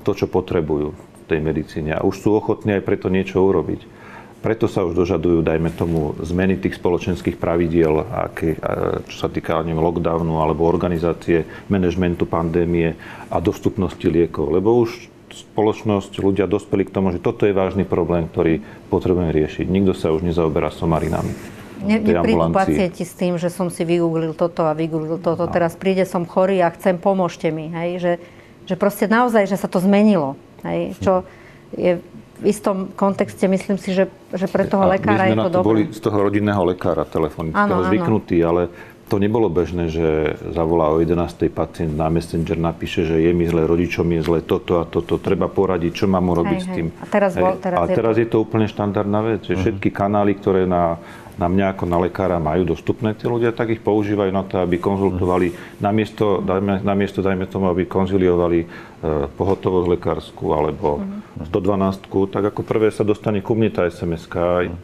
to, 0.04 0.10
čo 0.12 0.26
potrebujú 0.28 1.07
tej 1.28 1.44
medicíne. 1.44 1.92
A 1.92 2.02
už 2.02 2.24
sú 2.24 2.32
ochotní 2.32 2.80
aj 2.80 2.82
preto 2.88 3.12
niečo 3.12 3.44
urobiť. 3.44 4.00
Preto 4.38 4.70
sa 4.70 4.86
už 4.86 4.94
dožadujú, 4.94 5.42
dajme 5.42 5.74
tomu, 5.74 6.14
zmeny 6.22 6.62
tých 6.62 6.78
spoločenských 6.78 7.42
pravidiel, 7.42 8.06
aké, 8.06 8.54
čo 9.10 9.26
sa 9.26 9.28
týka 9.28 9.58
neviem, 9.66 9.82
lockdownu 9.82 10.38
alebo 10.38 10.62
organizácie 10.62 11.42
manažmentu 11.66 12.22
pandémie 12.22 12.94
a 13.34 13.42
dostupnosti 13.42 14.06
liekov. 14.06 14.54
Lebo 14.54 14.78
už 14.78 15.10
spoločnosť, 15.28 16.22
ľudia 16.22 16.46
dospeli 16.46 16.86
k 16.86 16.94
tomu, 16.94 17.10
že 17.10 17.18
toto 17.18 17.44
je 17.44 17.52
vážny 17.52 17.82
problém, 17.82 18.30
ktorý 18.30 18.62
potrebujeme 18.88 19.34
riešiť. 19.34 19.66
Nikto 19.66 19.92
sa 19.98 20.14
už 20.14 20.22
nezaoberá 20.22 20.70
somarinami. 20.70 21.34
Ne, 21.78 22.02
neprídu 22.02 22.50
pacienti 22.50 23.06
s 23.06 23.14
tým, 23.14 23.38
že 23.38 23.50
som 23.50 23.70
si 23.70 23.86
vygooglil 23.86 24.34
toto 24.34 24.66
a 24.66 24.74
vygooglil 24.74 25.22
toto. 25.22 25.46
Teraz 25.46 25.78
príde, 25.78 26.02
som 26.06 26.26
chorý 26.26 26.58
a 26.62 26.74
chcem, 26.74 26.98
pomôžte 26.98 27.50
mi. 27.54 27.70
Hej? 27.70 27.90
Že, 28.02 28.12
že 28.70 28.74
proste 28.74 29.06
naozaj, 29.06 29.46
že 29.46 29.58
sa 29.58 29.70
to 29.70 29.78
zmenilo. 29.78 30.34
Hej? 30.62 30.96
Čo 30.98 31.12
je 31.70 32.00
v 32.38 32.44
istom 32.44 32.88
kontexte, 32.92 33.44
myslím 33.44 33.76
si, 33.76 33.90
že, 33.90 34.06
že 34.30 34.46
pre 34.46 34.62
toho 34.62 34.86
A 34.86 34.94
lekára 34.94 35.26
my 35.26 35.28
sme 35.28 35.28
je 35.28 35.36
na 35.36 35.44
to 35.44 35.52
to 35.52 35.60
boli 35.60 35.82
dobré. 35.84 35.94
z 35.94 36.00
toho 36.00 36.18
rodinného 36.20 36.62
lekára 36.64 37.02
telefonického 37.02 37.66
Áno, 37.66 37.82
áno. 37.82 37.88
zvyknutí, 37.90 38.38
ale 38.40 38.70
to 39.04 39.16
nebolo 39.16 39.48
bežné, 39.48 39.88
že 39.88 40.06
zavolá 40.52 40.92
o 40.92 41.00
11. 41.00 41.18
pacient 41.48 41.90
na 41.90 42.06
Messenger, 42.06 42.54
napíše, 42.54 43.02
že 43.02 43.18
je 43.18 43.32
mi 43.32 43.42
zle, 43.42 43.64
rodičom 43.64 44.04
je 44.04 44.20
zle, 44.20 44.38
toto 44.40 44.78
a 44.78 44.84
toto, 44.84 45.16
treba 45.16 45.48
poradiť, 45.48 45.92
čo 45.94 46.06
mám 46.06 46.28
urobiť 46.28 46.54
Hej, 46.54 46.62
s 46.62 46.68
hej. 46.68 46.76
tým. 46.76 46.86
A 46.94 47.04
teraz 47.08 47.32
bol- 47.34 47.56
teraz 47.56 47.74
a 47.74 47.82
je 47.84 47.96
teraz 47.96 48.12
to- 48.12 48.20
je 48.20 48.28
to 48.28 48.38
úplne 48.38 48.66
štandardná 48.66 49.20
vec, 49.24 49.40
že 49.42 49.54
všetky 49.56 49.88
kanály, 49.90 50.36
ktoré 50.36 50.62
na, 50.62 51.00
na 51.38 51.46
mňa 51.46 51.78
ako 51.78 51.84
na 51.86 51.98
lekára 52.02 52.42
majú 52.42 52.74
dostupné 52.74 53.14
tí 53.14 53.30
ľudia, 53.30 53.54
tak 53.54 53.70
ich 53.70 53.82
používajú 53.82 54.34
na 54.34 54.42
to, 54.42 54.58
aby 54.58 54.82
konzultovali, 54.82 55.54
namiesto, 55.78 56.42
dajme, 56.42 56.82
namiesto, 56.82 57.22
dajme 57.22 57.46
tomu, 57.46 57.70
aby 57.70 57.86
konziliovali 57.86 58.58
e, 58.62 58.66
pohotovosť 59.38 59.86
lekárskú 59.86 60.50
alebo 60.50 60.98
112, 61.38 62.10
tak 62.34 62.50
ako 62.50 62.60
prvé 62.66 62.90
sa 62.90 63.06
dostane 63.06 63.38
ku 63.38 63.54
mne 63.54 63.70
tá 63.70 63.86
sms 63.86 64.26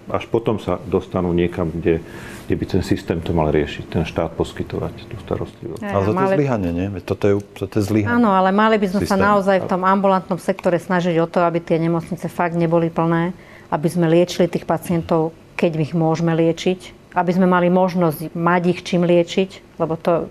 až 0.07 0.25
potom 0.31 0.63
sa 0.63 0.79
dostanú 0.87 1.35
niekam, 1.35 1.67
kde, 1.75 1.99
kde 2.47 2.55
by 2.55 2.65
ten 2.71 2.83
systém 2.87 3.19
to 3.19 3.35
mal 3.35 3.51
riešiť, 3.51 3.91
ten 3.91 4.07
štát 4.07 4.39
poskytovať 4.39 4.95
tú 5.11 5.19
starostlivosť. 5.27 5.83
Hej, 5.83 5.91
Ale 5.91 6.05
toto 6.07 6.15
je 6.15 6.23
mali- 6.23 6.39
zlyhanie, 6.39 6.71
nie? 6.71 6.87
Toto 7.03 7.25
je, 7.27 7.35
toto 7.59 7.75
je 7.75 7.83
zlyhanie. 7.83 8.15
Áno, 8.23 8.31
ale 8.31 8.55
mali 8.55 8.79
by 8.79 8.87
sme 8.95 9.01
sa 9.03 9.19
Systém. 9.19 9.27
naozaj 9.27 9.57
v 9.65 9.67
tom 9.67 9.83
ambulantnom 9.83 10.39
sektore 10.39 10.79
snažiť 10.79 11.19
o 11.19 11.27
to, 11.27 11.43
aby 11.43 11.59
tie 11.59 11.83
nemocnice 11.83 12.31
fakt 12.31 12.55
neboli 12.55 12.95
plné, 12.95 13.35
aby 13.75 13.89
sme 13.91 14.07
liečili 14.07 14.47
tých 14.47 14.63
pacientov, 14.63 15.35
keď 15.55 15.71
ich 15.91 15.93
môžeme 15.95 16.35
liečiť, 16.35 17.15
aby 17.15 17.31
sme 17.31 17.47
mali 17.47 17.71
možnosť 17.71 18.35
mať 18.35 18.63
ich 18.75 18.81
čím 18.83 19.07
liečiť, 19.07 19.79
lebo 19.79 19.95
to 19.95 20.27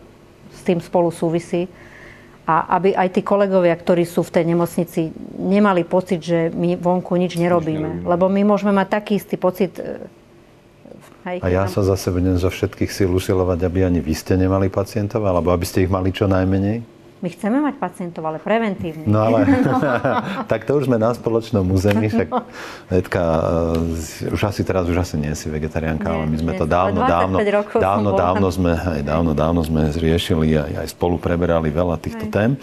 s 0.52 0.62
tým 0.68 0.84
spolu 0.84 1.10
súvisí. 1.10 1.72
A 2.44 2.76
aby 2.76 2.92
aj 2.92 3.16
tí 3.16 3.22
kolegovia, 3.24 3.72
ktorí 3.72 4.04
sú 4.04 4.20
v 4.20 4.36
tej 4.36 4.46
nemocnici, 4.52 5.16
nemali 5.40 5.88
pocit, 5.88 6.20
že 6.20 6.52
my 6.52 6.76
vonku 6.76 7.16
nič 7.16 7.40
nerobíme. 7.40 8.04
nerobíme. 8.04 8.08
Lebo 8.08 8.28
my 8.28 8.42
môžeme 8.44 8.76
mať 8.76 8.88
taký 9.00 9.16
istý 9.16 9.40
pocit. 9.40 9.80
e, 9.80 10.04
Hej, 11.24 11.40
A 11.40 11.48
ja 11.48 11.64
sa 11.72 11.88
zase 11.88 12.12
budem 12.12 12.36
zo 12.36 12.52
všetkých 12.52 12.92
síl 12.92 13.08
usilovať, 13.08 13.64
aby 13.64 13.88
ani 13.88 14.04
vy 14.04 14.12
ste 14.12 14.36
nemali 14.36 14.68
pacientov, 14.68 15.24
alebo 15.24 15.56
aby 15.56 15.64
ste 15.64 15.88
ich 15.88 15.92
mali 15.92 16.12
čo 16.12 16.28
najmenej. 16.28 16.84
My 17.24 17.32
chceme 17.32 17.64
mať 17.64 17.80
pacientov, 17.80 18.28
ale 18.28 18.36
preventívne. 18.36 19.08
No 19.08 19.24
ale 19.24 19.48
tak 20.52 20.68
to 20.68 20.76
už 20.76 20.92
sme 20.92 21.00
na 21.00 21.16
spoločnom 21.16 21.64
území, 21.72 22.12
však 22.12 22.28
Edka, 22.92 23.24
eh, 24.28 24.36
už 24.36 24.42
asi 24.44 24.68
teraz 24.68 24.92
už 24.92 25.00
asi 25.00 25.16
nie 25.16 25.32
si 25.32 25.48
vegetariánka, 25.48 26.04
Nie, 26.04 26.16
ale 26.20 26.24
my 26.28 26.38
sme 26.44 26.52
nie 26.52 26.60
to 26.60 26.68
dávno, 26.68 27.00
25 27.00 27.08
dávno, 27.08 27.38
dávno, 27.80 28.10
bola. 28.12 28.20
dávno 28.20 28.48
sme, 28.52 28.72
aj 28.76 29.02
dávno, 29.08 29.32
dávno 29.32 29.62
sme 29.64 29.88
zriešili 29.96 30.48
a 30.60 30.84
aj 30.84 30.92
spolu 30.92 31.16
preberali 31.16 31.72
veľa 31.72 31.96
týchto 31.96 32.28
tém. 32.28 32.60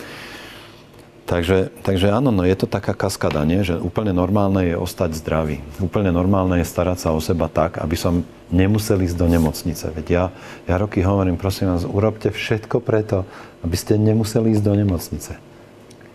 Takže, 1.30 1.70
takže 1.86 2.10
áno, 2.10 2.34
no 2.34 2.42
je 2.42 2.58
to 2.58 2.66
taká 2.66 2.90
kaskada, 2.90 3.46
nie? 3.46 3.62
že 3.62 3.78
úplne 3.78 4.10
normálne 4.10 4.66
je 4.66 4.74
ostať 4.74 5.14
zdravý. 5.14 5.62
Úplne 5.78 6.10
normálne 6.10 6.58
je 6.58 6.66
starať 6.66 7.06
sa 7.06 7.14
o 7.14 7.22
seba 7.22 7.46
tak, 7.46 7.78
aby 7.78 7.94
som 7.94 8.26
nemusel 8.50 8.98
ísť 8.98 9.14
do 9.14 9.30
nemocnice. 9.30 9.94
Veď 9.94 10.06
ja, 10.10 10.24
ja 10.66 10.74
roky 10.74 11.06
hovorím, 11.06 11.38
prosím 11.38 11.70
vás, 11.70 11.86
urobte 11.86 12.34
všetko 12.34 12.82
preto, 12.82 13.22
aby 13.60 13.76
ste 13.76 13.96
nemuseli 13.96 14.56
ísť 14.56 14.64
do 14.64 14.74
nemocnice. 14.74 15.32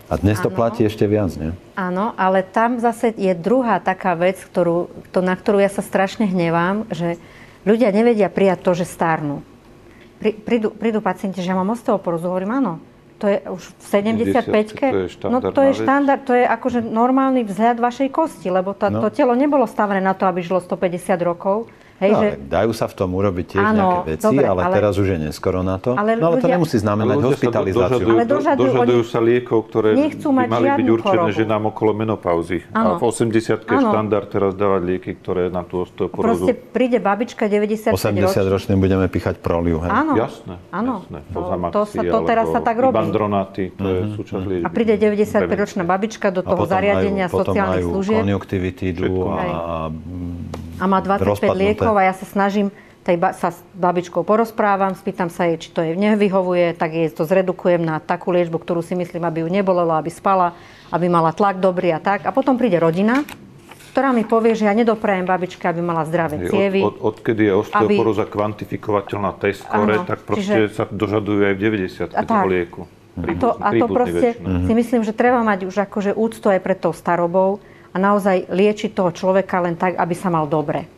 A 0.06 0.14
dnes 0.22 0.38
to 0.38 0.54
Áno. 0.54 0.56
platí 0.56 0.86
ešte 0.86 1.02
viac, 1.10 1.34
nie? 1.34 1.50
Áno, 1.74 2.14
ale 2.14 2.46
tam 2.46 2.78
zase 2.78 3.10
je 3.10 3.34
druhá 3.34 3.82
taká 3.82 4.14
vec, 4.14 4.38
ktorú, 4.38 4.86
to, 5.10 5.18
na 5.18 5.34
ktorú 5.34 5.58
ja 5.58 5.66
sa 5.66 5.82
strašne 5.82 6.30
hnevám, 6.30 6.86
že 6.94 7.18
ľudia 7.66 7.90
nevedia 7.90 8.30
prijať 8.30 8.62
to, 8.62 8.70
že 8.78 8.86
starnú. 8.86 9.42
Pri, 10.22 10.30
prídu, 10.32 10.70
prídu 10.70 11.02
pacienti, 11.02 11.42
že 11.42 11.50
ja 11.50 11.58
mám 11.58 11.74
osteoporózu, 11.74 12.30
hovorím 12.30 12.54
áno. 12.54 12.72
To 13.18 13.26
je 13.32 13.38
už 13.48 13.62
v 13.64 13.84
75 14.44 14.76
to 14.76 14.98
je 15.00 15.08
No 15.26 15.40
to 15.40 15.60
je 15.64 15.72
štandard, 15.72 16.20
to 16.22 16.36
je 16.36 16.44
akože 16.44 16.84
normálny 16.84 17.48
vzhľad 17.48 17.80
vašej 17.80 18.12
kosti, 18.12 18.52
lebo 18.52 18.76
tá, 18.76 18.92
No. 18.92 19.00
to 19.00 19.08
telo 19.08 19.32
nebolo 19.32 19.64
stavené 19.64 20.04
na 20.04 20.12
to, 20.12 20.28
aby 20.28 20.44
žilo 20.44 20.60
150 20.60 21.16
rokov. 21.24 21.66
Hej, 21.96 22.10
no, 22.10 22.18
že, 22.18 22.28
ale 22.30 22.44
dajú 22.46 22.70
sa 22.70 22.86
v 22.86 22.94
tom 22.94 23.10
urobiť 23.10 23.44
tiež 23.48 23.64
Áno, 23.64 23.72
nejaké 23.72 24.00
veci, 24.10 24.24
dobre, 24.26 24.44
ale, 24.44 24.60
ale- 24.62 24.74
teraz 24.74 24.94
už 24.94 25.06
je 25.06 25.18
neskoro 25.18 25.60
na 25.60 25.76
to. 25.76 25.90
Ale 25.92 26.12
no 26.14 26.28
ale 26.28 26.36
to 26.36 26.44
ľudia- 26.44 26.54
nemusí 26.54 26.76
znamenať 26.76 27.16
ľudia 27.16 27.28
hospitalizáciu. 27.30 27.88
Dožadujú, 27.96 28.12
Ale 28.12 28.24
dožadujú- 28.26 28.66
dožadujú 28.68 29.00
oni 29.00 29.08
sa 29.08 29.20
liekov, 29.22 29.58
ktoré 29.64 29.88
nechcú 29.96 30.28
by 30.28 30.36
mať 30.36 30.46
mali 30.46 30.68
byť 30.74 30.86
určené 30.92 31.22
chorobu. 31.24 31.40
ženám 31.40 31.62
okolo 31.66 31.90
menopauzy. 31.96 32.58
A 32.68 32.76
Áno. 32.76 32.90
v 32.94 33.02
80 33.02 33.64
je 33.64 33.78
štandard 33.82 34.28
teraz 34.28 34.52
dávať 34.52 34.82
lieky, 34.84 35.10
ktoré 35.16 35.48
na 35.48 35.62
tú 35.62 35.80
osteoporózu. 35.80 36.44
proste 36.44 36.52
príde 36.52 36.98
babička 36.98 37.44
95 37.46 37.96
ročná. 37.96 38.44
80-ročným 38.44 38.78
budeme 38.78 39.06
píchať 39.06 39.34
proliu, 39.38 39.80
hej? 39.80 39.88
Áno. 39.90 40.12
Jasné, 40.14 40.54
Áno. 40.68 41.00
jasné. 41.00 41.18
To- 41.32 41.48
to 41.72 41.80
sa- 41.86 42.04
to 42.04 42.18
teraz 42.22 42.46
sa 42.50 42.60
tak 42.60 42.76
robí. 42.76 42.92
Ibandronaty, 42.92 43.72
to 43.72 43.84
je 43.86 44.00
Mhm. 44.02 44.12
súčasť 44.14 44.44
liečby. 44.44 44.64
A 44.64 44.70
príde 44.70 44.94
95-ročná 44.94 45.82
babička 45.82 46.28
do 46.28 46.40
A 46.40 46.46
toho 46.46 46.62
zariadenia 46.66 47.26
sociálnych 47.26 47.80
majú 47.82 47.92
služieb 47.96 48.20
konjunktivitídu 48.20 49.00
Všetko. 49.02 49.28
a. 49.32 49.88
a 50.76 50.84
má 50.84 50.98
25 51.00 51.24
rozpadnuté. 51.24 51.58
liekov 51.58 51.94
a 51.96 52.02
ja 52.08 52.14
sa 52.14 52.26
snažím 52.28 52.68
tej 53.06 53.16
ba- 53.22 53.34
sa 53.38 53.54
s 53.54 53.62
babičkou 53.78 54.26
porozprávam, 54.26 54.98
spýtam 54.98 55.30
sa 55.30 55.46
jej, 55.46 55.62
či 55.62 55.70
to 55.70 55.78
jej 55.78 55.94
nevyhovuje, 55.94 56.74
tak 56.74 56.90
jej 56.90 57.06
to 57.14 57.22
zredukujem 57.22 57.78
na 57.78 58.02
takú 58.02 58.34
liečbu, 58.34 58.58
ktorú 58.58 58.82
si 58.82 58.98
myslím, 58.98 59.22
aby 59.22 59.46
ju 59.46 59.48
nebolelo, 59.48 59.94
aby 59.94 60.10
spala, 60.10 60.58
aby 60.90 61.06
mala 61.06 61.30
tlak 61.30 61.62
dobrý 61.62 61.94
a 61.94 62.02
tak. 62.02 62.26
A 62.26 62.34
potom 62.34 62.58
príde 62.58 62.82
rodina 62.82 63.22
ktorá 63.96 64.12
mi 64.12 64.28
povie, 64.28 64.52
že 64.52 64.68
ja 64.68 64.76
nedoprajem 64.76 65.24
babičke, 65.24 65.64
aby 65.64 65.80
mala 65.80 66.04
zdravé 66.04 66.52
cievy. 66.52 66.84
Od, 66.84 67.00
od, 67.00 67.16
odkedy 67.16 67.48
je 67.48 67.52
osteoporóza 67.64 68.28
aby... 68.28 68.32
kvantifikovateľná 68.36 69.32
test 69.40 69.64
score, 69.64 70.04
tak 70.04 70.20
proste 70.20 70.68
čiže... 70.68 70.76
sa 70.76 70.84
dožadujú 70.84 71.40
aj 71.48 71.54
v 71.56 71.60
90 72.12 72.12
toho 72.12 72.44
lieku. 72.44 72.82
A 73.16 73.32
to, 73.40 73.56
a 73.56 73.68
to 73.72 73.86
proste 73.88 74.36
väčšinou. 74.36 74.68
si 74.68 74.72
myslím, 74.76 75.00
že 75.00 75.16
treba 75.16 75.40
mať 75.40 75.64
už 75.64 75.88
akože 75.88 76.12
úctu 76.12 76.44
aj 76.52 76.60
pred 76.60 76.76
tou 76.76 76.92
starobou 76.92 77.64
a 77.96 78.04
naozaj 78.04 78.52
liečiť 78.52 78.92
toho 78.92 79.08
človeka 79.08 79.64
len 79.64 79.80
tak, 79.80 79.96
aby 79.96 80.12
sa 80.12 80.28
mal 80.28 80.44
dobre. 80.44 80.95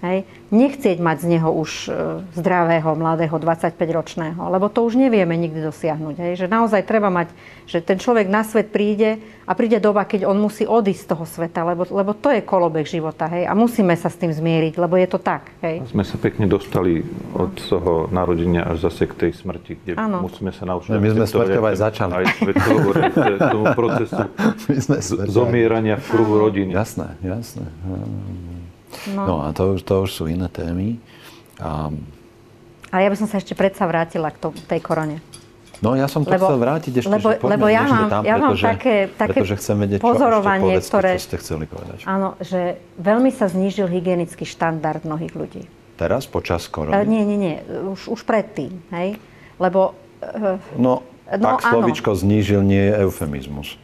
Hej. 0.00 0.24
Nechcieť 0.48 0.96
mať 0.96 1.16
z 1.22 1.26
neho 1.36 1.52
už 1.52 1.70
e, 1.86 1.90
zdravého, 2.32 2.96
mladého, 2.96 3.36
25-ročného, 3.36 4.40
lebo 4.48 4.72
to 4.72 4.80
už 4.80 4.96
nevieme 4.96 5.36
nikdy 5.36 5.60
dosiahnuť. 5.60 6.16
Hej. 6.16 6.32
Že 6.40 6.46
naozaj 6.48 6.88
treba 6.88 7.12
mať, 7.12 7.28
že 7.68 7.84
ten 7.84 8.00
človek 8.00 8.24
na 8.24 8.40
svet 8.40 8.72
príde 8.72 9.20
a 9.44 9.52
príde 9.52 9.76
doba, 9.76 10.08
keď 10.08 10.24
on 10.24 10.40
musí 10.40 10.64
odísť 10.64 11.04
z 11.04 11.08
toho 11.12 11.24
sveta, 11.28 11.68
lebo, 11.68 11.84
lebo 11.92 12.16
to 12.16 12.32
je 12.32 12.40
kolobek 12.40 12.88
života. 12.88 13.28
Hej. 13.28 13.44
A 13.44 13.52
musíme 13.52 13.92
sa 13.92 14.08
s 14.08 14.16
tým 14.16 14.32
zmieriť, 14.32 14.80
lebo 14.80 14.96
je 14.96 15.04
to 15.04 15.20
tak. 15.20 15.52
Hej. 15.60 15.84
Sme 15.92 16.08
sa 16.08 16.16
pekne 16.16 16.48
dostali 16.48 17.04
od 17.36 17.52
toho 17.60 18.08
narodenia 18.08 18.64
až 18.64 18.88
zase 18.88 19.04
k 19.04 19.28
tej 19.28 19.32
smrti, 19.36 19.84
kde 19.84 19.92
ano. 20.00 20.24
musíme 20.24 20.48
sa 20.48 20.64
naučiť. 20.64 20.96
My 20.96 21.10
sme 21.12 21.28
smrťou 21.28 21.64
aj 21.68 21.76
začali. 21.76 22.12
Aj 22.20 22.26
k 22.26 23.46
tomu 23.52 23.70
procesu 23.76 24.24
zomierania 25.28 26.00
v 26.00 26.06
kruhu 26.08 26.40
rodiny. 26.40 26.72
Jasné, 26.72 27.20
jasné. 27.20 27.68
No, 29.08 29.22
no 29.24 29.34
a 29.46 29.56
to, 29.56 29.80
to 29.80 30.04
už 30.04 30.10
sú 30.12 30.24
iné 30.28 30.48
témy. 30.52 31.00
A... 31.56 31.88
a 32.92 32.96
ja 33.00 33.08
by 33.08 33.16
som 33.16 33.28
sa 33.28 33.40
ešte 33.40 33.56
predsa 33.56 33.88
vrátila 33.88 34.28
k 34.28 34.36
to, 34.40 34.48
tej 34.68 34.80
korone. 34.84 35.24
No 35.80 35.96
ja 35.96 36.04
som 36.12 36.28
to 36.28 36.36
lebo, 36.36 36.44
chcel 36.44 36.58
vrátiť 36.60 36.92
ešte, 37.00 37.08
lebo, 37.08 37.28
že 37.32 37.40
lebo 37.40 37.66
ja 37.72 37.84
mám, 37.88 38.06
tam, 38.12 38.22
ja 38.28 38.36
mám 38.36 38.52
pretože, 38.52 38.66
také, 38.68 38.96
také 39.16 39.28
pretože 39.32 39.54
chcem 39.64 39.76
vedieť, 39.80 39.98
pozorovanie, 40.04 40.76
čo, 40.76 40.92
ktoré, 40.92 41.10
čo 41.16 41.24
ste 41.24 41.36
chceli 41.40 41.64
povedať. 41.64 42.04
Áno, 42.04 42.36
že 42.44 42.76
veľmi 43.00 43.32
sa 43.32 43.48
znížil 43.48 43.88
hygienický 43.88 44.44
štandard 44.44 45.00
mnohých 45.08 45.32
ľudí. 45.32 45.64
Teraz, 45.96 46.28
počas 46.28 46.68
korony? 46.68 46.92
Uh, 46.92 47.08
nie, 47.08 47.24
nie, 47.24 47.38
nie, 47.40 47.56
už, 47.96 48.12
už 48.12 48.20
predtým, 48.28 48.76
hej? 48.92 49.16
Lebo... 49.56 49.96
Uh, 50.20 50.60
no, 50.76 51.00
no, 51.32 51.46
ak 51.56 51.64
slovičko 51.64 52.12
znížil 52.12 52.60
nie 52.60 52.92
je 52.92 53.08
eufemizmus 53.08 53.80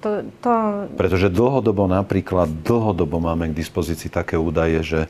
to, 0.00 0.24
to... 0.40 0.52
Pretože 0.96 1.28
dlhodobo 1.28 1.84
napríklad, 1.86 2.48
dlhodobo 2.64 3.20
máme 3.20 3.52
k 3.52 3.54
dispozícii 3.54 4.08
také 4.08 4.40
údaje, 4.40 4.80
že 4.82 5.00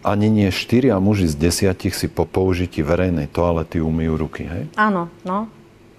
ani 0.00 0.32
nie 0.32 0.48
štyria 0.48 0.96
muži 0.96 1.28
z 1.28 1.36
desiatich 1.36 1.92
si 1.92 2.08
po 2.08 2.24
použití 2.24 2.80
verejnej 2.80 3.28
toalety 3.28 3.84
umýjú 3.84 4.14
ruky, 4.16 4.48
hej? 4.48 4.64
Áno, 4.80 5.12
no, 5.28 5.50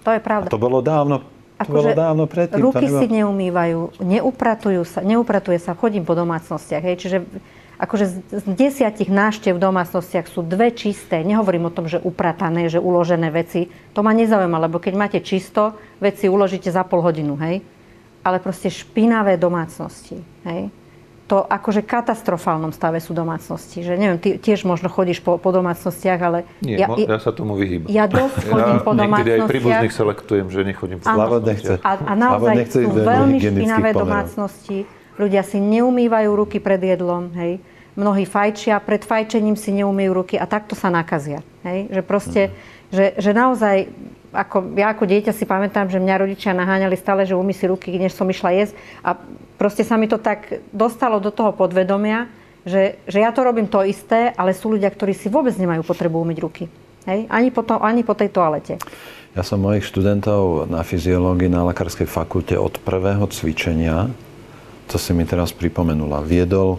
to 0.02 0.10
je 0.10 0.18
pravda. 0.18 0.50
A 0.50 0.52
to 0.52 0.58
bolo 0.58 0.82
dávno, 0.82 1.22
to 1.62 1.70
bolo 1.70 1.94
že 1.94 1.94
dávno 1.94 2.24
predtým. 2.26 2.58
Ruky 2.58 2.90
si 2.90 3.06
neumývajú, 3.06 4.02
neupratujú 4.02 4.82
sa, 4.82 5.06
neupratuje 5.06 5.62
sa, 5.62 5.78
chodím 5.78 6.02
po 6.02 6.18
domácnostiach, 6.18 6.82
hej, 6.82 6.96
čiže 6.98 7.18
akože 7.82 8.04
z 8.30 8.44
desiatich 8.46 9.10
náštev 9.10 9.58
v 9.58 9.64
domácnostiach 9.66 10.30
sú 10.30 10.46
dve 10.46 10.70
čisté. 10.70 11.26
Nehovorím 11.26 11.66
o 11.66 11.74
tom, 11.74 11.90
že 11.90 11.98
upratané, 11.98 12.70
že 12.70 12.78
uložené 12.78 13.34
veci. 13.34 13.66
To 13.98 14.06
ma 14.06 14.14
nezaujíma, 14.14 14.70
lebo 14.70 14.78
keď 14.78 14.94
máte 14.94 15.18
čisto, 15.18 15.74
veci 15.98 16.30
uložíte 16.30 16.70
za 16.70 16.86
pol 16.86 17.02
hodinu, 17.02 17.34
hej? 17.42 17.58
Ale 18.22 18.38
proste 18.38 18.70
špinavé 18.70 19.34
domácnosti, 19.34 20.22
hej? 20.46 20.70
To 21.26 21.42
akože 21.42 21.82
katastrofálnom 21.82 22.70
stave 22.70 23.02
sú 23.02 23.16
domácnosti. 23.16 23.82
Že 23.82 23.98
neviem, 23.98 24.18
ty 24.22 24.38
tiež 24.38 24.62
možno 24.62 24.86
chodíš 24.86 25.18
po, 25.18 25.40
po 25.42 25.50
domácnostiach, 25.50 26.20
ale... 26.22 26.38
Nie, 26.62 26.86
ja, 26.86 26.86
ja 26.86 27.18
sa 27.18 27.34
tomu 27.34 27.58
vyhýbam. 27.58 27.90
Ja 27.90 28.06
dosť 28.06 28.46
chodím 28.46 28.78
ja 28.78 28.84
po 28.84 28.92
domácnostiach. 28.94 29.42
Aj 29.42 29.50
príbuzných 29.50 29.94
selektujem, 29.96 30.46
že 30.54 30.60
nechodím 30.62 30.98
po 31.02 31.08
domácnostiach. 31.10 31.82
A, 31.82 31.92
a 31.98 32.12
naozaj 32.14 32.54
sú 32.70 32.90
veľmi 32.94 33.42
špinavé 33.42 33.90
domácnosti. 33.90 34.86
Ľudia 35.18 35.42
si 35.42 35.58
neumývajú 35.58 36.30
ruky 36.30 36.62
pred 36.62 36.78
jedlom, 36.78 37.34
hej 37.34 37.71
mnohí 37.94 38.24
fajčia, 38.24 38.80
pred 38.80 39.04
fajčením 39.04 39.56
si 39.56 39.72
neumýjú 39.76 40.12
ruky 40.12 40.34
a 40.40 40.48
takto 40.48 40.72
sa 40.72 40.88
nakazia. 40.88 41.44
Hej? 41.64 41.92
Že 41.92 42.02
proste, 42.02 42.42
mm. 42.48 42.54
že, 42.92 43.04
že 43.20 43.30
naozaj, 43.36 43.76
ako, 44.32 44.72
ja 44.76 44.96
ako 44.96 45.04
dieťa 45.04 45.32
si 45.36 45.44
pamätám, 45.44 45.92
že 45.92 46.00
mňa 46.00 46.16
rodičia 46.24 46.56
naháňali 46.56 46.96
stále, 46.96 47.28
že 47.28 47.36
umí 47.36 47.52
si 47.52 47.68
ruky, 47.68 47.92
než 48.00 48.16
som 48.16 48.28
išla 48.28 48.56
jesť 48.56 48.74
a 49.04 49.20
proste 49.60 49.84
sa 49.84 50.00
mi 50.00 50.08
to 50.08 50.16
tak 50.16 50.64
dostalo 50.72 51.20
do 51.20 51.28
toho 51.28 51.52
podvedomia, 51.52 52.32
že, 52.64 52.96
že 53.04 53.20
ja 53.20 53.34
to 53.34 53.44
robím 53.44 53.68
to 53.68 53.84
isté, 53.84 54.32
ale 54.32 54.56
sú 54.56 54.72
ľudia, 54.72 54.88
ktorí 54.88 55.12
si 55.12 55.28
vôbec 55.28 55.52
nemajú 55.58 55.84
potrebu 55.84 56.22
umyť 56.22 56.38
ruky. 56.40 56.64
Hej? 57.04 57.26
Ani, 57.28 57.50
po 57.50 57.66
to, 57.66 57.76
ani 57.82 58.06
po 58.06 58.14
tej 58.14 58.30
toalete. 58.30 58.78
Ja 59.32 59.42
som 59.42 59.64
mojich 59.64 59.88
študentov 59.88 60.68
na 60.68 60.84
fyziológii 60.84 61.48
na 61.48 61.64
lekárskej 61.72 62.04
fakulte 62.04 62.54
od 62.54 62.76
prvého 62.84 63.24
cvičenia, 63.32 64.12
to 64.92 65.00
si 65.00 65.16
mi 65.16 65.24
teraz 65.24 65.56
pripomenula, 65.56 66.20
viedol 66.20 66.76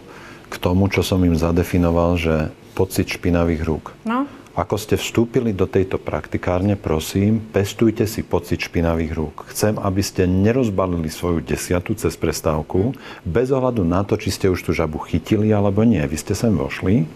k 0.54 0.62
tomu, 0.62 0.86
čo 0.94 1.02
som 1.02 1.18
im 1.26 1.34
zadefinoval, 1.34 2.22
že 2.22 2.54
pocit 2.78 3.10
špinavých 3.10 3.62
rúk. 3.66 3.86
No. 4.06 4.30
Ako 4.54 4.78
ste 4.78 5.02
vstúpili 5.02 5.50
do 5.50 5.66
tejto 5.66 5.98
praktikárne, 5.98 6.78
prosím, 6.78 7.42
pestujte 7.42 8.06
si 8.06 8.22
pocit 8.22 8.62
špinavých 8.62 9.12
rúk. 9.18 9.36
Chcem, 9.50 9.82
aby 9.82 10.06
ste 10.06 10.30
nerozbalili 10.30 11.10
svoju 11.10 11.42
desiatu 11.42 11.98
cez 11.98 12.14
prestávku, 12.14 12.94
bez 13.26 13.50
ohľadu 13.50 13.82
na 13.82 14.06
to, 14.06 14.14
či 14.14 14.30
ste 14.30 14.54
už 14.54 14.62
tú 14.62 14.70
žabu 14.70 15.02
chytili 15.02 15.50
alebo 15.50 15.82
nie. 15.82 16.06
Vy 16.06 16.22
ste 16.22 16.38
sem 16.38 16.54
vošli, 16.54 17.10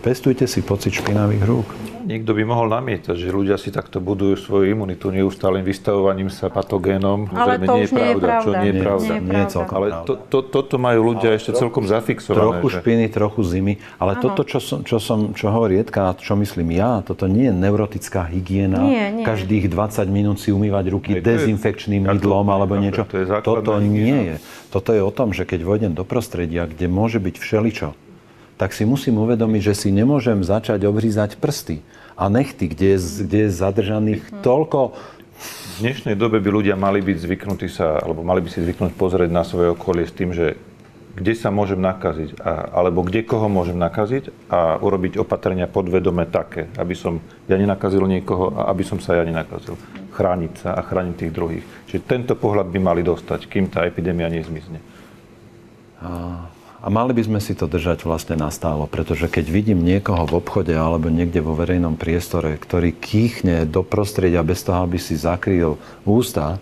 pestujte 0.00 0.48
si 0.48 0.64
pocit 0.64 0.96
špinavých 0.96 1.44
rúk. 1.44 1.68
Niekto 2.00 2.32
by 2.32 2.42
mohol 2.48 2.72
namietať, 2.72 3.14
že 3.14 3.28
ľudia 3.30 3.60
si 3.60 3.68
takto 3.70 4.00
budujú 4.00 4.34
svoju 4.40 4.72
imunitu 4.72 5.12
neustálým 5.12 5.62
vystavovaním 5.62 6.32
sa 6.32 6.48
patogénom. 6.50 7.28
Ale 7.30 7.60
to 7.60 7.76
nie 7.76 7.86
už 7.86 7.92
je 7.92 8.16
pravda, 8.18 8.26
nie 8.26 8.34
je 8.34 8.42
čo 8.42 8.50
nie 8.50 8.70
je 8.72 8.82
pravda. 8.82 9.12
Nie 9.12 9.20
nie 9.20 9.40
je 9.40 9.48
celkom 9.52 9.74
Ale 9.76 9.88
to, 10.08 10.14
to, 10.16 10.38
toto 10.42 10.76
majú 10.80 11.00
ľudia 11.14 11.30
ale 11.30 11.38
ešte 11.38 11.52
trochu, 11.52 11.62
celkom 11.62 11.84
zafixované. 11.86 12.40
Trochu 12.40 12.66
že... 12.66 12.76
špiny, 12.82 13.04
trochu 13.12 13.40
zimy. 13.44 13.74
Ale 14.00 14.12
ano. 14.16 14.22
toto, 14.26 14.42
čo, 14.48 14.58
som, 14.58 14.80
čo, 14.82 14.96
som, 14.98 15.36
čo 15.36 15.46
hovorí 15.52 15.78
Edka, 15.78 16.16
čo 16.18 16.34
myslím 16.40 16.72
ja, 16.74 17.04
toto 17.04 17.28
nie 17.28 17.46
je 17.46 17.54
neurotická 17.54 18.26
hygiena. 18.32 18.80
Nie, 18.80 19.12
nie. 19.12 19.24
Každých 19.28 19.68
20 19.68 20.08
minút 20.10 20.40
si 20.40 20.50
umývať 20.50 20.84
ruky 20.90 21.12
nie, 21.14 21.22
dezinfekčným 21.22 22.10
mydlom 22.10 22.48
alebo 22.48 22.74
niečo. 22.80 23.04
To 23.06 23.22
je 23.22 23.26
toto 23.44 23.76
nie 23.78 24.34
je. 24.34 24.36
Toto 24.72 24.90
je 24.96 25.02
o 25.04 25.12
tom, 25.12 25.36
že 25.36 25.44
keď 25.44 25.62
vojdem 25.62 25.92
do 25.92 26.02
prostredia, 26.02 26.64
kde 26.64 26.88
môže 26.88 27.22
byť 27.22 27.36
všeličo, 27.38 28.09
tak 28.60 28.76
si 28.76 28.84
musím 28.84 29.16
uvedomiť, 29.24 29.72
že 29.72 29.74
si 29.74 29.88
nemôžem 29.88 30.44
začať 30.44 30.84
obřízať 30.84 31.40
prsty 31.40 31.80
a 32.12 32.28
nechty, 32.28 32.68
kde 32.68 32.92
je, 32.92 32.98
kde 33.24 33.38
je 33.48 33.56
zadržaných 33.56 34.20
mm. 34.28 34.44
toľko 34.44 34.92
v 35.40 35.88
dnešnej 35.88 36.12
dobe 36.12 36.36
by 36.44 36.52
ľudia 36.52 36.76
mali 36.76 37.00
byť 37.00 37.16
zvyknutí 37.24 37.72
sa, 37.72 37.96
alebo 37.96 38.20
mali 38.20 38.44
by 38.44 38.52
si 38.52 38.60
zvyknúť 38.60 38.92
pozrieť 38.92 39.32
na 39.32 39.40
svoje 39.48 39.72
okolie 39.72 40.04
s 40.04 40.12
tým, 40.12 40.36
že 40.36 40.60
kde 41.16 41.32
sa 41.32 41.48
môžem 41.48 41.80
nakaziť, 41.80 42.36
a, 42.44 42.68
alebo 42.84 43.00
kde 43.00 43.24
koho 43.24 43.48
môžem 43.48 43.80
nakaziť 43.80 44.52
a 44.52 44.76
urobiť 44.76 45.16
opatrenia 45.16 45.64
podvedome 45.64 46.28
také, 46.28 46.68
aby 46.76 46.92
som 46.92 47.24
ja 47.48 47.56
nenakazil 47.56 48.04
niekoho 48.04 48.52
a 48.52 48.68
aby 48.68 48.84
som 48.84 49.00
sa 49.00 49.16
ja 49.16 49.24
nenakazil. 49.24 49.80
Chrániť 50.12 50.52
sa 50.60 50.76
a 50.76 50.84
chrániť 50.84 51.14
tých 51.16 51.32
druhých. 51.32 51.64
Čiže 51.88 52.04
tento 52.04 52.36
pohľad 52.36 52.68
by 52.68 52.78
mali 52.78 53.00
dostať, 53.00 53.48
kým 53.48 53.72
tá 53.72 53.88
epidémia 53.88 54.28
nezmizne. 54.28 54.84
A 56.04 56.44
a 56.80 56.88
mali 56.88 57.12
by 57.12 57.22
sme 57.28 57.40
si 57.44 57.52
to 57.52 57.68
držať 57.68 58.08
vlastne 58.08 58.40
nastálo, 58.40 58.88
pretože 58.88 59.28
keď 59.28 59.52
vidím 59.52 59.84
niekoho 59.84 60.24
v 60.24 60.40
obchode 60.40 60.72
alebo 60.72 61.12
niekde 61.12 61.44
vo 61.44 61.52
verejnom 61.52 62.00
priestore, 62.00 62.56
ktorý 62.56 62.96
kýchne 62.96 63.68
do 63.68 63.84
prostredia 63.84 64.40
bez 64.40 64.64
toho, 64.64 64.88
aby 64.88 64.96
si 64.96 65.12
zakryl 65.12 65.76
ústa, 66.08 66.56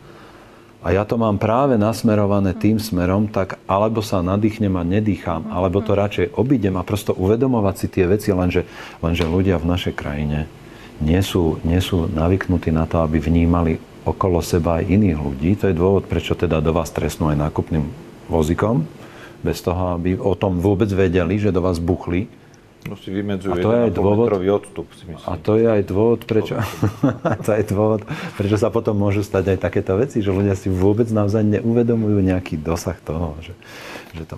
a 0.78 0.95
ja 0.95 1.03
to 1.03 1.19
mám 1.19 1.43
práve 1.43 1.74
nasmerované 1.74 2.55
tým 2.55 2.78
smerom, 2.78 3.27
tak 3.27 3.59
alebo 3.66 3.99
sa 3.99 4.23
nadýchnem 4.23 4.70
a 4.78 4.86
nedýcham, 4.86 5.51
alebo 5.51 5.82
to 5.82 5.99
radšej 5.99 6.39
obídem 6.39 6.78
a 6.78 6.86
prosto 6.86 7.11
uvedomovať 7.19 7.74
si 7.74 7.86
tie 7.90 8.07
veci, 8.07 8.31
lenže, 8.31 8.62
lenže 9.03 9.27
ľudia 9.27 9.59
v 9.59 9.69
našej 9.74 9.95
krajine 9.99 10.47
nie 11.03 11.19
sú, 11.23 11.59
nie 11.66 11.82
sú 11.82 12.07
navyknutí 12.07 12.70
na 12.70 12.86
to, 12.86 13.03
aby 13.03 13.19
vnímali 13.19 13.78
okolo 14.07 14.39
seba 14.39 14.78
aj 14.78 14.86
iných 14.86 15.19
ľudí. 15.19 15.51
To 15.59 15.70
je 15.70 15.78
dôvod, 15.78 16.07
prečo 16.07 16.39
teda 16.39 16.62
do 16.62 16.70
vás 16.70 16.95
trestnú 16.95 17.31
aj 17.35 17.39
nákupným 17.39 17.85
vozikom, 18.31 18.86
bez 19.43 19.62
toho, 19.62 19.94
aby 19.98 20.19
o 20.19 20.35
tom 20.35 20.59
vôbec 20.59 20.90
vedeli, 20.90 21.39
že 21.39 21.55
do 21.55 21.62
vás 21.62 21.78
buchli. 21.78 22.27
No 22.86 22.94
si 22.94 23.10
vymedzujú 23.10 23.52
a 23.52 23.56
to 23.59 23.70
je 23.74 23.81
aj 23.90 23.93
dôvod, 23.93 24.28
odstup, 24.32 24.86
si 24.97 25.05
myslím. 25.10 25.28
A 25.28 25.35
to 25.36 25.52
je 25.59 25.66
aj 25.66 25.82
dôvod, 25.85 26.20
prečo, 26.24 26.56
to 27.47 27.51
je 27.52 27.65
dôvod, 27.69 28.01
prečo 28.39 28.56
sa 28.56 28.73
potom 28.73 28.97
môžu 28.97 29.20
stať 29.27 29.55
aj 29.55 29.59
takéto 29.60 29.98
veci, 29.98 30.23
že 30.24 30.31
ľudia 30.31 30.56
si 30.56 30.73
vôbec 30.73 31.10
naozaj 31.10 31.43
neuvedomujú 31.59 32.23
nejaký 32.23 32.56
dosah 32.56 32.97
toho, 33.02 33.36
že, 33.44 33.52
že 34.15 34.24
to... 34.24 34.36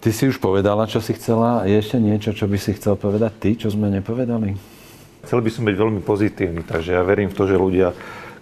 Ty 0.00 0.08
si 0.16 0.32
už 0.32 0.40
povedala, 0.40 0.88
čo 0.88 1.04
si 1.04 1.12
chcela. 1.12 1.68
Je 1.68 1.76
ešte 1.76 2.00
niečo, 2.00 2.32
čo 2.32 2.48
by 2.48 2.56
si 2.56 2.72
chcel 2.72 2.96
povedať 2.96 3.32
ty, 3.36 3.50
čo 3.52 3.68
sme 3.68 3.92
nepovedali? 3.92 4.56
Chcel 5.28 5.44
by 5.44 5.50
som 5.52 5.68
byť 5.68 5.76
veľmi 5.76 6.00
pozitívny, 6.00 6.64
takže 6.64 6.96
ja 6.96 7.04
verím 7.04 7.28
v 7.28 7.36
to, 7.36 7.44
že 7.44 7.60
ľudia 7.60 7.92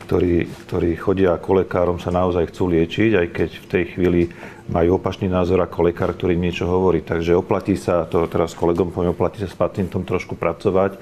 ktorí, 0.08 0.48
ktorí 0.64 0.96
chodia 0.96 1.36
ako 1.36 1.60
lekárom, 1.60 2.00
sa 2.00 2.08
naozaj 2.08 2.48
chcú 2.48 2.72
liečiť, 2.72 3.10
aj 3.20 3.26
keď 3.28 3.50
v 3.60 3.66
tej 3.68 3.84
chvíli 3.92 4.22
majú 4.72 4.96
opačný 4.96 5.28
názor 5.28 5.60
ako 5.60 5.92
lekár, 5.92 6.16
ktorý 6.16 6.32
niečo 6.32 6.64
hovorí. 6.64 7.04
Takže 7.04 7.36
oplatí 7.36 7.76
sa, 7.76 8.08
to 8.08 8.24
teraz 8.24 8.56
kolegom 8.56 8.88
poviem, 8.88 9.12
oplatí 9.12 9.44
sa 9.44 9.52
s 9.52 9.60
pacientom 9.60 10.08
trošku 10.08 10.32
pracovať 10.40 10.96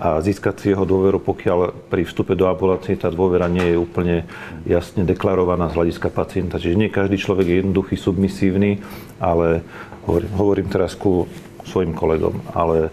a 0.00 0.24
získať 0.24 0.54
si 0.56 0.66
jeho 0.72 0.88
dôveru, 0.88 1.20
pokiaľ 1.20 1.90
pri 1.92 2.08
vstupe 2.08 2.32
do 2.32 2.48
ambulancie 2.48 2.96
tá 2.96 3.12
dôvera 3.12 3.52
nie 3.52 3.74
je 3.74 3.76
úplne 3.76 4.24
jasne 4.64 5.04
deklarovaná 5.04 5.68
z 5.68 5.76
hľadiska 5.76 6.08
pacienta. 6.08 6.56
Čiže 6.56 6.80
nie 6.80 6.88
každý 6.88 7.20
človek 7.20 7.52
je 7.52 7.56
jednoduchý, 7.60 8.00
submisívny, 8.00 8.80
ale 9.20 9.60
hovorím, 10.08 10.32
hovorím 10.40 10.68
teraz 10.72 10.96
ku 10.96 11.28
svojim 11.68 11.92
kolegom, 11.92 12.40
ale 12.56 12.88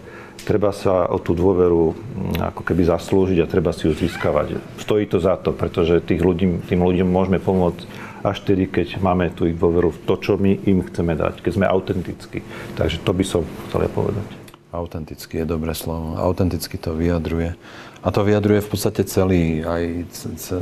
treba 0.46 0.70
sa 0.70 1.10
o 1.10 1.18
tú 1.18 1.34
dôveru 1.34 1.90
mm, 1.90 2.54
ako 2.54 2.62
keby 2.62 2.86
zaslúžiť 2.86 3.42
a 3.42 3.50
treba 3.50 3.74
si 3.74 3.90
ju 3.90 3.92
získavať. 3.98 4.62
Stojí 4.78 5.10
to 5.10 5.18
za 5.18 5.34
to, 5.42 5.50
pretože 5.50 6.06
tých 6.06 6.22
ľudí, 6.22 6.62
tým 6.70 6.86
ľuďom 6.86 7.10
môžeme 7.10 7.42
pomôcť 7.42 7.82
až 8.22 8.46
tedy, 8.46 8.70
keď 8.70 9.02
máme 9.02 9.34
tú 9.34 9.50
ich 9.50 9.58
dôveru 9.58 9.90
v 9.90 9.98
to, 10.06 10.14
čo 10.18 10.38
my 10.38 10.54
im 10.66 10.86
chceme 10.86 11.18
dať, 11.18 11.42
keď 11.42 11.52
sme 11.58 11.66
autentickí. 11.66 12.46
Takže 12.78 13.02
to 13.02 13.10
by 13.10 13.24
som 13.26 13.42
chcel 13.68 13.90
povedať. 13.90 14.26
Autenticky 14.74 15.42
je 15.42 15.46
dobré 15.46 15.72
slovo. 15.72 16.18
Autenticky 16.18 16.74
to 16.76 16.94
vyjadruje. 16.94 17.54
A 18.02 18.08
to 18.14 18.22
vyjadruje 18.22 18.62
v 18.62 18.70
podstate 18.70 19.02
celý, 19.06 19.62
aj 19.62 20.10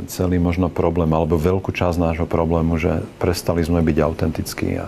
celý 0.09 0.37
možno 0.41 0.69
problém, 0.69 1.09
alebo 1.13 1.37
veľkú 1.37 1.73
časť 1.73 1.97
nášho 2.01 2.27
problému, 2.29 2.77
že 2.77 3.05
prestali 3.21 3.61
sme 3.61 3.85
byť 3.85 3.97
autentickí 4.01 4.81
a, 4.81 4.87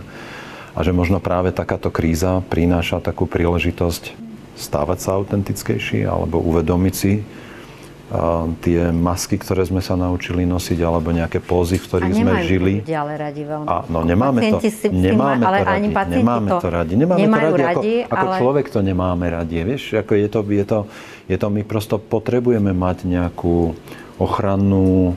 a 0.73 0.79
že 0.81 0.93
možno 0.93 1.21
práve 1.21 1.53
takáto 1.53 1.89
kríza 1.89 2.41
prináša 2.49 3.01
takú 3.01 3.25
príležitosť 3.25 4.26
stávať 4.57 4.97
sa 4.99 5.09
autentickejší 5.15 6.03
alebo 6.03 6.41
uvedomiť 6.41 6.93
si, 6.93 7.21
tie 8.63 8.87
masky, 8.95 9.35
ktoré 9.35 9.67
sme 9.67 9.83
sa 9.83 9.99
naučili 9.99 10.47
nosiť, 10.47 10.79
alebo 10.79 11.11
nejaké 11.11 11.43
pózy, 11.43 11.75
v 11.75 11.85
ktorých 11.91 12.13
sme 12.15 12.31
žili. 12.47 12.73
A 12.87 13.03
radi 13.03 13.43
veľmi. 13.43 13.67
A, 13.67 13.83
no 13.91 13.99
nemáme 14.07 14.39
to, 14.47 14.63
si 14.63 14.87
nemáme 14.87 15.43
ale 15.43 15.59
to 15.59 15.65
radi. 15.67 15.75
Ani 15.75 15.87
nemáme 15.91 16.47
to, 16.47 16.57
to 16.63 16.69
radi. 16.71 16.93
Nemáme 16.95 17.19
to 17.19 17.35
radi, 17.35 17.59
radi 17.59 17.93
ako, 18.07 18.15
ale... 18.15 18.15
ako 18.15 18.27
človek 18.39 18.65
to 18.71 18.79
nemáme 18.79 19.25
radi. 19.27 19.59
Vieš, 19.59 19.83
ako 19.99 20.11
je 20.15 20.27
to, 20.31 20.39
je, 20.47 20.63
to, 20.63 20.79
je 21.27 21.35
to, 21.35 21.47
my 21.51 21.61
prosto 21.67 21.99
potrebujeme 21.99 22.71
mať 22.71 23.11
nejakú 23.11 23.75
ochrannú 24.23 25.11
e, 25.11 25.13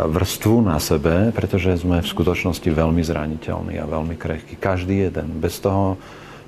vrstvu 0.00 0.64
na 0.64 0.80
sebe, 0.80 1.36
pretože 1.36 1.84
sme 1.84 2.00
v 2.00 2.08
skutočnosti 2.08 2.68
veľmi 2.72 3.04
zraniteľní 3.04 3.76
a 3.76 3.84
veľmi 3.84 4.16
krehkí. 4.16 4.56
Každý 4.56 5.12
jeden. 5.12 5.44
Bez 5.44 5.60
toho, 5.60 6.00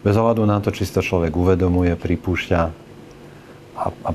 bez 0.02 0.14
ohľadu 0.18 0.42
na 0.44 0.58
to, 0.58 0.74
či 0.74 0.86
si 0.86 0.92
to 0.92 1.02
človek 1.02 1.34
uvedomuje, 1.34 1.94
pripúšťa. 1.94 2.60
A, 3.78 3.84
a 3.88 4.10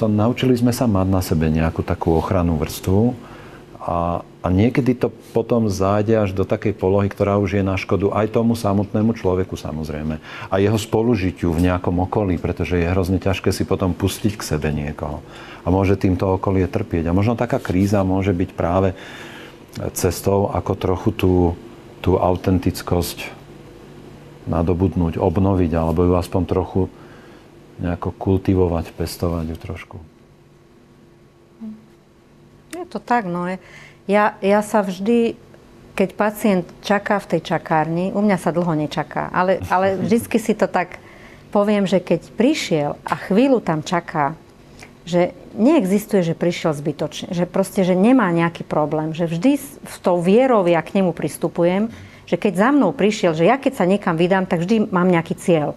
Prosto 0.00 0.16
naučili 0.16 0.56
sme 0.56 0.72
sa 0.72 0.88
mať 0.88 1.08
na 1.12 1.20
sebe 1.20 1.52
nejakú 1.52 1.84
takú 1.84 2.16
ochrannú 2.16 2.56
vrstvu. 2.56 3.12
A, 3.84 4.22
a 4.22 4.48
niekedy 4.48 4.96
to 4.96 5.12
potom 5.36 5.68
zájde 5.68 6.14
až 6.14 6.30
do 6.32 6.48
takej 6.48 6.72
polohy, 6.72 7.10
ktorá 7.10 7.36
už 7.36 7.60
je 7.60 7.64
na 7.66 7.76
škodu 7.76 8.08
aj 8.14 8.32
tomu 8.32 8.56
samotnému 8.56 9.12
človeku 9.12 9.60
samozrejme. 9.60 10.22
A 10.48 10.54
jeho 10.56 10.80
spolužitiu 10.80 11.52
v 11.52 11.68
nejakom 11.68 12.00
okolí, 12.06 12.40
pretože 12.40 12.78
je 12.78 12.88
hrozne 12.88 13.20
ťažké 13.20 13.52
si 13.52 13.68
potom 13.68 13.92
pustiť 13.92 14.40
k 14.40 14.46
sebe 14.56 14.72
niekoho. 14.72 15.26
A 15.66 15.74
môže 15.74 16.00
týmto 16.00 16.32
okolie 16.32 16.64
trpieť. 16.64 17.10
A 17.10 17.16
možno 17.16 17.36
taká 17.36 17.60
kríza 17.60 18.00
môže 18.00 18.32
byť 18.32 18.50
práve 18.56 18.96
cestou, 19.92 20.48
ako 20.48 20.72
trochu 20.80 21.10
tú, 21.12 21.32
tú 22.00 22.16
autentickosť 22.16 23.39
nadobudnúť, 24.50 25.16
obnoviť, 25.16 25.70
alebo 25.78 26.04
ju 26.04 26.12
aspoň 26.18 26.42
trochu 26.44 26.82
nejako 27.80 28.10
kultivovať, 28.12 28.92
pestovať 28.92 29.44
ju 29.54 29.56
trošku. 29.56 29.96
Je 32.76 32.86
to 32.86 33.00
tak, 33.00 33.30
no. 33.30 33.48
Ja, 34.04 34.34
ja 34.42 34.60
sa 34.60 34.82
vždy, 34.82 35.38
keď 35.94 36.08
pacient 36.18 36.66
čaká 36.82 37.22
v 37.22 37.36
tej 37.36 37.40
čakárni, 37.54 38.10
u 38.10 38.20
mňa 38.20 38.36
sa 38.36 38.50
dlho 38.50 38.74
nečaká, 38.74 39.30
ale, 39.30 39.62
ale 39.70 39.94
vždycky 40.04 40.36
si 40.42 40.52
to 40.52 40.66
tak 40.66 40.98
poviem, 41.50 41.86
že 41.86 41.98
keď 41.98 42.30
prišiel 42.34 42.90
a 43.06 43.14
chvíľu 43.18 43.62
tam 43.62 43.82
čaká, 43.82 44.38
že 45.02 45.34
neexistuje, 45.58 46.22
že 46.22 46.38
prišiel 46.38 46.70
zbytočne, 46.76 47.34
že 47.34 47.48
proste, 47.48 47.82
že 47.82 47.98
nemá 47.98 48.30
nejaký 48.30 48.62
problém, 48.62 49.10
že 49.10 49.26
vždy 49.26 49.58
v 49.82 49.96
tou 49.98 50.22
vierou 50.22 50.62
ja 50.70 50.78
k 50.84 51.02
nemu 51.02 51.10
pristupujem, 51.10 51.90
že 52.30 52.38
keď 52.38 52.52
za 52.54 52.68
mnou 52.70 52.94
prišiel, 52.94 53.34
že 53.34 53.42
ja 53.42 53.58
keď 53.58 53.82
sa 53.82 53.84
niekam 53.90 54.14
vydám, 54.14 54.46
tak 54.46 54.62
vždy 54.62 54.86
mám 54.94 55.10
nejaký 55.10 55.34
cieľ. 55.34 55.74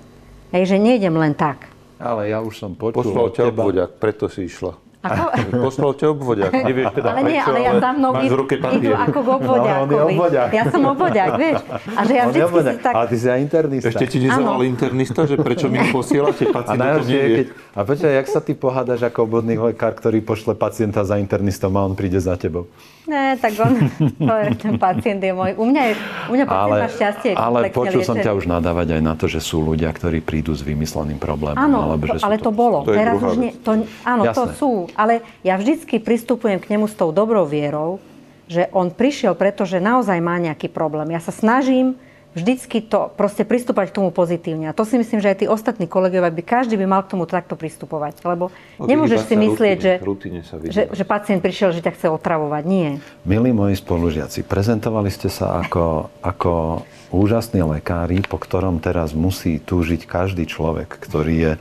Hej, 0.54 0.70
že 0.70 0.78
nejdem 0.78 1.18
len 1.18 1.34
tak. 1.34 1.66
Ale 1.98 2.30
ja 2.30 2.46
už 2.46 2.54
som 2.62 2.78
počul 2.78 3.02
Poslal 3.02 3.34
ťa 3.34 3.44
obvodiak, 3.50 3.90
preto 3.98 4.30
si 4.30 4.46
išla. 4.46 4.78
Ako? 5.02 5.26
Poslal 5.66 5.92
ťa 5.98 6.06
obvodiak. 6.14 6.52
Nevieš 6.70 6.94
teda 6.94 7.10
ale 7.10 7.22
nie, 7.26 7.40
ale 7.42 7.60
ja 7.66 7.74
za 7.82 7.90
mnou 7.90 8.12
ruke 8.14 8.56
idú 8.62 8.94
ako 8.94 9.20
k 9.20 9.28
obvodiakovi. 9.42 10.14
No, 10.14 10.26
ja 10.54 10.64
som 10.70 10.82
obvodiak, 10.94 11.30
vieš. 11.42 11.58
A 11.90 12.02
že 12.06 12.14
ja 12.14 12.24
vždycky 12.30 12.60
si 12.62 12.78
tak... 12.86 12.94
Ale 12.94 13.06
ty 13.10 13.16
si 13.18 13.28
aj 13.34 13.40
internista. 13.42 13.88
Ešte 13.90 14.06
ti 14.14 14.18
nezavolal 14.22 14.64
internista, 14.70 15.22
že 15.26 15.36
prečo 15.42 15.68
mi 15.74 15.82
posielate 15.90 16.54
pacienta, 16.54 17.02
to 17.02 17.02
nevie. 17.02 17.24
Keď... 17.34 17.46
A 17.74 17.80
počkaj, 17.82 18.12
jak 18.14 18.28
sa 18.30 18.40
ty 18.46 18.54
pohádaš 18.54 19.02
ako 19.10 19.26
obvodný 19.26 19.58
lekár, 19.58 19.98
ktorý 19.98 20.22
pošle 20.22 20.54
pacienta 20.54 21.02
za 21.02 21.18
internistom 21.18 21.74
a 21.74 21.82
on 21.82 21.98
príde 21.98 22.22
za 22.22 22.38
tebou? 22.38 22.70
Ne, 23.04 23.36
tak 23.36 23.52
on, 23.60 23.92
to 24.32 24.34
je, 24.40 24.48
ten 24.56 24.74
pacient 24.80 25.20
je 25.20 25.36
môj. 25.36 25.60
U 25.60 25.68
mňa, 25.68 25.82
je, 25.92 25.94
u 26.32 26.34
mňa 26.40 26.46
pacient 26.48 26.72
ale, 26.72 26.80
má 26.80 26.90
šťastie. 26.90 27.32
Ale 27.36 27.60
počul 27.76 28.00
liečený. 28.00 28.08
som 28.08 28.18
ťa 28.18 28.32
už 28.32 28.46
nadávať 28.48 28.88
aj 28.96 29.02
na 29.04 29.14
to, 29.20 29.26
že 29.28 29.44
sú 29.44 29.60
ľudia, 29.60 29.92
ktorí 29.92 30.24
prídu 30.24 30.56
s 30.56 30.64
vymysleným 30.64 31.20
problémom. 31.20 31.60
Áno, 31.60 31.92
alebo, 31.92 32.08
že 32.08 32.24
to, 32.24 32.24
ale 32.24 32.40
to, 32.40 32.48
to 32.48 32.52
bolo. 32.56 32.78
To 32.88 32.96
Teraz 32.96 33.20
už 33.20 33.36
nie, 33.36 33.52
to, 33.60 33.84
áno, 34.08 34.24
Jasné. 34.24 34.38
to 34.40 34.44
sú. 34.56 34.72
Ale 34.96 35.20
ja 35.44 35.60
vždycky 35.60 36.00
pristupujem 36.00 36.64
k 36.64 36.72
nemu 36.72 36.88
s 36.88 36.96
tou 36.96 37.12
dobrou 37.12 37.44
vierou, 37.44 38.00
že 38.48 38.72
on 38.72 38.88
prišiel, 38.88 39.36
pretože 39.36 39.84
naozaj 39.84 40.20
má 40.24 40.40
nejaký 40.40 40.72
problém. 40.72 41.12
Ja 41.12 41.20
sa 41.20 41.36
snažím 41.36 42.00
vždycky 42.34 42.82
to 42.82 43.10
proste 43.14 43.46
pristúpať 43.46 43.94
k 43.94 43.98
tomu 44.02 44.10
pozitívne. 44.10 44.70
A 44.70 44.74
to 44.76 44.84
si 44.84 44.98
myslím, 44.98 45.22
že 45.22 45.32
aj 45.34 45.38
tí 45.42 45.48
ostatní 45.50 45.86
kolegovia 45.86 46.34
by 46.34 46.44
každý 46.44 46.76
by 46.78 46.86
mal 46.90 47.02
k 47.06 47.18
tomu 47.18 47.30
takto 47.30 47.54
pristupovať. 47.54 48.22
Lebo 48.26 48.50
no, 48.78 48.86
nemôžeš 48.86 49.30
si 49.30 49.36
myslieť, 49.38 50.02
rutine, 50.02 50.42
že, 50.42 50.56
že, 50.70 50.82
že 50.92 51.04
pacient 51.06 51.40
prišiel, 51.40 51.72
že 51.72 51.82
ťa 51.86 51.94
chce 51.96 52.08
otravovať. 52.10 52.64
Nie. 52.66 52.90
Milí 53.24 53.54
moji 53.54 53.78
spolužiaci, 53.78 54.46
prezentovali 54.46 55.10
ste 55.14 55.30
sa 55.30 55.62
ako, 55.62 56.10
ako 56.26 56.84
úžasní 57.14 57.62
lekári, 57.62 58.26
po 58.26 58.42
ktorom 58.42 58.82
teraz 58.82 59.14
musí 59.14 59.62
túžiť 59.62 60.10
každý 60.10 60.50
človek, 60.50 60.90
ktorý 60.90 61.36
je 61.38 61.52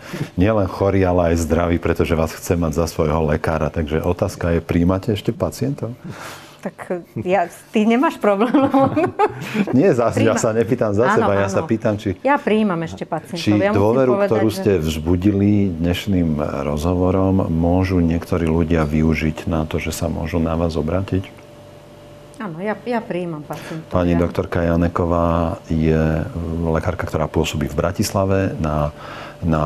nielen 0.40 0.64
chorý, 0.64 1.04
ale 1.04 1.36
aj 1.36 1.44
zdravý, 1.44 1.76
pretože 1.76 2.16
vás 2.16 2.32
chce 2.32 2.56
mať 2.56 2.72
za 2.72 2.86
svojho 2.88 3.28
lekára. 3.28 3.68
Takže 3.68 4.00
otázka 4.00 4.56
je, 4.56 4.60
príjmate 4.64 5.12
ešte 5.12 5.36
pacientov? 5.36 5.92
Tak 6.62 7.02
ja, 7.26 7.50
ty 7.74 7.82
nemáš 7.82 8.22
problém. 8.22 8.54
Nie, 9.78 9.90
zase, 9.98 10.22
ja 10.22 10.38
sa 10.38 10.54
nepýtam 10.54 10.94
za 10.94 11.10
áno, 11.10 11.26
seba, 11.26 11.32
ja 11.34 11.50
áno. 11.50 11.56
sa 11.58 11.62
pýtam, 11.66 11.98
či... 11.98 12.14
Ja 12.22 12.38
prijímam 12.38 12.78
ešte 12.86 13.02
pacientov. 13.02 13.42
Či 13.42 13.58
ja 13.58 13.74
dôveru, 13.74 14.14
povedať, 14.14 14.30
ktorú 14.30 14.48
ste 14.54 14.72
vzbudili 14.78 15.74
dnešným 15.74 16.38
rozhovorom, 16.38 17.50
môžu 17.50 17.98
niektorí 17.98 18.46
ľudia 18.46 18.86
využiť 18.86 19.50
na 19.50 19.66
to, 19.66 19.82
že 19.82 19.90
sa 19.90 20.06
môžu 20.06 20.38
na 20.38 20.54
vás 20.54 20.78
obrátiť? 20.78 21.26
Áno, 22.38 22.62
ja, 22.62 22.78
ja 22.86 23.02
prijímam 23.02 23.42
pacientov. 23.42 23.90
Pani 23.90 24.14
ja. 24.14 24.22
doktorka 24.22 24.62
Janeková 24.62 25.58
je 25.66 26.26
lekárka, 26.62 27.10
ktorá 27.10 27.26
pôsobí 27.26 27.66
v 27.66 27.74
Bratislave 27.74 28.54
na, 28.62 28.94
na, 29.42 29.64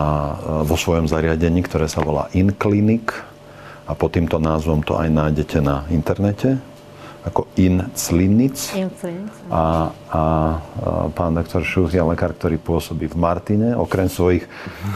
vo 0.64 0.80
svojom 0.80 1.12
zariadení, 1.12 1.60
ktoré 1.60 1.92
sa 1.92 2.00
volá 2.00 2.32
InClinic 2.32 3.12
a 3.84 3.92
pod 3.92 4.16
týmto 4.16 4.40
názvom 4.40 4.80
to 4.80 4.96
aj 4.96 5.08
nájdete 5.12 5.60
na 5.60 5.84
internete 5.92 6.56
ako 7.26 7.50
In 7.58 7.90
Clinic. 7.98 8.70
A, 9.50 9.58
a, 9.58 9.62
a 10.14 10.22
pán 11.10 11.34
doktor 11.34 11.66
Šuch 11.66 11.90
je 11.90 11.98
lekár, 11.98 12.30
ktorý 12.38 12.54
pôsobí 12.62 13.10
v 13.10 13.16
Martine, 13.18 13.74
okrem 13.74 14.06
svojich 14.06 14.46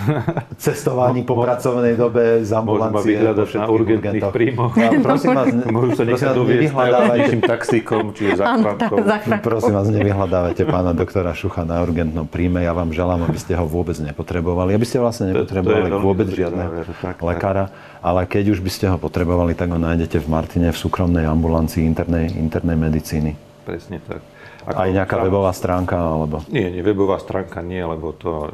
cestovaní 0.64 1.26
po 1.26 1.34
pracovnej 1.34 1.98
dobe 1.98 2.46
z 2.46 2.50
ambulancie. 2.54 3.18
Môžu 3.18 3.58
ma 3.58 3.66
na 3.66 3.66
urgentných 3.66 4.26
príjmoch. 4.30 4.72
Ja, 4.78 4.90
prosím 5.02 5.30
vás, 5.34 5.48
Môžu 5.74 5.90
sa 5.98 6.04
nechať 6.06 6.30
doviesť 6.30 7.42
taxíkom, 7.42 8.14
či 8.14 8.38
záchrankou. 8.38 9.02
Prosím 9.42 9.74
vás, 9.74 9.88
nevyhľadávajte 9.90 10.62
pána 10.70 10.94
doktora 10.94 11.34
Šucha 11.34 11.66
na 11.66 11.82
urgentnom 11.82 12.30
príjme. 12.30 12.62
Ja 12.62 12.70
vám 12.70 12.94
želám, 12.94 13.26
aby 13.26 13.38
ste 13.42 13.58
ho 13.58 13.66
vôbec 13.66 13.98
nepotrebovali. 13.98 14.78
Aby 14.78 14.86
ste 14.86 15.02
vlastne 15.02 15.34
nepotrebovali 15.34 15.90
vôbec 15.98 16.30
žiadneho 16.30 16.86
lekára. 17.26 17.74
Ale 18.00 18.24
keď 18.24 18.56
už 18.56 18.64
by 18.64 18.70
ste 18.72 18.88
ho 18.88 18.96
potrebovali, 18.96 19.52
tak 19.52 19.68
ho 19.72 19.80
nájdete 19.80 20.24
v 20.24 20.28
Martine 20.32 20.72
v 20.72 20.78
súkromnej 20.80 21.28
ambulancii 21.28 21.84
internej, 21.84 22.32
internej 22.32 22.76
medicíny. 22.80 23.36
Presne 23.68 24.00
tak. 24.00 24.24
Ako 24.60 24.76
Aj 24.76 24.88
nejaká 24.92 25.16
tam... 25.20 25.24
webová 25.28 25.52
stránka? 25.56 25.96
Alebo... 25.96 26.44
Nie, 26.52 26.68
nie, 26.68 26.84
webová 26.84 27.16
stránka 27.20 27.64
nie, 27.64 27.80
lebo 27.80 28.12
to 28.12 28.52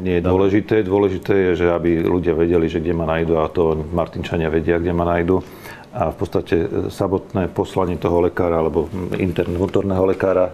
nie 0.00 0.20
je 0.20 0.22
dôležité. 0.24 0.84
Dôležité 0.84 1.52
je, 1.52 1.64
že 1.64 1.66
aby 1.72 2.00
ľudia 2.00 2.32
vedeli, 2.32 2.68
že 2.68 2.80
kde 2.80 2.96
ma 2.96 3.04
nájdu 3.08 3.40
a 3.40 3.48
to 3.48 3.76
Martinčania 3.92 4.52
vedia, 4.52 4.80
kde 4.80 4.92
ma 4.92 5.04
nájdu. 5.04 5.40
A 5.88 6.12
v 6.12 6.16
podstate 6.20 6.54
samotné 6.92 7.48
poslanie 7.48 7.96
toho 7.96 8.20
lekára 8.20 8.60
alebo 8.60 8.92
intern, 9.16 9.56
vnútorného 9.56 10.04
lekára 10.04 10.52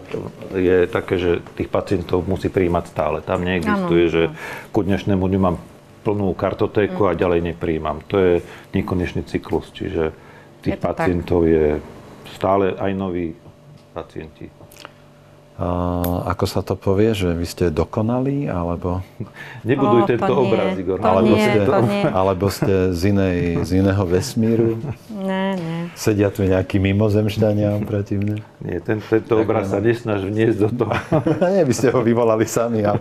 je 0.54 0.86
také, 0.86 1.18
že 1.18 1.30
tých 1.58 1.66
pacientov 1.66 2.22
musí 2.22 2.46
príjmať 2.46 2.84
stále. 2.94 3.18
Tam 3.18 3.42
neexistuje, 3.42 4.04
ano, 4.06 4.14
že 4.14 4.22
ku 4.70 4.86
dnešnému 4.86 5.22
dňu 5.26 5.40
mám 5.42 5.58
plnú 6.04 6.36
kartotéku 6.36 7.08
a 7.08 7.16
ďalej 7.16 7.56
nepríjmam. 7.56 8.04
To 8.12 8.20
je 8.20 8.32
nekonečný 8.76 9.24
cyklus, 9.24 9.72
čiže 9.72 10.12
tých 10.60 10.76
je 10.76 10.84
pacientov 10.84 11.48
tak. 11.48 11.50
je 11.50 11.64
stále 12.36 12.76
aj 12.76 12.92
noví 12.92 13.32
pacienti. 13.96 14.63
Ako 16.26 16.44
sa 16.50 16.66
to 16.66 16.74
povie, 16.74 17.14
že 17.14 17.30
vy 17.30 17.46
ste 17.46 17.64
dokonalí, 17.70 18.50
alebo... 18.50 19.06
Nebuduj 19.62 20.02
oh, 20.02 20.08
tento 20.10 20.32
obraz, 20.34 20.74
Igor. 20.74 20.98
To 20.98 21.06
alebo, 21.06 21.30
nie, 21.30 21.46
ste, 21.46 21.58
to 21.62 21.74
nie. 21.86 22.02
alebo 22.10 22.44
ste 22.50 22.74
z, 22.90 23.02
inej, 23.14 23.38
z 23.62 23.70
iného 23.78 24.02
vesmíru? 24.02 24.82
Ne, 25.14 25.54
ne. 25.54 25.78
Sedia 25.94 26.34
tu 26.34 26.42
nejakí 26.42 26.82
mimozemšťania 26.82 27.86
proti 27.86 28.18
mne? 28.18 28.42
Nie, 28.66 28.82
ten, 28.82 28.98
tento 28.98 29.38
obraz 29.38 29.70
sa 29.70 29.78
nesnaž 29.78 30.26
vniesť 30.26 30.58
do 30.58 30.70
toho. 30.74 30.94
nie, 31.54 31.62
by 31.62 31.74
ste 31.74 31.94
ho 31.94 32.02
vyvolali 32.02 32.50
sami. 32.50 32.82
Ja 32.82 32.98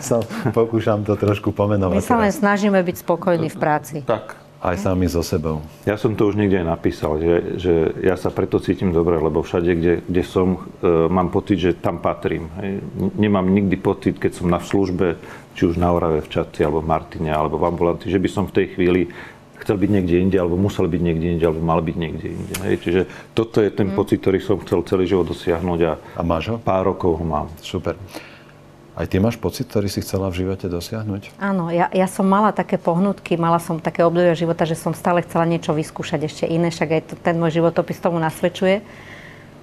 sa 0.00 0.24
pokúšam 0.56 1.04
to 1.04 1.12
trošku 1.20 1.52
pomenovať. 1.52 2.00
My 2.00 2.08
sa 2.08 2.16
len 2.16 2.32
snažíme 2.32 2.80
byť 2.80 3.04
spokojní 3.04 3.52
v 3.52 3.56
práci. 3.60 3.96
Tak, 4.08 4.40
aj 4.62 4.76
sami 4.78 5.10
so 5.10 5.26
sebou. 5.26 5.58
Ja 5.82 5.98
som 5.98 6.14
to 6.14 6.30
už 6.30 6.38
niekde 6.38 6.62
aj 6.62 6.68
napísal, 6.70 7.18
že, 7.18 7.34
že 7.58 7.74
ja 7.98 8.14
sa 8.14 8.30
preto 8.30 8.62
cítim 8.62 8.94
dobre, 8.94 9.18
lebo 9.18 9.42
všade, 9.42 9.70
kde, 9.74 9.94
kde 10.06 10.22
som, 10.22 10.70
e, 10.78 11.10
mám 11.10 11.34
pocit, 11.34 11.58
že 11.58 11.70
tam 11.74 11.98
patrím. 11.98 12.46
Hej. 12.62 12.78
Nemám 13.18 13.50
nikdy 13.50 13.74
pocit, 13.74 14.22
keď 14.22 14.38
som 14.38 14.46
na 14.46 14.62
službe, 14.62 15.18
či 15.58 15.66
už 15.66 15.82
na 15.82 15.90
Orave, 15.90 16.22
v 16.22 16.30
Čaci, 16.30 16.62
alebo 16.62 16.78
v 16.78 16.94
Martine, 16.94 17.34
alebo 17.34 17.58
v 17.58 17.74
ambulanti, 17.74 18.06
že 18.06 18.22
by 18.22 18.28
som 18.30 18.46
v 18.46 18.62
tej 18.62 18.66
chvíli 18.78 19.10
chcel 19.58 19.78
byť 19.82 19.90
niekde 19.90 20.16
inde, 20.18 20.38
alebo 20.38 20.54
musel 20.54 20.86
byť 20.86 21.02
niekde 21.02 21.26
inde, 21.38 21.44
alebo 21.46 21.62
mal 21.62 21.82
byť 21.82 21.96
niekde 21.98 22.26
inde. 22.30 22.54
Hej. 22.62 22.74
Čiže 22.86 23.00
toto 23.34 23.58
je 23.58 23.70
ten 23.74 23.90
mm. 23.90 23.98
pocit, 23.98 24.22
ktorý 24.22 24.38
som 24.38 24.62
chcel 24.62 24.86
celý 24.86 25.10
život 25.10 25.26
dosiahnuť 25.26 25.80
a, 25.90 25.92
a 25.98 26.22
máš 26.22 26.54
ho? 26.54 26.56
pár 26.62 26.86
rokov 26.86 27.18
ho 27.18 27.24
mám. 27.26 27.50
Super. 27.58 27.98
Aj 29.02 29.10
ty 29.10 29.18
máš 29.18 29.34
pocit, 29.34 29.66
ktorý 29.66 29.90
si 29.90 29.98
chcela 29.98 30.30
v 30.30 30.46
živote 30.46 30.70
dosiahnuť? 30.70 31.34
Áno, 31.42 31.74
ja, 31.74 31.90
ja 31.90 32.06
som 32.06 32.22
mala 32.22 32.54
také 32.54 32.78
pohnutky, 32.78 33.34
mala 33.34 33.58
som 33.58 33.82
také 33.82 34.06
obdobie 34.06 34.30
života, 34.38 34.62
že 34.62 34.78
som 34.78 34.94
stále 34.94 35.26
chcela 35.26 35.42
niečo 35.42 35.74
vyskúšať 35.74 36.22
ešte 36.22 36.44
iné, 36.46 36.70
však 36.70 36.88
aj 36.94 37.02
to, 37.10 37.14
ten 37.18 37.34
môj 37.34 37.58
životopis 37.58 37.98
tomu 37.98 38.22
nasvedčuje. 38.22 38.78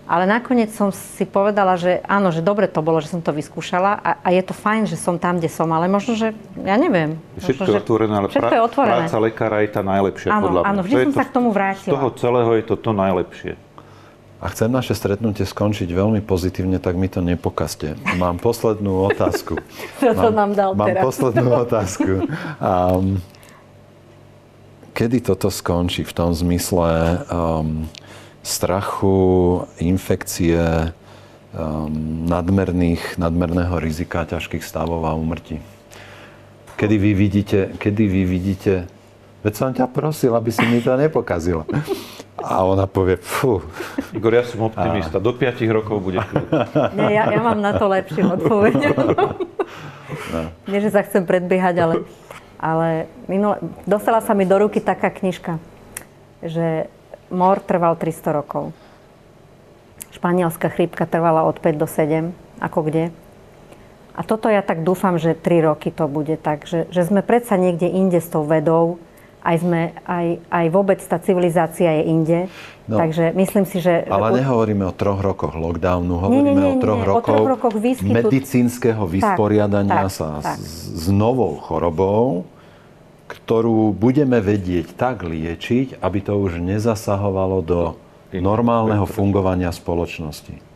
Ale 0.10 0.28
nakoniec 0.28 0.76
som 0.76 0.92
si 0.92 1.24
povedala, 1.24 1.80
že 1.80 2.04
áno, 2.04 2.36
že 2.36 2.44
dobre 2.44 2.68
to 2.68 2.84
bolo, 2.84 3.00
že 3.00 3.16
som 3.16 3.24
to 3.24 3.32
vyskúšala 3.32 3.96
a, 4.04 4.12
a 4.20 4.28
je 4.36 4.44
to 4.44 4.52
fajn, 4.52 4.92
že 4.92 5.00
som 5.00 5.16
tam, 5.16 5.40
kde 5.40 5.48
som, 5.48 5.72
ale 5.72 5.88
možno, 5.88 6.20
že 6.20 6.36
ja 6.60 6.76
neviem. 6.76 7.16
Všetko 7.40 7.64
možno, 7.64 7.72
je 7.72 7.80
otvorené, 7.80 8.14
ale 8.20 8.28
všetko 8.28 8.56
je 8.58 8.64
otvorené. 8.66 9.06
práca 9.08 9.18
lekára 9.24 9.58
je 9.64 9.70
tá 9.72 9.82
najlepšia 9.86 10.30
áno, 10.36 10.44
podľa 10.50 10.62
mňa. 10.66 10.70
Áno, 10.74 10.80
vždy 10.84 10.96
to 10.98 11.00
som 11.00 11.14
to, 11.14 11.20
sa 11.22 11.26
k 11.30 11.32
tomu 11.32 11.50
vrátila. 11.56 11.94
Z 11.94 11.96
toho 11.96 12.10
celého 12.18 12.52
je 12.60 12.64
to 12.68 12.76
to 12.76 12.92
najlepšie. 12.92 13.52
A 14.40 14.48
chcem 14.48 14.72
naše 14.72 14.96
stretnutie 14.96 15.44
skončiť 15.44 15.92
veľmi 15.92 16.24
pozitívne, 16.24 16.80
tak 16.80 16.96
mi 16.96 17.12
to 17.12 17.20
nepokazte. 17.20 18.00
Mám 18.16 18.40
poslednú 18.40 19.12
otázku. 19.12 19.60
To 20.00 20.32
nám 20.32 20.56
dal 20.56 20.72
mám 20.80 20.96
teraz? 20.96 21.04
poslednú 21.04 21.52
otázku. 21.60 22.24
Um, 22.64 23.20
kedy 24.96 25.20
toto 25.20 25.52
skončí 25.52 26.08
v 26.08 26.16
tom 26.16 26.32
zmysle 26.32 27.20
um, 27.28 27.84
strachu, 28.40 29.68
infekcie, 29.84 30.96
um, 31.52 32.24
nadmerných, 32.24 33.20
nadmerného 33.20 33.76
rizika, 33.76 34.24
ťažkých 34.24 34.64
stavov 34.64 35.04
a 35.04 35.20
umrtí? 35.20 35.60
Kedy 36.80 36.96
vy 36.96 37.12
vidíte, 37.12 37.60
kedy 37.76 38.04
vy 38.08 38.24
vidíte 38.24 38.74
Veď 39.40 39.54
som 39.56 39.72
ťa 39.72 39.88
prosil, 39.88 40.36
aby 40.36 40.52
si 40.52 40.60
mi 40.68 40.84
to 40.84 40.92
nepokazila. 41.00 41.64
A 42.44 42.64
ona 42.64 42.88
povie, 42.88 43.20
fú. 43.20 43.60
Igor, 44.16 44.32
ja 44.34 44.44
som 44.48 44.68
optimista. 44.68 45.20
A... 45.20 45.24
Do 45.24 45.36
5 45.36 45.60
rokov 45.70 46.00
bude 46.00 46.24
Nie, 46.98 47.20
ja, 47.20 47.24
ja 47.28 47.42
mám 47.44 47.60
na 47.60 47.76
to 47.76 47.92
lepšiu 47.92 48.40
odpoveď. 48.40 48.76
No. 50.34 50.50
Nie, 50.66 50.80
že 50.82 50.90
sa 50.90 51.06
chcem 51.06 51.26
predbiehať, 51.26 51.76
ale, 51.78 51.96
ale 52.58 52.88
minule, 53.30 53.62
dostala 53.86 54.22
sa 54.26 54.34
mi 54.34 54.46
do 54.46 54.58
ruky 54.58 54.82
taká 54.82 55.14
knižka, 55.14 55.62
že 56.42 56.90
mor 57.30 57.62
trval 57.62 57.94
300 57.94 58.40
rokov. 58.40 58.74
Španielská 60.10 60.74
chrípka 60.74 61.06
trvala 61.06 61.46
od 61.46 61.62
5 61.62 61.78
do 61.78 61.86
7, 61.86 62.34
ako 62.58 62.80
kde. 62.90 63.04
A 64.18 64.22
toto 64.26 64.52
ja 64.52 64.60
tak 64.66 64.84
dúfam, 64.84 65.16
že 65.16 65.38
3 65.38 65.70
roky 65.70 65.94
to 65.94 66.10
bude 66.10 66.36
tak, 66.42 66.66
že, 66.66 66.90
že 66.92 67.08
sme 67.08 67.22
predsa 67.22 67.56
niekde 67.56 67.88
inde 67.88 68.20
s 68.20 68.28
tou 68.28 68.44
vedou, 68.44 69.00
aj, 69.40 69.56
sme, 69.64 69.82
aj, 70.04 70.28
aj 70.52 70.66
vôbec 70.70 71.00
tá 71.00 71.18
civilizácia 71.20 71.90
je 72.00 72.04
inde. 72.08 72.40
No, 72.90 72.98
Takže 72.98 73.32
myslím 73.38 73.66
si, 73.70 73.80
že... 73.80 74.04
Ale 74.10 74.42
nehovoríme 74.42 74.82
o 74.90 74.94
troch 74.94 75.22
rokoch 75.22 75.54
lockdownu, 75.54 76.14
hovoríme 76.18 76.52
nie, 76.52 76.58
nie, 76.58 76.66
nie, 76.74 76.78
o 76.78 76.82
troch, 76.82 77.02
nie, 77.02 77.08
rokoch, 77.08 77.22
o 77.22 77.30
troch 77.30 77.50
rokoch 77.54 77.76
výskytu... 77.78 78.16
medicínskeho 78.18 79.04
vysporiadania 79.06 80.10
tak, 80.10 80.14
sa 80.14 80.28
tak. 80.42 80.58
S, 80.58 80.90
s 80.90 81.06
novou 81.14 81.56
chorobou, 81.62 82.50
ktorú 83.30 83.94
budeme 83.94 84.42
vedieť 84.42 84.98
tak 84.98 85.22
liečiť, 85.22 86.02
aby 86.02 86.20
to 86.20 86.34
už 86.42 86.58
nezasahovalo 86.58 87.62
do 87.62 87.82
normálneho 88.34 89.06
fungovania 89.06 89.70
spoločnosti. 89.70 90.69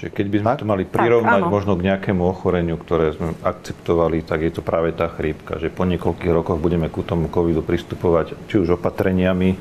Čiže 0.00 0.16
keď 0.16 0.26
by 0.32 0.36
sme 0.40 0.48
tak? 0.48 0.58
to 0.64 0.70
mali 0.72 0.84
prirovnať 0.88 1.42
tak, 1.44 1.52
možno 1.52 1.76
k 1.76 1.92
nejakému 1.92 2.24
ochoreniu, 2.24 2.80
ktoré 2.80 3.12
sme 3.12 3.36
akceptovali, 3.44 4.24
tak 4.24 4.48
je 4.48 4.52
to 4.56 4.64
práve 4.64 4.96
tá 4.96 5.12
chrípka, 5.12 5.60
že 5.60 5.68
po 5.68 5.84
niekoľkých 5.84 6.32
rokoch 6.32 6.56
budeme 6.56 6.88
ku 6.88 7.04
tomu 7.04 7.28
covidu 7.28 7.60
pristupovať 7.60 8.32
či 8.48 8.64
už 8.64 8.80
opatreniami, 8.80 9.60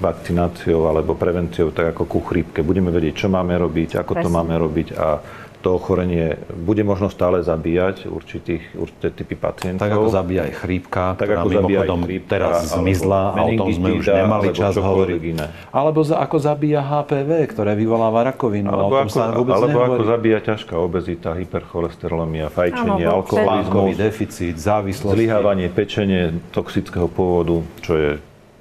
vakcináciou 0.00 0.88
alebo 0.88 1.12
prevenciou, 1.12 1.72
tak 1.72 1.92
ako 1.92 2.08
ku 2.08 2.20
chrípke. 2.24 2.64
Budeme 2.64 2.88
vedieť, 2.88 3.24
čo 3.24 3.28
máme 3.28 3.52
robiť, 3.56 4.00
ako 4.00 4.12
Presne. 4.16 4.24
to 4.24 4.30
máme 4.32 4.54
robiť 4.56 4.88
a 4.96 5.20
to 5.66 5.74
ochorenie 5.74 6.38
bude 6.54 6.86
možno 6.86 7.10
stále 7.10 7.42
zabíjať 7.42 8.06
určitých, 8.06 8.78
určité 8.78 9.10
typy 9.10 9.34
pacientov. 9.34 9.82
Tak 9.82 9.98
ako 9.98 10.14
zabíja 10.14 10.46
aj 10.46 10.54
chrípka, 10.62 11.04
tak 11.18 11.26
ktorá 11.26 11.42
ako 11.42 11.48
mimochodom 11.50 12.00
chrípka, 12.06 12.30
teraz 12.30 12.54
zmizla 12.70 13.22
a 13.34 13.40
o 13.42 13.50
tom 13.58 13.68
sme 13.74 13.88
už 13.98 14.06
nemali 14.06 14.46
čas 14.54 14.78
hovoriť. 14.78 15.20
Iné. 15.26 15.46
Alebo 15.74 16.06
za, 16.06 16.22
ako 16.22 16.38
zabíja 16.38 16.86
HPV, 16.86 17.30
ktoré 17.50 17.74
vyvoláva 17.74 18.30
rakovinu. 18.30 18.70
Alebo, 18.70 18.94
o 18.94 19.02
tom 19.02 19.10
ako, 19.10 19.18
sa 19.18 19.24
vôbec 19.34 19.54
alebo 19.58 19.74
nehovorí. 19.74 19.98
ako 19.98 20.04
zabíja 20.06 20.38
ťažká 20.54 20.74
obezita, 20.78 21.28
hypercholesterolemia, 21.34 22.46
fajčenie, 22.54 23.04
alkoholizmus, 23.10 23.98
deficit, 23.98 24.54
závislosť. 24.54 25.18
Zlyhávanie 25.18 25.66
pečenie 25.74 26.38
toxického 26.54 27.10
pôvodu, 27.10 27.58
čo 27.82 27.92
je 27.98 28.10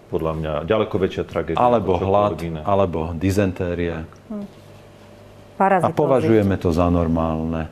podľa 0.09 0.33
mňa 0.41 0.53
ďaleko 0.65 0.95
väčšia 0.97 1.23
tragédia. 1.29 1.61
Alebo 1.61 2.01
hlad, 2.01 2.41
alebo 2.65 3.13
dizentéria. 3.13 4.09
Hm. 4.25 4.54
Parazitózy. 5.55 5.91
A 5.91 5.95
považujeme 5.95 6.55
to 6.59 6.69
za 6.75 6.91
normálne. 6.91 7.71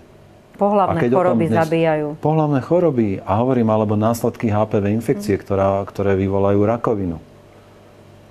Pohlavné 0.55 1.09
choroby 1.09 1.49
dnes, 1.49 1.59
zabíjajú. 1.65 2.07
Pohlavné 2.21 2.61
choroby, 2.61 3.19
a 3.19 3.41
hovorím, 3.41 3.73
alebo 3.73 3.97
následky 3.97 4.53
HPV 4.53 4.93
infekcie, 4.93 5.35
mm. 5.35 5.41
ktorá, 5.41 5.69
ktoré 5.83 6.13
vyvolajú 6.15 6.61
rakovinu. 6.63 7.17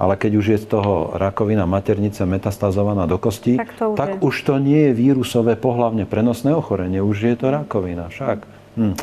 Ale 0.00 0.18
keď 0.18 0.32
už 0.38 0.46
je 0.56 0.58
z 0.58 0.66
toho 0.66 1.14
rakovina 1.14 1.62
maternice 1.68 2.26
metastazovaná 2.26 3.06
do 3.06 3.20
kosti, 3.20 3.54
tak, 3.60 3.70
to 3.78 3.94
už, 3.94 3.96
tak 3.98 4.10
už 4.18 4.34
to 4.42 4.54
nie 4.58 4.90
je 4.90 4.92
vírusové 4.98 5.54
pohlavne 5.54 6.08
prenosné 6.08 6.50
ochorenie, 6.54 6.98
už 6.98 7.16
je 7.22 7.34
to 7.38 7.52
rakovina. 7.52 8.10
Však. 8.10 8.42
Hm. 8.78 8.94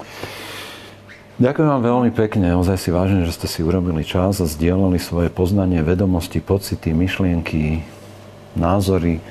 Ďakujem 1.40 1.70
vám 1.72 1.84
veľmi 1.88 2.12
pekne, 2.12 2.52
ozaj 2.60 2.78
si 2.84 2.90
vážim, 2.92 3.24
že 3.24 3.32
ste 3.32 3.48
si 3.48 3.64
urobili 3.64 4.04
čas 4.04 4.44
a 4.44 4.48
zdieľali 4.48 5.00
svoje 5.00 5.32
poznanie, 5.32 5.80
vedomosti, 5.80 6.44
pocity, 6.44 6.92
myšlienky, 6.92 7.80
názory. 8.60 9.24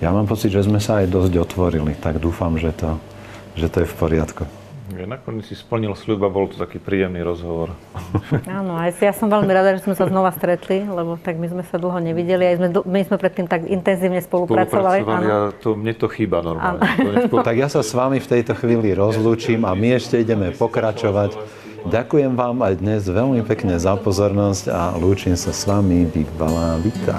Ja 0.00 0.12
mám 0.12 0.28
pocit, 0.28 0.52
že 0.52 0.60
sme 0.60 0.76
sa 0.76 1.00
aj 1.00 1.08
dosť 1.08 1.32
otvorili, 1.40 1.96
tak 1.96 2.20
dúfam, 2.20 2.52
že 2.60 2.68
to, 2.76 3.00
že 3.56 3.72
to 3.72 3.84
je 3.84 3.88
v 3.88 3.96
poriadku. 3.96 4.44
Nakoniec 4.96 5.50
si 5.50 5.58
splnil 5.58 5.92
sľub 5.98 6.22
a 6.24 6.30
bol 6.30 6.46
to 6.46 6.56
taký 6.56 6.78
príjemný 6.78 7.18
rozhovor. 7.20 7.74
Áno, 8.46 8.78
aj 8.78 8.96
ja 9.02 9.10
som 9.10 9.26
veľmi 9.26 9.50
rada, 9.50 9.74
že 9.74 9.82
sme 9.82 9.98
sa 9.98 10.06
znova 10.06 10.30
stretli, 10.30 10.86
lebo 10.86 11.18
tak 11.18 11.36
my 11.42 11.50
sme 11.50 11.62
sa 11.66 11.74
dlho 11.76 11.98
nevideli, 11.98 12.54
aj 12.54 12.56
sme, 12.56 12.68
my 12.86 13.00
sme 13.02 13.16
predtým 13.18 13.50
tak 13.50 13.66
intenzívne 13.66 14.22
spolupracovali. 14.22 15.02
spolupracovali 15.02 15.26
a 15.26 15.38
to, 15.58 15.74
mne 15.74 15.92
to 15.98 16.06
chýba 16.06 16.38
normálne. 16.40 16.86
To 17.28 17.42
tak 17.42 17.58
ja 17.58 17.66
sa 17.66 17.82
s 17.82 17.90
vami 17.90 18.22
v 18.22 18.28
tejto 18.30 18.54
chvíli 18.54 18.94
rozlúčim 18.94 19.66
a 19.66 19.74
my 19.74 19.98
ešte 19.98 20.22
ideme 20.22 20.54
pokračovať. 20.54 21.34
Ďakujem 21.86 22.32
vám 22.38 22.62
aj 22.62 22.74
dnes 22.78 23.02
veľmi 23.06 23.42
pekne 23.42 23.78
za 23.78 23.98
pozornosť 23.98 24.70
a 24.70 24.94
lúčim 24.98 25.34
sa 25.34 25.50
s 25.50 25.66
vami. 25.66 26.06
Bývalá 26.06 26.78
Vita. 26.78 27.18